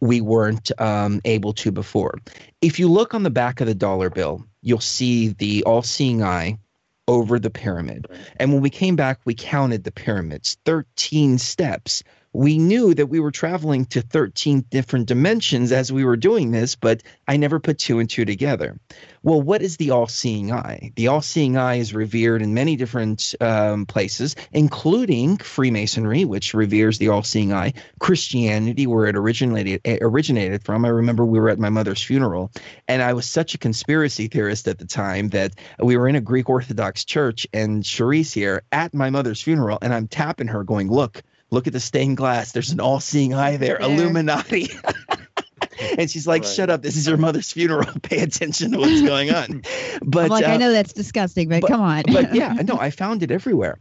we 0.00 0.20
weren't 0.20 0.70
um, 0.80 1.20
able 1.24 1.52
to 1.54 1.72
before. 1.72 2.18
If 2.60 2.78
you 2.78 2.88
look 2.88 3.14
on 3.14 3.22
the 3.22 3.30
back 3.30 3.60
of 3.60 3.66
the 3.66 3.74
dollar 3.74 4.10
bill, 4.10 4.44
you'll 4.62 4.80
see 4.80 5.28
the 5.28 5.64
all 5.64 5.82
seeing 5.82 6.22
eye 6.22 6.58
over 7.06 7.38
the 7.38 7.50
pyramid. 7.50 8.06
And 8.36 8.52
when 8.52 8.62
we 8.62 8.70
came 8.70 8.96
back, 8.96 9.20
we 9.24 9.34
counted 9.34 9.84
the 9.84 9.92
pyramids 9.92 10.56
13 10.64 11.38
steps 11.38 12.02
we 12.34 12.58
knew 12.58 12.92
that 12.92 13.06
we 13.06 13.20
were 13.20 13.30
traveling 13.30 13.86
to 13.86 14.02
13 14.02 14.64
different 14.68 15.06
dimensions 15.06 15.70
as 15.70 15.92
we 15.92 16.04
were 16.04 16.16
doing 16.16 16.50
this, 16.50 16.74
but 16.74 17.00
I 17.28 17.36
never 17.36 17.60
put 17.60 17.78
two 17.78 18.00
and 18.00 18.10
two 18.10 18.24
together. 18.24 18.76
Well, 19.22 19.40
what 19.40 19.62
is 19.62 19.76
the 19.76 19.92
all 19.92 20.08
seeing 20.08 20.52
eye? 20.52 20.92
The 20.96 21.06
all 21.06 21.22
seeing 21.22 21.56
eye 21.56 21.76
is 21.76 21.94
revered 21.94 22.42
in 22.42 22.52
many 22.52 22.74
different 22.74 23.36
um, 23.40 23.86
places, 23.86 24.34
including 24.52 25.38
Freemasonry, 25.38 26.24
which 26.24 26.54
reveres 26.54 26.98
the 26.98 27.08
all 27.08 27.22
seeing 27.22 27.52
eye, 27.52 27.72
Christianity, 28.00 28.88
where 28.88 29.06
it 29.06 29.16
originated, 29.16 29.80
originated 30.02 30.64
from. 30.64 30.84
I 30.84 30.88
remember 30.88 31.24
we 31.24 31.38
were 31.38 31.50
at 31.50 31.60
my 31.60 31.70
mother's 31.70 32.02
funeral, 32.02 32.50
and 32.88 33.00
I 33.00 33.12
was 33.12 33.30
such 33.30 33.54
a 33.54 33.58
conspiracy 33.58 34.26
theorist 34.26 34.66
at 34.66 34.78
the 34.78 34.86
time 34.86 35.28
that 35.28 35.52
we 35.78 35.96
were 35.96 36.08
in 36.08 36.16
a 36.16 36.20
Greek 36.20 36.50
Orthodox 36.50 37.04
church, 37.04 37.46
and 37.52 37.84
Sheree's 37.84 38.32
here 38.32 38.62
at 38.72 38.92
my 38.92 39.08
mother's 39.08 39.40
funeral, 39.40 39.78
and 39.80 39.94
I'm 39.94 40.08
tapping 40.08 40.48
her, 40.48 40.64
going, 40.64 40.90
Look, 40.90 41.22
look 41.54 41.66
at 41.66 41.72
the 41.72 41.80
stained 41.80 42.16
glass. 42.16 42.52
There's 42.52 42.70
an 42.70 42.80
all 42.80 43.00
seeing 43.00 43.32
eye 43.32 43.56
there, 43.56 43.78
there. 43.78 43.90
Illuminati. 43.90 44.68
and 45.98 46.10
she's 46.10 46.26
like, 46.26 46.42
right. 46.42 46.52
"Shut 46.52 46.70
up! 46.70 46.82
This 46.82 46.96
is 46.96 47.06
your 47.06 47.16
mother's 47.16 47.52
funeral. 47.52 47.86
Pay 48.02 48.20
attention 48.20 48.72
to 48.72 48.78
what's 48.78 49.02
going 49.02 49.30
on." 49.30 49.62
But 50.02 50.24
I'm 50.24 50.28
like, 50.28 50.44
uh, 50.44 50.48
I 50.48 50.56
know 50.56 50.72
that's 50.72 50.92
disgusting, 50.92 51.48
but, 51.48 51.62
but, 51.62 51.68
come 51.68 51.80
on. 51.80 52.02
but 52.12 52.34
yeah, 52.34 52.52
no, 52.64 52.78
I 52.78 52.90
found 52.90 53.22
it 53.22 53.30
everywhere. 53.30 53.78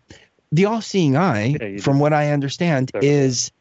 The 0.52 0.66
all-seeing 0.66 1.18
eye, 1.18 1.58
yeah, 1.60 1.82
from 1.82 2.00
what 2.00 2.14
I 2.14 2.32
understand, 2.32 2.92
is 3.02 3.52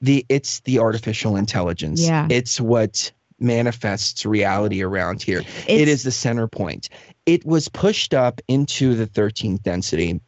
the 0.00 0.24
it's 0.28 0.60
the 0.60 0.78
artificial 0.78 1.36
intelligence. 1.36 2.00
Yeah, 2.00 2.28
it's 2.30 2.60
what 2.60 3.10
manifests 3.40 4.24
reality 4.24 4.82
around 4.82 5.22
here. 5.22 5.40
It's, 5.40 5.64
it 5.68 5.88
is 5.88 6.02
the 6.04 6.12
center 6.12 6.46
point. 6.46 6.90
It 7.26 7.44
was 7.44 7.68
pushed 7.68 8.14
up 8.14 8.40
into 8.46 8.94
the 8.94 9.06
13th 9.06 9.62
density 9.62 10.20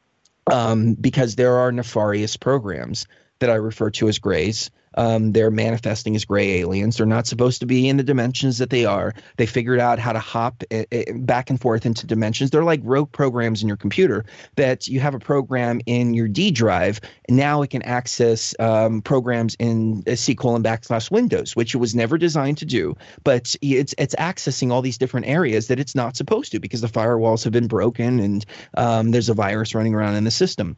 um, 0.51 0.95
because 0.95 1.37
there 1.37 1.57
are 1.57 1.71
nefarious 1.71 2.37
programs 2.37 3.07
that 3.45 3.53
I 3.53 3.57
refer 3.57 3.91
to 3.91 4.09
as 4.09 4.19
grays. 4.19 4.71
Um, 4.97 5.33
they're 5.33 5.51
manifesting 5.51 6.15
as 6.17 6.25
gray 6.25 6.61
aliens. 6.61 6.97
They're 6.97 7.07
not 7.07 7.27
supposed 7.27 7.61
to 7.61 7.67
be 7.67 7.89
in 7.89 7.97
the 7.97 8.03
dimensions 8.03 8.59
that 8.59 8.71
they 8.71 8.85
are. 8.85 9.13
They 9.37 9.47
figured 9.47 9.81
out 9.81 9.99
how 9.99 10.13
to 10.13 10.19
hop 10.19 10.63
uh, 10.71 10.85
back 11.17 11.51
and 11.51 11.61
forth 11.61 11.85
into 11.85 12.07
dimensions. 12.07 12.51
They're 12.51 12.65
like 12.65 12.81
rogue 12.83 13.13
programs 13.13 13.61
in 13.61 13.69
your 13.69 13.77
computer 13.77 14.25
that 14.57 14.89
you 14.89 15.01
have 15.01 15.15
a 15.15 15.19
program 15.19 15.81
in 15.85 16.15
your 16.15 16.29
D 16.29 16.51
drive. 16.51 17.01
And 17.29 17.37
now 17.37 17.63
it 17.63 17.71
can 17.71 17.83
access 17.83 18.55
um, 18.59 19.03
programs 19.03 19.57
in 19.59 20.05
uh, 20.07 20.15
C 20.15 20.35
colon 20.35 20.63
backslash 20.63 21.11
Windows, 21.11 21.55
which 21.57 21.75
it 21.75 21.79
was 21.79 21.95
never 21.95 22.17
designed 22.17 22.59
to 22.59 22.65
do. 22.65 22.97
But 23.25 23.55
it's 23.61 23.95
it's 23.99 24.15
accessing 24.15 24.71
all 24.71 24.81
these 24.81 24.99
different 24.99 25.27
areas 25.27 25.67
that 25.67 25.81
it's 25.81 25.95
not 25.95 26.17
supposed 26.17 26.53
to 26.53 26.61
because 26.61 26.81
the 26.81 26.87
firewalls 26.87 27.45
have 27.45 27.53
been 27.53 27.67
broken 27.67 28.21
and 28.21 28.47
um, 28.77 29.11
there's 29.11 29.29
a 29.29 29.35
virus 29.35 29.75
running 29.75 29.95
around 29.95 30.15
in 30.15 30.25
the 30.25 30.31
system. 30.31 30.77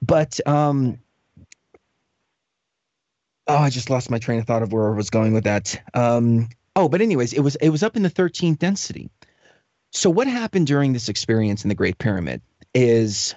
But 0.00 0.38
um, 0.46 0.98
oh, 3.48 3.56
I 3.56 3.70
just 3.70 3.90
lost 3.90 4.10
my 4.10 4.18
train 4.18 4.38
of 4.38 4.46
thought 4.46 4.62
of 4.62 4.72
where 4.72 4.92
I 4.92 4.96
was 4.96 5.10
going 5.10 5.32
with 5.32 5.44
that. 5.44 5.80
Um, 5.94 6.48
oh, 6.76 6.88
but 6.88 7.00
anyways, 7.00 7.32
it 7.32 7.40
was 7.40 7.56
it 7.56 7.70
was 7.70 7.82
up 7.82 7.96
in 7.96 8.02
the 8.02 8.10
13th 8.10 8.58
density. 8.58 9.10
So 9.90 10.10
what 10.10 10.26
happened 10.26 10.66
during 10.66 10.92
this 10.92 11.08
experience 11.08 11.64
in 11.64 11.70
the 11.70 11.74
Great 11.74 11.98
Pyramid 11.98 12.42
is 12.74 13.34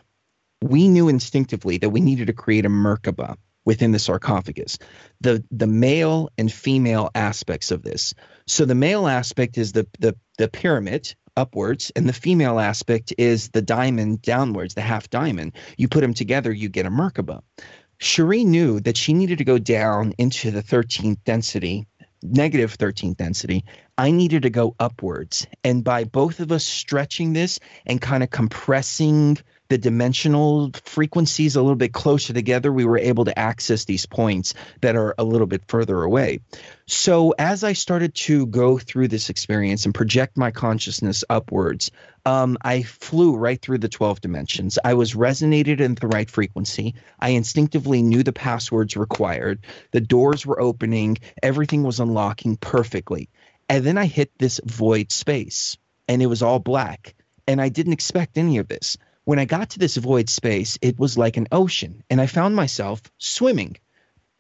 we 0.61 0.87
knew 0.87 1.07
instinctively 1.07 1.77
that 1.77 1.89
we 1.89 2.01
needed 2.01 2.27
to 2.27 2.33
create 2.33 2.65
a 2.65 2.69
Merkaba 2.69 3.37
within 3.63 3.91
the 3.91 3.99
sarcophagus. 3.99 4.77
The 5.21 5.43
the 5.49 5.67
male 5.67 6.29
and 6.37 6.51
female 6.51 7.09
aspects 7.15 7.71
of 7.71 7.83
this. 7.83 8.13
So 8.47 8.65
the 8.65 8.75
male 8.75 9.07
aspect 9.07 9.57
is 9.57 9.71
the 9.71 9.87
the 9.99 10.15
the 10.37 10.49
pyramid 10.49 11.15
upwards 11.37 11.91
and 11.95 12.09
the 12.09 12.13
female 12.13 12.59
aspect 12.59 13.13
is 13.17 13.49
the 13.49 13.61
diamond 13.61 14.21
downwards, 14.21 14.73
the 14.73 14.81
half 14.81 15.09
diamond. 15.09 15.53
You 15.77 15.87
put 15.87 16.01
them 16.01 16.13
together, 16.13 16.51
you 16.51 16.67
get 16.67 16.85
a 16.85 16.89
Merkaba. 16.89 17.41
Sheree 18.01 18.45
knew 18.45 18.79
that 18.81 18.97
she 18.97 19.13
needed 19.13 19.37
to 19.37 19.45
go 19.45 19.59
down 19.59 20.13
into 20.17 20.51
the 20.51 20.63
13th 20.63 21.19
density 21.23 21.87
negative 22.23 22.77
13th 22.77 23.17
density, 23.17 23.65
I 23.97 24.11
needed 24.11 24.43
to 24.43 24.49
go 24.49 24.75
upwards. 24.79 25.47
And 25.63 25.83
by 25.83 26.03
both 26.03 26.39
of 26.39 26.51
us 26.51 26.63
stretching 26.63 27.33
this 27.33 27.59
and 27.85 28.01
kind 28.01 28.23
of 28.23 28.29
compressing 28.29 29.37
the 29.71 29.77
dimensional 29.77 30.69
frequencies 30.83 31.55
a 31.55 31.61
little 31.61 31.77
bit 31.77 31.93
closer 31.93 32.33
together, 32.33 32.73
we 32.73 32.83
were 32.83 32.97
able 32.97 33.23
to 33.23 33.39
access 33.39 33.85
these 33.85 34.05
points 34.05 34.53
that 34.81 34.97
are 34.97 35.15
a 35.17 35.23
little 35.23 35.47
bit 35.47 35.63
further 35.69 36.03
away. 36.03 36.41
So, 36.87 37.33
as 37.39 37.63
I 37.63 37.71
started 37.71 38.13
to 38.15 38.47
go 38.47 38.77
through 38.77 39.07
this 39.07 39.29
experience 39.29 39.85
and 39.85 39.95
project 39.95 40.35
my 40.35 40.51
consciousness 40.51 41.23
upwards, 41.29 41.89
um, 42.25 42.57
I 42.61 42.83
flew 42.83 43.37
right 43.37 43.61
through 43.61 43.77
the 43.77 43.87
12 43.87 44.19
dimensions. 44.19 44.77
I 44.83 44.95
was 44.95 45.13
resonated 45.13 45.79
in 45.79 45.95
the 45.95 46.07
right 46.07 46.29
frequency. 46.29 46.95
I 47.17 47.29
instinctively 47.29 48.01
knew 48.01 48.23
the 48.23 48.33
passwords 48.33 48.97
required. 48.97 49.65
The 49.91 50.01
doors 50.01 50.45
were 50.45 50.59
opening, 50.59 51.17
everything 51.41 51.83
was 51.83 52.01
unlocking 52.01 52.57
perfectly. 52.57 53.29
And 53.69 53.85
then 53.85 53.97
I 53.97 54.05
hit 54.05 54.37
this 54.37 54.59
void 54.65 55.13
space, 55.13 55.77
and 56.09 56.21
it 56.21 56.25
was 56.25 56.41
all 56.41 56.59
black. 56.59 57.15
And 57.47 57.61
I 57.61 57.69
didn't 57.69 57.93
expect 57.93 58.37
any 58.37 58.57
of 58.57 58.67
this 58.67 58.97
when 59.23 59.39
I 59.39 59.45
got 59.45 59.71
to 59.71 59.79
this 59.79 59.97
void 59.97 60.29
space, 60.29 60.77
it 60.81 60.99
was 60.99 61.17
like 61.17 61.37
an 61.37 61.47
ocean, 61.51 62.03
and 62.09 62.19
I 62.19 62.25
found 62.25 62.55
myself 62.55 63.01
swimming 63.17 63.77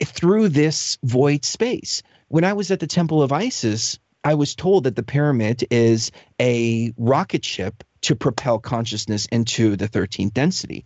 through 0.03 0.49
this 0.49 0.97
void 1.03 1.45
space. 1.45 2.01
When 2.27 2.43
I 2.43 2.53
was 2.53 2.71
at 2.71 2.79
the 2.79 2.87
Temple 2.87 3.21
of 3.21 3.31
Isis, 3.31 3.99
I 4.23 4.35
was 4.35 4.55
told 4.55 4.85
that 4.85 4.95
the 4.95 5.03
pyramid 5.03 5.65
is 5.69 6.11
a 6.39 6.93
rocket 6.97 7.43
ship 7.45 7.83
to 8.01 8.15
propel 8.15 8.59
consciousness 8.59 9.27
into 9.27 9.75
the 9.75 9.87
13th 9.87 10.33
density. 10.33 10.85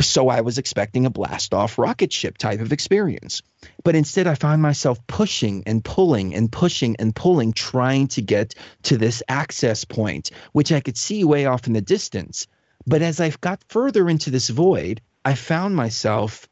So 0.00 0.28
I 0.28 0.40
was 0.40 0.58
expecting 0.58 1.06
a 1.06 1.10
blast 1.10 1.54
off 1.54 1.78
rocket 1.78 2.12
ship 2.12 2.36
type 2.36 2.60
of 2.60 2.72
experience. 2.72 3.42
But 3.84 3.94
instead, 3.94 4.26
I 4.26 4.34
found 4.34 4.60
myself 4.60 4.98
pushing 5.06 5.62
and 5.66 5.84
pulling 5.84 6.34
and 6.34 6.50
pushing 6.50 6.96
and 6.98 7.14
pulling, 7.14 7.52
trying 7.52 8.08
to 8.08 8.22
get 8.22 8.54
to 8.84 8.96
this 8.96 9.22
access 9.28 9.84
point, 9.84 10.30
which 10.52 10.72
I 10.72 10.80
could 10.80 10.96
see 10.96 11.22
way 11.24 11.46
off 11.46 11.66
in 11.68 11.74
the 11.74 11.80
distance. 11.80 12.48
But 12.88 13.02
as 13.02 13.20
I've 13.20 13.40
got 13.42 13.62
further 13.68 14.08
into 14.08 14.30
this 14.30 14.48
void, 14.48 15.02
I 15.22 15.34
found 15.34 15.76
myself 15.76 16.48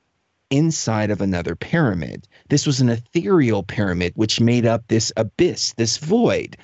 inside 0.50 1.10
of 1.10 1.22
another 1.22 1.56
pyramid. 1.56 2.28
This 2.50 2.66
was 2.66 2.82
an 2.82 2.90
ethereal 2.90 3.62
pyramid 3.62 4.12
which 4.16 4.38
made 4.38 4.66
up 4.66 4.86
this 4.86 5.10
abyss, 5.16 5.72
this 5.78 5.96
void. 5.96 6.58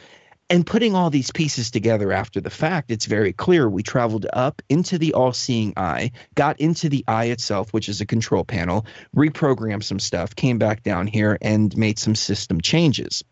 And 0.51 0.67
putting 0.67 0.95
all 0.95 1.09
these 1.09 1.33
pieces 1.33 1.71
together 1.71 2.13
after 2.13 2.39
the 2.39 2.51
fact, 2.51 2.91
it's 2.91 3.07
very 3.07 3.33
clear 3.33 3.67
we 3.67 3.83
traveled 3.83 4.27
up 4.35 4.61
into 4.69 4.99
the 4.99 5.15
all 5.15 5.33
seeing 5.33 5.73
eye, 5.79 6.13
got 6.35 6.61
into 6.61 6.91
the 6.91 7.03
eye 7.09 7.27
itself, 7.27 7.73
which 7.73 7.89
is 7.89 8.03
a 8.03 8.07
control 8.07 8.45
panel, 8.45 8.85
reprogrammed 9.17 9.85
some 9.85 9.99
stuff, 9.99 10.37
came 10.37 10.59
back 10.59 10.83
down 10.83 11.07
here, 11.07 11.39
and 11.41 11.75
made 11.79 11.99
some 11.99 12.15
system 12.15 12.61
changes. 12.61 13.25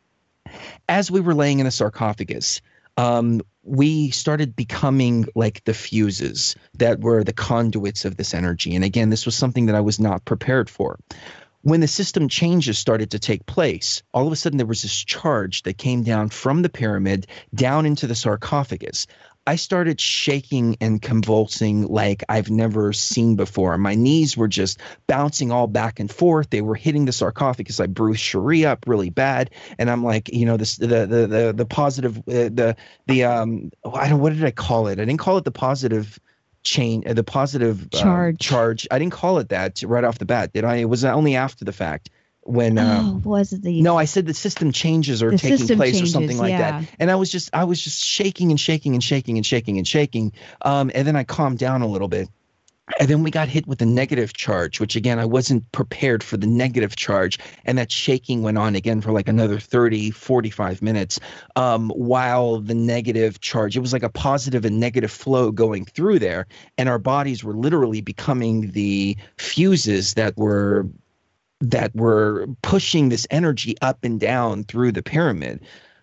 As 0.89 1.11
we 1.11 1.21
were 1.21 1.35
laying 1.35 1.59
in 1.59 1.67
the 1.67 1.71
sarcophagus, 1.71 2.62
um, 3.01 3.40
we 3.62 4.10
started 4.10 4.55
becoming 4.55 5.27
like 5.35 5.64
the 5.64 5.72
fuses 5.72 6.55
that 6.74 7.01
were 7.01 7.24
the 7.24 7.32
conduits 7.32 8.05
of 8.05 8.16
this 8.16 8.35
energy. 8.35 8.74
And 8.74 8.85
again, 8.85 9.09
this 9.09 9.24
was 9.24 9.35
something 9.35 9.66
that 9.66 9.74
I 9.74 9.81
was 9.81 9.98
not 9.98 10.27
prepared 10.27 10.68
for. 10.68 10.98
When 11.62 11.81
the 11.81 11.89
system 11.89 12.28
changes 12.28 12.78
started 12.78 13.10
to 13.10 13.18
take 13.18 13.47
place, 13.47 14.02
all 14.12 14.27
of 14.27 14.32
a 14.32 14.36
sudden 14.36 14.59
there 14.59 14.66
was 14.66 14.82
this 14.82 15.05
charge 15.05 15.62
that 15.62 15.78
came 15.78 16.02
down 16.02 16.28
from 16.28 16.60
the 16.60 16.68
pyramid 16.68 17.27
down 17.55 17.86
into 17.86 18.06
the 18.06 18.14
sarcophagus. 18.14 19.06
I 19.47 19.57
started 19.57 20.01
shaking 20.01 20.77
and 20.81 21.01
convulsing 21.01 21.87
like 21.87 22.23
I've 22.29 22.51
never 22.51 22.93
seen 22.93 23.37
before. 23.37 23.77
My 23.79 23.95
knees 23.95 24.37
were 24.37 24.49
just 24.49 24.81
bouncing 25.07 25.51
all 25.51 25.67
back 25.67 25.99
and 25.99 26.11
forth. 26.11 26.51
They 26.51 26.61
were 26.61 26.75
hitting 26.75 27.07
the 27.07 27.12
sarcophagus. 27.12 27.81
I 27.81 27.87
bruised 27.87 28.23
Sheree 28.23 28.67
up 28.67 28.85
really 28.87 29.11
bad, 29.11 29.51
and 29.79 29.91
I'm 29.91 30.05
like, 30.05 30.33
you 30.33 30.45
know, 30.45 30.57
this 30.57 30.77
the 30.77 30.87
the 30.87 31.27
the 31.27 31.55
the 31.57 31.67
positive 31.67 32.19
uh, 32.19 32.51
the 32.53 32.77
the 33.07 33.25
um 33.25 33.71
I 33.93 34.09
don't 34.09 34.21
what 34.21 34.35
did 34.35 34.45
I 34.45 34.51
call 34.51 34.89
it? 34.89 35.01
I 35.01 35.05
didn't 35.05 35.21
call 35.21 35.39
it 35.39 35.45
the 35.45 35.51
positive 35.51 36.21
chain 36.62 37.03
uh, 37.07 37.15
the 37.15 37.25
positive 37.25 37.85
uh, 37.95 37.99
Charge. 37.99 38.39
charge. 38.39 38.89
I 38.91 38.99
didn't 38.99 39.15
call 39.15 39.39
it 39.39 39.49
that 39.49 39.83
right 39.83 40.05
off 40.05 40.19
the 40.19 40.27
bat. 40.27 40.53
Did 40.53 40.65
I? 40.65 40.77
It 40.77 40.89
was 40.89 41.05
only 41.05 41.35
after 41.35 41.65
the 41.65 41.73
fact 41.73 42.11
when 42.43 42.79
um, 42.79 43.23
oh, 43.25 43.29
was 43.29 43.53
it 43.53 43.62
the 43.62 43.83
no, 43.83 43.97
I 43.97 44.07
said 44.07 44.27
the 44.27 44.35
system 44.35 44.73
changes 44.73 45.23
are 45.23 45.37
taking 45.37 45.77
place 45.77 46.01
or 46.01 46.07
something 46.07 46.39
like 46.39 46.51
yeah. 46.51 46.81
that. 46.81 46.91
And 46.99 47.11
I 47.11 47.15
was 47.15 47.31
just 47.31 47.51
I 47.53 47.65
was 47.65 47.81
just 47.81 48.03
shaking 48.03 48.51
and 48.51 48.61
shaking 48.61 48.95
and 48.95 49.05
shaking 49.05 49.37
and 49.37 49.47
shaking 49.47 49.79
and 49.79 49.87
shaking. 49.87 50.33
Um, 50.62 50.91
and 50.95 51.07
then 51.07 51.17
I 51.17 51.25
calmed 51.25 51.59
down 51.59 51.83
a 51.83 51.87
little 51.87 52.09
bit. 52.09 52.29
And 52.99 53.09
then 53.09 53.23
we 53.23 53.31
got 53.31 53.49
hit 53.49 53.67
with 53.67 53.81
a 53.83 53.87
negative 53.87 54.33
charge, 54.33 54.81
which 54.81 54.97
again, 54.97 55.19
I 55.19 55.25
wasn't 55.25 55.71
prepared 55.71 56.23
for 56.25 56.37
the 56.37 56.47
negative 56.47 56.97
charge. 56.97 57.39
And 57.65 57.79
that 57.79 57.93
shaking 57.93 58.43
went 58.43 58.59
on 58.59 58.75
again 58.75 59.01
for 59.01 59.12
like 59.12 59.29
another 59.29 59.61
30, 59.61 60.11
45 60.11 60.83
minutes. 60.83 61.21
Um, 61.57 61.91
while 61.91 62.61
the 62.61 62.75
negative 62.75 63.41
charge, 63.41 63.77
it 63.77 63.81
was 63.81 63.93
like 63.93 64.03
a 64.03 64.09
positive 64.09 64.65
and 64.65 64.81
negative 64.81 65.11
flow 65.12 65.53
going 65.53 65.85
through 65.85 66.19
there. 66.19 66.47
And 66.79 66.89
our 66.89 66.99
bodies 66.99 67.45
were 67.45 67.55
literally 67.55 68.01
becoming 68.01 68.73
the 68.73 69.17
fuses 69.37 70.15
that 70.15 70.37
were 70.37 70.89
that 71.61 71.95
were 71.95 72.47
pushing 72.62 73.09
this 73.09 73.27
energy 73.31 73.77
up 73.81 74.05
and 74.05 74.19
down 74.19 74.65
through 74.65 74.93
the 74.93 75.03
pyramid. 75.03 75.61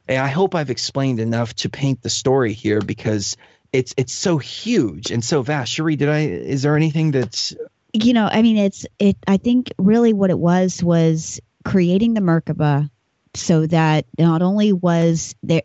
And 0.08 0.20
I 0.20 0.28
hope 0.28 0.56
I've 0.56 0.70
explained 0.70 1.20
enough 1.20 1.56
to 1.58 1.70
paint 1.70 2.02
the 2.02 2.10
story 2.10 2.54
here 2.54 2.80
because 2.82 3.36
it's 3.74 3.94
it's 3.98 4.14
so 4.14 4.38
huge 4.38 5.12
and 5.12 5.24
so 5.24 5.42
vast. 5.42 5.74
Sheree, 5.74 5.98
did 5.98 6.10
I 6.10 6.20
is 6.20 6.62
there 6.62 6.76
anything 6.76 7.12
that's 7.12 7.56
you 7.94 8.14
know 8.14 8.28
i 8.32 8.42
mean 8.42 8.58
it's 8.58 8.86
it 9.00 9.18
i 9.28 9.38
think 9.38 9.72
really 9.78 10.14
what 10.14 10.30
it 10.30 10.38
was 10.38 10.84
was 10.84 11.40
creating 11.64 12.14
the 12.14 12.22
merkaba 12.22 12.90
so 13.34 13.66
that 13.68 14.06
not 14.18 14.42
only 14.42 14.74
was 14.74 15.36
there 15.44 15.62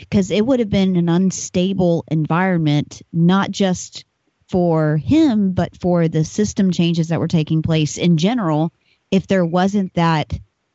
because 0.00 0.30
it, 0.30 0.46
would 0.46 0.60
have 0.60 0.70
been 0.70 0.96
an 0.96 1.08
unstable 1.08 2.04
environment 2.08 3.02
not 3.12 3.50
just 3.50 4.04
for 4.48 4.96
him 4.96 5.52
but 5.52 5.76
for 5.80 6.08
the 6.08 6.24
system 6.24 6.70
changes 6.70 7.08
that 7.08 7.20
were 7.20 7.28
taking 7.28 7.62
place 7.62 7.98
in 7.98 8.16
general 8.16 8.72
if 9.10 9.26
there 9.26 9.44
wasn't 9.44 9.94
that 9.94 10.32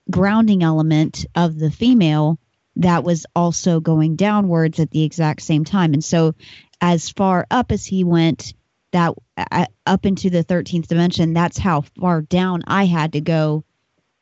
grounding 0.10 0.64
element 0.64 1.26
of 1.36 1.58
the 1.58 1.72
female 1.72 2.40
that 2.78 3.04
was 3.04 3.26
also 3.36 3.80
going 3.80 4.16
downwards 4.16 4.80
at 4.80 4.92
the 4.92 5.04
exact 5.04 5.42
same 5.42 5.66
time. 5.66 5.94
And 5.94 6.04
so 6.04 6.36
as 6.82 7.10
far 7.10 7.46
up 7.52 7.72
as 7.72 7.86
he 7.86 8.04
went 8.04 8.54
that 8.92 9.14
uh, 9.38 9.66
up 9.86 10.06
into 10.06 10.30
the 10.30 10.44
13th 10.44 10.88
dimension 10.88 11.34
that's 11.34 11.58
how 11.58 11.82
far 12.00 12.22
down 12.22 12.62
i 12.68 12.86
had 12.86 13.14
to 13.14 13.22
go 13.22 13.64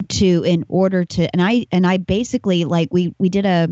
to 0.07 0.44
in 0.44 0.65
order 0.68 1.06
to 1.06 1.27
and 1.34 1.41
i 1.41 1.65
and 1.72 1.88
i 1.88 1.98
basically 1.98 2.65
like 2.65 2.90
we 2.91 3.14
we 3.18 3.30
did 3.30 3.45
a 3.45 3.68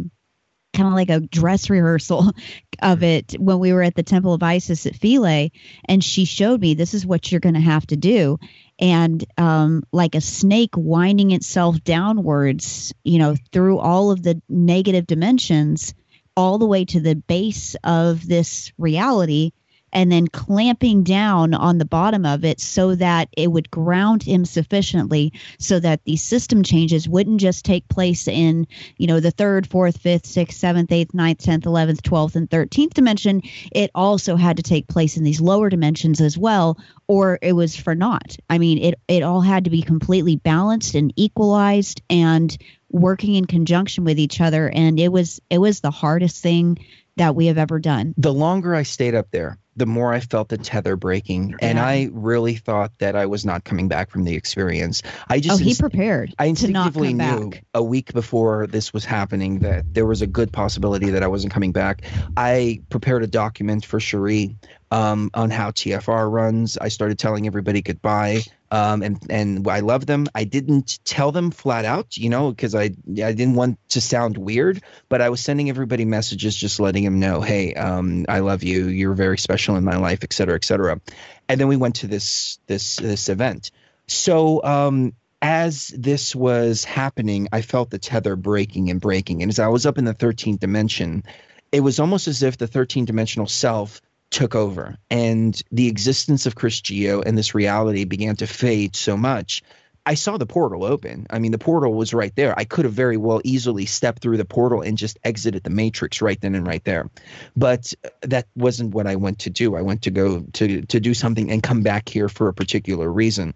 kind 0.74 0.88
of 0.88 0.94
like 0.94 1.10
a 1.10 1.20
dress 1.20 1.70
rehearsal 1.70 2.32
of 2.82 3.04
it 3.04 3.34
when 3.40 3.60
we 3.60 3.74
were 3.74 3.84
at 3.84 3.96
the 3.96 4.04
temple 4.04 4.34
of 4.34 4.44
isis 4.44 4.86
at 4.86 4.96
philae 4.96 5.52
and 5.86 6.04
she 6.04 6.26
showed 6.26 6.60
me 6.62 6.74
this 6.74 6.94
is 6.94 7.06
what 7.06 7.32
you're 7.32 7.40
going 7.40 7.56
to 7.56 7.62
have 7.62 7.86
to 7.86 7.96
do 7.96 8.38
and 8.80 9.26
um, 9.38 9.84
like 9.92 10.16
a 10.16 10.22
snake 10.22 10.72
winding 10.76 11.32
itself 11.32 11.84
downwards 11.84 12.94
you 13.04 13.20
know 13.20 13.36
through 13.52 13.80
all 13.80 14.12
of 14.12 14.24
the 14.24 14.42
negative 14.50 15.08
dimensions 15.08 15.94
all 16.36 16.58
the 16.58 16.68
way 16.68 16.86
to 16.86 17.00
the 17.00 17.16
base 17.16 17.76
of 17.84 18.28
this 18.28 18.72
reality 18.78 19.52
and 19.94 20.12
then 20.12 20.28
clamping 20.28 21.04
down 21.04 21.54
on 21.54 21.78
the 21.78 21.86
bottom 21.86 22.26
of 22.26 22.44
it 22.44 22.60
so 22.60 22.96
that 22.96 23.30
it 23.36 23.52
would 23.52 23.72
ground 23.72 24.24
him 24.24 24.46
sufficiently 24.46 25.32
so 25.60 25.80
that 25.80 26.04
the 26.06 26.16
system 26.18 26.64
changes 26.64 27.08
wouldn't 27.08 27.40
just 27.40 27.66
take 27.66 27.88
place 27.88 28.28
in 28.28 28.68
you 28.98 29.08
know 29.08 29.20
the 29.20 29.32
third 29.32 29.68
fourth 29.68 29.98
fifth 29.98 30.26
sixth 30.26 30.58
seventh 30.58 30.92
eighth 30.92 31.14
ninth 31.14 31.40
tenth 31.40 31.66
eleventh 31.66 32.02
twelfth 32.04 32.36
and 32.36 32.50
thirteenth 32.50 32.94
dimension. 32.94 33.42
It 33.72 33.92
also 33.96 34.36
had 34.36 34.58
to 34.58 34.64
take 34.64 34.88
place 34.88 35.18
in 35.18 35.24
these 35.24 35.42
lower 35.42 35.70
dimensions 35.70 36.22
as 36.22 36.38
well 36.38 36.78
or 37.08 37.40
it 37.42 37.54
was 37.54 37.76
for 37.76 37.96
naught. 37.96 38.38
I 38.50 38.58
mean 38.58 38.78
it 38.78 39.00
it 39.08 39.24
all 39.24 39.42
had 39.42 39.64
to 39.66 39.70
be 39.70 39.82
completely 39.82 40.36
balanced 40.36 40.96
and 40.96 41.14
equalized 41.16 42.02
and 42.10 42.56
working 42.90 43.36
in 43.36 43.46
conjunction 43.46 44.04
with 44.04 44.20
each 44.20 44.40
other. 44.42 44.70
And 44.70 45.00
it 45.00 45.12
was 45.12 45.42
it 45.50 45.58
was 45.60 45.80
the 45.80 45.92
hardest 45.92 46.42
thing 46.42 46.78
that 47.18 47.36
we 47.36 47.48
have 47.48 47.58
ever 47.58 47.80
done 47.80 48.14
the 48.18 48.34
longer 48.34 48.74
I 48.74 48.84
stayed 48.84 49.16
up 49.16 49.28
there, 49.32 49.58
the 49.76 49.86
more 49.86 50.12
I 50.14 50.20
felt 50.20 50.50
the 50.50 50.58
tether 50.58 50.96
breaking, 50.96 51.56
and 51.62 51.78
Yeah. 51.78 51.86
I 51.86 52.10
really 52.12 52.56
thought 52.56 52.92
that 53.00 53.16
I 53.16 53.28
was 53.28 53.46
not 53.46 53.64
coming 53.64 53.88
back 53.88 54.10
from 54.10 54.24
the 54.24 54.36
experience. 54.36 55.04
I 55.28 55.40
just 55.40 55.56
oh 55.62 55.64
he 55.64 55.70
inst- 55.70 55.82
prepared 55.82 56.34
I 56.40 56.46
instinctively 56.46 57.14
knew 57.14 57.50
back 57.50 57.64
a 57.74 57.84
week 57.84 58.14
before 58.14 58.68
this 58.68 58.94
was 58.94 59.06
happening 59.06 59.60
that 59.60 59.94
there 59.94 60.06
was 60.06 60.22
a 60.22 60.28
good 60.28 60.52
possibility 60.52 61.12
that 61.12 61.24
I 61.24 61.28
wasn't 61.28 61.54
coming 61.54 61.72
back. 61.72 62.02
I 62.36 62.82
prepared 62.90 63.24
a 63.24 63.28
document 63.28 63.86
for 63.86 64.00
Sheree 64.00 64.56
um, 64.92 65.30
on 65.34 65.50
how 65.50 65.72
TFR 65.72 66.32
runs. 66.32 66.78
I 66.78 66.88
started 66.88 67.20
telling 67.20 67.48
everybody 67.48 67.82
goodbye. 67.82 68.42
Um, 68.70 69.02
and 69.02 69.18
and 69.30 69.68
I 69.68 69.80
love 69.80 70.06
them. 70.06 70.28
I 70.36 70.44
didn't 70.44 71.00
tell 71.06 71.32
them 71.32 71.52
flat 71.52 71.86
out, 71.86 72.18
you 72.18 72.30
know, 72.30 72.52
because 72.52 72.76
I 72.76 72.84
I 72.84 73.32
didn't 73.32 73.56
want 73.56 73.80
to 73.90 74.02
sound 74.02 74.38
weird. 74.38 74.82
But 75.08 75.22
I 75.22 75.30
was 75.30 75.42
sending 75.42 75.70
everybody 75.70 76.04
messages, 76.04 76.56
just 76.56 76.80
letting 76.80 77.06
them 77.06 77.20
know, 77.20 77.40
hey, 77.40 77.74
um, 77.76 78.26
I 78.28 78.40
love 78.40 78.64
you. 78.64 78.88
You're 78.88 79.14
very 79.14 79.38
special 79.38 79.78
in 79.78 79.86
my 79.86 79.96
life, 79.96 80.20
et 80.22 80.34
cetera, 80.34 80.56
et 80.56 80.66
cetera. 80.66 81.00
And 81.48 81.62
then 81.62 81.70
we 81.70 81.78
went 81.78 81.96
to 81.98 82.08
this 82.08 82.60
this 82.68 82.98
this 82.98 83.30
event. 83.30 83.72
So 84.08 84.62
um, 84.64 85.14
as 85.42 85.88
this 85.88 86.36
was 86.36 86.84
happening, 86.84 87.48
I 87.52 87.62
felt 87.62 87.90
the 87.90 88.00
tether 88.00 88.36
breaking 88.36 88.90
and 88.90 89.00
breaking. 89.00 89.44
And 89.44 89.50
as 89.50 89.60
I 89.60 89.68
was 89.68 89.86
up 89.86 89.98
in 89.98 90.06
the 90.06 90.14
13th 90.14 90.60
dimension, 90.60 91.24
it 91.72 91.82
was 91.82 92.00
almost 92.00 92.28
as 92.28 92.44
if 92.44 92.58
the 92.58 92.68
13 92.68 93.06
dimensional 93.06 93.48
self 93.48 94.02
took 94.30 94.56
over 94.56 94.98
and 95.10 95.62
the 95.72 95.88
existence 95.88 96.46
of 96.46 96.56
Chris 96.56 96.82
Geo 96.82 97.22
and 97.22 97.38
this 97.38 97.56
reality 97.56 98.04
began 98.04 98.36
to 98.38 98.48
fade 98.48 98.96
so 98.96 99.16
much. 99.16 99.64
I 100.06 100.14
saw 100.14 100.38
the 100.38 100.46
portal 100.46 100.86
open. 100.86 101.28
I 101.30 101.40
mean, 101.40 101.52
the 101.52 101.58
portal 101.58 101.94
was 101.94 102.14
right 102.14 102.34
there. 102.34 102.58
I 102.58 102.64
could 102.64 102.86
have 102.86 102.94
very 102.94 103.18
well 103.18 103.42
easily 103.44 103.86
stepped 103.86 104.22
through 104.22 104.38
the 104.38 104.46
portal 104.46 104.82
and 104.82 104.98
just 104.98 105.20
exited 105.24 105.64
the 105.64 105.70
matrix 105.70 106.22
right 106.22 106.40
then 106.40 106.56
and 106.56 106.66
right 106.66 106.84
there. 106.86 107.10
But 107.58 107.94
that 108.22 108.48
wasn't 108.56 108.94
what 108.94 109.06
I 109.06 109.18
went 109.18 109.40
to 109.40 109.50
do. 109.50 109.76
I 109.76 109.82
went 109.82 110.04
to 110.04 110.12
go 110.12 110.46
to 110.54 110.82
to 110.84 111.00
do 111.02 111.14
something 111.14 111.52
and 111.52 111.62
come 111.62 111.82
back 111.82 112.08
here 112.08 112.30
for 112.30 112.48
a 112.48 112.54
particular 112.54 113.12
reason. 113.12 113.54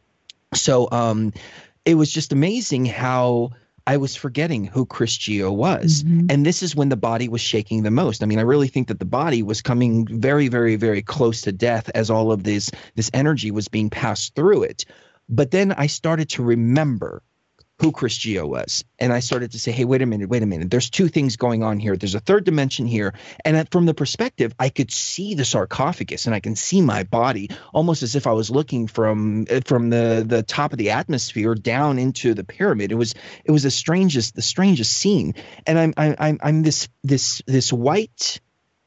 So 0.54 0.90
um 0.92 1.32
it 1.86 1.96
was 1.96 2.12
just 2.12 2.34
amazing 2.34 2.86
how 2.86 3.52
I 3.88 3.98
was 3.98 4.16
forgetting 4.16 4.66
who 4.66 4.86
Chris 4.86 5.16
Geo 5.18 5.52
was. 5.52 6.04
Mhm. 6.04 6.32
And 6.32 6.46
this 6.46 6.62
is 6.64 6.76
when 6.76 6.90
the 6.90 6.96
body 6.96 7.28
was 7.28 7.42
shaking 7.42 7.84
the 7.84 7.92
most. 7.92 8.24
I 8.24 8.26
mean, 8.26 8.40
I 8.40 8.44
really 8.44 8.68
think 8.68 8.88
that 8.88 9.00
the 9.00 9.06
body 9.06 9.44
was 9.44 9.62
coming 9.62 10.08
very, 10.08 10.48
very, 10.48 10.76
very 10.76 11.02
close 11.02 11.42
to 11.42 11.52
death 11.52 11.90
as 11.96 12.10
all 12.10 12.32
of 12.32 12.44
this 12.44 12.72
this 12.96 13.10
energy 13.14 13.52
was 13.52 13.68
being 13.68 13.90
passed 13.90 14.36
through 14.36 14.64
it. 14.64 14.86
But 15.30 15.52
then 15.52 15.72
I 15.72 15.88
started 15.88 16.30
to 16.30 16.44
remember 16.44 17.24
who 17.82 17.92
Chris 17.92 18.16
Geo 18.16 18.46
was. 18.46 18.86
And 19.00 19.12
I 19.12 19.22
started 19.22 19.54
to 19.54 19.60
say, 19.60 19.72
hey, 19.72 19.86
wait 19.86 20.04
a 20.04 20.06
minute, 20.06 20.30
wait 20.30 20.44
a 20.44 20.46
minute. 20.46 20.70
There's 20.70 20.92
two 20.92 21.08
things 21.08 21.36
going 21.36 21.64
on 21.64 21.80
here. 21.80 21.98
There's 21.98 22.14
a 22.14 22.20
third 22.20 22.44
dimension 22.44 22.86
here. 22.86 23.16
And 23.44 23.68
from 23.72 23.88
the 23.88 23.96
perspective, 23.96 24.54
I 24.60 24.70
could 24.70 24.92
see 24.92 25.34
the 25.34 25.44
sarcophagus 25.44 26.28
and 26.28 26.36
I 26.36 26.42
can 26.42 26.56
see 26.56 26.82
my 26.82 27.02
body 27.02 27.50
almost 27.74 28.04
as 28.04 28.16
if 28.16 28.28
I 28.28 28.34
was 28.34 28.52
looking 28.52 28.86
from 28.86 29.48
uh, 29.50 29.62
from 29.66 29.90
the, 29.90 30.24
the 30.28 30.44
top 30.44 30.74
of 30.74 30.78
the 30.78 30.92
atmosphere 30.92 31.56
down 31.56 31.98
into 31.98 32.36
the 32.36 32.44
pyramid. 32.44 32.92
It 32.92 32.96
was 32.96 33.16
it 33.44 33.52
was 33.52 33.64
the 33.64 33.72
strangest 33.72 34.36
the 34.36 34.44
strangest 34.44 34.94
scene. 34.94 35.34
And 35.66 35.80
I'm 35.80 35.94
I'm 35.98 36.16
I'm, 36.20 36.40
I'm 36.44 36.62
this 36.62 36.88
this 37.04 37.42
this 37.48 37.74
white 37.74 38.40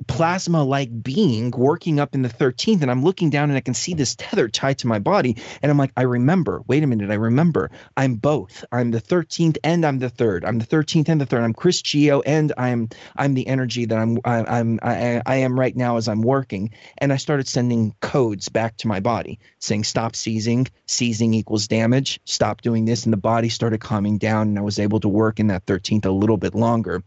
plasma 0.06 0.62
like 0.62 1.02
being 1.02 1.50
working 1.50 2.00
up 2.00 2.14
in 2.14 2.22
the 2.22 2.28
13th 2.28 2.82
and 2.82 2.90
I'm 2.90 3.02
looking 3.02 3.30
down 3.30 3.50
and 3.50 3.56
I 3.56 3.60
can 3.60 3.74
see 3.74 3.94
this 3.94 4.14
tether 4.14 4.48
tied 4.48 4.78
to 4.78 4.86
my 4.86 4.98
body 4.98 5.36
and 5.62 5.70
I'm 5.70 5.78
like 5.78 5.92
I 5.96 6.02
remember 6.02 6.62
wait 6.66 6.82
a 6.82 6.86
minute 6.86 7.10
I 7.10 7.14
remember. 7.14 7.70
I'm 7.96 8.16
both. 8.16 8.64
I'm 8.72 8.90
the 8.90 9.00
13th 9.00 9.58
and 9.64 9.84
I'm 9.84 9.98
the 9.98 10.08
third. 10.08 10.44
I'm 10.44 10.58
the 10.58 10.66
13th 10.66 11.08
and 11.08 11.20
the 11.20 11.26
third. 11.26 11.42
I'm 11.42 11.52
Chris 11.52 11.82
Geo 11.82 12.20
and 12.22 12.52
I'm 12.56 12.88
I'm 13.16 13.34
the 13.34 13.46
energy 13.46 13.84
that 13.84 13.98
I'm 13.98 14.18
I, 14.24 14.44
I'm 14.58 14.78
I, 14.82 15.22
I 15.26 15.36
am 15.36 15.58
right 15.58 15.76
now 15.76 15.96
as 15.96 16.08
I'm 16.08 16.22
working. 16.22 16.70
And 16.98 17.12
I 17.12 17.16
started 17.16 17.48
sending 17.48 17.94
codes 18.00 18.48
back 18.48 18.76
to 18.78 18.88
my 18.88 19.00
body 19.00 19.38
saying 19.58 19.84
stop 19.84 20.16
seizing. 20.16 20.66
Seizing 20.86 21.34
equals 21.34 21.68
damage. 21.68 22.20
Stop 22.24 22.62
doing 22.62 22.84
this. 22.84 23.04
And 23.04 23.12
the 23.12 23.18
body 23.18 23.48
started 23.48 23.80
calming 23.80 24.18
down 24.18 24.48
and 24.48 24.58
I 24.58 24.62
was 24.62 24.78
able 24.78 25.00
to 25.00 25.08
work 25.08 25.40
in 25.40 25.48
that 25.48 25.66
13th 25.66 26.06
a 26.06 26.10
little 26.10 26.36
bit 26.36 26.54
longer. 26.54 27.02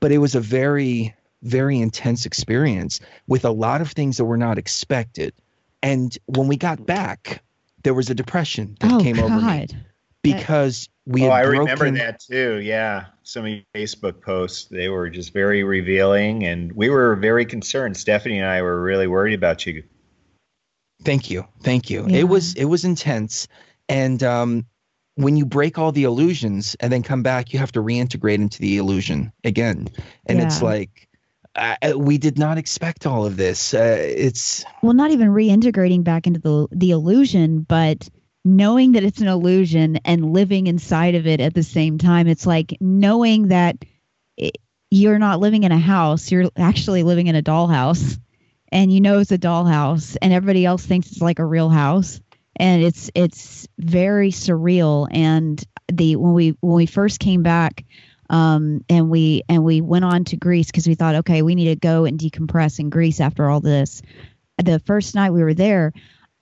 But 0.00 0.12
it 0.12 0.18
was 0.18 0.34
a 0.34 0.40
very 0.40 1.14
very 1.42 1.78
intense 1.78 2.26
experience 2.26 3.00
with 3.26 3.44
a 3.44 3.50
lot 3.50 3.80
of 3.80 3.90
things 3.90 4.16
that 4.16 4.24
were 4.24 4.36
not 4.36 4.58
expected. 4.58 5.32
And 5.82 6.16
when 6.26 6.48
we 6.48 6.56
got 6.56 6.84
back, 6.84 7.42
there 7.82 7.94
was 7.94 8.10
a 8.10 8.14
depression 8.14 8.76
that 8.80 8.92
oh 8.92 9.00
came 9.00 9.18
over 9.18 9.36
me 9.36 9.66
God. 9.66 9.84
because 10.22 10.88
we 11.06 11.24
oh, 11.24 11.30
I 11.30 11.44
broken. 11.44 11.60
remember 11.60 11.90
that 11.98 12.20
too. 12.20 12.56
Yeah, 12.56 13.06
some 13.22 13.44
of 13.44 13.50
your 13.50 13.62
Facebook 13.74 14.20
posts 14.20 14.66
they 14.66 14.88
were 14.88 15.08
just 15.08 15.32
very 15.32 15.64
revealing, 15.64 16.44
and 16.44 16.72
we 16.72 16.90
were 16.90 17.16
very 17.16 17.46
concerned. 17.46 17.96
Stephanie 17.96 18.38
and 18.38 18.46
I 18.46 18.62
were 18.62 18.80
really 18.80 19.06
worried 19.06 19.34
about 19.34 19.64
you. 19.64 19.84
Thank 21.02 21.30
you, 21.30 21.46
thank 21.62 21.88
you. 21.88 22.06
Yeah. 22.06 22.18
It 22.18 22.28
was 22.28 22.54
it 22.54 22.66
was 22.66 22.84
intense, 22.84 23.48
and 23.88 24.22
um, 24.22 24.66
when 25.14 25.36
you 25.36 25.46
break 25.46 25.78
all 25.78 25.92
the 25.92 26.04
illusions 26.04 26.76
and 26.80 26.92
then 26.92 27.02
come 27.02 27.22
back, 27.22 27.52
you 27.52 27.58
have 27.58 27.72
to 27.72 27.82
reintegrate 27.82 28.34
into 28.34 28.60
the 28.60 28.76
illusion 28.76 29.32
again, 29.44 29.88
and 30.26 30.40
it's 30.40 30.62
like. 30.62 31.07
We 31.96 32.18
did 32.18 32.38
not 32.38 32.58
expect 32.58 33.06
all 33.06 33.26
of 33.26 33.36
this. 33.36 33.74
Uh, 33.74 33.96
it's 33.98 34.64
well 34.82 34.94
not 34.94 35.10
even 35.10 35.28
reintegrating 35.28 36.04
back 36.04 36.26
into 36.26 36.40
the 36.40 36.68
the 36.70 36.90
illusion 36.90 37.60
but 37.60 38.08
knowing 38.44 38.92
that 38.92 39.04
it's 39.04 39.20
an 39.20 39.28
illusion 39.28 39.96
and 40.04 40.32
living 40.32 40.68
inside 40.68 41.14
of 41.14 41.26
it 41.26 41.40
at 41.40 41.54
the 41.54 41.62
same 41.62 41.98
time 41.98 42.26
it's 42.26 42.46
like 42.46 42.76
knowing 42.80 43.48
that 43.48 43.76
it, 44.36 44.56
you're 44.90 45.18
not 45.18 45.40
living 45.40 45.64
in 45.64 45.72
a 45.72 45.78
house 45.78 46.30
you're 46.30 46.50
actually 46.56 47.02
living 47.02 47.26
in 47.26 47.34
a 47.36 47.42
dollhouse. 47.42 48.18
And 48.70 48.92
you 48.92 49.00
know 49.00 49.18
it's 49.18 49.32
a 49.32 49.38
dollhouse 49.38 50.16
and 50.20 50.32
everybody 50.32 50.66
else 50.66 50.84
thinks 50.84 51.10
it's 51.10 51.22
like 51.22 51.38
a 51.38 51.44
real 51.44 51.70
house. 51.70 52.20
And 52.56 52.82
it's 52.82 53.10
it's 53.14 53.66
very 53.78 54.30
surreal. 54.30 55.08
And 55.10 55.62
the 55.90 56.16
when 56.16 56.34
we 56.34 56.56
when 56.60 56.74
we 56.74 56.86
first 56.86 57.20
came 57.20 57.42
back 57.42 57.84
um, 58.30 58.84
and 58.88 59.10
we 59.10 59.42
and 59.48 59.64
we 59.64 59.80
went 59.80 60.04
on 60.04 60.24
to 60.24 60.36
Greece 60.36 60.66
because 60.66 60.86
we 60.86 60.94
thought, 60.94 61.16
okay, 61.16 61.42
we 61.42 61.54
need 61.54 61.66
to 61.66 61.76
go 61.76 62.04
and 62.04 62.18
decompress 62.18 62.78
in 62.78 62.90
Greece 62.90 63.20
after 63.20 63.48
all 63.48 63.60
this. 63.60 64.02
The 64.62 64.80
first 64.80 65.14
night 65.14 65.30
we 65.30 65.42
were 65.42 65.54
there, 65.54 65.92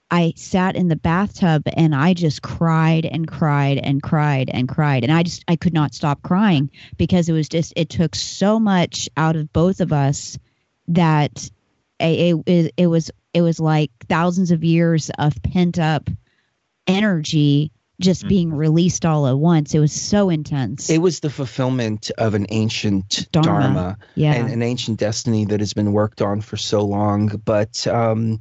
I 0.09 0.33
sat 0.35 0.75
in 0.75 0.87
the 0.87 0.95
bathtub 0.95 1.63
and 1.73 1.93
I 1.93 2.13
just 2.13 2.41
cried 2.41 3.05
and 3.05 3.27
cried 3.27 3.77
and 3.77 4.01
cried 4.01 4.49
and 4.51 4.67
cried, 4.67 5.03
and 5.03 5.13
I 5.13 5.23
just 5.23 5.43
I 5.47 5.55
could 5.55 5.73
not 5.73 5.93
stop 5.93 6.21
crying 6.23 6.69
because 6.97 7.29
it 7.29 7.33
was 7.33 7.49
just 7.49 7.73
it 7.75 7.89
took 7.89 8.15
so 8.15 8.59
much 8.59 9.09
out 9.17 9.35
of 9.35 9.51
both 9.53 9.79
of 9.79 9.93
us 9.93 10.37
that 10.89 11.49
it 11.99 12.41
it, 12.45 12.73
it 12.77 12.87
was 12.87 13.11
it 13.33 13.41
was 13.41 13.59
like 13.59 13.91
thousands 14.09 14.51
of 14.51 14.63
years 14.63 15.09
of 15.17 15.41
pent 15.43 15.79
up 15.79 16.09
energy 16.87 17.71
just 17.99 18.25
Mhm. 18.25 18.29
being 18.29 18.53
released 18.53 19.05
all 19.05 19.27
at 19.27 19.37
once. 19.37 19.73
It 19.73 19.79
was 19.79 19.91
so 19.91 20.29
intense. 20.29 20.89
it 20.89 20.99
was 21.01 21.19
the 21.19 21.29
fulfillment 21.29 22.11
of 22.17 22.33
an 22.35 22.45
ancient 22.49 23.27
Dharma. 23.31 23.49
dharma 23.61 23.97
yeah. 24.15 24.33
and 24.33 24.49
an 24.51 24.61
ancient 24.61 24.99
destiny 24.99 25.45
that 25.45 25.59
has 25.59 25.73
been 25.73 25.91
worked 25.93 26.21
on 26.21 26.41
for 26.41 26.57
so 26.57 26.81
long. 26.85 27.41
But 27.43 27.85
um, 27.87 28.39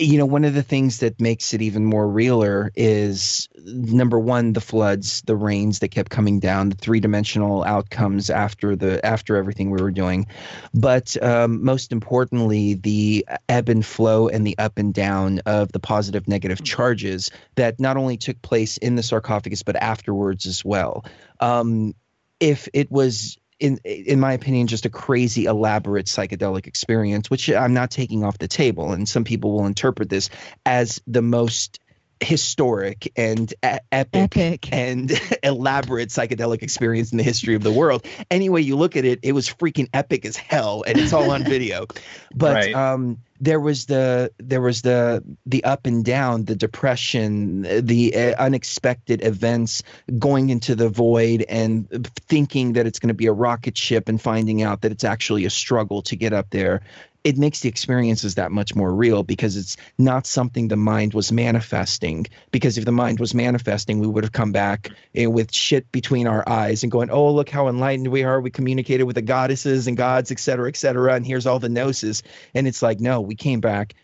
you 0.00 0.16
know, 0.16 0.26
one 0.26 0.44
of 0.44 0.54
the 0.54 0.62
things 0.62 1.00
that 1.00 1.20
makes 1.20 1.52
it 1.52 1.60
even 1.60 1.84
more 1.84 2.08
realer 2.08 2.70
is 2.76 3.48
number 3.56 4.18
one, 4.18 4.52
the 4.52 4.60
floods, 4.60 5.22
the 5.22 5.34
rains 5.34 5.80
that 5.80 5.88
kept 5.88 6.08
coming 6.08 6.38
down, 6.38 6.68
the 6.68 6.76
three 6.76 7.00
dimensional 7.00 7.64
outcomes 7.64 8.30
after 8.30 8.76
the 8.76 9.04
after 9.04 9.36
everything 9.36 9.70
we 9.70 9.82
were 9.82 9.90
doing. 9.90 10.28
But 10.72 11.20
um, 11.20 11.64
most 11.64 11.90
importantly, 11.90 12.74
the 12.74 13.26
ebb 13.48 13.68
and 13.68 13.84
flow 13.84 14.28
and 14.28 14.46
the 14.46 14.56
up 14.56 14.78
and 14.78 14.94
down 14.94 15.40
of 15.46 15.72
the 15.72 15.80
positive 15.80 16.28
negative 16.28 16.62
charges 16.62 17.32
that 17.56 17.80
not 17.80 17.96
only 17.96 18.16
took 18.16 18.40
place 18.40 18.76
in 18.76 18.94
the 18.94 19.02
sarcophagus 19.02 19.64
but 19.64 19.74
afterwards 19.74 20.46
as 20.46 20.64
well. 20.64 21.04
Um, 21.40 21.94
if 22.38 22.68
it 22.72 22.88
was 22.88 23.36
in 23.60 23.78
in 23.84 24.20
my 24.20 24.32
opinion 24.32 24.66
just 24.66 24.86
a 24.86 24.90
crazy 24.90 25.46
elaborate 25.46 26.06
psychedelic 26.06 26.66
experience 26.66 27.30
which 27.30 27.50
I'm 27.50 27.74
not 27.74 27.90
taking 27.90 28.24
off 28.24 28.38
the 28.38 28.48
table 28.48 28.92
and 28.92 29.08
some 29.08 29.24
people 29.24 29.52
will 29.52 29.66
interpret 29.66 30.08
this 30.08 30.30
as 30.64 31.00
the 31.06 31.22
most 31.22 31.80
historic 32.20 33.12
and 33.16 33.52
e- 33.64 33.78
epic, 33.92 34.36
Epic. 34.36 34.68
and 34.72 35.12
elaborate 35.42 36.08
psychedelic 36.08 36.62
experience 36.62 37.12
in 37.12 37.18
the 37.18 37.22
history 37.24 37.54
of 37.54 37.62
the 37.62 37.72
world. 37.72 38.04
Any 38.30 38.48
way 38.48 38.60
you 38.60 38.76
look 38.76 38.96
at 38.96 39.04
it, 39.04 39.20
it 39.22 39.32
was 39.32 39.48
freaking 39.48 39.88
epic 39.94 40.24
as 40.24 40.36
hell, 40.36 40.82
and 40.86 40.98
it's 40.98 41.12
all 41.12 41.30
on 41.30 41.44
video. 41.44 41.86
But 42.34 42.54
Right. 42.54 42.74
um, 42.74 43.18
there 43.40 43.60
was 43.60 43.86
the 43.86 44.32
there 44.38 44.60
was 44.60 44.82
the 44.82 45.22
the 45.46 45.64
up 45.64 45.86
and 45.86 46.04
down, 46.04 46.44
the 46.44 46.56
depression, 46.56 47.62
the 47.62 48.14
uh, 48.14 48.34
unexpected 48.42 49.24
events, 49.24 49.82
going 50.18 50.50
into 50.50 50.74
the 50.74 50.88
void 50.88 51.44
and 51.48 51.88
thinking 52.28 52.72
that 52.74 52.86
it's 52.86 52.98
going 52.98 53.08
to 53.08 53.14
be 53.14 53.26
a 53.26 53.32
rocket 53.32 53.76
ship 53.76 54.08
and 54.08 54.20
finding 54.20 54.62
out 54.62 54.82
that 54.82 54.92
it's 54.92 55.04
actually 55.04 55.44
a 55.44 55.50
struggle 55.50 56.02
to 56.02 56.16
get 56.16 56.32
up 56.32 56.50
there. 56.50 56.82
It 57.24 57.36
makes 57.36 57.60
the 57.60 57.68
experiences 57.68 58.36
that 58.36 58.52
much 58.52 58.74
more 58.74 58.94
real 58.94 59.22
because 59.22 59.56
it's 59.56 59.76
not 59.98 60.26
something 60.26 60.68
the 60.68 60.76
mind 60.76 61.14
was 61.14 61.32
manifesting. 61.32 62.26
Because 62.52 62.78
if 62.78 62.84
the 62.84 62.92
mind 62.92 63.20
was 63.20 63.34
manifesting, 63.34 63.98
we 63.98 64.06
would 64.06 64.24
have 64.24 64.32
come 64.32 64.52
back 64.52 64.90
eh, 65.14 65.26
with 65.26 65.52
shit 65.52 65.90
between 65.92 66.26
our 66.26 66.48
eyes 66.48 66.82
and 66.82 66.92
going, 66.92 67.10
"Oh, 67.10 67.32
look 67.32 67.48
how 67.50 67.68
enlightened 67.68 68.08
we 68.08 68.22
are. 68.22 68.40
We 68.40 68.50
communicated 68.50 69.04
with 69.04 69.16
the 69.16 69.22
goddesses 69.22 69.86
and 69.86 69.96
gods, 69.96 70.30
et 70.30 70.38
cetera, 70.38 70.68
et 70.68 70.76
cetera. 70.76 71.14
And 71.14 71.26
here's 71.26 71.46
all 71.46 71.58
the 71.58 71.68
gnosis." 71.68 72.22
And 72.54 72.66
it's 72.68 72.82
like, 72.82 73.00
no, 73.00 73.20
we 73.20 73.34
came 73.34 73.60
back 73.60 73.94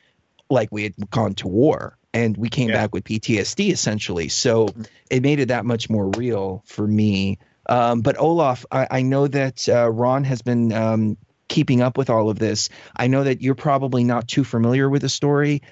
like 0.51 0.69
we 0.71 0.83
had 0.83 1.11
gone 1.11 1.35
to 1.35 1.49
war 1.49 1.97
and 2.13 2.37
we 2.37 2.49
came 2.49 2.69
Yeah. 2.69 2.77
back 2.77 2.95
with 2.95 3.05
PTSD 3.05 3.73
essentially. 3.73 4.29
So 4.29 4.69
it 5.11 5.23
made 5.23 5.41
it 5.41 5.49
that 5.49 5.65
much 5.65 5.89
more 5.89 6.11
real 6.17 6.63
for 6.67 6.87
me. 6.87 7.39
Um, 7.69 8.03
but 8.03 8.19
Olaf, 8.19 8.67
I, 8.71 8.87
I 8.91 9.03
know 9.03 9.27
that 9.27 9.69
uh, 9.69 9.91
Ron 9.91 10.25
has 10.25 10.43
been 10.43 10.73
um, 10.73 11.17
keeping 11.55 11.81
up 11.81 11.97
with 11.97 12.11
all 12.11 12.31
of 12.31 12.39
this. 12.39 12.69
I 12.97 13.07
know 13.07 13.23
that 13.23 13.41
you're 13.41 13.55
probably 13.55 14.03
not 14.03 14.27
too 14.27 14.43
familiar 14.43 14.91
with 14.91 15.03
the 15.03 15.09
story. 15.09 15.63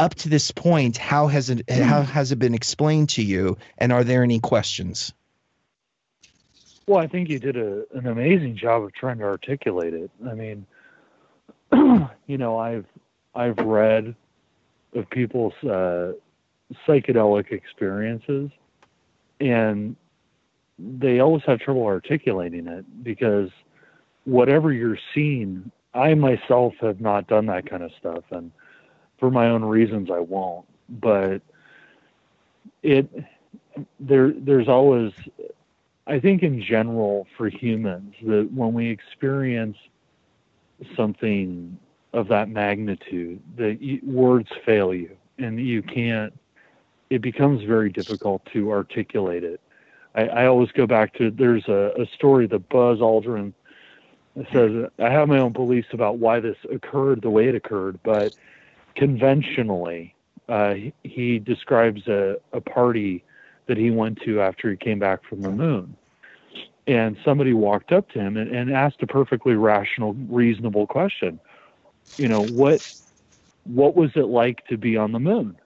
Up 0.00 0.14
to 0.16 0.28
this 0.28 0.50
point, 0.50 0.96
how 0.96 1.28
has 1.28 1.50
it 1.50 1.70
how 1.70 2.02
has 2.02 2.32
it 2.32 2.38
been 2.40 2.54
explained 2.54 3.10
to 3.10 3.22
you? 3.22 3.56
And 3.78 3.92
are 3.92 4.02
there 4.02 4.24
any 4.24 4.40
questions? 4.40 5.12
Well, 6.86 6.98
I 6.98 7.06
think 7.06 7.28
you 7.28 7.38
did 7.38 7.56
a, 7.56 7.84
an 7.94 8.08
amazing 8.08 8.56
job 8.56 8.82
of 8.82 8.92
trying 8.92 9.18
to 9.18 9.24
articulate 9.24 9.94
it. 9.94 10.10
I 10.28 10.34
mean, 10.34 10.66
you 12.26 12.38
know, 12.38 12.58
I've 12.58 12.86
I've 13.32 13.58
read 13.58 14.16
of 14.94 15.08
people's 15.10 15.54
uh, 15.62 16.12
psychedelic 16.88 17.52
experiences, 17.52 18.50
and 19.38 19.94
they 20.78 21.20
always 21.20 21.44
have 21.46 21.60
trouble 21.60 21.84
articulating 21.84 22.66
it 22.66 23.04
because 23.04 23.50
whatever 24.24 24.72
you're 24.72 24.98
seeing, 25.14 25.70
I 25.94 26.14
myself 26.14 26.74
have 26.80 27.00
not 27.00 27.26
done 27.26 27.46
that 27.46 27.68
kind 27.68 27.82
of 27.82 27.90
stuff, 27.98 28.24
and 28.30 28.50
for 29.18 29.30
my 29.30 29.48
own 29.48 29.64
reasons, 29.64 30.10
I 30.10 30.20
won't. 30.20 30.66
But 30.88 31.42
it 32.82 33.08
there 33.98 34.32
there's 34.32 34.68
always 34.68 35.12
I 36.06 36.18
think 36.18 36.42
in 36.42 36.60
general 36.60 37.26
for 37.36 37.48
humans 37.48 38.14
that 38.26 38.50
when 38.52 38.72
we 38.72 38.88
experience 38.88 39.76
something 40.96 41.78
of 42.12 42.28
that 42.28 42.48
magnitude, 42.48 43.40
that 43.56 44.00
words 44.02 44.48
fail 44.64 44.92
you 44.92 45.16
and 45.38 45.60
you 45.60 45.82
can't. 45.82 46.36
It 47.10 47.22
becomes 47.22 47.62
very 47.64 47.90
difficult 47.90 48.44
to 48.52 48.70
articulate 48.70 49.44
it. 49.44 49.60
I, 50.14 50.22
I 50.28 50.46
always 50.46 50.70
go 50.72 50.86
back 50.86 51.14
to 51.14 51.30
there's 51.30 51.66
a, 51.68 51.92
a 51.98 52.06
story 52.14 52.46
that 52.48 52.68
Buzz 52.68 52.98
Aldrin 52.98 53.52
says 54.52 54.90
I 54.98 55.10
have 55.10 55.28
my 55.28 55.38
own 55.38 55.52
beliefs 55.52 55.88
about 55.92 56.18
why 56.18 56.40
this 56.40 56.56
occurred 56.72 57.22
the 57.22 57.30
way 57.30 57.48
it 57.48 57.54
occurred, 57.54 57.98
but 58.02 58.32
conventionally, 58.96 60.14
uh, 60.48 60.74
he, 60.74 60.92
he 61.02 61.38
describes 61.38 62.06
a, 62.08 62.36
a 62.52 62.60
party 62.60 63.24
that 63.66 63.76
he 63.76 63.90
went 63.90 64.20
to 64.22 64.40
after 64.40 64.70
he 64.70 64.76
came 64.76 64.98
back 64.98 65.20
from 65.28 65.42
the 65.42 65.50
moon. 65.50 65.96
And 66.86 67.16
somebody 67.24 67.52
walked 67.52 67.92
up 67.92 68.08
to 68.10 68.18
him 68.18 68.36
and, 68.36 68.50
and 68.50 68.72
asked 68.72 69.02
a 69.02 69.06
perfectly 69.06 69.54
rational, 69.54 70.14
reasonable 70.28 70.86
question. 70.86 71.38
You 72.16 72.28
know, 72.28 72.42
what 72.42 72.82
what 73.64 73.94
was 73.94 74.10
it 74.16 74.26
like 74.26 74.66
to 74.66 74.76
be 74.76 74.96
on 74.96 75.12
the 75.12 75.20
moon? 75.20 75.56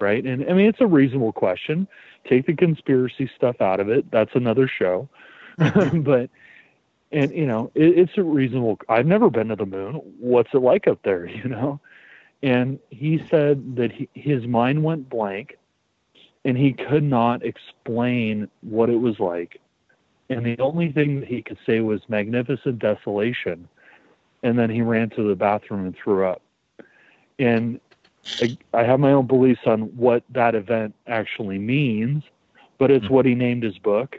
Right? 0.00 0.24
And 0.24 0.44
I 0.50 0.54
mean 0.54 0.66
it's 0.66 0.80
a 0.80 0.86
reasonable 0.86 1.32
question. 1.32 1.86
Take 2.28 2.46
the 2.46 2.54
conspiracy 2.54 3.30
stuff 3.36 3.60
out 3.60 3.78
of 3.78 3.88
it. 3.88 4.10
That's 4.10 4.34
another 4.34 4.68
show. 4.68 5.08
but 5.56 6.30
and 7.12 7.32
you 7.32 7.46
know, 7.46 7.70
it, 7.74 7.98
it's 7.98 8.18
a 8.18 8.22
reasonable 8.22 8.78
I've 8.88 9.06
never 9.06 9.30
been 9.30 9.48
to 9.48 9.56
the 9.56 9.66
moon. 9.66 9.94
What's 10.18 10.52
it 10.52 10.62
like 10.62 10.86
up 10.86 11.02
there, 11.02 11.26
you 11.28 11.44
know? 11.44 11.80
And 12.42 12.78
he 12.90 13.24
said 13.30 13.76
that 13.76 13.90
he, 13.92 14.08
his 14.14 14.46
mind 14.46 14.84
went 14.84 15.08
blank 15.08 15.58
and 16.44 16.56
he 16.56 16.72
could 16.72 17.02
not 17.02 17.44
explain 17.44 18.48
what 18.60 18.90
it 18.90 18.96
was 18.96 19.18
like. 19.18 19.60
And 20.30 20.44
the 20.44 20.58
only 20.60 20.92
thing 20.92 21.20
that 21.20 21.28
he 21.28 21.42
could 21.42 21.58
say 21.66 21.80
was 21.80 22.00
magnificent 22.08 22.78
desolation. 22.78 23.68
And 24.42 24.58
then 24.58 24.70
he 24.70 24.82
ran 24.82 25.10
to 25.10 25.26
the 25.26 25.34
bathroom 25.34 25.86
and 25.86 25.96
threw 25.96 26.26
up. 26.26 26.42
And 27.38 27.80
I, 28.40 28.56
I 28.72 28.84
have 28.84 29.00
my 29.00 29.12
own 29.12 29.26
beliefs 29.26 29.62
on 29.66 29.82
what 29.96 30.22
that 30.30 30.54
event 30.54 30.94
actually 31.06 31.58
means, 31.58 32.22
but 32.78 32.90
it's 32.90 33.06
hmm. 33.06 33.14
what 33.14 33.26
he 33.26 33.34
named 33.34 33.62
his 33.62 33.78
book. 33.78 34.16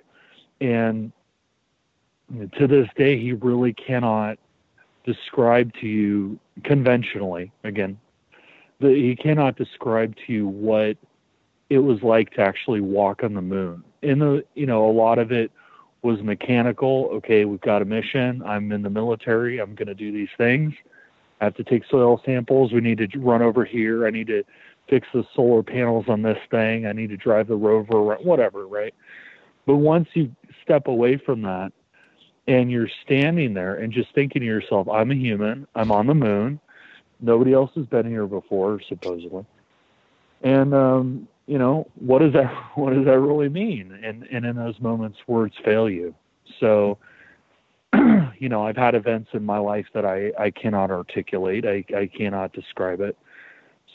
And 0.59 1.13
to 2.57 2.67
this 2.67 2.87
day, 2.95 3.19
he 3.19 3.33
really 3.33 3.73
cannot 3.73 4.37
describe 5.05 5.73
to 5.81 5.87
you 5.87 6.39
conventionally, 6.63 7.51
again, 7.63 7.99
he 8.79 9.15
cannot 9.15 9.57
describe 9.57 10.15
to 10.25 10.33
you 10.33 10.47
what 10.47 10.97
it 11.69 11.79
was 11.79 12.01
like 12.01 12.31
to 12.31 12.41
actually 12.41 12.81
walk 12.81 13.23
on 13.23 13.33
the 13.33 13.41
moon. 13.41 13.83
In 14.01 14.19
the 14.19 14.45
you 14.55 14.65
know, 14.65 14.89
a 14.89 14.91
lot 14.91 15.19
of 15.19 15.31
it 15.31 15.51
was 16.01 16.21
mechanical. 16.21 17.09
Okay, 17.13 17.45
we've 17.45 17.61
got 17.61 17.81
a 17.81 17.85
mission. 17.85 18.41
I'm 18.45 18.71
in 18.71 18.81
the 18.81 18.89
military. 18.89 19.59
I'm 19.59 19.75
going 19.75 19.87
to 19.87 19.95
do 19.95 20.11
these 20.11 20.29
things. 20.37 20.73
I 21.41 21.45
have 21.45 21.55
to 21.55 21.63
take 21.63 21.83
soil 21.89 22.21
samples. 22.25 22.71
We 22.71 22.81
need 22.81 22.97
to 22.99 23.19
run 23.19 23.41
over 23.41 23.65
here. 23.65 24.07
I 24.07 24.11
need 24.11 24.27
to 24.27 24.43
fix 24.89 25.07
the 25.13 25.25
solar 25.35 25.61
panels 25.61 26.05
on 26.07 26.21
this 26.21 26.39
thing. 26.49 26.85
I 26.85 26.93
need 26.93 27.09
to 27.09 27.17
drive 27.17 27.47
the 27.47 27.55
rover 27.55 27.97
around, 27.97 28.25
whatever, 28.25 28.65
right? 28.67 28.93
But 29.65 29.75
once 29.75 30.07
you 30.13 30.33
step 30.63 30.87
away 30.87 31.17
from 31.17 31.41
that 31.43 31.71
and 32.47 32.71
you're 32.71 32.89
standing 33.05 33.53
there 33.53 33.75
and 33.75 33.93
just 33.93 34.13
thinking 34.15 34.41
to 34.41 34.45
yourself, 34.45 34.87
I'm 34.89 35.11
a 35.11 35.15
human, 35.15 35.67
I'm 35.75 35.91
on 35.91 36.07
the 36.07 36.15
moon, 36.15 36.59
nobody 37.19 37.53
else 37.53 37.71
has 37.75 37.85
been 37.85 38.07
here 38.07 38.27
before, 38.27 38.79
supposedly. 38.87 39.45
And 40.41 40.73
um, 40.73 41.27
you 41.47 41.57
know, 41.57 41.87
what 41.95 42.19
does 42.19 42.33
that 42.33 42.51
what 42.75 42.93
does 42.93 43.05
that 43.05 43.19
really 43.19 43.49
mean? 43.49 43.91
And 44.03 44.23
and 44.31 44.45
in 44.45 44.55
those 44.55 44.79
moments, 44.79 45.17
words 45.27 45.55
fail 45.63 45.89
you. 45.89 46.13
So, 46.59 46.97
you 47.93 48.49
know, 48.49 48.65
I've 48.65 48.77
had 48.77 48.95
events 48.95 49.29
in 49.33 49.43
my 49.43 49.57
life 49.57 49.87
that 49.93 50.05
I 50.05 50.31
I 50.39 50.51
cannot 50.51 50.91
articulate. 50.91 51.65
I 51.65 51.83
I 51.95 52.07
cannot 52.07 52.53
describe 52.53 53.01
it. 53.01 53.17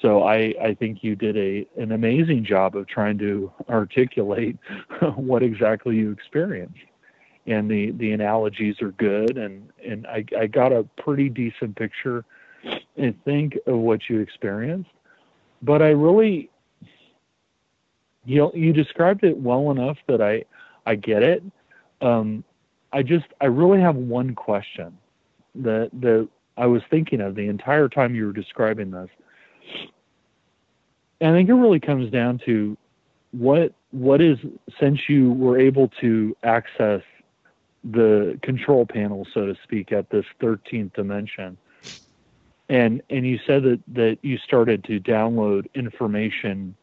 So 0.02 0.24
I 0.24 0.54
I 0.62 0.74
think 0.78 1.02
you 1.02 1.16
did 1.16 1.36
a 1.36 1.66
an 1.80 1.92
amazing 1.92 2.44
job 2.44 2.76
of 2.76 2.86
trying 2.88 3.18
to 3.18 3.52
articulate 3.68 4.58
what 5.16 5.42
exactly 5.42 5.96
you 5.96 6.10
experienced. 6.10 6.78
And 7.46 7.70
the 7.70 7.90
the 7.92 8.12
analogies 8.12 8.80
are 8.80 8.92
good, 8.92 9.36
and 9.36 9.68
and 9.86 10.06
I 10.06 10.24
I 10.38 10.46
got 10.46 10.72
a 10.72 10.84
pretty 10.96 11.28
decent 11.28 11.76
picture, 11.76 12.24
I 12.98 13.14
think, 13.24 13.58
of 13.66 13.78
what 13.78 14.08
you 14.08 14.20
experienced. 14.20 14.90
But 15.62 15.82
I 15.82 15.90
really 15.90 16.48
you 18.24 18.38
know, 18.38 18.52
you 18.54 18.72
described 18.72 19.24
it 19.24 19.36
well 19.36 19.70
enough 19.70 19.98
that 20.06 20.20
I 20.20 20.44
I 20.86 20.94
get 20.94 21.22
it. 21.22 21.42
Um, 22.00 22.44
I 22.92 23.02
just 23.02 23.26
I 23.40 23.46
really 23.46 23.80
have 23.80 23.96
one 23.96 24.34
question 24.34 24.96
that 25.56 25.90
that 26.00 26.28
I 26.56 26.66
was 26.66 26.82
thinking 26.90 27.20
of 27.20 27.34
the 27.34 27.48
entire 27.48 27.88
time 27.88 28.14
you 28.14 28.26
were 28.26 28.32
describing 28.32 28.90
this. 28.90 29.10
And 31.20 31.30
I 31.30 31.38
think 31.38 31.48
it 31.48 31.54
really 31.54 31.80
comes 31.80 32.10
down 32.10 32.40
to 32.46 32.76
what 33.32 33.72
what 33.90 34.20
is 34.20 34.38
since 34.80 35.08
you 35.08 35.32
were 35.32 35.58
able 35.58 35.88
to 36.00 36.36
access 36.42 37.02
the 37.84 38.38
control 38.42 38.86
panel, 38.86 39.26
so 39.32 39.46
to 39.46 39.56
speak, 39.62 39.92
at 39.92 40.10
this 40.10 40.24
13th 40.40 40.94
dimension, 40.94 41.56
and 42.68 43.02
and 43.10 43.26
you 43.26 43.38
said 43.46 43.62
that 43.64 43.80
that 43.88 44.18
you 44.22 44.38
started 44.38 44.84
to 44.84 44.98
download 44.98 45.66
information 45.74 46.74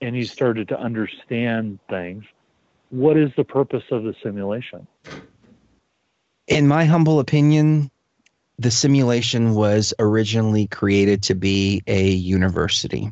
and 0.00 0.16
you 0.16 0.24
started 0.24 0.68
to 0.68 0.78
understand 0.78 1.78
things, 1.88 2.24
what 2.90 3.16
is 3.16 3.30
the 3.36 3.44
purpose 3.44 3.84
of 3.90 4.04
the 4.04 4.14
simulation? 4.22 4.86
In 6.46 6.68
my 6.68 6.84
humble 6.84 7.18
opinion, 7.18 7.90
the 8.58 8.70
simulation 8.70 9.54
was 9.54 9.92
originally 9.98 10.66
created 10.68 11.22
to 11.24 11.34
be 11.34 11.82
a 11.86 12.08
university. 12.08 13.10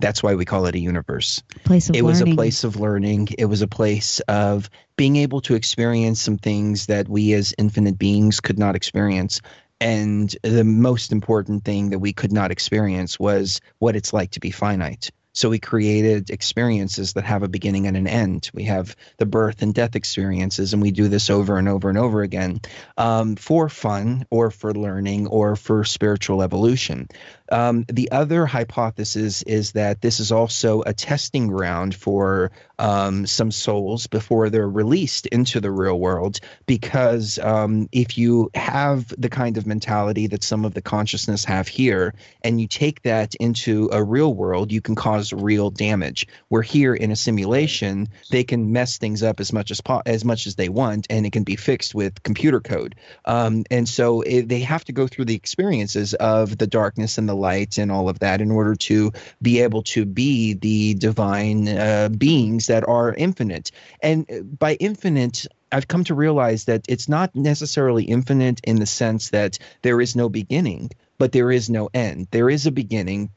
That's 0.00 0.22
why 0.22 0.34
we 0.34 0.44
call 0.44 0.66
it 0.66 0.74
a 0.74 0.78
universe. 0.78 1.42
Place 1.64 1.88
of 1.88 1.96
it 1.96 2.02
learning. 2.02 2.06
was 2.06 2.20
a 2.20 2.34
place 2.34 2.64
of 2.64 2.76
learning. 2.76 3.28
It 3.38 3.46
was 3.46 3.62
a 3.62 3.68
place 3.68 4.20
of 4.20 4.70
being 4.96 5.16
able 5.16 5.40
to 5.42 5.54
experience 5.54 6.20
some 6.20 6.38
things 6.38 6.86
that 6.86 7.08
we 7.08 7.32
as 7.34 7.54
infinite 7.58 7.98
beings 7.98 8.40
could 8.40 8.58
not 8.58 8.76
experience. 8.76 9.40
And 9.80 10.34
the 10.42 10.64
most 10.64 11.10
important 11.10 11.64
thing 11.64 11.90
that 11.90 12.00
we 12.00 12.12
could 12.12 12.32
not 12.32 12.50
experience 12.50 13.18
was 13.18 13.60
what 13.78 13.96
it's 13.96 14.12
like 14.12 14.32
to 14.32 14.40
be 14.40 14.50
finite. 14.50 15.10
So 15.32 15.48
we 15.48 15.60
created 15.60 16.30
experiences 16.30 17.12
that 17.12 17.24
have 17.24 17.44
a 17.44 17.48
beginning 17.48 17.86
and 17.86 17.96
an 17.96 18.08
end. 18.08 18.50
We 18.52 18.64
have 18.64 18.96
the 19.18 19.26
birth 19.26 19.62
and 19.62 19.72
death 19.72 19.94
experiences, 19.94 20.72
and 20.72 20.82
we 20.82 20.90
do 20.90 21.06
this 21.06 21.30
over 21.30 21.56
and 21.56 21.68
over 21.68 21.88
and 21.88 21.96
over 21.96 22.22
again 22.22 22.60
um, 22.96 23.36
for 23.36 23.68
fun 23.68 24.26
or 24.30 24.50
for 24.50 24.74
learning 24.74 25.28
or 25.28 25.54
for 25.54 25.84
spiritual 25.84 26.42
evolution. 26.42 27.08
Um, 27.50 27.84
the 27.88 28.10
other 28.10 28.46
hypothesis 28.46 29.42
is 29.42 29.72
that 29.72 30.00
this 30.00 30.20
is 30.20 30.32
also 30.32 30.82
a 30.82 30.92
testing 30.92 31.48
ground 31.48 31.94
for 31.94 32.50
um, 32.78 33.26
some 33.26 33.50
souls 33.50 34.06
before 34.06 34.50
they're 34.50 34.68
released 34.68 35.26
into 35.26 35.60
the 35.60 35.70
real 35.70 35.98
world. 35.98 36.40
Because 36.66 37.38
um, 37.38 37.88
if 37.92 38.16
you 38.16 38.50
have 38.54 39.12
the 39.20 39.28
kind 39.28 39.56
of 39.56 39.66
mentality 39.66 40.26
that 40.28 40.44
some 40.44 40.64
of 40.64 40.74
the 40.74 40.82
consciousness 40.82 41.44
have 41.44 41.68
here, 41.68 42.14
and 42.42 42.60
you 42.60 42.66
take 42.66 43.02
that 43.02 43.34
into 43.36 43.88
a 43.92 44.02
real 44.02 44.34
world, 44.34 44.72
you 44.72 44.80
can 44.80 44.94
cause 44.94 45.32
real 45.32 45.70
damage. 45.70 46.26
Where 46.48 46.62
here 46.62 46.94
in 46.94 47.10
a 47.10 47.16
simulation, 47.16 48.08
they 48.30 48.44
can 48.44 48.72
mess 48.72 48.98
things 48.98 49.22
up 49.22 49.40
as 49.40 49.52
much 49.52 49.70
as 49.70 49.80
po- 49.80 50.02
as 50.06 50.24
much 50.24 50.46
as 50.46 50.54
they 50.54 50.68
want, 50.68 51.06
and 51.10 51.26
it 51.26 51.32
can 51.32 51.44
be 51.44 51.56
fixed 51.56 51.94
with 51.94 52.22
computer 52.22 52.60
code. 52.60 52.94
Um, 53.24 53.64
and 53.70 53.88
so 53.88 54.22
it, 54.22 54.48
they 54.48 54.60
have 54.60 54.84
to 54.84 54.92
go 54.92 55.06
through 55.06 55.26
the 55.26 55.34
experiences 55.34 56.14
of 56.14 56.56
the 56.56 56.66
darkness 56.66 57.18
and 57.18 57.28
the 57.28 57.34
light 57.40 57.78
and 57.78 57.90
all 57.90 58.08
of 58.08 58.18
that 58.20 58.40
in 58.40 58.50
order 58.50 58.74
to 58.74 59.12
be 59.42 59.60
able 59.60 59.82
to 59.82 60.04
be 60.04 60.54
the 60.54 60.94
divine 60.94 61.68
uh, 61.68 62.08
beings 62.16 62.66
that 62.68 62.88
are 62.88 63.14
infinite. 63.14 63.70
And 64.02 64.30
uh, 64.30 64.42
by 64.42 64.74
infinite, 64.74 65.46
I've 65.72 65.88
come 65.88 66.04
to 66.04 66.14
realize 66.14 66.64
that 66.64 66.84
it's 66.88 67.08
not 67.08 67.34
necessarily 67.34 68.04
infinite 68.04 68.60
in 68.64 68.76
the 68.76 68.86
sense 68.86 69.30
that 69.30 69.58
there 69.82 70.00
is 70.00 70.16
no 70.16 70.28
beginning, 70.28 70.90
but 71.18 71.32
there 71.32 71.50
is 71.50 71.70
no 71.70 71.88
end. 71.94 72.28
There 72.30 72.50
is 72.50 72.66
a 72.66 72.72
beginning 72.72 73.30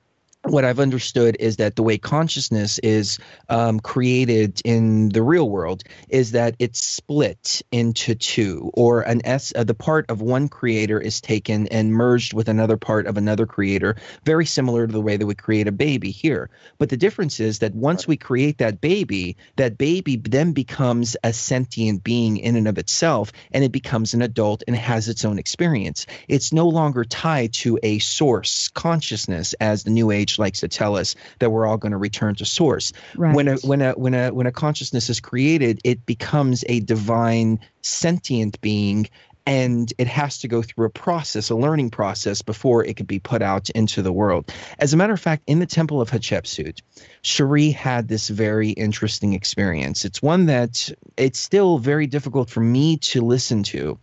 what 0.43 0.65
I've 0.65 0.79
understood 0.79 1.37
is 1.39 1.55
that 1.57 1.77
the 1.77 1.83
way 1.83 1.97
consciousness 1.97 2.77
is 2.79 3.17
um, 3.47 3.79
created 3.79 4.61
in 4.65 5.09
the 5.09 5.21
real 5.21 5.49
world 5.49 5.83
is 6.09 6.31
that 6.31 6.55
it's 6.59 6.83
split 6.83 7.61
into 7.71 8.13
two, 8.13 8.69
or 8.73 9.01
an 9.01 9.21
S. 9.25 9.53
Uh, 9.55 9.63
the 9.63 9.73
part 9.73 10.09
of 10.09 10.21
one 10.21 10.49
creator 10.49 10.99
is 10.99 11.21
taken 11.21 11.67
and 11.67 11.93
merged 11.93 12.33
with 12.33 12.49
another 12.49 12.75
part 12.75 13.07
of 13.07 13.15
another 13.15 13.45
creator, 13.45 13.95
very 14.25 14.45
similar 14.45 14.85
to 14.85 14.91
the 14.91 15.01
way 15.01 15.15
that 15.15 15.25
we 15.25 15.33
create 15.33 15.67
a 15.67 15.71
baby 15.71 16.11
here. 16.11 16.49
But 16.77 16.89
the 16.89 16.97
difference 16.97 17.39
is 17.39 17.59
that 17.59 17.73
once 17.73 18.05
we 18.05 18.17
create 18.17 18.57
that 18.57 18.81
baby, 18.81 19.37
that 19.55 19.77
baby 19.77 20.17
then 20.17 20.51
becomes 20.51 21.15
a 21.23 21.31
sentient 21.31 22.03
being 22.03 22.35
in 22.37 22.57
and 22.57 22.67
of 22.67 22.77
itself, 22.77 23.31
and 23.53 23.63
it 23.63 23.71
becomes 23.71 24.13
an 24.13 24.21
adult 24.21 24.63
and 24.67 24.75
has 24.75 25.07
its 25.07 25.23
own 25.23 25.39
experience. 25.39 26.05
It's 26.27 26.51
no 26.51 26.67
longer 26.67 27.05
tied 27.05 27.53
to 27.53 27.79
a 27.81 27.99
source 27.99 28.67
consciousness 28.67 29.53
as 29.61 29.83
the 29.83 29.89
New 29.89 30.11
Age 30.11 30.32
likes 30.39 30.61
to 30.61 30.67
tell 30.67 30.95
us 30.97 31.15
that 31.39 31.51
we're 31.51 31.65
all 31.65 31.77
going 31.77 31.91
to 31.91 31.97
return 31.97 32.35
to 32.35 32.45
source. 32.45 32.93
Right. 33.15 33.35
When 33.35 33.47
a 33.47 33.55
when 33.57 33.81
a 33.81 33.91
when 33.93 34.13
a 34.13 34.29
when 34.31 34.47
a 34.47 34.51
consciousness 34.51 35.09
is 35.09 35.19
created, 35.19 35.81
it 35.83 36.05
becomes 36.05 36.63
a 36.67 36.79
divine 36.79 37.59
sentient 37.81 38.59
being 38.61 39.07
and 39.45 39.91
it 39.97 40.07
has 40.07 40.39
to 40.39 40.47
go 40.47 40.61
through 40.61 40.85
a 40.85 40.89
process, 40.89 41.49
a 41.49 41.55
learning 41.55 41.89
process, 41.89 42.41
before 42.41 42.85
it 42.85 42.95
could 42.95 43.07
be 43.07 43.19
put 43.19 43.41
out 43.41 43.69
into 43.71 44.01
the 44.01 44.11
world. 44.11 44.51
As 44.79 44.93
a 44.93 44.97
matter 44.97 45.13
of 45.13 45.19
fact, 45.19 45.43
in 45.47 45.59
the 45.59 45.65
Temple 45.65 45.99
of 45.99 46.09
Hatshepsut, 46.09 46.81
Sheree 47.23 47.73
had 47.73 48.07
this 48.07 48.29
very 48.29 48.69
interesting 48.69 49.33
experience. 49.33 50.05
It's 50.05 50.21
one 50.21 50.45
that 50.45 50.89
it's 51.17 51.39
still 51.39 51.77
very 51.77 52.07
difficult 52.07 52.49
for 52.49 52.61
me 52.61 52.97
to 52.97 53.21
listen 53.21 53.63
to 53.63 53.99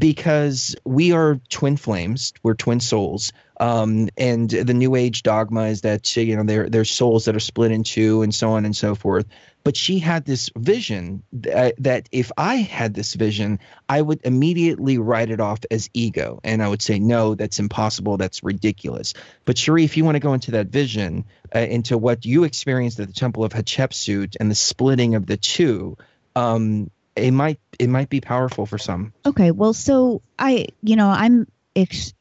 because 0.00 0.74
we 0.84 1.12
are 1.12 1.40
twin 1.48 1.76
flames, 1.76 2.32
we're 2.42 2.54
twin 2.54 2.80
souls. 2.80 3.32
Um, 3.58 4.08
and 4.16 4.48
the 4.48 4.72
new 4.72 4.96
age 4.96 5.22
dogma 5.22 5.64
is 5.64 5.82
that 5.82 6.16
you 6.16 6.34
know 6.34 6.44
there 6.44 6.70
there's 6.70 6.90
souls 6.90 7.26
that 7.26 7.36
are 7.36 7.40
split 7.40 7.70
in 7.70 7.82
two 7.82 8.22
and 8.22 8.34
so 8.34 8.52
on 8.52 8.64
and 8.64 8.74
so 8.74 8.94
forth 8.94 9.26
but 9.62 9.76
she 9.76 9.98
had 9.98 10.24
this 10.24 10.50
vision 10.56 11.22
that, 11.32 11.74
that 11.78 12.08
if 12.12 12.32
I 12.36 12.56
had 12.56 12.94
this 12.94 13.14
vision, 13.14 13.58
I 13.88 14.00
would 14.00 14.20
immediately 14.24 14.98
write 14.98 15.30
it 15.30 15.40
off 15.40 15.60
as 15.70 15.90
ego. 15.92 16.40
And 16.44 16.62
I 16.62 16.68
would 16.68 16.80
say, 16.80 16.98
no, 16.98 17.34
that's 17.34 17.58
impossible. 17.58 18.16
That's 18.16 18.42
ridiculous. 18.42 19.14
But 19.44 19.56
Sheree, 19.56 19.84
if 19.84 19.96
you 19.96 20.04
want 20.04 20.16
to 20.16 20.20
go 20.20 20.32
into 20.32 20.52
that 20.52 20.68
vision, 20.68 21.24
uh, 21.54 21.58
into 21.58 21.98
what 21.98 22.24
you 22.24 22.44
experienced 22.44 23.00
at 23.00 23.08
the 23.08 23.12
Temple 23.12 23.44
of 23.44 23.52
Hatshepsut 23.52 24.36
and 24.40 24.50
the 24.50 24.54
splitting 24.54 25.14
of 25.14 25.26
the 25.26 25.36
two, 25.36 25.98
um, 26.34 26.90
it 27.16 27.32
might 27.32 27.58
it 27.78 27.88
might 27.88 28.10
be 28.10 28.20
powerful 28.20 28.66
for 28.66 28.78
some. 28.78 29.12
Okay, 29.24 29.50
well, 29.50 29.72
so 29.72 30.22
I, 30.38 30.66
you 30.82 30.96
know, 30.96 31.08
I'm, 31.08 31.46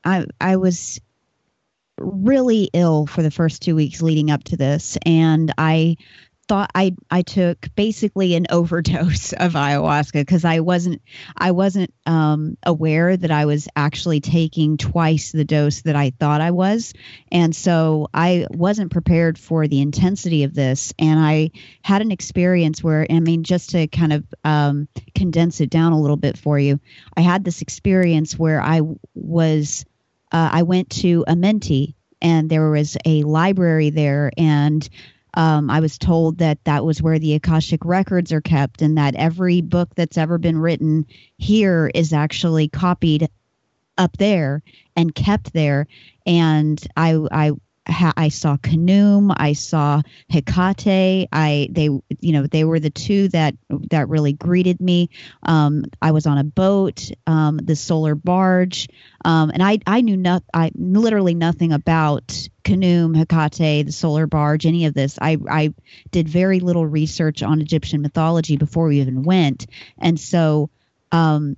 I, 0.05 0.25
I 0.39 0.55
was 0.55 1.01
really 1.97 2.69
ill 2.73 3.07
for 3.07 3.21
the 3.21 3.31
first 3.31 3.61
two 3.61 3.75
weeks 3.75 4.01
leading 4.01 4.31
up 4.31 4.43
to 4.45 4.57
this, 4.57 4.97
and 5.05 5.53
I 5.57 5.97
thought 6.49 6.71
I 6.73 6.95
I 7.11 7.21
took 7.21 7.73
basically 7.75 8.33
an 8.33 8.47
overdose 8.49 9.33
of 9.33 9.53
ayahuasca 9.53 10.13
because 10.13 10.43
I 10.43 10.59
wasn't 10.59 11.01
I 11.37 11.51
wasn't 11.51 11.93
um, 12.07 12.57
aware 12.63 13.15
that 13.15 13.29
I 13.29 13.45
was 13.45 13.67
actually 13.75 14.19
taking 14.19 14.77
twice 14.77 15.31
the 15.31 15.45
dose 15.45 15.83
that 15.83 15.95
I 15.95 16.09
thought 16.09 16.41
I 16.41 16.51
was, 16.51 16.93
and 17.31 17.55
so 17.55 18.07
I 18.13 18.47
wasn't 18.49 18.91
prepared 18.91 19.37
for 19.37 19.67
the 19.67 19.79
intensity 19.79 20.43
of 20.43 20.55
this. 20.55 20.91
And 20.97 21.19
I 21.19 21.51
had 21.83 22.01
an 22.01 22.11
experience 22.11 22.83
where 22.83 23.05
I 23.09 23.19
mean, 23.19 23.43
just 23.43 23.69
to 23.69 23.87
kind 23.87 24.11
of 24.11 24.25
um, 24.43 24.87
condense 25.13 25.61
it 25.61 25.69
down 25.69 25.93
a 25.93 26.01
little 26.01 26.17
bit 26.17 26.37
for 26.37 26.57
you, 26.57 26.79
I 27.15 27.21
had 27.21 27.43
this 27.43 27.61
experience 27.61 28.37
where 28.37 28.61
I 28.61 28.81
was 29.13 29.85
uh, 30.31 30.49
I 30.51 30.63
went 30.63 30.89
to 31.01 31.23
Amenti 31.27 31.93
and 32.21 32.49
there 32.49 32.69
was 32.71 32.97
a 33.05 33.23
library 33.23 33.91
there 33.91 34.31
and 34.35 34.89
um, 35.35 35.69
I 35.69 35.79
was 35.79 35.97
told 35.97 36.39
that 36.39 36.63
that 36.63 36.85
was 36.85 37.01
where 37.01 37.19
the 37.19 37.33
Akashic 37.35 37.85
records 37.85 38.31
are 38.31 38.41
kept, 38.41 38.81
and 38.81 38.97
that 38.97 39.15
every 39.15 39.61
book 39.61 39.93
that's 39.95 40.17
ever 40.17 40.37
been 40.37 40.57
written 40.57 41.05
here 41.37 41.91
is 41.93 42.13
actually 42.13 42.67
copied 42.67 43.29
up 43.97 44.17
there 44.17 44.63
and 44.95 45.13
kept 45.13 45.53
there. 45.53 45.87
And 46.25 46.85
I, 46.95 47.19
I, 47.31 47.51
I 47.89 48.29
saw 48.29 48.57
Khnum, 48.57 49.33
I 49.35 49.53
saw 49.53 50.01
Hecate. 50.29 51.27
I 51.31 51.67
they 51.71 51.83
you 51.83 52.31
know 52.33 52.47
they 52.47 52.63
were 52.63 52.79
the 52.79 52.89
two 52.89 53.27
that 53.29 53.55
that 53.89 54.09
really 54.09 54.33
greeted 54.33 54.79
me. 54.79 55.09
Um, 55.43 55.85
I 56.01 56.11
was 56.11 56.25
on 56.25 56.37
a 56.37 56.43
boat, 56.43 57.09
um, 57.27 57.57
the 57.57 57.75
solar 57.75 58.15
barge, 58.15 58.87
um, 59.25 59.49
and 59.51 59.63
I 59.63 59.79
I 59.87 60.01
knew 60.01 60.17
not 60.17 60.43
I 60.53 60.71
literally 60.75 61.33
nothing 61.33 61.71
about 61.71 62.27
Khnum, 62.63 63.15
Hecate, 63.15 63.85
the 63.85 63.91
solar 63.91 64.27
barge, 64.27 64.65
any 64.65 64.85
of 64.85 64.93
this. 64.93 65.17
I 65.21 65.37
I 65.49 65.73
did 66.11 66.27
very 66.27 66.59
little 66.59 66.85
research 66.85 67.43
on 67.43 67.61
Egyptian 67.61 68.01
mythology 68.01 68.57
before 68.57 68.87
we 68.87 69.01
even 69.01 69.23
went, 69.23 69.67
and 69.97 70.19
so. 70.19 70.69
Um, 71.11 71.55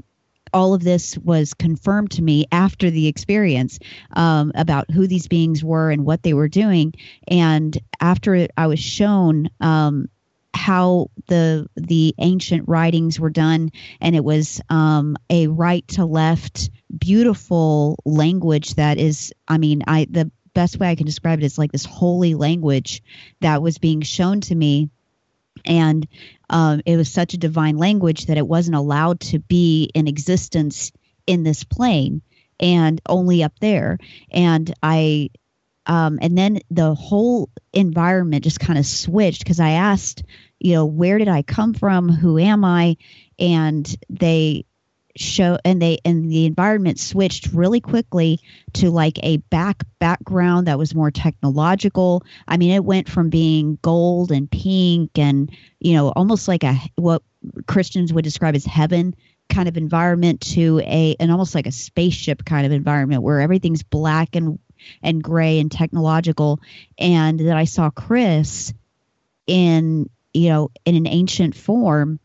all 0.54 0.74
of 0.74 0.84
this 0.84 1.18
was 1.18 1.54
confirmed 1.54 2.12
to 2.12 2.22
me 2.22 2.46
after 2.52 2.90
the 2.90 3.08
experience 3.08 3.80
um, 4.14 4.52
about 4.56 4.92
who 4.92 5.08
these 5.08 5.28
beings 5.28 5.64
were 5.64 5.92
and 5.92 6.06
what 6.06 6.24
they 6.24 6.34
were 6.34 6.48
doing. 6.48 6.94
And 7.28 7.78
after 8.00 8.48
I 8.58 8.68
was 8.68 8.80
shown 8.80 9.50
um, 9.60 10.10
how 10.54 11.10
the 11.28 11.68
the 11.76 12.14
ancient 12.20 12.68
writings 12.68 13.20
were 13.20 13.30
done, 13.30 13.72
and 14.00 14.16
it 14.16 14.24
was 14.24 14.62
um, 14.70 15.18
a 15.30 15.48
right 15.48 15.88
to 15.90 16.06
left, 16.06 16.70
beautiful 16.96 17.98
language 18.06 18.76
that 18.76 18.98
is, 18.98 19.34
I 19.48 19.58
mean, 19.58 19.84
I 19.88 20.08
the 20.10 20.32
best 20.54 20.80
way 20.80 20.90
I 20.90 20.96
can 20.96 21.06
describe 21.06 21.40
it 21.40 21.46
is 21.46 21.58
like 21.58 21.72
this 21.72 21.86
holy 21.86 22.36
language 22.36 23.02
that 23.40 23.62
was 23.62 23.78
being 23.78 24.02
shown 24.02 24.42
to 24.42 24.56
me 24.56 24.90
and 25.66 26.08
um, 26.52 26.82
it 26.86 26.98
was 26.98 27.10
such 27.10 27.34
a 27.34 27.38
divine 27.40 27.78
language 27.78 28.28
that 28.28 28.38
it 28.38 28.48
wasn't 28.48 28.76
allowed 28.76 29.20
to 29.22 29.40
be 29.40 29.90
in 29.96 30.08
existence 30.08 30.92
in 31.26 31.44
this 31.44 31.64
plane 31.64 32.22
and 32.60 33.02
only 33.08 33.44
up 33.44 33.58
there. 33.60 33.98
And 34.30 34.72
i 34.84 35.30
um, 35.88 36.20
and 36.22 36.38
then 36.38 36.60
the 36.70 36.94
whole 36.94 37.50
environment 37.74 38.44
just 38.44 38.60
kind 38.60 38.78
of 38.78 38.86
switched 38.86 39.44
because 39.44 39.60
i 39.60 39.72
asked 39.72 40.24
you 40.60 40.74
know 40.74 40.86
where 40.86 41.18
did 41.18 41.28
i 41.28 41.42
come 41.42 41.74
from? 41.74 42.10
Who 42.10 42.38
am 42.38 42.64
i? 42.64 42.98
And 43.40 43.96
they 44.10 44.66
show 45.16 45.58
and 45.66 45.82
they 45.82 46.00
and 46.06 46.32
the 46.32 46.46
environment 46.46 47.00
switched 47.00 47.48
really 47.54 47.80
quickly 47.80 48.40
to 48.74 48.90
like 48.90 49.20
a 49.24 49.38
back 49.38 49.84
background 50.00 50.68
that 50.68 50.78
was 50.78 50.96
more 50.96 51.12
technological. 51.12 52.24
I 52.48 52.58
mean 52.58 52.72
it 52.72 52.86
went 52.86 53.10
from 53.10 53.30
being 53.30 53.78
gold 53.82 54.32
and 54.32 54.50
pink 54.50 55.18
and 55.18 55.52
you 55.80 55.94
know 55.94 56.10
almost 56.10 56.48
like 56.48 56.64
a 56.64 56.76
what 56.96 57.22
christians 57.68 58.14
would 58.14 58.24
describe 58.24 58.56
as 58.56 58.66
heaven 58.66 59.16
kind 59.50 59.68
of 59.68 59.78
environment 59.78 60.42
to 60.42 60.80
a 60.86 61.16
an 61.20 61.30
almost 61.30 61.56
like 61.56 61.68
a 61.68 61.72
spaceship 61.72 62.46
kind 62.46 62.66
of 62.66 62.72
environment 62.72 63.22
where 63.22 63.42
everything's 63.42 63.84
black 63.84 64.36
and 64.36 64.60
and 65.04 65.22
gray 65.24 65.60
and 65.60 65.72
technological. 65.72 66.60
And 66.98 67.40
that 67.40 67.58
i 67.58 67.66
saw 67.66 67.90
chris 67.90 68.74
in 69.48 70.10
you 70.34 70.50
know 70.50 70.72
in 70.86 70.96
an 70.96 71.08
ancient 71.08 71.56
form 71.56 72.20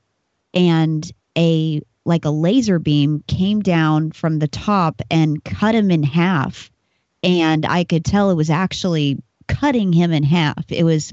and 0.55 1.11
a 1.37 1.83
like 2.07 2.25
a 2.25 2.31
laser 2.31 2.79
beam 2.79 3.23
came 3.27 3.61
down 3.61 4.13
from 4.13 4.39
the 4.39 4.49
top 4.49 5.03
and 5.11 5.43
cut 5.45 5.75
him 5.75 5.91
in 5.91 6.03
half. 6.03 6.71
And 7.23 7.67
i 7.67 7.85
could 7.85 8.05
tell 8.05 8.31
it 8.31 8.37
was 8.37 8.51
actually 8.51 9.19
cutting 9.49 9.93
him 9.93 10.13
in 10.13 10.23
half. 10.23 10.65
It 10.71 10.85
was 10.85 11.13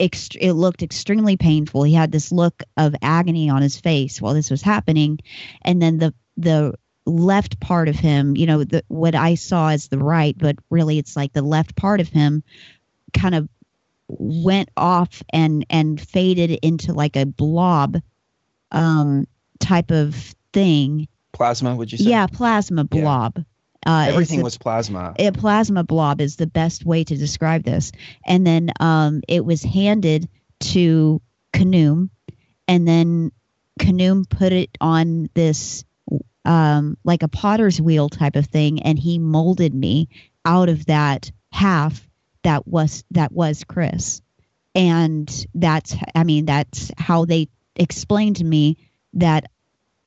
ext- 0.00 0.38
it 0.40 0.52
looked 0.52 0.82
extremely 0.82 1.36
painful. 1.36 1.82
He 1.82 1.94
had 1.94 2.12
this 2.12 2.32
look 2.32 2.62
of 2.76 2.94
agony 3.02 3.50
on 3.50 3.62
his 3.62 3.78
face 3.78 4.22
while 4.22 4.34
this 4.34 4.50
was 4.50 4.62
happening. 4.62 5.18
And 5.62 5.82
then 5.82 5.98
the 5.98 6.14
the 6.36 6.74
left 7.06 7.60
part 7.60 7.88
of 7.88 7.96
him 7.96 8.34
you 8.34 8.46
know 8.46 8.64
the 8.64 8.82
what 8.88 9.14
i 9.14 9.34
saw 9.34 9.68
as 9.68 9.88
the 9.88 9.98
right 9.98 10.38
but 10.38 10.56
really 10.70 10.96
it's 10.96 11.14
like 11.14 11.34
the 11.34 11.42
left 11.42 11.76
part 11.76 12.00
of 12.00 12.08
him 12.08 12.42
kind 13.12 13.34
of 13.34 13.46
went 14.08 14.70
off 14.76 15.22
and 15.30 15.66
and 15.68 16.00
faded 16.00 16.50
into 16.62 16.94
like 16.94 17.14
a 17.16 17.26
blob 17.26 17.98
um 18.72 19.26
type 19.60 19.90
of 19.90 20.14
thing. 20.52 21.08
Plasma, 21.32 21.74
would 21.74 21.90
you 21.92 21.98
say? 21.98 22.04
Yeah, 22.10 22.26
plasma 22.26 22.86
Yeah. 22.92 23.00
blob. 23.00 23.44
Uh, 23.86 24.06
Everything 24.08 24.38
the- 24.38 24.44
was 24.44 24.56
plasma. 24.56 25.14
a 25.18 25.30
plasma 25.32 25.84
blob 25.84 26.20
is 26.20 26.36
the 26.36 26.46
best 26.46 26.86
way 26.86 27.04
to 27.04 27.16
describe 27.16 27.64
this. 27.64 27.92
And 28.26 28.46
then 28.46 28.70
um, 28.80 29.20
it 29.28 29.44
was 29.44 29.62
handed 29.62 30.28
to 30.60 31.20
Khnum, 31.52 32.08
and 32.66 32.88
then 32.88 33.30
Khnum 33.78 34.28
put 34.28 34.52
it 34.52 34.70
on 34.80 35.28
this 35.34 35.84
um, 36.46 36.96
like 37.04 37.22
a 37.22 37.28
potter's 37.28 37.80
wheel 37.80 38.08
type 38.08 38.36
of 38.36 38.46
thing, 38.46 38.82
and 38.82 38.98
he 38.98 39.18
molded 39.18 39.74
me 39.74 40.08
out 40.46 40.68
of 40.68 40.86
that 40.86 41.30
half 41.52 42.08
that 42.42 42.66
was 42.66 43.04
that 43.10 43.32
was 43.32 43.64
Chris. 43.64 44.20
And 44.74 45.46
that's 45.54 45.94
I 46.14 46.24
mean 46.24 46.46
that's 46.46 46.90
how 46.98 47.24
they 47.24 47.48
explained 47.76 48.36
to 48.36 48.44
me 48.44 48.76
that 49.14 49.50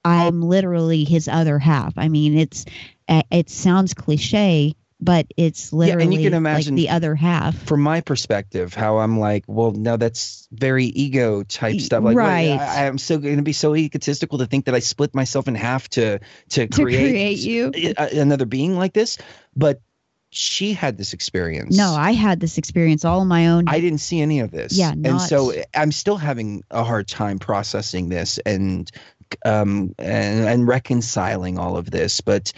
I'm 0.05 0.41
literally 0.41 1.03
his 1.03 1.27
other 1.27 1.59
half. 1.59 1.93
I 1.97 2.07
mean, 2.07 2.37
it's 2.37 2.65
uh, 3.09 3.23
it 3.31 3.49
sounds 3.49 3.93
cliche, 3.93 4.75
but 5.01 5.27
it's 5.35 5.71
Yeah, 5.73 5.79
literally 5.79 6.03
and 6.05 6.13
you 6.13 6.19
can 6.29 6.33
imagine- 6.33 6.75
like 6.75 6.81
the 6.81 6.89
other 6.89 7.13
half. 7.15 7.55
from 7.63 7.81
my 7.81 8.01
perspective, 8.01 8.73
how 8.73 8.99
I'm 8.99 9.19
like, 9.19 9.43
well, 9.47 9.71
no, 9.71 9.97
that's 9.97 10.47
very 10.51 10.85
ego 10.85 11.43
type 11.43 11.79
stuff. 11.81 12.03
Like, 12.03 12.15
right. 12.15 12.51
I, 12.59 12.87
I'm 12.87 12.97
so 12.97 13.17
going 13.17 13.37
to 13.37 13.43
be 13.43 13.53
so 13.53 13.75
egotistical 13.75 14.37
to 14.39 14.45
think 14.45 14.65
that 14.65 14.75
I 14.75 14.79
split 14.79 15.13
myself 15.13 15.47
in 15.47 15.55
half 15.55 15.89
to 15.89 16.19
to, 16.49 16.67
To 16.67 16.83
create 16.83 17.39
you. 17.39 17.71
another 17.97 18.45
being 18.45 18.75
like 18.77 18.93
this. 18.93 19.17
But 19.55 19.81
she 20.29 20.73
had 20.73 20.97
this 20.97 21.13
experience. 21.13 21.77
No, 21.77 21.93
I 21.93 22.11
had 22.11 22.39
this 22.39 22.57
experience 22.57 23.05
all 23.05 23.21
on 23.21 23.27
my 23.27 23.47
own. 23.47 23.67
I 23.67 23.79
didn't 23.79 23.99
see 23.99 24.19
any 24.19 24.41
of 24.41 24.51
this. 24.51 24.73
Yeah, 24.73 24.91
and 24.91 25.21
so 25.21 25.53
I'm 25.73 25.91
still 25.91 26.17
having 26.17 26.63
a 26.69 26.83
hard 26.83 27.07
time 27.07 27.39
processing 27.39 28.09
this 28.09 28.37
and 28.39 28.89
um 29.45 29.93
and, 29.97 30.47
and 30.47 30.67
reconciling 30.67 31.57
all 31.57 31.77
of 31.77 31.89
this. 31.89 32.21
But 32.21 32.53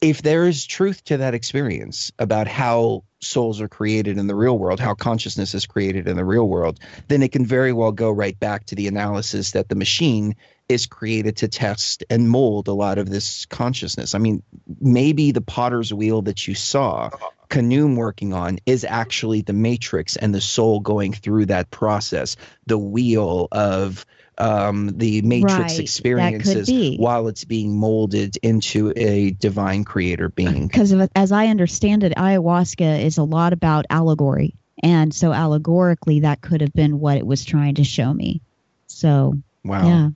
if 0.00 0.22
there 0.22 0.48
is 0.48 0.66
truth 0.66 1.04
to 1.04 1.18
that 1.18 1.32
experience 1.32 2.10
about 2.18 2.48
how 2.48 3.04
souls 3.20 3.60
are 3.60 3.68
created 3.68 4.18
in 4.18 4.26
the 4.26 4.34
real 4.34 4.58
world, 4.58 4.80
how 4.80 4.94
consciousness 4.94 5.54
is 5.54 5.64
created 5.64 6.08
in 6.08 6.16
the 6.16 6.24
real 6.24 6.48
world, 6.48 6.80
then 7.06 7.22
it 7.22 7.30
can 7.30 7.46
very 7.46 7.72
well 7.72 7.92
go 7.92 8.10
right 8.10 8.38
back 8.38 8.66
to 8.66 8.74
the 8.74 8.88
analysis 8.88 9.52
that 9.52 9.68
the 9.68 9.76
machine 9.76 10.34
is 10.72 10.86
created 10.86 11.36
to 11.38 11.48
test 11.48 12.04
and 12.10 12.28
mold 12.28 12.68
a 12.68 12.72
lot 12.72 12.98
of 12.98 13.08
this 13.08 13.46
consciousness. 13.46 14.14
I 14.14 14.18
mean, 14.18 14.42
maybe 14.80 15.30
the 15.32 15.40
potter's 15.40 15.92
wheel 15.92 16.22
that 16.22 16.46
you 16.48 16.54
saw 16.54 17.10
Khnum 17.50 17.96
working 17.96 18.32
on 18.32 18.58
is 18.64 18.84
actually 18.84 19.42
the 19.42 19.52
matrix 19.52 20.16
and 20.16 20.34
the 20.34 20.40
soul 20.40 20.80
going 20.80 21.12
through 21.12 21.46
that 21.46 21.70
process, 21.70 22.36
the 22.66 22.78
wheel 22.78 23.48
of 23.52 24.06
um, 24.38 24.96
the 24.96 25.20
matrix 25.22 25.78
Right, 25.78 25.80
experiences 25.80 26.68
while 26.96 27.28
it's 27.28 27.44
being 27.44 27.76
molded 27.78 28.38
into 28.38 28.92
a 28.96 29.32
divine 29.32 29.84
creator 29.84 30.30
being. 30.30 30.66
because 30.68 30.92
as 31.14 31.32
I 31.32 31.48
understand 31.48 32.04
it, 32.04 32.14
ayahuasca 32.16 33.04
is 33.04 33.18
a 33.18 33.24
lot 33.24 33.52
about 33.52 33.84
allegory, 33.90 34.54
and 34.82 35.14
so 35.14 35.32
allegorically, 35.32 36.20
that 36.20 36.40
could 36.40 36.62
have 36.62 36.72
been 36.72 36.98
what 36.98 37.18
it 37.18 37.26
was 37.26 37.44
trying 37.44 37.74
to 37.76 37.84
show 37.84 38.12
me. 38.12 38.40
So, 38.86 39.34
Wow. 39.64 39.86
yeah, 39.86 40.08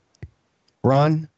Ron, 0.86 1.28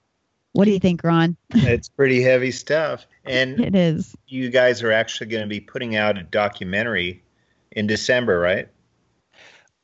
what 0.52 0.66
do 0.66 0.72
you 0.72 0.78
think, 0.78 1.02
Ron? 1.04 1.36
it's 1.50 1.88
pretty 1.88 2.22
heavy 2.22 2.50
stuff. 2.50 3.06
And 3.24 3.58
It 3.64 3.74
is. 3.74 4.14
you 4.26 4.50
guys 4.50 4.82
are 4.82 4.92
actually 4.92 5.28
going 5.28 5.42
to 5.42 5.48
be 5.48 5.60
putting 5.60 5.96
out 5.96 6.18
a 6.18 6.22
documentary 6.22 7.22
in 7.72 7.86
December, 7.86 8.38
right? 8.38 8.68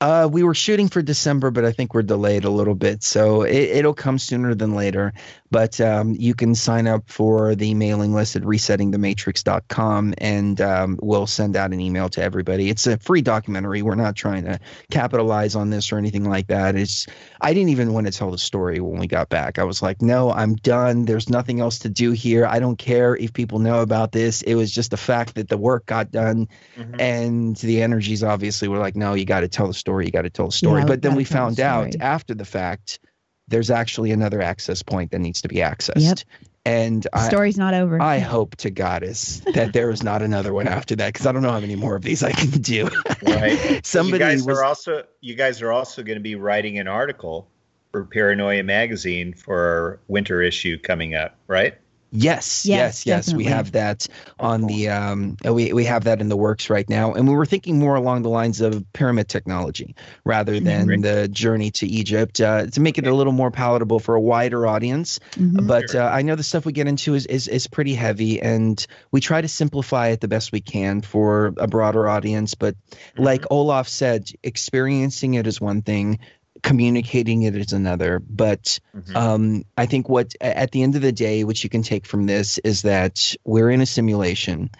Uh, 0.01 0.29
we 0.31 0.43
were 0.43 0.55
shooting 0.55 0.89
for 0.89 1.01
December, 1.01 1.51
but 1.51 1.65
I 1.65 1.73
think 1.73 1.95
we're 1.95 2.03
delayed 2.03 2.45
a 2.45 2.51
little 2.51 2.75
bit, 2.75 3.03
so 3.03 3.43
it, 3.43 3.55
it'll 3.55 3.95
come 3.95 4.19
sooner 4.19 4.55
than 4.55 4.75
later. 4.75 5.15
But 5.55 5.81
um, 5.81 6.17
you 6.19 6.35
can 6.35 6.57
sign 6.57 6.89
up 6.89 7.09
for 7.09 7.55
the 7.55 7.75
mailing 7.75 8.13
list 8.13 8.35
at 8.35 8.43
resettingthematrix.com, 8.43 10.15
and 10.19 10.61
um, 10.61 10.99
we'll 11.01 11.29
send 11.29 11.55
out 11.55 11.73
an 11.73 11.81
email 11.81 12.09
to 12.09 12.21
everybody. 12.21 12.71
It's 12.71 12.89
a 12.89 12.99
free 12.99 13.23
documentary. 13.23 13.81
We're 13.81 13.95
not 13.95 14.17
trying 14.17 14.47
to 14.47 14.59
capitalize 14.91 15.55
on 15.55 15.71
this 15.71 15.93
or 15.93 15.99
anything 15.99 16.29
like 16.29 16.49
that. 16.49 16.75
It's 16.75 17.07
I 17.41 17.55
didn't 17.55 17.69
even 17.69 17.93
want 17.93 18.09
to 18.09 18.13
tell 18.13 18.33
the 18.33 18.39
story 18.39 18.81
when 18.81 18.99
we 18.99 19.07
got 19.07 19.29
back. 19.29 19.61
I 19.61 19.63
was 19.65 19.81
like, 19.81 20.03
no, 20.03 20.33
I'm 20.33 20.57
done. 20.57 21.05
There's 21.05 21.29
nothing 21.31 21.61
else 21.61 21.79
to 21.81 21.89
do 21.89 22.11
here. 22.11 22.47
I 22.47 22.59
don't 22.59 22.77
care 22.77 23.15
if 23.15 23.33
people 23.33 23.61
know 23.61 23.81
about 23.81 24.11
this. 24.11 24.43
It 24.43 24.57
was 24.57 24.73
just 24.73 24.91
the 24.91 24.97
fact 24.97 25.37
that 25.37 25.49
the 25.49 25.57
work 25.57 25.87
got 25.87 26.11
done 26.11 26.49
Mhm. 26.77 27.01
and 27.01 27.57
the 27.59 27.81
energies 27.81 28.25
obviously 28.25 28.67
were 28.67 28.79
like 28.79 28.97
no 28.97 29.15
you 29.15 29.25
got 29.25 29.41
to 29.41 29.49
tell 29.49 29.69
the 29.69 29.75
story 29.75 30.07
you 30.07 30.11
got 30.11 30.23
to 30.23 30.31
tell 30.31 30.47
the 30.47 30.53
story 30.53 30.81
Yeah, 30.81 30.87
but 30.87 31.03
then 31.03 31.15
we 31.15 31.25
tell 31.25 31.49
the 31.51 31.57
found 31.57 31.61
out 31.61 31.95
after 32.01 32.35
the 32.35 32.45
fact 32.45 32.99
there's 33.49 33.71
actually 33.71 34.11
another 34.11 34.41
access 34.43 34.83
point 34.83 35.11
that 35.11 35.19
needs 35.21 35.43
to 35.43 35.49
be 35.49 35.57
accessed 35.57 35.93
Yep. 35.97 36.19
and 36.65 37.03
The 37.03 37.17
I, 37.17 37.29
story's 37.29 37.59
not 37.59 37.75
over. 37.75 38.01
I 38.01 38.19
hope 38.19 38.57
to 38.57 38.71
goddess 38.71 39.41
that 39.55 39.73
there 39.73 39.91
is 39.91 40.03
not 40.03 40.23
another 40.23 40.53
one 40.55 40.67
after 40.67 40.97
that 40.97 41.13
because 41.13 41.27
i 41.27 41.33
don't 41.33 41.43
know 41.43 41.51
how 41.53 41.61
many 41.61 41.77
more 41.77 41.95
of 41.97 42.03
these 42.03 42.23
i 42.23 42.33
can 42.33 42.51
do 42.51 42.89
Right. 43.23 43.85
somebody 43.87 44.13
you 44.25 44.31
guys 44.31 44.45
was 44.45 44.59
are 44.59 44.65
also 44.65 45.05
you 45.21 45.35
guys 45.35 45.61
are 45.63 45.73
also 45.73 46.03
going 46.03 46.17
to 46.17 46.23
be 46.23 46.35
writing 46.37 46.79
an 46.79 46.89
article 46.89 47.49
for 47.93 48.05
Paranoia 48.05 48.63
magazine 48.65 49.33
for 49.35 49.57
our 49.57 50.01
winter 50.09 50.43
issue 50.43 50.77
coming 50.79 51.15
up, 51.15 51.37
right? 51.47 51.75
Yes, 52.17 52.65
Yes, 52.65 53.05
yes, 53.07 53.07
yes. 53.07 53.35
We 53.35 53.45
have 53.45 53.73
that 53.73 54.07
on 54.39 54.63
the 54.69 54.89
um 54.89 55.37
uh, 55.45 55.53
we 55.53 55.73
we 55.73 55.85
have 55.85 56.05
that 56.05 56.21
in 56.21 56.29
the 56.29 56.37
works 56.37 56.71
right 56.71 56.89
now. 56.89 57.13
And 57.13 57.27
we 57.27 57.35
were 57.35 57.45
thinking 57.45 57.79
more 57.81 57.97
along 57.97 58.23
the 58.23 58.29
lines 58.29 58.61
of 58.61 58.85
pyramid 58.93 59.29
technology 59.29 59.97
rather 60.25 60.61
than 60.61 60.87
Right. 60.87 61.03
the 61.03 61.27
journey 61.29 61.73
to 61.73 61.87
Egypt 61.89 62.41
uh, 62.41 62.67
to 62.69 62.81
make 62.81 62.99
it 62.99 63.07
a 63.09 63.13
little 63.15 63.33
more 63.33 63.51
palatable 63.51 63.99
for 63.99 64.15
a 64.15 64.21
wider 64.21 64.65
audience. 64.65 65.19
Mhm. 65.37 65.67
But 65.67 65.91
Sure. 65.91 66.03
uh, 66.03 66.09
I 66.09 66.23
know 66.23 66.37
the 66.37 66.45
stuff 66.45 66.65
we 66.65 66.73
get 66.73 66.87
into 66.87 67.15
is, 67.15 67.27
is 67.27 67.49
is 67.49 67.67
pretty 67.67 67.95
heavy 67.95 68.41
and 68.41 68.87
we 69.11 69.21
try 69.21 69.41
to 69.41 69.49
simplify 69.49 70.09
it 70.09 70.21
the 70.21 70.29
best 70.29 70.53
we 70.53 70.61
can 70.61 71.01
for 71.01 71.53
a 71.57 71.67
broader 71.67 72.07
audience, 72.09 72.55
but 72.55 72.77
like 73.19 73.45
Olaf 73.51 73.89
said, 73.89 74.31
experiencing 74.45 75.35
it 75.35 75.47
is 75.49 75.61
one 75.61 75.83
thing, 75.83 76.21
communicating 76.65 77.43
it 77.43 77.55
is 77.55 77.73
another. 77.73 78.21
But 78.29 78.81
Mhm. 78.97 79.17
um, 79.17 79.65
I 79.77 79.87
think 79.87 80.09
what 80.09 80.35
at 80.41 80.73
the 80.73 80.83
end 80.83 80.97
of 80.97 81.03
the 81.03 81.13
day, 81.13 81.45
what 81.45 81.63
you 81.63 81.71
can 81.71 81.83
take 81.83 82.07
from 82.07 82.27
this 82.27 82.59
is 82.59 82.83
that 82.83 83.35
we're 83.45 83.71
in 83.71 83.83
a 83.83 83.87
simulation, 83.87 84.71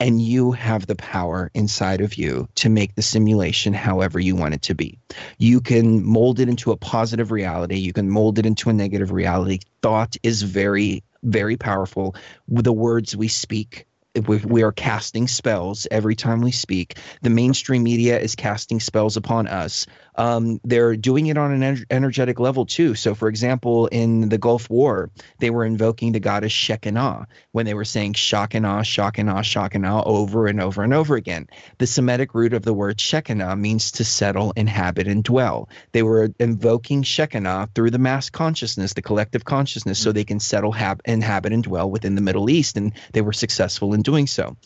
and 0.00 0.20
you 0.20 0.52
have 0.52 0.86
the 0.86 0.96
power 0.96 1.50
inside 1.54 2.00
of 2.00 2.16
you 2.16 2.48
to 2.56 2.68
make 2.68 2.94
the 2.94 3.02
simulation 3.02 3.72
however 3.72 4.18
you 4.18 4.34
want 4.34 4.54
it 4.54 4.62
to 4.62 4.74
be. 4.74 4.98
You 5.38 5.60
can 5.60 6.04
mold 6.04 6.40
it 6.40 6.48
into 6.48 6.72
a 6.72 6.76
positive 6.76 7.30
reality. 7.30 7.76
You 7.76 7.92
can 7.92 8.10
mold 8.10 8.38
it 8.38 8.46
into 8.46 8.70
a 8.70 8.72
negative 8.72 9.12
reality. 9.12 9.60
Thought 9.82 10.16
is 10.22 10.42
very, 10.42 11.04
very 11.22 11.56
powerful. 11.56 12.16
The 12.48 12.72
words 12.72 13.16
we 13.16 13.28
speak. 13.28 13.86
We 14.26 14.62
are 14.62 14.70
casting 14.70 15.26
spells 15.26 15.88
every 15.90 16.14
time 16.14 16.40
we 16.40 16.52
speak. 16.52 16.98
The 17.22 17.30
mainstream 17.30 17.82
media 17.82 18.16
is 18.18 18.36
casting 18.36 18.78
spells 18.78 19.16
upon 19.16 19.48
us 19.48 19.86
um, 20.16 20.60
they're 20.64 20.96
doing 20.96 21.26
it 21.26 21.36
on 21.36 21.52
an 21.52 21.60
ener- 21.60 21.84
energetic 21.90 22.38
level 22.38 22.66
too. 22.66 22.94
So, 22.94 23.14
for 23.14 23.28
example, 23.28 23.86
in 23.88 24.28
the 24.28 24.38
Gulf 24.38 24.70
War, 24.70 25.10
they 25.38 25.50
were 25.50 25.64
invoking 25.64 26.12
the 26.12 26.20
goddess 26.20 26.52
Shekinah 26.52 27.26
when 27.52 27.66
they 27.66 27.74
were 27.74 27.84
saying 27.84 28.14
Shekinah, 28.14 28.84
Shekinah, 28.84 29.42
Shekinah 29.42 30.04
over 30.04 30.46
and 30.46 30.60
over 30.60 30.82
and 30.82 30.94
over 30.94 31.16
again. 31.16 31.48
The 31.78 31.86
Semitic 31.86 32.34
root 32.34 32.52
of 32.52 32.62
the 32.62 32.74
word 32.74 33.00
Shekinah 33.00 33.56
means 33.56 33.92
to 33.92 34.04
settle, 34.04 34.52
inhabit, 34.56 35.08
and 35.08 35.24
dwell. 35.24 35.68
They 35.92 36.02
were 36.02 36.30
invoking 36.38 37.02
Shekinah 37.02 37.70
through 37.74 37.90
the 37.90 37.98
mass 37.98 38.30
consciousness, 38.30 38.94
the 38.94 39.02
collective 39.02 39.44
consciousness, 39.44 39.98
so 39.98 40.12
they 40.12 40.24
can 40.24 40.40
settle, 40.40 40.72
hab- 40.72 41.02
inhabit, 41.04 41.52
and 41.52 41.62
dwell 41.62 41.90
within 41.90 42.14
the 42.14 42.20
Middle 42.20 42.50
East, 42.50 42.76
and 42.76 42.92
they 43.12 43.22
were 43.22 43.32
successful 43.32 43.94
in 43.94 44.02
doing 44.02 44.26
so. 44.26 44.56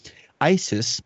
ISIS 0.41 1.03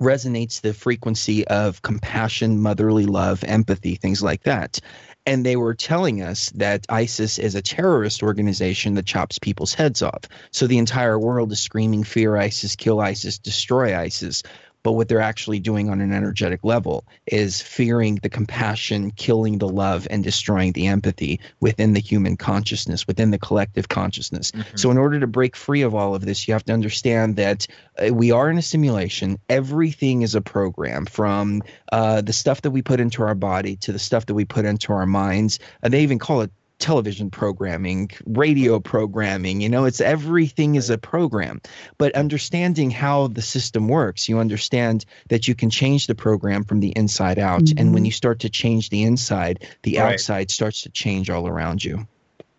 resonates 0.00 0.60
the 0.60 0.74
frequency 0.74 1.46
of 1.46 1.82
compassion, 1.82 2.60
motherly 2.60 3.06
love, 3.06 3.44
empathy, 3.44 3.94
things 3.94 4.22
like 4.22 4.42
that. 4.44 4.80
And 5.26 5.44
they 5.44 5.56
were 5.56 5.74
telling 5.74 6.20
us 6.20 6.50
that 6.50 6.84
ISIS 6.90 7.38
is 7.38 7.54
a 7.54 7.62
terrorist 7.62 8.22
organization 8.22 8.94
that 8.94 9.06
chops 9.06 9.38
people's 9.38 9.72
heads 9.72 10.02
off. 10.02 10.24
So 10.50 10.66
the 10.66 10.78
entire 10.78 11.18
world 11.18 11.50
is 11.52 11.60
screaming, 11.60 12.04
fear 12.04 12.36
ISIS, 12.36 12.76
kill 12.76 13.00
ISIS, 13.00 13.38
destroy 13.38 13.96
ISIS. 13.96 14.42
But 14.84 14.92
what 14.92 15.08
they're 15.08 15.20
actually 15.20 15.58
doing 15.58 15.90
on 15.90 16.00
an 16.00 16.12
energetic 16.12 16.60
level 16.62 17.04
is 17.26 17.60
fearing 17.60 18.20
the 18.22 18.28
compassion, 18.28 19.10
killing 19.10 19.58
the 19.58 19.68
love, 19.68 20.06
and 20.10 20.22
destroying 20.22 20.72
the 20.72 20.86
empathy 20.86 21.40
within 21.58 21.94
the 21.94 22.00
human 22.00 22.36
consciousness, 22.36 23.06
within 23.08 23.32
the 23.32 23.38
collective 23.38 23.88
consciousness. 23.88 24.52
Mhm. 24.52 24.78
So, 24.78 24.92
in 24.92 24.98
order 24.98 25.18
to 25.18 25.26
break 25.26 25.56
free 25.56 25.82
of 25.82 25.94
all 25.94 26.14
of 26.14 26.24
this, 26.24 26.46
you 26.46 26.54
have 26.54 26.64
to 26.66 26.72
understand 26.72 27.34
that 27.36 27.66
uh, 27.98 28.14
we 28.14 28.30
are 28.30 28.50
in 28.50 28.58
a 28.58 28.62
simulation. 28.62 29.38
Everything 29.48 30.22
is 30.22 30.36
a 30.36 30.40
program 30.40 31.06
from 31.06 31.62
uh, 31.90 32.20
the 32.20 32.32
stuff 32.32 32.62
that 32.62 32.70
we 32.70 32.82
put 32.82 33.00
into 33.00 33.22
our 33.22 33.34
body 33.34 33.76
to 33.76 33.92
the 33.92 33.98
stuff 33.98 34.26
that 34.26 34.34
we 34.34 34.44
put 34.44 34.64
into 34.66 34.92
our 34.92 35.06
minds. 35.06 35.58
Uh, 35.82 35.88
they 35.88 36.02
even 36.02 36.18
call 36.18 36.42
it 36.42 36.50
television 36.78 37.30
programming, 37.30 38.10
radio 38.26 38.80
programming. 38.80 39.60
You 39.60 39.68
know, 39.68 39.84
it's 39.84 40.00
everything 40.00 40.74
is 40.74 40.90
a 40.90 40.98
program. 40.98 41.60
But 41.98 42.14
understanding 42.14 42.90
how 42.90 43.28
the 43.28 43.42
system 43.42 43.88
works, 43.88 44.28
you 44.28 44.38
understand 44.38 45.04
that 45.28 45.46
you 45.48 45.54
can 45.54 45.70
change 45.70 46.06
the 46.06 46.14
program 46.14 46.64
from 46.64 46.80
the 46.80 46.90
inside 46.96 47.38
out. 47.38 47.70
And 47.76 47.94
when 47.94 48.02
Mhm. 48.02 48.06
you 48.06 48.12
start 48.12 48.40
to 48.40 48.50
change 48.50 48.90
the 48.90 49.02
inside, 49.02 49.64
the 49.82 49.98
Right. 49.98 50.12
outside 50.14 50.50
starts 50.50 50.82
to 50.82 50.90
change 50.90 51.30
all 51.30 51.46
around 51.46 51.84
you. 51.84 52.06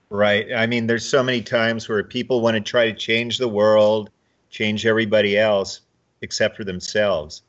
Right. 0.10 0.48
I 0.56 0.66
mean, 0.66 0.88
there's 0.88 1.06
so 1.06 1.22
many 1.22 1.42
times 1.42 1.90
where 1.90 2.04
people 2.04 2.42
want 2.42 2.56
to 2.56 2.62
try 2.62 2.90
to 2.90 2.98
change 2.98 3.38
the 3.38 3.50
world, 3.50 4.10
change 4.50 4.86
everybody 4.86 5.38
else 5.38 5.82
except 6.22 6.56
for 6.56 6.64
themselves. 6.64 7.42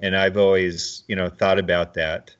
And 0.00 0.16
I've 0.16 0.36
always, 0.36 1.04
you 1.06 1.16
know, 1.16 1.28
thought 1.28 1.58
about 1.58 1.94
that, 1.94 2.34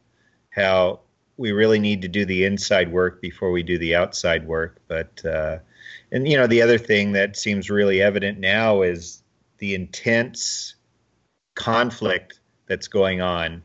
how 0.51 1.01
we 1.37 1.53
really 1.53 1.79
need 1.79 2.03
to 2.03 2.09
do 2.09 2.25
the 2.25 2.45
inside 2.45 2.93
work 2.93 3.21
before 3.21 3.51
we 3.51 3.63
do 3.63 3.79
the 3.79 3.95
outside 3.95 4.47
work. 4.47 4.81
But, 4.89 5.25
uh, 5.25 5.59
and, 6.13 6.29
you 6.29 6.37
know, 6.37 6.47
the 6.47 6.63
other 6.63 6.79
thing 6.79 7.13
that 7.13 7.37
seems 7.37 7.71
really 7.71 8.01
evident 8.01 8.39
now 8.39 8.83
is 8.83 9.23
the 9.59 9.75
intense 9.75 10.75
conflict 11.55 12.41
that's 12.67 12.89
going 12.89 13.21
on 13.21 13.63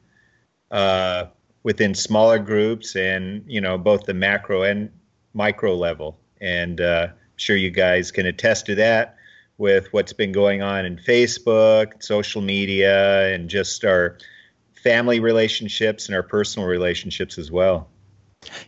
uh, 0.72 1.26
within 1.64 1.94
smaller 1.94 2.40
groups 2.40 2.96
and, 2.96 3.44
you 3.48 3.62
know, 3.62 3.78
both 3.78 4.06
the 4.06 4.14
macro 4.14 4.64
and 4.64 4.92
micro 5.34 5.76
level. 5.76 6.20
And 6.42 6.82
uh, 6.82 7.08
I'm 7.10 7.38
sure 7.38 7.56
you 7.56 7.72
guys 7.72 8.12
can 8.12 8.26
attest 8.26 8.66
to 8.68 8.76
that 8.76 9.16
with 9.58 9.92
what's 9.92 10.14
been 10.14 10.32
going 10.32 10.62
on 10.62 10.86
in 10.86 10.98
Facebook, 10.98 12.02
social 12.02 12.42
media, 12.42 13.34
and 13.34 13.50
just 13.50 13.84
our 13.84 14.18
family 14.84 15.20
relationships 15.20 16.08
and 16.08 16.16
our 16.16 16.24
personal 16.24 16.68
relationships 16.68 17.38
as 17.38 17.52
well. 17.52 17.90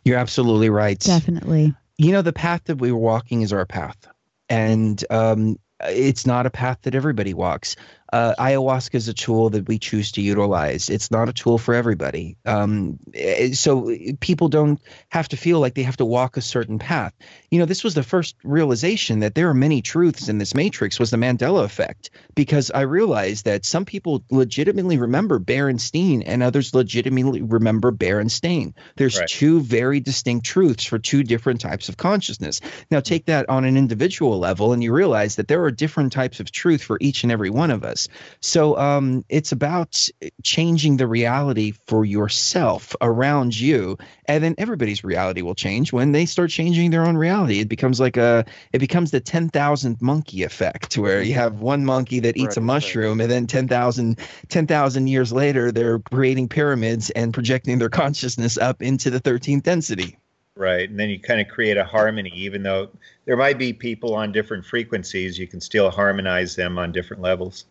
You're 0.04 0.18
absolutely 0.18 0.70
right. 0.70 1.00
Definitely. 1.00 1.74
You 1.98 2.12
know, 2.12 2.22
the 2.22 2.34
path 2.34 2.64
that 2.66 2.78
we 2.78 2.92
were 2.92 3.00
walking 3.00 3.42
is 3.42 3.54
our 3.54 3.66
path. 3.66 4.08
And 4.50 5.04
um, 5.10 5.58
it's 5.82 6.26
not 6.26 6.46
a 6.46 6.50
path 6.50 6.80
that 6.84 6.96
everybody 6.96 7.34
walks 7.34 7.76
uh, 8.12 8.36
ayahuasca 8.38 8.96
is 8.96 9.08
a 9.08 9.14
tool 9.14 9.50
that 9.52 9.68
we 9.68 9.80
choose 9.80 10.12
to 10.14 10.22
utilize. 10.22 10.90
It's 10.90 11.12
not 11.12 11.30
a 11.30 11.34
tool 11.34 11.58
for 11.58 11.74
everybody. 11.74 12.36
Um, 12.46 13.00
eh, 13.14 13.54
so 13.54 13.96
people 14.20 14.50
don't 14.50 14.82
have 15.10 15.30
to 15.30 15.38
feel 15.38 15.60
like 15.60 15.76
they 15.76 15.84
have 15.84 15.98
to 15.98 16.06
walk 16.06 16.36
a 16.36 16.42
certain 16.42 16.78
path. 16.78 17.14
You 17.50 17.60
know, 17.60 17.66
this 17.66 17.84
was 17.84 17.94
the 17.94 18.04
first 18.04 18.36
realization 18.44 19.22
that 19.22 19.34
there 19.34 19.50
are 19.50 19.54
many 19.54 19.82
truths 19.82 20.28
in 20.28 20.40
this 20.40 20.54
matrix 20.54 21.00
was 21.00 21.12
the 21.12 21.18
Mandela 21.18 21.64
effect 21.64 22.10
because 22.36 22.70
I 22.72 22.82
realized 22.82 23.46
that 23.46 23.66
some 23.66 23.86
people 23.86 24.24
legitimately 24.30 24.98
remember 24.98 25.40
Berenstein 25.40 26.24
and 26.26 26.44
others 26.44 26.74
legitimately 26.74 27.42
remember 27.42 27.94
Berenstain. 27.94 28.74
There's 28.98 29.20
right. 29.20 29.28
two 29.28 29.62
very 29.62 30.02
distinct 30.02 30.46
truths 30.46 30.84
for 30.84 31.00
two 31.00 31.24
different 31.24 31.62
types 31.62 31.88
of 31.88 31.96
consciousness. 31.96 32.60
Now 32.90 33.00
take 33.00 33.26
that 33.28 33.50
on 33.50 33.64
an 33.64 33.78
individual 33.78 34.38
level 34.38 34.74
and 34.74 34.84
you 34.84 34.92
realize 34.92 35.38
that 35.38 35.48
there 35.48 35.64
are 35.64 35.72
different 35.72 36.12
types 36.12 36.42
of 36.42 36.52
truth 36.52 36.84
for 36.84 36.98
each 37.00 37.24
and 37.24 37.32
every 37.32 37.50
one 37.50 37.72
of 37.72 37.86
us. 37.86 38.01
So 38.42 38.78
um, 38.78 39.26
it's 39.30 39.52
about 39.52 40.08
changing 40.44 40.98
the 40.98 41.08
reality 41.08 41.72
for 41.72 42.06
yourself 42.06 42.96
around 43.02 43.60
you, 43.60 43.98
and 44.26 44.44
then 44.44 44.56
everybody's 44.58 45.04
reality 45.04 45.42
will 45.42 45.56
change 45.56 45.94
when 45.94 46.12
they 46.12 46.26
start 46.26 46.50
changing 46.50 46.92
their 46.92 47.06
own 47.06 47.18
reality. 47.18 47.60
It 47.60 47.70
becomes 47.70 48.00
like 48.00 48.18
a 48.18 48.46
it 48.74 48.80
becomes 48.80 49.12
the 49.12 49.20
ten 49.20 49.50
thousand 49.50 50.02
monkey 50.02 50.44
effect, 50.44 50.98
where 50.98 51.22
you 51.22 51.34
have 51.34 51.62
one 51.62 51.86
monkey 51.86 52.20
that 52.22 52.38
eats 52.38 52.58
right, 52.58 52.58
a 52.58 52.62
mushroom, 52.62 53.20
right. 53.20 53.24
and 53.24 53.32
then 53.32 53.48
10,000 53.48 54.20
10, 54.50 55.08
years 55.08 55.32
later, 55.32 55.72
they're 55.72 56.00
creating 56.00 56.48
pyramids 56.50 57.10
and 57.12 57.34
projecting 57.34 57.80
their 57.80 57.90
consciousness 57.90 58.58
up 58.58 58.82
into 58.82 59.10
the 59.10 59.20
thirteenth 59.20 59.64
density. 59.64 60.18
Right. 60.56 60.90
And 60.90 61.00
then 61.00 61.10
you 61.10 61.20
kind 61.20 61.40
of 61.40 61.48
create 61.48 61.78
a 61.78 61.84
harmony, 61.84 62.32
even 62.36 62.62
though 62.62 62.90
there 63.26 63.38
might 63.38 63.58
be 63.58 63.74
people 63.74 64.14
on 64.14 64.32
different 64.32 64.66
frequencies, 64.66 65.40
you 65.40 65.48
can 65.48 65.62
still 65.62 65.90
harmonize 65.90 66.56
them 66.56 66.78
on 66.78 66.92
different 66.92 67.22
levels. 67.22 67.66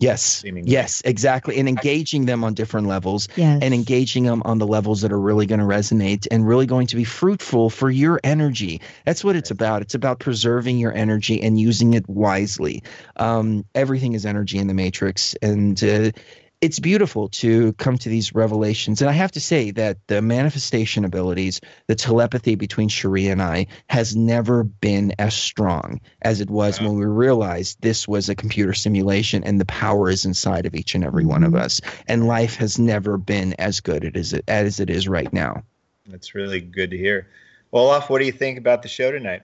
Yes. 0.00 0.22
Seemingly. 0.22 0.70
Yes, 0.70 1.02
exactly. 1.04 1.58
And 1.58 1.68
engaging 1.68 2.26
them 2.26 2.44
on 2.44 2.54
different 2.54 2.86
levels 2.86 3.28
yes. 3.34 3.58
and 3.62 3.74
engaging 3.74 4.22
them 4.22 4.42
on 4.44 4.58
the 4.58 4.66
levels 4.66 5.00
that 5.00 5.12
are 5.12 5.18
really 5.18 5.46
going 5.46 5.58
to 5.58 5.66
resonate 5.66 6.28
and 6.30 6.46
really 6.46 6.66
going 6.66 6.86
to 6.88 6.96
be 6.96 7.02
fruitful 7.02 7.68
for 7.68 7.90
your 7.90 8.20
energy. 8.22 8.80
That's 9.04 9.24
what 9.24 9.34
it's 9.34 9.50
about. 9.50 9.82
It's 9.82 9.96
about 9.96 10.20
preserving 10.20 10.78
your 10.78 10.94
energy 10.94 11.42
and 11.42 11.58
using 11.58 11.94
it 11.94 12.08
wisely. 12.08 12.84
Um, 13.16 13.64
everything 13.74 14.12
is 14.12 14.24
energy 14.24 14.58
in 14.58 14.68
the 14.68 14.74
matrix. 14.74 15.34
And, 15.42 15.82
uh, 15.82 16.12
it's 16.60 16.80
beautiful 16.80 17.28
to 17.28 17.72
come 17.74 17.96
to 17.98 18.08
these 18.08 18.34
revelations. 18.34 19.00
And 19.00 19.08
I 19.08 19.12
have 19.12 19.32
to 19.32 19.40
say 19.40 19.70
that 19.72 19.98
the 20.08 20.20
manifestation 20.20 21.04
abilities, 21.04 21.60
the 21.86 21.94
telepathy 21.94 22.56
between 22.56 22.88
Sheree 22.88 23.30
and 23.30 23.40
I, 23.40 23.68
has 23.88 24.16
never 24.16 24.64
been 24.64 25.12
as 25.18 25.34
strong 25.34 26.00
as 26.20 26.40
it 26.40 26.50
was 26.50 26.80
wow. 26.80 26.88
when 26.88 26.98
we 26.98 27.04
realized 27.04 27.80
this 27.80 28.08
was 28.08 28.28
a 28.28 28.34
computer 28.34 28.74
simulation 28.74 29.44
and 29.44 29.60
the 29.60 29.66
power 29.66 30.10
is 30.10 30.24
inside 30.24 30.66
of 30.66 30.74
each 30.74 30.96
and 30.96 31.04
every 31.04 31.24
one 31.24 31.44
of 31.44 31.54
us. 31.54 31.80
And 32.08 32.26
life 32.26 32.56
has 32.56 32.78
never 32.78 33.18
been 33.18 33.54
as 33.58 33.80
good 33.80 34.16
as 34.16 34.32
it, 34.32 34.44
as 34.48 34.80
it 34.80 34.90
is 34.90 35.06
right 35.06 35.32
now. 35.32 35.62
That's 36.06 36.34
really 36.34 36.60
good 36.60 36.90
to 36.90 36.98
hear. 36.98 37.28
Olaf, 37.72 38.10
what 38.10 38.18
do 38.18 38.24
you 38.24 38.32
think 38.32 38.58
about 38.58 38.82
the 38.82 38.88
show 38.88 39.12
tonight? 39.12 39.42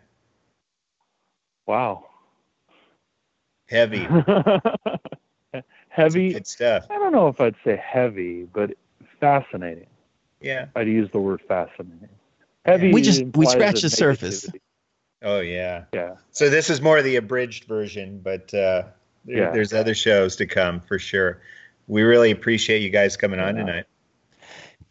Wow. 1.67 2.07
Heavy. 3.69 4.07
heavy. 5.95 6.33
Good 6.33 6.47
stuff. 6.47 6.87
I 6.91 6.99
don't 6.99 7.13
know 7.13 7.29
if 7.29 7.41
I'd 7.41 7.55
say 7.65 7.77
heavy, 7.77 8.45
but 8.53 8.73
fascinating. 9.21 9.87
Yeah. 10.41 10.67
I'd 10.75 10.89
use 10.89 11.11
the 11.13 11.21
word 11.21 11.41
fascinating. 11.47 12.09
Heavy. 12.65 12.93
We 12.93 13.03
just 13.03 13.25
we 13.35 13.47
scratched 13.47 13.83
the 13.83 13.91
surface. 13.91 14.49
Oh 15.23 15.41
yeah. 15.41 15.85
Yeah. 15.93 16.17
So 16.33 16.51
this 16.51 16.69
is 16.69 16.83
more 16.83 17.01
the 17.03 17.17
abridged 17.17 17.65
version, 17.65 18.21
but 18.23 18.53
uh, 18.53 18.85
there, 19.25 19.37
yeah. 19.37 19.51
there's 19.51 19.73
other 19.73 19.95
shows 19.95 20.37
to 20.37 20.47
come 20.47 20.81
for 20.81 20.99
sure. 20.99 21.41
We 21.87 22.03
really 22.03 22.31
appreciate 22.31 22.83
you 22.83 22.91
guys 22.91 23.17
coming 23.17 23.41
on 23.41 23.57
yeah. 23.57 23.65
tonight 23.65 23.85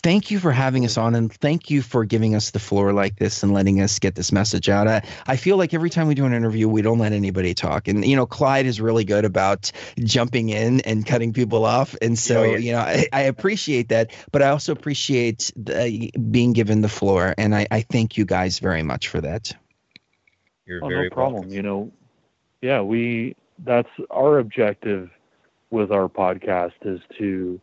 thank 0.04 0.30
you 0.30 0.38
for 0.38 0.52
having 0.52 0.84
us 0.84 0.98
on 0.98 1.16
and 1.16 1.32
thank 1.32 1.70
you 1.70 1.82
for 1.82 2.04
giving 2.04 2.36
us 2.36 2.52
the 2.52 2.60
floor 2.60 2.92
like 2.92 3.16
this 3.16 3.42
and 3.42 3.54
letting 3.54 3.80
us 3.80 3.98
get 4.00 4.16
this 4.16 4.34
message 4.34 4.68
out. 4.68 4.88
I, 4.88 5.02
I 5.26 5.38
feel 5.38 5.56
like 5.56 5.74
every 5.74 5.90
time 5.90 6.08
we 6.08 6.14
do 6.14 6.26
an 6.26 6.34
interview, 6.34 6.68
we 6.68 6.82
don't 6.82 7.00
let 7.00 7.14
anybody 7.14 7.54
talk. 7.54 7.88
And, 7.88 8.06
you 8.06 8.16
know, 8.16 8.26
Clyde 8.26 8.66
is 8.66 8.82
really 8.82 9.06
good 9.06 9.24
about 9.24 9.72
jumping 10.00 10.50
in 10.50 10.82
and 10.82 11.06
cutting 11.06 11.32
people 11.32 11.64
off. 11.66 11.96
And 12.02 12.20
so, 12.20 12.42
oh, 12.42 12.44
yeah. 12.44 12.58
you 12.58 12.72
know, 12.74 12.80
I, 12.80 13.08
I, 13.14 13.22
appreciate 13.22 13.90
that, 13.90 14.12
but 14.32 14.42
I 14.42 14.50
also 14.50 14.74
appreciate 14.74 15.52
the, 15.56 16.12
being 16.30 16.52
given 16.52 16.82
the 16.82 16.90
floor. 16.90 17.34
And 17.38 17.56
I, 17.56 17.66
I 17.72 17.82
thank 17.82 18.18
you 18.18 18.26
guys 18.26 18.60
very 18.60 18.84
much 18.84 19.08
for 19.08 19.22
that. 19.22 19.54
You're 20.66 20.84
oh, 20.84 20.90
very 20.90 21.10
no 21.10 21.14
problem. 21.16 21.34
Welcome. 21.36 21.54
You 21.54 21.62
know, 21.62 21.92
yeah, 22.62 22.82
we, 22.82 23.38
that's 23.60 23.90
our 24.12 24.40
objective 24.40 25.10
with 25.72 25.92
our 25.92 26.10
podcast 26.10 26.74
is 26.82 27.00
to, 27.18 27.62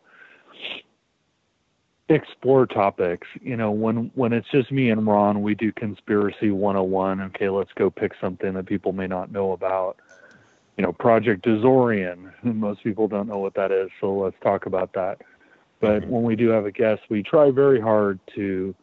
explore 2.11 2.67
topics. 2.67 3.27
You 3.41 3.57
know, 3.57 3.71
when 3.71 4.11
when 4.15 4.33
it's 4.33 4.49
just 4.51 4.71
me 4.71 4.91
and 4.91 5.07
Ron, 5.07 5.43
we 5.43 5.55
do 5.55 5.73
conspiracy 5.73 6.51
101. 6.51 7.21
Okay, 7.23 7.49
let's 7.49 7.73
go 7.75 7.91
pick 7.91 8.13
something 8.21 8.55
that 8.55 8.67
people 8.67 8.93
may 8.93 9.07
not 9.07 9.31
know 9.33 9.53
about. 9.53 9.97
You 10.77 10.85
know, 10.85 10.93
Project 10.93 11.47
Azorian. 11.47 12.33
Most 12.43 12.83
people 12.83 13.09
don't 13.09 13.29
know 13.29 13.39
what 13.39 13.55
that 13.55 13.73
is, 13.73 13.91
so 14.01 14.13
let's 14.13 14.37
talk 14.43 14.67
about 14.67 14.93
that. 14.95 15.23
But 15.81 16.03
mm-hmm. 16.03 16.11
when 16.11 16.23
we 16.23 16.37
do 16.37 16.49
have 16.49 16.67
a 16.67 16.73
guest, 16.73 17.03
we 17.09 17.23
try 17.23 17.51
very 17.51 17.81
hard 17.81 18.19
to 18.35 18.75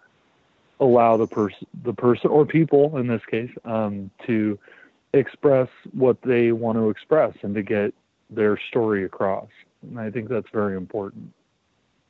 allow 0.80 1.18
the 1.18 1.28
person, 1.28 1.68
the 1.84 1.94
person 1.94 2.30
or 2.30 2.46
people 2.46 2.98
in 2.98 3.08
this 3.08 3.22
case, 3.30 3.52
um, 3.66 4.12
to 4.26 4.60
express 5.14 5.70
what 5.94 6.22
they 6.22 6.52
want 6.52 6.78
to 6.78 6.90
express 6.90 7.34
and 7.42 7.56
to 7.56 7.64
get 7.64 7.94
their 8.30 8.60
story 8.70 9.06
across. 9.06 9.48
And 9.82 10.00
I 10.00 10.12
think 10.12 10.30
that's 10.30 10.50
very 10.52 10.76
important. 10.76 11.34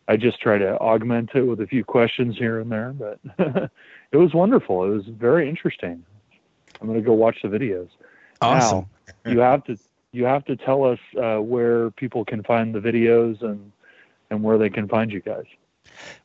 I 0.07 0.17
just 0.17 0.39
try 0.39 0.57
to 0.57 0.77
augment 0.79 1.31
it 1.35 1.43
with 1.43 1.61
a 1.61 1.67
few 1.67 1.83
questions 1.83 2.37
here 2.37 2.59
and 2.59 2.71
there, 2.71 2.93
but 2.93 3.19
it 4.11 4.17
was 4.17 4.33
wonderful. 4.33 4.85
It 4.85 4.89
was 4.89 5.05
very 5.05 5.49
interesting. 5.49 6.03
I'm 6.79 6.87
going 6.87 6.99
to 6.99 7.05
go 7.05 7.13
watch 7.13 7.37
the 7.41 7.49
videos. 7.49 7.89
Awesome. 8.41 8.85
Now, 9.25 9.31
you 9.31 9.39
have 9.39 9.63
to 9.65 9.77
you 10.13 10.23
have 10.25 10.45
to 10.45 10.55
tell 10.55 10.83
us 10.85 10.99
uh, 11.21 11.37
where 11.37 11.91
people 11.91 12.23
can 12.23 12.43
find 12.43 12.73
the 12.73 12.79
videos 12.79 13.41
and 13.41 13.71
and 14.29 14.43
where 14.43 14.57
they 14.57 14.69
can 14.69 14.87
find 14.87 15.11
you 15.11 15.21
guys. 15.21 15.45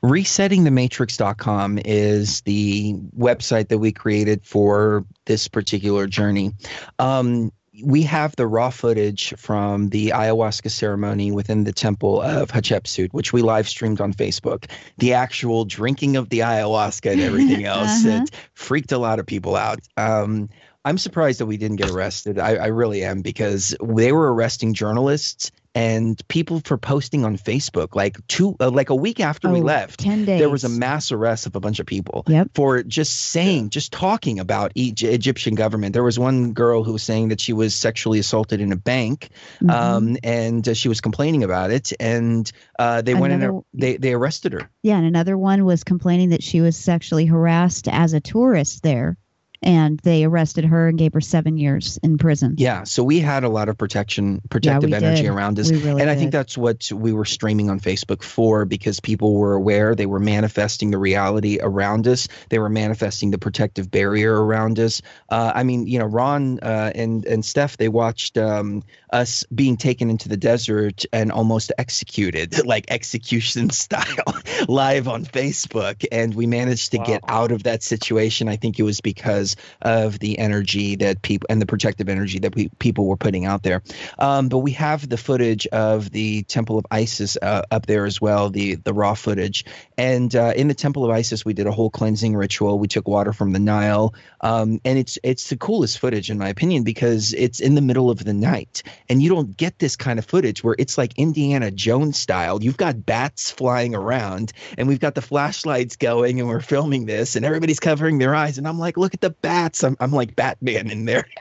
Resettingthematrix.com 0.02 1.80
is 1.84 2.40
the 2.42 2.94
website 3.16 3.68
that 3.68 3.78
we 3.78 3.92
created 3.92 4.44
for 4.44 5.04
this 5.26 5.48
particular 5.48 6.06
journey. 6.06 6.52
Um, 6.98 7.52
we 7.82 8.02
have 8.02 8.36
the 8.36 8.46
raw 8.46 8.70
footage 8.70 9.32
from 9.36 9.88
the 9.88 10.08
ayahuasca 10.08 10.70
ceremony 10.70 11.32
within 11.32 11.64
the 11.64 11.72
temple 11.72 12.20
of 12.20 12.50
Hatshepsut, 12.50 13.12
which 13.12 13.32
we 13.32 13.40
live 13.40 13.66
streamed 13.68 14.00
on 14.00 14.12
Facebook. 14.12 14.66
The 14.98 15.14
actual 15.14 15.64
drinking 15.64 16.16
of 16.16 16.28
the 16.28 16.40
ayahuasca 16.40 17.12
and 17.12 17.20
everything 17.20 17.64
else 17.66 18.04
uh-huh. 18.04 18.24
it 18.24 18.30
freaked 18.52 18.92
a 18.92 18.98
lot 18.98 19.18
of 19.18 19.26
people 19.26 19.56
out. 19.56 19.80
Um, 19.96 20.50
I'm 20.84 20.98
surprised 20.98 21.40
that 21.40 21.46
we 21.46 21.56
didn't 21.56 21.76
get 21.76 21.90
arrested. 21.90 22.38
I, 22.38 22.56
I 22.56 22.66
really 22.66 23.04
am 23.04 23.22
because 23.22 23.74
they 23.82 24.12
were 24.12 24.34
arresting 24.34 24.74
journalists 24.74 25.50
and 25.74 26.20
people 26.28 26.60
for 26.64 26.76
posting 26.76 27.24
on 27.24 27.38
Facebook. 27.38 27.94
Like 27.94 28.24
two, 28.26 28.56
uh, 28.60 28.70
like 28.70 28.90
a 28.90 28.94
week 28.94 29.20
after 29.20 29.48
oh, 29.48 29.52
we 29.52 29.60
left, 29.60 30.00
ten 30.00 30.24
days. 30.24 30.38
there 30.38 30.50
was 30.50 30.64
a 30.64 30.68
mass 30.68 31.12
arrest 31.12 31.46
of 31.46 31.56
a 31.56 31.60
bunch 31.60 31.80
of 31.80 31.86
people 31.86 32.24
yep. 32.28 32.50
for 32.54 32.82
just 32.82 33.18
saying, 33.18 33.70
just 33.70 33.92
talking 33.92 34.38
about 34.38 34.72
e- 34.74 34.94
Egyptian 35.00 35.54
government. 35.54 35.92
There 35.92 36.02
was 36.02 36.18
one 36.18 36.52
girl 36.52 36.84
who 36.84 36.92
was 36.92 37.02
saying 37.02 37.28
that 37.28 37.40
she 37.40 37.52
was 37.52 37.74
sexually 37.74 38.18
assaulted 38.18 38.60
in 38.60 38.72
a 38.72 38.76
bank, 38.76 39.30
mm-hmm. 39.62 39.70
um, 39.70 40.16
and 40.22 40.66
uh, 40.68 40.74
she 40.74 40.88
was 40.88 41.00
complaining 41.00 41.44
about 41.44 41.70
it, 41.70 41.92
and 41.98 42.50
uh, 42.78 43.02
they 43.02 43.12
another, 43.12 43.52
went 43.52 43.66
and 43.72 43.80
they 43.80 43.96
they 43.96 44.12
arrested 44.12 44.52
her. 44.52 44.70
Yeah, 44.82 44.96
and 44.96 45.06
another 45.06 45.38
one 45.38 45.64
was 45.64 45.84
complaining 45.84 46.30
that 46.30 46.42
she 46.42 46.60
was 46.60 46.76
sexually 46.76 47.26
harassed 47.26 47.88
as 47.88 48.12
a 48.12 48.20
tourist 48.20 48.82
there 48.82 49.16
and 49.62 49.98
they 50.00 50.24
arrested 50.24 50.64
her 50.64 50.88
and 50.88 50.98
gave 50.98 51.12
her 51.12 51.20
seven 51.20 51.56
years 51.56 51.98
in 52.02 52.18
prison. 52.18 52.54
Yeah, 52.58 52.84
so 52.84 53.04
we 53.04 53.20
had 53.20 53.44
a 53.44 53.48
lot 53.48 53.68
of 53.68 53.78
protection, 53.78 54.40
protective 54.50 54.90
yeah, 54.90 54.96
energy 54.96 55.22
did. 55.22 55.30
around 55.30 55.58
us, 55.58 55.70
really 55.70 55.90
and 55.90 55.98
did. 55.98 56.08
I 56.08 56.16
think 56.16 56.32
that's 56.32 56.58
what 56.58 56.90
we 56.92 57.12
were 57.12 57.24
streaming 57.24 57.70
on 57.70 57.78
Facebook 57.78 58.22
for 58.22 58.64
because 58.64 59.00
people 59.00 59.34
were 59.34 59.54
aware, 59.54 59.94
they 59.94 60.06
were 60.06 60.18
manifesting 60.18 60.90
the 60.90 60.98
reality 60.98 61.58
around 61.60 62.08
us, 62.08 62.28
they 62.48 62.58
were 62.58 62.68
manifesting 62.68 63.30
the 63.30 63.38
protective 63.38 63.90
barrier 63.90 64.44
around 64.44 64.78
us. 64.78 65.02
Uh, 65.28 65.52
I 65.54 65.62
mean, 65.62 65.86
you 65.86 65.98
know, 65.98 66.06
Ron 66.06 66.58
uh, 66.60 66.92
and 66.94 67.24
and 67.24 67.44
Steph, 67.44 67.76
they 67.76 67.88
watched 67.88 68.36
um, 68.38 68.82
us 69.12 69.44
being 69.54 69.76
taken 69.76 70.10
into 70.10 70.28
the 70.28 70.36
desert 70.36 71.04
and 71.12 71.30
almost 71.30 71.72
executed, 71.78 72.66
like 72.66 72.86
execution 72.88 73.70
style, 73.82 74.34
live 74.68 75.06
on 75.06 75.24
Facebook, 75.24 76.04
and 76.10 76.34
we 76.34 76.46
managed 76.46 76.92
to 76.92 76.98
wow. 76.98 77.04
get 77.04 77.20
out 77.28 77.52
of 77.52 77.62
that 77.62 77.82
situation. 77.82 78.48
I 78.48 78.56
think 78.56 78.78
it 78.78 78.82
was 78.82 79.00
because 79.00 79.51
because 79.52 79.56
of 79.82 80.18
the 80.18 80.38
energy 80.38 80.96
that 80.96 81.22
people 81.22 81.46
and 81.50 81.60
the 81.60 81.66
protective 81.66 82.08
energy 82.08 82.38
that 82.40 82.54
we, 82.54 82.68
people 82.78 83.06
were 83.06 83.16
putting 83.16 83.46
out 83.46 83.62
there. 83.62 83.82
Um, 84.18 84.48
but 84.48 84.58
we 84.58 84.72
have 84.72 85.08
the 85.08 85.16
footage 85.16 85.66
of 85.68 86.10
the 86.10 86.42
Temple 86.44 86.78
of 86.78 86.86
Isis 86.90 87.36
uh, 87.40 87.62
up 87.70 87.86
there 87.86 88.06
as 88.06 88.20
well, 88.20 88.50
the 88.50 88.76
the 88.76 88.92
raw 88.92 89.14
footage. 89.14 89.64
And 89.98 90.34
uh, 90.34 90.52
in 90.56 90.68
the 90.68 90.74
Temple 90.74 91.04
of 91.04 91.10
Isis, 91.10 91.44
we 91.44 91.52
did 91.52 91.66
a 91.66 91.72
whole 91.72 91.90
cleansing 91.90 92.36
ritual. 92.36 92.78
We 92.78 92.88
took 92.88 93.08
water 93.08 93.32
from 93.32 93.52
the 93.52 93.58
Nile, 93.58 94.14
um, 94.40 94.80
and 94.84 94.98
it's 94.98 95.18
it's 95.22 95.48
the 95.48 95.56
coolest 95.56 95.98
footage 95.98 96.30
in 96.30 96.38
my 96.38 96.48
opinion 96.48 96.84
because 96.84 97.32
it's 97.34 97.60
in 97.60 97.74
the 97.74 97.82
middle 97.82 98.10
of 98.10 98.24
the 98.24 98.32
night, 98.32 98.82
and 99.08 99.22
you 99.22 99.28
don't 99.28 99.56
get 99.56 99.78
this 99.78 99.96
kind 99.96 100.18
of 100.18 100.24
footage 100.24 100.64
where 100.64 100.76
it's 100.78 100.98
like 100.98 101.12
Indiana 101.16 101.70
Jones 101.70 102.18
style. 102.18 102.62
You've 102.62 102.76
got 102.76 103.04
bats 103.04 103.50
flying 103.50 103.94
around, 103.94 104.52
and 104.78 104.88
we've 104.88 105.00
got 105.00 105.14
the 105.14 105.22
flashlights 105.22 105.96
going, 105.96 106.40
and 106.40 106.48
we're 106.48 106.60
filming 106.60 107.06
this, 107.06 107.36
and 107.36 107.44
everybody's 107.44 107.80
covering 107.80 108.18
their 108.18 108.34
eyes, 108.34 108.58
and 108.58 108.66
I'm 108.66 108.78
like, 108.78 108.96
look 108.96 109.14
at 109.14 109.20
the 109.20 109.30
bats. 109.42 109.84
I'm 109.84 109.96
I'm 110.00 110.12
like 110.12 110.36
Batman 110.36 110.90
in 110.90 111.04
there. 111.04 111.26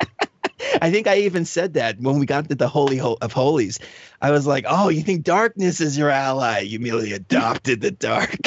I 0.81 0.91
think 0.91 1.07
I 1.07 1.17
even 1.19 1.45
said 1.45 1.73
that 1.73 1.99
when 1.99 2.19
we 2.19 2.25
got 2.25 2.49
to 2.49 2.55
the 2.55 2.67
Holy 2.67 2.99
of 2.99 3.33
Holies. 3.33 3.79
I 4.21 4.31
was 4.31 4.45
like, 4.45 4.65
oh, 4.67 4.89
you 4.89 5.01
think 5.01 5.23
darkness 5.23 5.81
is 5.81 5.97
your 5.97 6.09
ally? 6.09 6.59
You 6.59 6.79
merely 6.79 7.13
adopted 7.13 7.81
the 7.81 7.91
dark. 7.91 8.37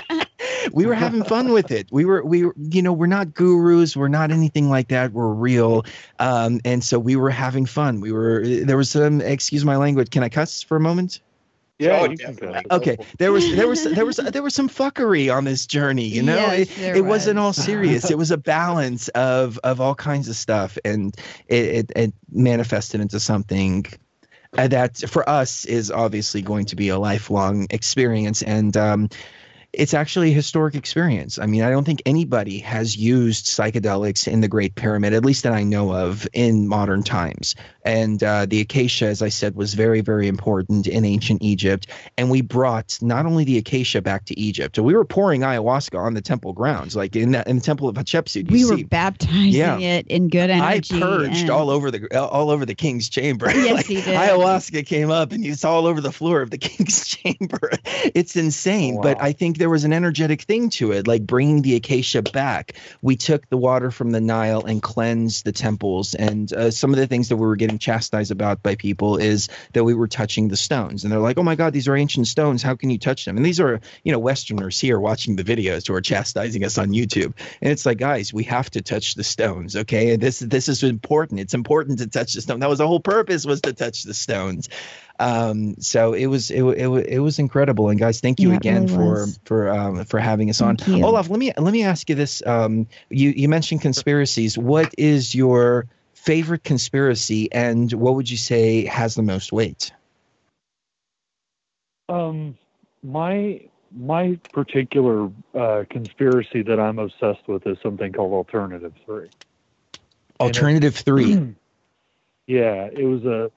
we 0.72 0.86
were 0.86 0.94
having 0.94 1.22
fun 1.22 1.52
with 1.52 1.70
it. 1.70 1.88
We 1.90 2.04
were, 2.04 2.24
we, 2.24 2.46
you 2.56 2.82
know, 2.82 2.92
we're 2.92 3.06
not 3.06 3.34
gurus. 3.34 3.96
We're 3.96 4.08
not 4.08 4.30
anything 4.30 4.70
like 4.70 4.88
that. 4.88 5.12
We're 5.12 5.28
real. 5.28 5.84
Um, 6.18 6.60
and 6.64 6.82
so 6.82 6.98
we 6.98 7.16
were 7.16 7.30
having 7.30 7.66
fun. 7.66 8.00
We 8.00 8.12
were, 8.12 8.42
there 8.44 8.76
was 8.76 8.90
some, 8.90 9.20
excuse 9.20 9.64
my 9.64 9.76
language. 9.76 10.10
Can 10.10 10.22
I 10.22 10.28
cuss 10.28 10.62
for 10.62 10.76
a 10.76 10.80
moment? 10.80 11.20
Yeah, 11.78 12.00
Oh, 12.02 12.04
you 12.08 12.16
okay 12.70 12.96
there 13.18 13.32
was 13.32 13.50
there 13.56 13.66
was 13.66 13.82
there 13.82 14.06
was 14.06 14.16
there 14.16 14.42
was 14.44 14.54
some 14.54 14.68
fuckery 14.68 15.34
on 15.34 15.44
this 15.44 15.66
journey 15.66 16.04
you 16.04 16.22
know? 16.22 16.36
Yes, 16.36 16.78
it, 16.78 16.96
it 16.98 17.04
wasn't 17.04 17.38
all 17.40 17.52
serious. 17.52 18.10
It 18.10 18.16
was 18.16 18.30
a 18.30 18.36
balance 18.36 19.08
of 19.08 19.58
of 19.64 19.80
all 19.80 19.96
kinds 19.96 20.28
of 20.28 20.36
stuff 20.36 20.78
and 20.84 21.16
it 21.48 21.64
it, 21.64 21.92
it 21.96 22.14
manifested 22.30 23.00
into 23.00 23.18
something 23.18 23.86
uh, 24.56 24.68
that 24.68 24.98
for 24.98 25.28
us 25.28 25.64
is 25.64 25.90
obviously 25.90 26.42
going 26.42 26.66
to 26.66 26.76
be 26.76 26.90
a 26.90 26.98
lifelong 26.98 27.66
experience 27.70 28.40
and 28.42 28.76
um 28.76 29.08
it's 29.76 29.94
actually 29.94 30.30
a 30.30 30.34
historic 30.34 30.74
experience. 30.74 31.38
I 31.38 31.46
mean, 31.46 31.62
I 31.62 31.70
don't 31.70 31.84
think 31.84 32.02
anybody 32.06 32.58
has 32.60 32.96
used 32.96 33.46
psychedelics 33.46 34.28
in 34.28 34.40
the 34.40 34.48
Great 34.48 34.74
Pyramid, 34.74 35.12
at 35.14 35.24
least 35.24 35.42
that 35.42 35.52
I 35.52 35.62
know 35.62 35.92
of, 35.94 36.26
in 36.32 36.68
modern 36.68 37.02
times. 37.02 37.54
And 37.84 38.22
uh, 38.22 38.46
the 38.46 38.60
acacia, 38.60 39.06
as 39.06 39.20
I 39.22 39.28
said, 39.28 39.56
was 39.56 39.74
very, 39.74 40.00
very 40.00 40.28
important 40.28 40.86
in 40.86 41.04
ancient 41.04 41.42
Egypt. 41.42 41.86
And 42.16 42.30
we 42.30 42.40
brought 42.40 42.98
not 43.02 43.26
only 43.26 43.44
the 43.44 43.58
acacia 43.58 44.00
back 44.00 44.24
to 44.26 44.38
Egypt, 44.38 44.78
we 44.78 44.94
were 44.94 45.04
pouring 45.04 45.40
ayahuasca 45.42 45.98
on 45.98 46.14
the 46.14 46.22
temple 46.22 46.52
grounds, 46.52 46.94
like 46.96 47.16
in, 47.16 47.32
that, 47.32 47.46
in 47.46 47.56
the 47.56 47.62
temple 47.62 47.88
of 47.88 47.96
Hatshepsut. 47.96 48.46
You 48.50 48.52
we 48.52 48.62
see, 48.62 48.82
were 48.84 48.88
baptizing 48.88 49.52
Yeah. 49.52 49.78
it 49.78 50.06
in 50.08 50.28
good 50.28 50.50
energy. 50.50 50.96
I 50.96 51.00
purged 51.00 51.40
and- 51.42 51.50
all 51.50 51.70
over 51.70 51.90
the 51.90 52.04
all 52.18 52.50
over 52.50 52.64
the 52.64 52.74
king's 52.74 53.08
chamber. 53.08 53.50
Yes, 53.50 53.74
Like, 53.74 53.86
he 53.86 53.94
did. 53.96 54.04
Ayahuasca 54.06 54.86
came 54.86 55.10
up 55.10 55.32
and 55.32 55.44
it's 55.44 55.64
all 55.64 55.86
over 55.86 56.00
the 56.00 56.12
floor 56.12 56.40
of 56.42 56.50
the 56.50 56.58
king's 56.58 57.06
chamber. 57.06 57.70
It's 58.14 58.36
insane, 58.36 58.96
Oh, 58.98 59.02
but. 59.02 59.20
I 59.24 59.32
think 59.32 59.58
there 59.64 59.70
was 59.70 59.84
an 59.84 59.94
energetic 59.94 60.42
thing 60.42 60.68
to 60.68 60.92
it, 60.92 61.08
like 61.08 61.26
bringing 61.26 61.62
the 61.62 61.74
acacia 61.74 62.20
back. 62.20 62.74
We 63.00 63.16
took 63.16 63.48
the 63.48 63.56
water 63.56 63.90
from 63.90 64.10
the 64.10 64.20
Nile 64.20 64.62
and 64.62 64.82
cleansed 64.82 65.46
the 65.46 65.52
temples, 65.52 66.14
and 66.14 66.52
uh, 66.52 66.70
some 66.70 66.90
of 66.90 66.98
the 66.98 67.06
things 67.06 67.30
that 67.30 67.36
we 67.36 67.46
were 67.46 67.56
getting 67.56 67.78
chastised 67.78 68.30
about 68.30 68.62
by 68.62 68.74
people 68.74 69.16
is 69.16 69.48
that 69.72 69.82
we 69.82 69.94
were 69.94 70.06
touching 70.06 70.48
the 70.48 70.56
stones, 70.58 71.02
and 71.02 71.10
they're 71.10 71.18
like, 71.18 71.38
"Oh 71.38 71.42
my 71.42 71.54
God, 71.54 71.72
these 71.72 71.88
are 71.88 71.96
ancient 71.96 72.26
stones. 72.26 72.62
How 72.62 72.74
can 72.74 72.90
you 72.90 72.98
touch 72.98 73.24
them?" 73.24 73.38
And 73.38 73.46
these 73.46 73.58
are 73.58 73.80
you 74.02 74.12
know 74.12 74.18
Westerners 74.18 74.78
here 74.78 75.00
watching 75.00 75.36
the 75.36 75.44
videos 75.44 75.88
who 75.88 75.94
are 75.94 76.02
chastising 76.02 76.62
us 76.62 76.76
on 76.76 76.90
YouTube, 76.90 77.32
and 77.62 77.72
it's 77.72 77.86
like, 77.86 77.96
guys, 77.96 78.34
we 78.34 78.44
have 78.44 78.68
to 78.72 78.82
touch 78.82 79.14
the 79.14 79.24
stones, 79.24 79.76
okay? 79.76 80.16
This 80.16 80.40
this 80.40 80.68
is 80.68 80.82
important. 80.82 81.40
It's 81.40 81.54
important 81.54 82.00
to 82.00 82.06
touch 82.06 82.34
the 82.34 82.42
stone. 82.42 82.60
That 82.60 82.68
was 82.68 82.80
the 82.80 82.86
whole 82.86 83.00
purpose 83.00 83.46
was 83.46 83.62
to 83.62 83.72
touch 83.72 84.02
the 84.02 84.12
stones. 84.12 84.68
Um, 85.20 85.76
so 85.80 86.12
it 86.12 86.26
was 86.26 86.50
it, 86.50 86.62
wa- 86.62 86.72
it, 86.72 86.88
it 87.06 87.18
was 87.20 87.38
incredible. 87.38 87.88
And 87.88 87.98
guys, 87.98 88.20
thank 88.20 88.40
you 88.40 88.50
Yeah, 88.50 88.56
again 88.56 88.86
really 88.86 88.96
for 88.96 89.12
was. 89.20 89.40
for 89.44 89.68
um, 89.70 90.04
for 90.04 90.18
having 90.18 90.50
us 90.50 90.60
on. 90.60 90.76
You. 90.86 91.04
Olaf, 91.04 91.30
let 91.30 91.38
me 91.38 91.52
let 91.56 91.72
me 91.72 91.84
ask 91.84 92.08
you 92.08 92.16
this. 92.16 92.44
Um, 92.46 92.86
you 93.10 93.30
you 93.30 93.48
mentioned 93.48 93.80
conspiracies. 93.80 94.58
What 94.58 94.92
is 94.98 95.34
your 95.34 95.86
favorite 96.14 96.64
conspiracy, 96.64 97.52
and 97.52 97.92
what 97.92 98.16
would 98.16 98.28
you 98.30 98.36
say 98.36 98.86
has 98.86 99.14
the 99.14 99.22
most 99.22 99.52
weight? 99.52 99.92
Um, 102.08 102.58
my 103.02 103.60
my 103.96 104.38
particular 104.52 105.30
uh, 105.54 105.84
conspiracy 105.88 106.62
that 106.62 106.80
I'm 106.80 106.98
obsessed 106.98 107.46
with 107.46 107.66
is 107.66 107.78
something 107.82 108.12
called 108.12 108.32
Alternative 108.32 108.92
Three. 109.06 109.30
Alternative 110.40 110.94
three. 110.94 111.54
Yeah, 112.46 112.90
it 112.92 113.04
was 113.06 113.24
a 113.24 113.50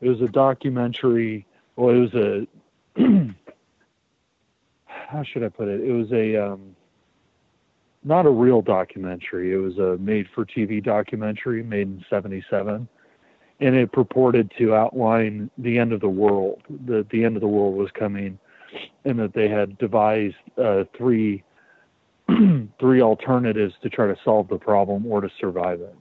it 0.00 0.08
was 0.08 0.20
a 0.20 0.28
documentary. 0.28 1.46
Well, 1.76 1.94
it 1.94 1.98
was 1.98 2.14
a 2.14 2.46
how 4.86 5.22
should 5.22 5.42
I 5.42 5.48
put 5.48 5.68
it? 5.68 5.80
It 5.80 5.92
was 5.92 6.12
a 6.12 6.36
um, 6.36 6.76
not 8.02 8.26
a 8.26 8.30
real 8.30 8.62
documentary. 8.62 9.52
It 9.52 9.58
was 9.58 9.78
a 9.78 9.96
made-for-TV 9.98 10.82
documentary 10.84 11.62
made 11.62 11.88
in 11.88 12.04
'77, 12.08 12.88
and 13.60 13.74
it 13.74 13.92
purported 13.92 14.52
to 14.58 14.74
outline 14.74 15.50
the 15.58 15.78
end 15.78 15.92
of 15.92 16.00
the 16.00 16.08
world. 16.08 16.62
That 16.86 17.08
the 17.10 17.24
end 17.24 17.36
of 17.36 17.40
the 17.40 17.48
world 17.48 17.76
was 17.76 17.90
coming, 17.92 18.38
and 19.04 19.18
that 19.18 19.34
they 19.34 19.48
had 19.48 19.78
devised 19.78 20.36
uh, 20.56 20.84
three 20.96 21.42
three 22.80 23.02
alternatives 23.02 23.74
to 23.82 23.90
try 23.90 24.06
to 24.06 24.16
solve 24.24 24.48
the 24.48 24.58
problem 24.58 25.06
or 25.06 25.20
to 25.20 25.30
survive 25.40 25.80
it 25.80 25.96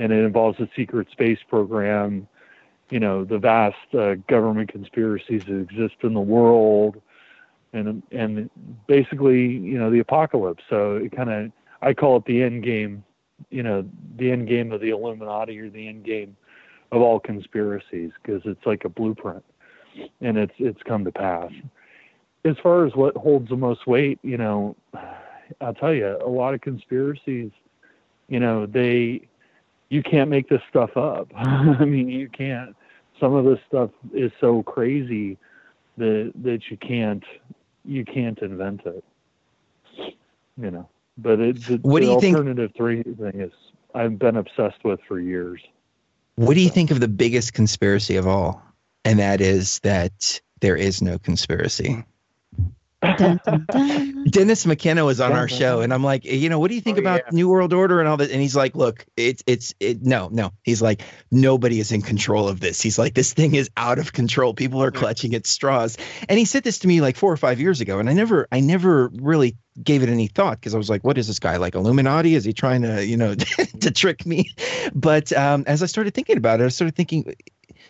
and 0.00 0.12
it 0.12 0.24
involves 0.24 0.58
a 0.58 0.68
secret 0.74 1.08
space 1.12 1.38
program, 1.46 2.26
you 2.90 2.98
know, 3.00 3.24
the 3.24 3.38
vast 3.38 3.94
uh, 3.94 4.16
government 4.28 4.70
conspiracies 4.70 5.44
that 5.46 5.58
exist 5.58 5.94
in 6.02 6.12
the 6.12 6.20
world, 6.20 7.00
and 7.72 8.02
and 8.10 8.50
basically, 8.86 9.46
you 9.46 9.78
know, 9.78 9.90
the 9.90 10.00
apocalypse. 10.00 10.62
So 10.68 10.96
it 10.96 11.12
kind 11.12 11.30
of, 11.30 11.52
I 11.82 11.94
call 11.94 12.16
it 12.16 12.24
the 12.24 12.42
end 12.42 12.64
game, 12.64 13.04
you 13.50 13.62
know, 13.62 13.88
the 14.16 14.30
end 14.32 14.48
game 14.48 14.72
of 14.72 14.80
the 14.80 14.90
Illuminati 14.90 15.58
or 15.60 15.70
the 15.70 15.88
end 15.88 16.04
game 16.04 16.36
of 16.92 17.00
all 17.00 17.20
conspiracies 17.20 18.10
because 18.20 18.42
it's 18.44 18.66
like 18.66 18.84
a 18.84 18.88
blueprint, 18.88 19.44
and 20.20 20.36
it's 20.36 20.54
it's 20.58 20.82
come 20.82 21.04
to 21.04 21.12
pass. 21.12 21.52
As 22.44 22.56
far 22.62 22.86
as 22.86 22.94
what 22.94 23.16
holds 23.16 23.50
the 23.50 23.56
most 23.56 23.86
weight, 23.86 24.18
you 24.22 24.36
know, 24.36 24.74
I'll 25.60 25.74
tell 25.74 25.94
you, 25.94 26.18
a 26.24 26.28
lot 26.28 26.54
of 26.54 26.60
conspiracies, 26.60 27.52
you 28.28 28.40
know, 28.40 28.66
they 28.66 29.28
you 29.90 30.02
can't 30.02 30.30
make 30.30 30.48
this 30.48 30.62
stuff 30.68 30.96
up. 30.96 31.28
I 31.36 31.84
mean, 31.84 32.08
you 32.08 32.28
can't. 32.28 32.74
Some 33.20 33.34
of 33.34 33.44
this 33.44 33.58
stuff 33.68 33.90
is 34.14 34.32
so 34.40 34.62
crazy 34.62 35.36
that 35.98 36.32
that 36.42 36.60
you 36.70 36.76
can't 36.78 37.22
you 37.84 38.04
can't 38.04 38.38
invent 38.40 38.82
it. 38.86 39.04
You 40.60 40.70
know, 40.70 40.88
but 41.18 41.40
it, 41.40 41.64
the, 41.66 41.78
What 41.82 42.00
the 42.00 42.06
do 42.06 42.12
you 42.12 42.20
think- 42.20 42.36
alternative 42.36 42.72
three 42.76 43.02
thing 43.02 43.40
is 43.40 43.52
I've 43.94 44.18
been 44.18 44.36
obsessed 44.36 44.82
with 44.84 45.00
for 45.06 45.20
years. 45.20 45.60
What 46.36 46.54
do 46.54 46.60
you 46.60 46.70
think 46.70 46.90
of 46.90 47.00
the 47.00 47.08
biggest 47.08 47.52
conspiracy 47.54 48.16
of 48.16 48.26
all? 48.26 48.62
And 49.04 49.18
that 49.18 49.40
is 49.40 49.78
that 49.80 50.40
there 50.60 50.76
is 50.76 51.02
no 51.02 51.18
conspiracy. 51.18 52.04
Dun, 53.02 53.40
dun, 53.44 53.66
dun. 53.70 54.24
Dennis 54.24 54.66
McKenna 54.66 55.04
was 55.04 55.20
on 55.20 55.32
our 55.32 55.48
show, 55.48 55.80
and 55.80 55.92
I'm 55.92 56.04
like, 56.04 56.24
you 56.24 56.48
know, 56.50 56.58
what 56.58 56.68
do 56.68 56.74
you 56.74 56.82
think 56.82 56.98
Oh, 56.98 57.00
about 57.00 57.22
yeah. 57.26 57.30
New 57.32 57.48
World 57.48 57.72
Order 57.72 57.98
and 58.00 58.08
all 58.08 58.18
that? 58.18 58.30
And 58.30 58.40
he's 58.42 58.54
like, 58.54 58.74
look, 58.76 59.06
it's 59.16 59.42
it's 59.46 59.74
it 59.80 60.02
no, 60.02 60.28
no. 60.30 60.52
He's 60.62 60.82
like, 60.82 61.02
nobody 61.30 61.80
is 61.80 61.92
in 61.92 62.02
control 62.02 62.48
of 62.48 62.60
this. 62.60 62.82
He's 62.82 62.98
like, 62.98 63.14
this 63.14 63.32
thing 63.32 63.54
is 63.54 63.70
out 63.76 63.98
of 63.98 64.12
control. 64.12 64.52
People 64.52 64.82
are 64.82 64.90
clutching 64.90 65.34
at 65.34 65.46
straws. 65.46 65.96
And 66.28 66.38
he 66.38 66.44
said 66.44 66.62
this 66.62 66.80
to 66.80 66.88
me 66.88 67.00
like 67.00 67.16
four 67.16 67.32
or 67.32 67.36
five 67.38 67.58
years 67.58 67.80
ago, 67.80 68.00
and 68.00 68.10
I 68.10 68.12
never 68.12 68.46
I 68.52 68.60
never 68.60 69.08
really 69.08 69.56
gave 69.82 70.02
it 70.02 70.10
any 70.10 70.26
thought 70.26 70.60
because 70.60 70.74
I 70.74 70.78
was 70.78 70.90
like, 70.90 71.02
what 71.02 71.16
is 71.16 71.26
this 71.26 71.38
guy 71.38 71.56
like 71.56 71.74
Illuminati? 71.74 72.34
Is 72.34 72.44
he 72.44 72.52
trying 72.52 72.82
to, 72.82 73.04
you 73.04 73.16
know, 73.16 73.34
to 73.80 73.90
trick 73.90 74.26
me? 74.26 74.50
But 74.94 75.32
um, 75.32 75.64
as 75.66 75.82
I 75.82 75.86
started 75.86 76.12
thinking 76.12 76.36
about 76.36 76.60
it, 76.60 76.64
I 76.64 76.68
started 76.68 76.96
thinking 76.96 77.34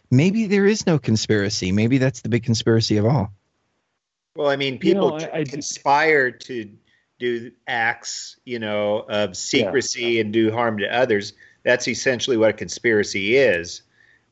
maybe 0.09 0.47
there 0.47 0.67
is 0.67 0.87
no 0.87 1.01
conspiracy. 1.01 1.73
Maybe 1.73 1.99
that's 1.99 2.21
the 2.21 2.29
big 2.29 2.45
conspiracy 2.45 2.99
of 2.99 3.07
all. 3.07 3.33
Well, 4.37 4.49
I 4.49 4.57
mean, 4.57 4.75
You 4.75 4.79
people 4.81 5.11
know, 5.11 5.27
I- 5.27 5.39
I 5.39 5.45
do- 5.45 5.51
conspire 5.53 6.31
to 6.31 6.71
do 7.19 7.51
acts, 7.67 8.37
you 8.45 8.59
know, 8.59 9.01
of 9.09 9.37
secrecy 9.37 10.21
and 10.21 10.33
do 10.33 10.51
harm 10.51 10.79
to 10.79 10.87
others. 10.87 11.35
That's 11.65 11.87
essentially 11.87 12.37
what 12.37 12.51
a 12.51 12.55
conspiracy 12.55 13.37
is. 13.37 13.83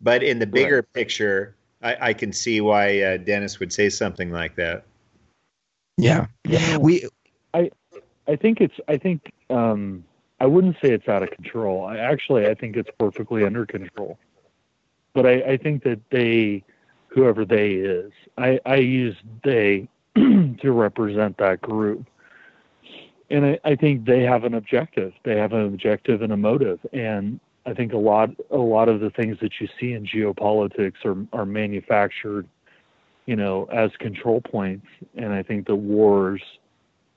But 0.00 0.22
in 0.22 0.38
the 0.38 0.46
bigger 0.46 0.82
picture, 0.82 1.54
I, 1.82 1.96
I 2.00 2.12
can 2.14 2.32
see 2.32 2.60
why 2.60 3.00
uh, 3.02 3.16
Dennis 3.18 3.60
would 3.60 3.72
say 3.72 3.90
something 3.90 4.30
like 4.30 4.54
that. 4.56 4.84
Yeah. 5.96 6.26
yeah. 6.44 6.72
know, 6.72 6.78
We 6.78 7.04
I 8.28 8.36
think 8.36 8.60
it's 8.60 8.74
I 8.86 8.98
think 8.98 9.32
um 9.50 10.04
I 10.38 10.46
wouldn't 10.46 10.76
say 10.82 10.92
it's 10.92 11.08
out 11.08 11.22
of 11.22 11.30
control. 11.30 11.84
I 11.84 11.96
actually 11.96 12.46
I 12.46 12.54
think 12.54 12.76
it's 12.76 12.90
perfectly 12.98 13.44
under 13.44 13.66
control. 13.66 14.18
But 15.14 15.26
I, 15.26 15.32
I 15.42 15.56
think 15.56 15.82
that 15.84 15.98
they 16.10 16.62
whoever 17.08 17.44
they 17.44 17.72
is, 17.72 18.12
I, 18.36 18.60
I 18.64 18.76
use 18.76 19.16
they 19.44 19.88
to 20.14 20.72
represent 20.72 21.36
that 21.38 21.60
group. 21.60 22.06
and 23.30 23.44
I, 23.44 23.60
I 23.64 23.74
think 23.74 24.04
they 24.04 24.22
have 24.22 24.44
an 24.44 24.54
objective. 24.54 25.12
They 25.24 25.36
have 25.36 25.52
an 25.52 25.64
objective 25.66 26.22
and 26.22 26.32
a 26.32 26.36
motive, 26.36 26.78
and 26.92 27.40
I 27.66 27.74
think 27.74 27.92
a 27.92 27.98
lot 27.98 28.30
a 28.50 28.56
lot 28.56 28.88
of 28.88 29.00
the 29.00 29.10
things 29.10 29.38
that 29.40 29.60
you 29.60 29.68
see 29.78 29.92
in 29.92 30.06
geopolitics 30.06 31.04
are 31.04 31.16
are 31.32 31.46
manufactured, 31.46 32.48
you 33.26 33.36
know, 33.36 33.64
as 33.72 33.90
control 33.98 34.40
points, 34.40 34.86
and 35.16 35.32
I 35.32 35.42
think 35.42 35.66
the 35.66 35.76
wars 35.76 36.42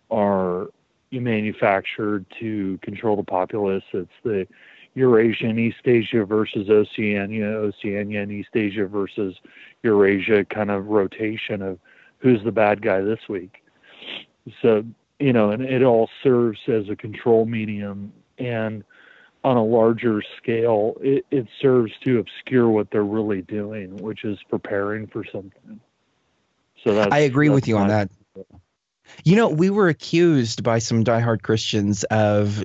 are 0.09 0.67
manufactured 1.11 2.25
to 2.39 2.77
control 2.81 3.15
the 3.15 3.23
populace. 3.23 3.83
It's 3.93 4.09
the 4.23 4.47
Eurasian 4.93 5.57
East 5.57 5.81
Asia 5.85 6.25
versus 6.25 6.69
Oceania, 6.69 7.45
Oceania 7.45 8.21
and 8.21 8.31
East 8.31 8.49
Asia 8.53 8.85
versus 8.85 9.35
Eurasia 9.83 10.45
kind 10.45 10.69
of 10.69 10.87
rotation 10.87 11.61
of 11.61 11.79
who's 12.19 12.43
the 12.43 12.51
bad 12.51 12.81
guy 12.81 13.01
this 13.01 13.19
week. 13.29 13.63
So, 14.61 14.83
you 15.19 15.33
know, 15.33 15.51
and 15.51 15.63
it 15.63 15.83
all 15.83 16.09
serves 16.23 16.59
as 16.67 16.89
a 16.89 16.95
control 16.95 17.45
medium 17.45 18.11
and 18.37 18.83
on 19.43 19.57
a 19.57 19.63
larger 19.63 20.21
scale, 20.37 20.97
it, 21.01 21.25
it 21.31 21.47
serves 21.59 21.91
to 22.03 22.19
obscure 22.19 22.69
what 22.69 22.91
they're 22.91 23.03
really 23.03 23.41
doing, 23.41 23.97
which 23.97 24.23
is 24.23 24.37
preparing 24.49 25.07
for 25.07 25.23
something. 25.31 25.79
So 26.83 26.93
that's, 26.93 27.11
I 27.11 27.19
agree 27.19 27.49
with 27.49 27.67
you 27.67 27.77
on 27.77 27.87
that. 27.87 28.09
You 29.23 29.35
know, 29.35 29.49
we 29.49 29.69
were 29.69 29.87
accused 29.89 30.63
by 30.63 30.79
some 30.79 31.03
diehard 31.03 31.41
Christians 31.41 32.03
of 32.05 32.63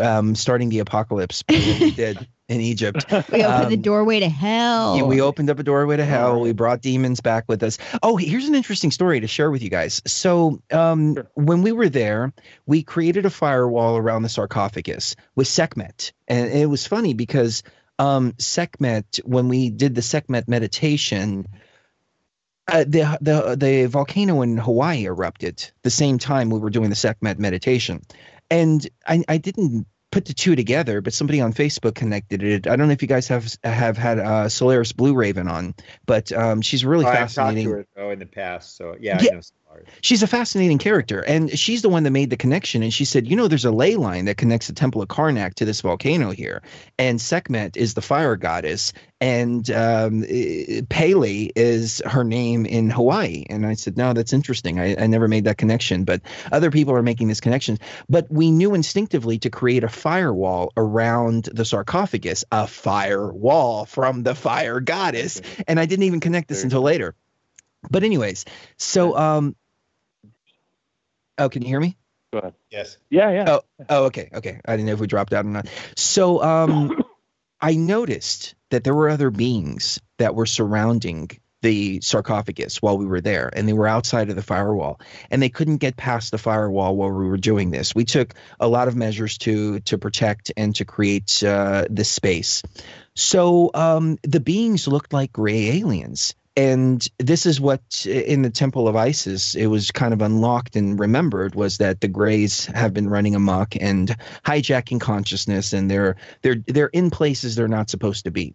um, 0.00 0.34
starting 0.34 0.68
the 0.68 0.78
apocalypse. 0.80 1.44
we 1.48 1.90
did 1.92 2.26
in 2.48 2.60
Egypt. 2.62 3.04
We 3.30 3.44
opened 3.44 3.70
the 3.70 3.76
Um, 3.76 3.82
doorway 3.82 4.20
to 4.20 4.28
hell. 4.28 5.06
We 5.06 5.20
opened 5.20 5.50
up 5.50 5.58
a 5.58 5.62
doorway 5.62 5.98
to 5.98 6.04
hell. 6.04 6.40
We 6.40 6.52
brought 6.52 6.80
demons 6.80 7.20
back 7.20 7.44
with 7.46 7.62
us. 7.62 7.76
Oh, 8.02 8.16
here's 8.16 8.46
an 8.48 8.54
interesting 8.54 8.90
story 8.90 9.20
to 9.20 9.26
share 9.26 9.50
with 9.50 9.62
you 9.62 9.68
guys. 9.68 10.00
So, 10.06 10.62
um, 10.70 11.14
Sure. 11.14 11.26
when 11.34 11.60
we 11.62 11.72
were 11.72 11.90
there, 11.90 12.32
we 12.66 12.82
created 12.82 13.26
a 13.26 13.30
firewall 13.30 13.98
around 13.98 14.22
the 14.22 14.28
sarcophagus 14.30 15.14
with 15.36 15.46
Sekhmet, 15.46 16.12
and 16.26 16.50
it 16.50 16.66
was 16.66 16.86
funny 16.86 17.12
because 17.12 17.62
um, 17.98 18.32
Sekhmet, 18.38 19.20
when 19.24 19.48
we 19.48 19.68
did 19.70 19.94
the 19.94 20.02
Sekhmet 20.02 20.48
meditation, 20.48 21.46
uh, 22.68 22.84
the 22.84 23.18
the 23.20 23.56
the 23.56 23.86
volcano 23.86 24.42
in 24.42 24.56
Hawaii 24.58 25.04
erupted 25.06 25.70
the 25.82 25.90
same 25.90 26.18
time 26.18 26.50
we 26.50 26.58
were 26.58 26.70
doing 26.70 26.90
the 26.90 26.96
Sekhmet 26.96 27.38
meditation, 27.38 28.02
and 28.50 28.86
I, 29.06 29.24
I 29.28 29.38
didn't 29.38 29.86
put 30.10 30.24
the 30.24 30.32
two 30.32 30.56
together, 30.56 31.00
but 31.02 31.12
somebody 31.12 31.40
on 31.40 31.52
Facebook 31.52 31.94
connected 31.94 32.42
it. 32.42 32.66
I 32.66 32.76
don't 32.76 32.86
know 32.88 32.92
if 32.94 33.02
you 33.02 33.08
guys 33.08 33.28
have 33.28 33.52
have 33.64 33.96
had 33.98 34.18
uh, 34.18 34.48
Solaris 34.48 34.92
Blue 34.92 35.14
Raven 35.14 35.48
on, 35.48 35.74
but 36.06 36.32
um, 36.32 36.62
she's 36.62 36.84
really 36.84 37.04
Oh, 37.04 37.08
I've 37.08 37.18
talked 37.18 37.32
fascinating. 37.34 37.64
to 37.64 37.70
her 37.70 37.86
though 37.96 38.10
in 38.10 38.18
the 38.18 38.26
past, 38.26 38.76
so 38.76 38.96
yeah, 39.00 39.20
Yeah. 39.20 39.40
I 39.78 39.82
know 39.82 39.84
Solaris. 39.84 39.98
She's 40.02 40.22
a 40.22 40.26
fascinating 40.26 40.78
character, 40.78 41.20
and 41.20 41.58
she's 41.58 41.82
the 41.82 41.88
one 41.88 42.02
that 42.04 42.10
made 42.10 42.30
the 42.30 42.36
connection. 42.36 42.82
And 42.82 42.92
she 42.92 43.04
said, 43.04 43.26
"You 43.26 43.36
know, 43.36 43.48
there's 43.48 43.64
a 43.64 43.70
ley 43.70 43.96
line 43.96 44.26
that 44.26 44.36
connects 44.36 44.66
the 44.66 44.72
Temple 44.72 45.02
of 45.02 45.08
Karnak 45.08 45.54
to 45.54 45.64
this 45.64 45.80
volcano 45.80 46.30
here, 46.30 46.62
and 46.98 47.20
Sekhmet 47.20 47.76
is 47.76 47.94
the 47.94 48.02
fire 48.02 48.36
goddess, 48.36 48.92
and 49.20 49.68
um, 49.70 50.24
eh, 50.28 50.82
Pele 50.88 51.50
is 51.56 52.02
her 52.06 52.24
name 52.24 52.66
in 52.66 52.90
Hawaii." 52.90 53.44
And 53.48 53.66
I 53.66 53.74
said, 53.74 53.96
"No, 53.96 54.12
that's 54.12 54.32
interesting. 54.32 54.78
I, 54.78 54.96
I 54.96 55.06
never 55.06 55.28
made 55.28 55.44
that 55.44 55.58
connection, 55.58 56.04
but 56.04 56.22
other 56.52 56.70
people 56.70 56.94
are 56.94 57.02
making 57.02 57.28
this 57.28 57.40
connection. 57.40 57.78
But 58.08 58.30
we 58.30 58.50
knew 58.50 58.74
instinctively 58.74 59.38
to 59.40 59.50
create 59.50 59.84
a 59.84 59.88
firewall 59.88 60.72
around 60.76 61.44
the 61.52 61.64
sarcophagus, 61.64 62.44
a 62.50 62.66
firewall 62.66 63.84
from 63.84 64.22
the 64.22 64.34
fire 64.34 64.80
goddess, 64.80 65.40
and 65.66 65.80
I 65.80 65.86
didn't 65.86 66.04
even 66.04 66.20
connect 66.20 66.48
this 66.48 66.64
until 66.64 66.82
later." 66.82 67.14
But 67.90 68.02
anyways, 68.02 68.44
so 68.76 69.16
um 69.16 69.54
Oh, 71.38 71.48
can 71.48 71.62
you 71.62 71.68
hear 71.68 71.80
me? 71.80 71.96
Go 72.32 72.40
ahead. 72.40 72.54
Yes. 72.70 72.98
Yeah, 73.08 73.30
yeah. 73.30 73.44
Oh, 73.48 73.60
oh, 73.88 74.04
okay, 74.06 74.28
okay. 74.34 74.60
I 74.66 74.72
didn't 74.72 74.86
know 74.86 74.92
if 74.92 75.00
we 75.00 75.06
dropped 75.06 75.32
out 75.32 75.46
or 75.46 75.48
not. 75.48 75.68
So 75.96 76.42
um 76.42 77.02
I 77.60 77.74
noticed 77.74 78.54
that 78.70 78.84
there 78.84 78.94
were 78.94 79.08
other 79.08 79.30
beings 79.30 80.00
that 80.18 80.34
were 80.34 80.46
surrounding 80.46 81.30
the 81.60 82.00
sarcophagus 82.00 82.80
while 82.80 82.96
we 82.96 83.06
were 83.06 83.20
there 83.20 83.50
and 83.52 83.68
they 83.68 83.72
were 83.72 83.88
outside 83.88 84.30
of 84.30 84.36
the 84.36 84.42
firewall 84.42 85.00
and 85.30 85.42
they 85.42 85.48
couldn't 85.48 85.78
get 85.78 85.96
past 85.96 86.30
the 86.30 86.38
firewall 86.38 86.94
while 86.94 87.10
we 87.10 87.26
were 87.26 87.36
doing 87.36 87.72
this 87.72 87.96
we 87.96 88.04
took 88.04 88.34
a 88.60 88.68
lot 88.68 88.86
of 88.86 88.94
measures 88.94 89.38
to 89.38 89.80
to 89.80 89.98
protect 89.98 90.52
and 90.56 90.76
to 90.76 90.84
create 90.84 91.42
uh, 91.42 91.84
this 91.90 92.08
space 92.08 92.62
so 93.16 93.72
um, 93.74 94.18
the 94.22 94.38
beings 94.38 94.86
looked 94.86 95.12
like 95.12 95.32
gray 95.32 95.80
aliens 95.80 96.36
and 96.58 97.06
this 97.18 97.46
is 97.46 97.60
what 97.60 98.04
in 98.04 98.42
the 98.42 98.50
temple 98.50 98.88
of 98.88 98.96
isis 98.96 99.54
it 99.54 99.66
was 99.66 99.92
kind 99.92 100.12
of 100.12 100.20
unlocked 100.20 100.74
and 100.74 100.98
remembered 100.98 101.54
was 101.54 101.78
that 101.78 102.00
the 102.00 102.08
grays 102.08 102.66
have 102.66 102.92
been 102.92 103.08
running 103.08 103.36
amok 103.36 103.76
and 103.80 104.16
hijacking 104.44 105.00
consciousness 105.00 105.72
and 105.72 105.88
they're 105.88 106.16
they're 106.42 106.56
they're 106.66 106.88
in 106.88 107.10
places 107.10 107.54
they're 107.54 107.68
not 107.68 107.88
supposed 107.88 108.24
to 108.24 108.32
be. 108.32 108.52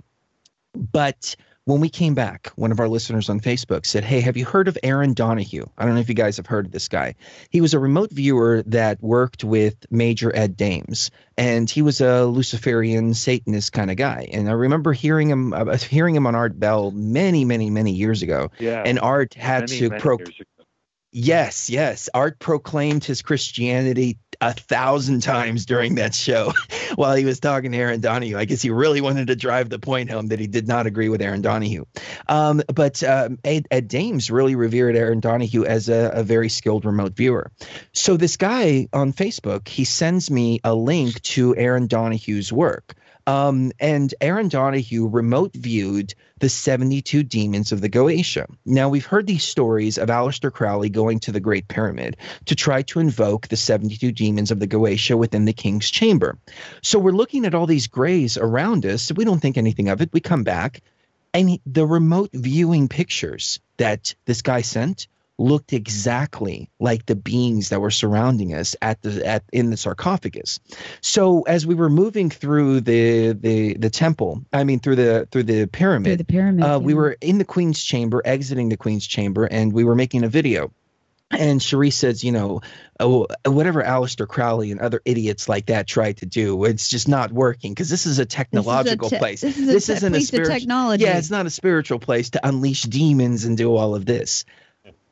But 0.74 1.38
when 1.66 1.80
we 1.80 1.90
came 1.90 2.14
back, 2.14 2.52
one 2.56 2.72
of 2.72 2.80
our 2.80 2.90
listeners 2.90 3.30
on 3.30 3.40
Facebook 3.40 3.86
said, 3.86 4.04
Hey, 4.04 4.20
have 4.22 4.36
you 4.36 4.46
heard 4.46 4.68
of 4.68 4.78
Aaron 4.84 5.14
Donahue? 5.14 5.66
I 5.78 5.86
don't 5.86 5.96
know 5.96 6.02
if 6.02 6.10
you 6.10 6.16
guys 6.16 6.38
have 6.38 6.46
heard 6.46 6.66
of 6.66 6.72
this 6.72 6.90
guy. 6.90 7.16
He 7.50 7.62
was 7.62 7.74
a 7.74 7.80
remote 7.80 8.12
viewer 8.12 8.64
that 8.68 9.02
worked 9.02 9.44
with 9.44 9.86
Major 9.90 10.36
Ed 10.36 10.58
Dames, 10.58 11.10
and 11.38 11.70
he 11.70 11.82
was 11.82 12.02
a 12.02 12.26
Luciferian 12.26 13.14
Satanist 13.14 13.72
kind 13.72 13.90
of 13.90 13.98
guy. 13.98 14.28
And 14.32 14.50
I 14.50 14.54
remember 14.54 14.92
hearing 14.92 15.30
him 15.30 15.54
uh, 15.54 15.78
hearing 15.78 16.16
him 16.16 16.28
on 16.28 16.36
Art 16.36 16.60
Bell 16.60 16.92
many, 16.92 17.46
many, 17.46 17.70
many 17.70 17.92
years 17.92 18.22
ago. 18.22 18.52
yeah. 18.60 18.84
And 18.86 19.00
Art 19.00 19.34
had 19.34 19.70
many, 19.70 19.90
to 19.90 19.90
pro-. 19.98 20.18
Yes, 21.14 21.70
yes. 21.70 22.10
Art 22.14 22.40
proclaimed 22.40 23.06
his 23.06 23.22
Christianity 23.22 24.18
a 24.42 24.54
thousand 24.54 25.22
times 25.22 25.66
during 25.66 25.96
that 25.96 26.14
show 26.14 26.54
while 26.96 27.16
he 27.16 27.26
was 27.26 27.40
talking 27.40 27.72
to 27.72 27.78
Aaron 27.78 28.02
Donahue. 28.02 28.38
I 28.38 28.46
guess 28.46 28.62
he 28.62 28.70
really 28.70 29.02
wanted 29.02 29.28
to 29.28 29.36
drive 29.36 29.70
the 29.70 29.80
point 29.80 30.10
home 30.10 30.28
that 30.28 30.40
he 30.40 30.48
did 30.48 30.68
not 30.68 30.86
agree 30.86 31.10
with 31.10 31.22
Aaron 31.22 31.42
Donahue. 31.42 31.86
Um, 32.28 32.62
but 32.74 33.04
um, 33.04 33.40
Ed, 33.44 33.68
Ed 33.72 33.88
Dames 33.88 34.32
really 34.32 34.56
revered 34.56 34.96
Aaron 34.96 35.20
Donahue 35.20 35.66
as 35.66 35.90
a, 35.90 36.12
a 36.14 36.24
very 36.24 36.50
skilled 36.50 36.86
remote 36.86 37.16
viewer. 37.16 37.52
So 37.94 38.18
this 38.18 38.38
guy 38.38 38.88
on 38.94 39.14
Facebook, 39.14 39.68
he 39.68 39.86
sends 39.86 40.30
me 40.30 40.60
a 40.64 40.74
link 40.74 41.22
to 41.24 41.56
Aaron 41.56 41.88
Donahue's 41.88 42.52
work. 42.52 42.96
Um, 43.26 43.72
and 43.80 44.14
Aaron 44.20 44.50
Donahue 44.50 45.08
remote 45.08 45.54
viewed 45.54 46.14
the 46.40 46.50
72 46.50 47.24
demons 47.24 47.72
of 47.72 47.80
the 47.80 47.90
Goetia. 47.90 48.48
Now, 48.66 48.90
we've 48.90 49.06
heard 49.06 49.28
these 49.28 49.44
stories 49.44 49.98
of 49.98 50.10
Aleister 50.10 50.52
Crowley 50.52 50.90
going 50.90 51.20
to 51.22 51.32
the 51.32 51.40
Great 51.40 51.68
Pyramid 51.68 52.18
to 52.46 52.56
try 52.56 52.82
to 52.84 53.00
invoke 53.00 53.48
the 53.48 53.56
72 53.56 54.12
demons 54.12 54.52
of 54.52 54.60
the 54.60 54.68
Goetia 54.68 55.18
within 55.18 55.46
the 55.46 55.54
king's 55.54 55.90
chamber. 55.90 56.38
So 56.82 57.00
we're 57.00 57.12
looking 57.12 57.46
at 57.46 57.56
all 57.56 57.66
these 57.66 57.88
grays 57.88 58.38
around 58.38 58.86
us. 58.86 59.12
We 59.12 59.24
don't 59.24 59.40
think 59.40 59.58
anything 59.58 59.88
of 59.88 60.02
it. 60.02 60.10
We 60.12 60.20
come 60.20 60.44
back, 60.44 60.82
and 61.34 61.60
the 61.66 61.86
remote 61.86 62.32
viewing 62.34 62.90
pictures 62.90 63.60
that 63.78 64.16
this 64.26 64.42
guy 64.42 64.62
sent 64.62 65.08
looked 65.40 65.74
exactly 65.74 66.70
like 66.80 67.06
the 67.08 67.16
beings 67.16 67.70
that 67.70 67.82
were 67.82 67.90
surrounding 67.92 68.54
us 68.54 68.76
at 68.82 69.02
the 69.02 69.26
at 69.26 69.44
in 69.52 69.72
the 69.72 69.78
sarcophagus. 69.78 70.60
So 71.02 71.42
as 71.42 71.66
we 71.66 71.74
were 71.76 71.90
moving 71.90 72.30
through 72.30 72.82
the 72.82 73.32
the 73.34 73.74
the 73.76 73.90
temple, 73.90 74.46
I 74.54 74.64
mean 74.64 74.80
through 74.80 74.98
the 74.98 75.28
through 75.32 75.44
the 75.44 75.54
through 75.62 75.68
pyramid, 75.68 76.20
the 76.20 76.24
pyramid. 76.26 76.64
uh, 76.64 76.80
we 76.82 76.94
were 76.94 77.18
in 77.20 77.40
the 77.40 77.46
queen's 77.46 77.82
chamber, 77.84 78.22
exiting 78.24 78.70
the 78.70 78.78
queen's 78.78 79.08
chamber, 79.08 79.46
and 79.46 79.74
we 79.74 79.84
were 79.84 79.96
making 79.96 80.24
a 80.24 80.30
video. 80.30 80.72
And 81.32 81.60
Sheree 81.60 81.92
says, 81.92 82.24
you 82.24 82.32
know, 82.32 82.62
oh, 83.00 83.26
whatever 83.44 83.82
Aleister 83.82 84.28
Crowley 84.28 84.70
and 84.72 84.80
other 84.80 85.02
idiots 85.04 85.50
like 85.50 85.66
that 85.66 85.88
tried 85.88 86.18
to 86.18 86.28
do, 86.28 86.64
it's 86.66 86.90
just 86.90 87.08
not 87.08 87.32
working 87.32 87.74
because 87.74 87.90
this 87.90 88.06
is 88.06 88.20
a 88.20 88.26
This 88.26 88.34
is 88.34 88.38
a 88.38 88.38
technological 88.38 89.10
te- 89.10 89.18
place. 89.18 89.42
This 89.42 89.58
is 89.58 89.68
a 89.68 89.72
This 89.72 89.86
te- 89.88 89.94
isn't 89.94 90.16
a 90.16 90.22
spiritual- 90.22 90.54
technology. 90.56 91.06
Yeah, 91.06 91.18
it's 91.18 91.32
not 91.32 91.48
a 91.48 91.50
spiritual 91.50 91.98
place 91.98 92.30
to 92.32 92.48
unleash 92.48 92.84
demons 92.84 93.46
and 93.46 93.58
do 93.58 93.76
all 93.76 93.96
of 93.96 94.06
this. 94.06 94.46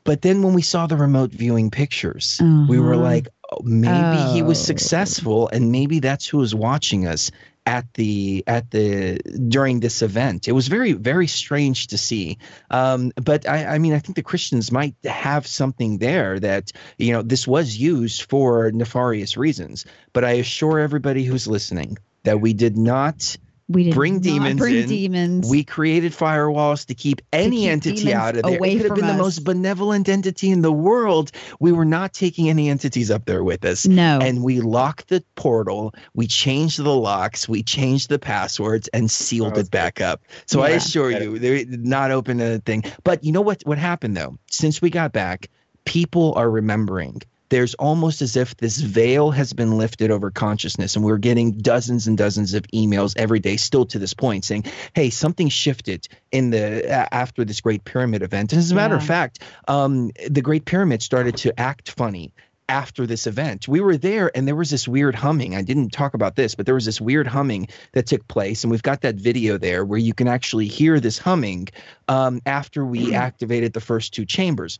But 0.04 0.22
then 0.22 0.42
when 0.42 0.54
we 0.54 0.62
saw 0.62 0.86
the 0.86 0.96
remote 0.96 1.30
viewing 1.30 1.70
pictures, 1.70 2.40
we 2.68 2.78
were 2.78 2.94
Uh-huh. 2.94 3.02
like, 3.02 3.28
oh, 3.52 3.58
maybe 3.62 4.16
he 4.16 4.42
was 4.42 4.58
Oh. 4.58 4.64
successful, 4.64 5.48
and 5.52 5.70
maybe 5.72 6.00
that's 6.00 6.26
who 6.26 6.38
was 6.38 6.54
watching 6.54 7.06
us 7.06 7.30
at 7.64 7.86
the 7.94 8.42
at 8.48 8.68
the 8.72 9.18
during 9.48 9.78
this 9.78 10.02
event. 10.02 10.48
It 10.48 10.52
was 10.52 10.66
very 10.66 10.92
very 10.94 11.28
strange 11.28 11.86
to 11.88 11.98
see. 11.98 12.38
Um, 12.70 13.12
but 13.22 13.48
I, 13.48 13.74
I 13.74 13.78
mean, 13.78 13.92
I 13.92 14.00
think 14.00 14.16
the 14.16 14.22
Christians 14.24 14.72
might 14.72 14.96
have 15.04 15.46
something 15.46 15.98
there 15.98 16.40
that 16.40 16.72
you 16.98 17.12
know 17.12 17.22
this 17.22 17.46
was 17.46 17.76
used 17.76 18.22
for 18.28 18.72
nefarious 18.72 19.36
reasons. 19.36 19.84
But 20.12 20.24
I 20.24 20.32
assure 20.32 20.80
everybody 20.80 21.22
who's 21.22 21.46
listening 21.46 21.98
that 22.24 22.40
we 22.40 22.52
did 22.52 22.76
not 22.76 23.36
we 23.72 23.84
did 23.84 23.94
bring 23.94 24.20
demons 24.20 24.58
bring 24.58 24.76
in. 24.76 24.88
demons. 24.88 25.50
we 25.50 25.64
created 25.64 26.12
firewalls 26.12 26.86
to 26.86 26.94
keep 26.94 27.22
any 27.32 27.62
keep 27.62 27.70
entity 27.70 28.14
out 28.14 28.36
of 28.36 28.42
there. 28.42 28.56
away 28.56 28.72
it 28.72 28.76
could 28.78 28.86
have 28.86 28.96
been 28.96 29.06
the 29.06 29.14
most 29.14 29.44
benevolent 29.44 30.08
entity 30.08 30.50
in 30.50 30.62
the 30.62 30.72
world. 30.72 31.32
We 31.60 31.72
were 31.72 31.84
not 31.84 32.12
taking 32.12 32.48
any 32.48 32.68
entities 32.68 33.10
up 33.10 33.24
there 33.24 33.42
with 33.42 33.64
us. 33.64 33.86
no. 33.86 34.18
And 34.20 34.42
we 34.42 34.60
locked 34.60 35.08
the 35.08 35.24
portal, 35.34 35.94
we 36.14 36.26
changed 36.26 36.82
the 36.82 36.94
locks, 36.94 37.48
we 37.48 37.62
changed 37.62 38.08
the 38.08 38.18
passwords, 38.18 38.88
and 38.88 39.10
sealed 39.10 39.58
it 39.58 39.70
back 39.70 40.00
up. 40.00 40.22
So 40.46 40.62
I 40.62 40.70
assure 40.70 41.10
you, 41.10 41.38
they 41.38 41.64
did 41.64 41.86
not 41.86 42.10
open 42.10 42.38
to 42.38 42.44
anything. 42.44 42.84
But 43.04 43.24
you 43.24 43.32
know 43.32 43.40
what? 43.40 43.62
What 43.64 43.78
happened 43.78 44.16
though? 44.16 44.38
Since 44.50 44.82
we 44.82 44.90
got 44.90 45.12
back, 45.12 45.48
people 45.84 46.34
are 46.36 46.50
remembering 46.50 47.22
there's 47.52 47.74
almost 47.74 48.22
as 48.22 48.34
if 48.34 48.56
this 48.56 48.80
veil 48.80 49.30
has 49.30 49.52
been 49.52 49.76
lifted 49.76 50.10
over 50.10 50.30
consciousness, 50.30 50.96
and 50.96 51.04
we're 51.04 51.18
getting 51.18 51.52
dozens 51.52 52.06
and 52.06 52.16
dozens 52.16 52.54
of 52.54 52.62
emails 52.68 53.12
every 53.18 53.40
day, 53.40 53.58
still 53.58 53.84
to 53.84 53.98
this 53.98 54.14
point, 54.14 54.46
saying, 54.46 54.64
"Hey, 54.94 55.10
something 55.10 55.50
shifted 55.50 56.08
in 56.30 56.48
the 56.48 56.88
after 57.12 57.44
this 57.44 57.60
Great 57.60 57.84
Pyramid 57.84 58.22
event." 58.22 58.54
And 58.54 58.58
as 58.58 58.72
a 58.72 58.74
matter 58.74 58.96
of 58.96 59.04
fact, 59.04 59.40
um, 59.68 60.12
the 60.30 60.40
Great 60.40 60.64
Pyramid 60.64 61.02
started 61.02 61.36
to 61.36 61.60
act 61.60 61.90
funny 61.90 62.32
after 62.70 63.06
this 63.06 63.26
event. 63.26 63.68
We 63.68 63.80
were 63.80 63.98
there 63.98 64.34
and 64.34 64.48
there 64.48 64.56
was 64.56 64.70
this 64.70 64.88
weird 64.88 65.14
humming. 65.14 65.54
I 65.54 65.60
didn't 65.60 65.90
talk 65.90 66.14
about 66.14 66.36
this, 66.36 66.54
but 66.54 66.64
there 66.64 66.74
was 66.74 66.86
this 66.86 67.02
weird 67.02 67.26
humming 67.26 67.68
that 67.92 68.06
took 68.06 68.26
place. 68.28 68.64
And 68.64 68.70
we've 68.70 68.82
got 68.82 69.02
that 69.02 69.16
video 69.16 69.58
there 69.58 69.84
where 69.84 69.98
you 69.98 70.14
can 70.14 70.26
actually 70.26 70.68
hear 70.68 70.98
this 71.00 71.18
humming 71.18 71.68
um, 72.08 72.40
after 72.46 72.86
we 72.86 73.14
activated 73.26 73.74
the 73.74 73.80
first 73.82 74.14
two 74.14 74.24
chambers 74.24 74.78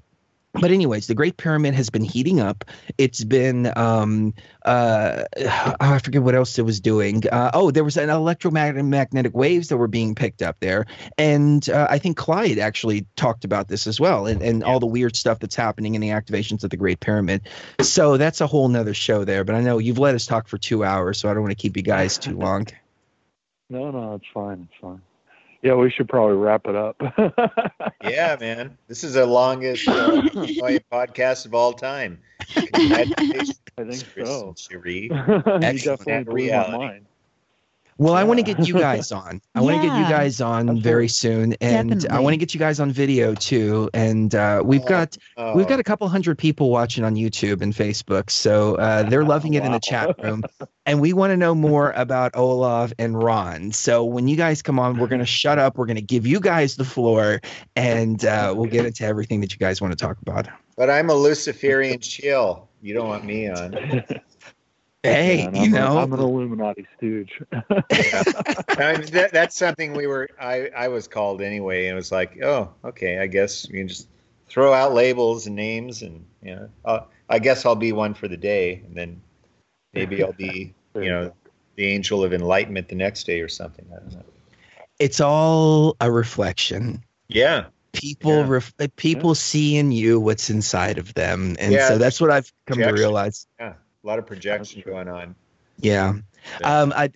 but 0.52 0.70
anyways, 0.70 1.06
the 1.06 1.14
Great 1.14 1.36
Pyramid 1.36 1.74
has 1.74 1.88
been 1.88 2.04
heating 2.04 2.40
up. 2.40 2.64
It's 2.98 3.24
been 3.24 3.72
um 3.76 4.34
uh 4.64 5.24
I 5.80 5.98
forget 5.98 6.22
what 6.22 6.34
else 6.34 6.58
it 6.58 6.62
was 6.62 6.80
doing. 6.80 7.26
Uh, 7.26 7.50
oh, 7.54 7.70
there 7.70 7.84
was 7.84 7.96
an 7.96 8.10
electromagnetic 8.10 9.34
waves 9.34 9.68
that 9.68 9.76
were 9.76 9.88
being 9.88 10.14
picked 10.14 10.42
up 10.42 10.56
there, 10.60 10.86
and 11.16 11.68
uh, 11.68 11.86
I 11.88 11.98
think 11.98 12.16
Clyde 12.16 12.58
actually 12.58 13.06
talked 13.16 13.44
about 13.44 13.68
this 13.68 13.86
as 13.86 13.98
well, 13.98 14.26
and 14.26 14.42
and 14.42 14.62
all 14.62 14.80
the 14.80 14.86
weird 14.86 15.16
stuff 15.16 15.38
that's 15.38 15.56
happening 15.56 15.94
in 15.94 16.00
the 16.00 16.10
activations 16.10 16.64
of 16.64 16.70
the 16.70 16.76
Great 16.76 17.00
Pyramid. 17.00 17.42
So 17.80 18.16
that's 18.16 18.40
a 18.40 18.46
whole 18.46 18.68
nother 18.68 18.94
show 18.94 19.24
there. 19.24 19.44
But 19.44 19.54
I 19.54 19.60
know 19.62 19.78
you've 19.78 19.98
let 19.98 20.14
us 20.14 20.26
talk 20.26 20.48
for 20.48 20.58
two 20.58 20.84
hours, 20.84 21.18
so 21.18 21.30
I 21.30 21.34
don't 21.34 21.42
want 21.42 21.52
to 21.52 21.62
keep 21.62 21.76
you 21.76 21.82
guys 21.82 22.18
too 22.18 22.36
long. 22.36 22.66
No, 23.70 23.90
no, 23.90 24.14
it's 24.16 24.26
fine. 24.34 24.68
It's 24.70 24.80
fine. 24.80 25.00
Yeah, 25.62 25.74
we 25.74 25.90
should 25.90 26.08
probably 26.08 26.36
wrap 26.36 26.66
it 26.66 26.74
up. 26.74 27.00
yeah, 28.02 28.36
man. 28.40 28.76
This 28.88 29.04
is 29.04 29.14
the 29.14 29.26
longest 29.26 29.86
uh, 29.86 30.22
podcast 30.92 31.46
of 31.46 31.54
all 31.54 31.72
time. 31.72 32.18
I 32.56 33.04
think 33.76 34.04
so. 34.26 34.54
Sheree. 34.58 35.08
Excellent 35.62 36.28
reality. 36.28 37.04
Well, 37.98 38.14
I 38.14 38.24
want 38.24 38.38
to 38.38 38.42
get 38.42 38.66
you 38.66 38.74
guys 38.74 39.12
on. 39.12 39.40
I 39.54 39.60
yeah. 39.60 39.64
want 39.64 39.82
to 39.82 39.88
get 39.88 39.96
you 39.98 40.04
guys 40.04 40.40
on 40.40 40.60
Absolutely. 40.60 40.82
very 40.82 41.08
soon, 41.08 41.54
and 41.60 41.90
Definitely. 41.90 42.08
I 42.08 42.20
want 42.20 42.34
to 42.34 42.38
get 42.38 42.54
you 42.54 42.58
guys 42.58 42.80
on 42.80 42.90
video 42.90 43.34
too. 43.34 43.90
And 43.94 44.34
uh, 44.34 44.62
we've 44.64 44.84
got 44.84 45.16
oh. 45.36 45.54
we've 45.54 45.68
got 45.68 45.78
a 45.78 45.84
couple 45.84 46.08
hundred 46.08 46.38
people 46.38 46.70
watching 46.70 47.04
on 47.04 47.14
YouTube 47.14 47.60
and 47.60 47.72
Facebook, 47.72 48.30
so 48.30 48.76
uh, 48.76 49.02
they're 49.04 49.24
loving 49.32 49.54
it 49.54 49.60
wow. 49.60 49.66
in 49.66 49.72
the 49.72 49.80
chat 49.80 50.22
room. 50.22 50.42
and 50.86 51.00
we 51.00 51.12
want 51.12 51.30
to 51.30 51.36
know 51.36 51.54
more 51.54 51.92
about 51.96 52.32
Olaf 52.34 52.92
and 52.98 53.22
Ron. 53.22 53.72
So 53.72 54.04
when 54.04 54.26
you 54.28 54.36
guys 54.36 54.62
come 54.62 54.78
on, 54.78 54.98
we're 54.98 55.08
going 55.08 55.20
to 55.20 55.26
shut 55.26 55.58
up. 55.58 55.76
We're 55.76 55.86
going 55.86 55.96
to 55.96 56.02
give 56.02 56.26
you 56.26 56.40
guys 56.40 56.76
the 56.76 56.84
floor, 56.84 57.40
and 57.76 58.24
uh, 58.24 58.54
we'll 58.56 58.70
get 58.70 58.86
into 58.86 59.04
everything 59.04 59.40
that 59.42 59.52
you 59.52 59.58
guys 59.58 59.80
want 59.80 59.92
to 59.92 60.02
talk 60.02 60.16
about. 60.22 60.48
But 60.76 60.90
I'm 60.90 61.10
a 61.10 61.14
Luciferian 61.14 62.00
chill. 62.00 62.68
You 62.80 62.94
don't 62.94 63.08
want 63.08 63.24
me 63.24 63.48
on. 63.48 64.04
Hey, 65.02 65.50
you 65.52 65.68
know, 65.68 65.98
i 65.98 66.02
am 66.04 66.12
an 66.12 66.20
Illuminati 66.20 66.86
stooge. 66.96 67.42
yeah. 67.52 68.22
I 68.78 68.96
mean, 68.98 69.10
that, 69.10 69.30
that's 69.32 69.56
something 69.56 69.94
we 69.94 70.06
were. 70.06 70.28
I 70.40 70.70
I 70.76 70.88
was 70.88 71.08
called 71.08 71.42
anyway, 71.42 71.86
and 71.86 71.94
it 71.94 71.96
was 71.96 72.12
like, 72.12 72.40
oh, 72.42 72.72
okay, 72.84 73.18
I 73.18 73.26
guess 73.26 73.68
we 73.68 73.78
can 73.78 73.88
just 73.88 74.06
throw 74.48 74.72
out 74.72 74.94
labels 74.94 75.48
and 75.48 75.56
names, 75.56 76.02
and 76.02 76.24
you 76.40 76.54
know, 76.54 76.68
uh, 76.84 77.00
I 77.28 77.40
guess 77.40 77.66
I'll 77.66 77.74
be 77.74 77.90
one 77.90 78.14
for 78.14 78.28
the 78.28 78.36
day, 78.36 78.82
and 78.86 78.94
then 78.94 79.20
maybe 79.92 80.22
I'll 80.22 80.34
be, 80.34 80.72
you 80.94 81.10
know, 81.10 81.32
the 81.74 81.86
angel 81.86 82.22
of 82.22 82.32
enlightenment 82.32 82.88
the 82.88 82.94
next 82.94 83.24
day 83.24 83.40
or 83.40 83.48
something. 83.48 83.84
I 83.92 83.98
don't 83.98 84.12
know. 84.12 84.24
It's 85.00 85.20
all 85.20 85.96
a 86.00 86.12
reflection. 86.12 87.02
Yeah. 87.26 87.66
People, 87.92 88.36
yeah. 88.36 88.48
Ref- 88.48 88.74
people 88.94 89.30
yeah. 89.30 89.34
see 89.34 89.76
in 89.76 89.90
you 89.90 90.20
what's 90.20 90.48
inside 90.48 90.98
of 90.98 91.12
them, 91.14 91.56
and 91.58 91.72
yeah, 91.72 91.88
so 91.88 91.98
that's 91.98 92.20
what 92.20 92.30
I've 92.30 92.52
come 92.66 92.78
to 92.78 92.92
realize. 92.92 93.48
Yeah 93.58 93.74
a 94.02 94.06
lot 94.06 94.18
of 94.18 94.26
projection 94.26 94.82
going 94.84 95.08
on. 95.08 95.34
Yeah. 95.78 96.14
Um, 96.62 96.92
I, 96.94 97.10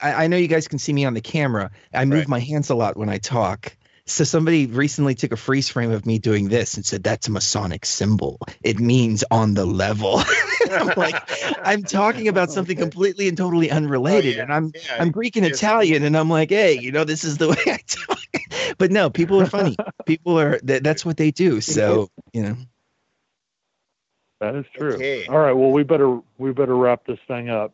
I, 0.00 0.24
I 0.24 0.26
know 0.26 0.36
you 0.36 0.48
guys 0.48 0.68
can 0.68 0.78
see 0.78 0.92
me 0.92 1.04
on 1.04 1.14
the 1.14 1.20
camera. 1.20 1.70
I 1.92 2.04
move 2.04 2.20
right. 2.20 2.28
my 2.28 2.40
hands 2.40 2.70
a 2.70 2.74
lot 2.74 2.96
when 2.96 3.08
I 3.08 3.18
talk. 3.18 3.76
So 4.04 4.24
somebody 4.24 4.66
recently 4.66 5.14
took 5.14 5.30
a 5.30 5.36
freeze 5.36 5.68
frame 5.68 5.92
of 5.92 6.04
me 6.04 6.18
doing 6.18 6.48
this 6.48 6.74
and 6.74 6.84
said 6.84 7.04
that's 7.04 7.28
a 7.28 7.30
Masonic 7.30 7.86
symbol. 7.86 8.40
It 8.62 8.80
means 8.80 9.22
on 9.30 9.54
the 9.54 9.64
level. 9.64 10.22
I'm 10.70 10.88
like, 10.96 11.14
I'm 11.62 11.84
talking 11.84 12.26
about 12.26 12.50
something 12.52 12.76
completely 12.76 13.28
and 13.28 13.36
totally 13.36 13.70
unrelated, 13.70 14.34
oh, 14.34 14.36
yeah. 14.38 14.42
and 14.42 14.52
I'm 14.52 14.72
yeah. 14.74 14.96
I'm 14.98 15.12
Greek 15.12 15.36
and 15.36 15.46
Italian, 15.46 16.02
and 16.02 16.16
I'm 16.16 16.28
like, 16.28 16.50
hey, 16.50 16.78
you 16.78 16.90
know, 16.90 17.04
this 17.04 17.22
is 17.22 17.38
the 17.38 17.48
way 17.50 17.56
I 17.66 17.78
talk. 17.86 18.18
but 18.76 18.90
no, 18.90 19.08
people 19.08 19.40
are 19.40 19.46
funny. 19.46 19.76
People 20.04 20.38
are 20.38 20.58
that, 20.64 20.82
that's 20.82 21.04
what 21.04 21.16
they 21.16 21.30
do. 21.30 21.60
So 21.60 22.10
you 22.32 22.42
know. 22.42 22.56
That 24.42 24.56
is 24.56 24.66
true. 24.74 24.94
Okay. 24.94 25.24
All 25.26 25.38
right. 25.38 25.52
Well, 25.52 25.70
we 25.70 25.84
better 25.84 26.18
we 26.36 26.50
better 26.50 26.74
wrap 26.76 27.06
this 27.06 27.20
thing 27.28 27.48
up. 27.48 27.72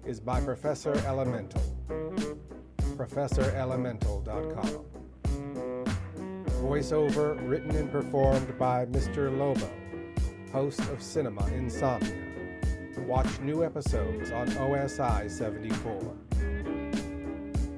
is 0.05 0.21
by 0.21 0.41
Professor 0.41 0.95
Elemental. 1.07 1.63
ProfessorElemental.com. 2.97 4.85
Voiceover 6.63 7.49
written 7.49 7.75
and 7.75 7.91
performed 7.91 8.57
by 8.59 8.87
Mr. 8.87 9.37
Lobo, 9.37 9.69
host 10.53 10.81
of 10.81 11.03
Cinema 11.03 11.47
Insomnia. 11.49 12.15
Watch 13.07 13.41
new 13.41 13.65
episodes 13.65 14.31
on 14.31 14.47
OSI 14.49 15.31
74 15.31 16.17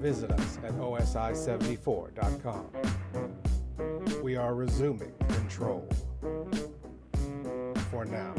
visit 0.03 0.33
us 0.33 0.59
at 0.65 0.73
osi74.com. 0.73 2.67
We 4.21 4.35
are 4.35 4.53
resuming 4.57 5.13
control. 5.29 5.89
For 7.93 8.05
now. 8.05 8.35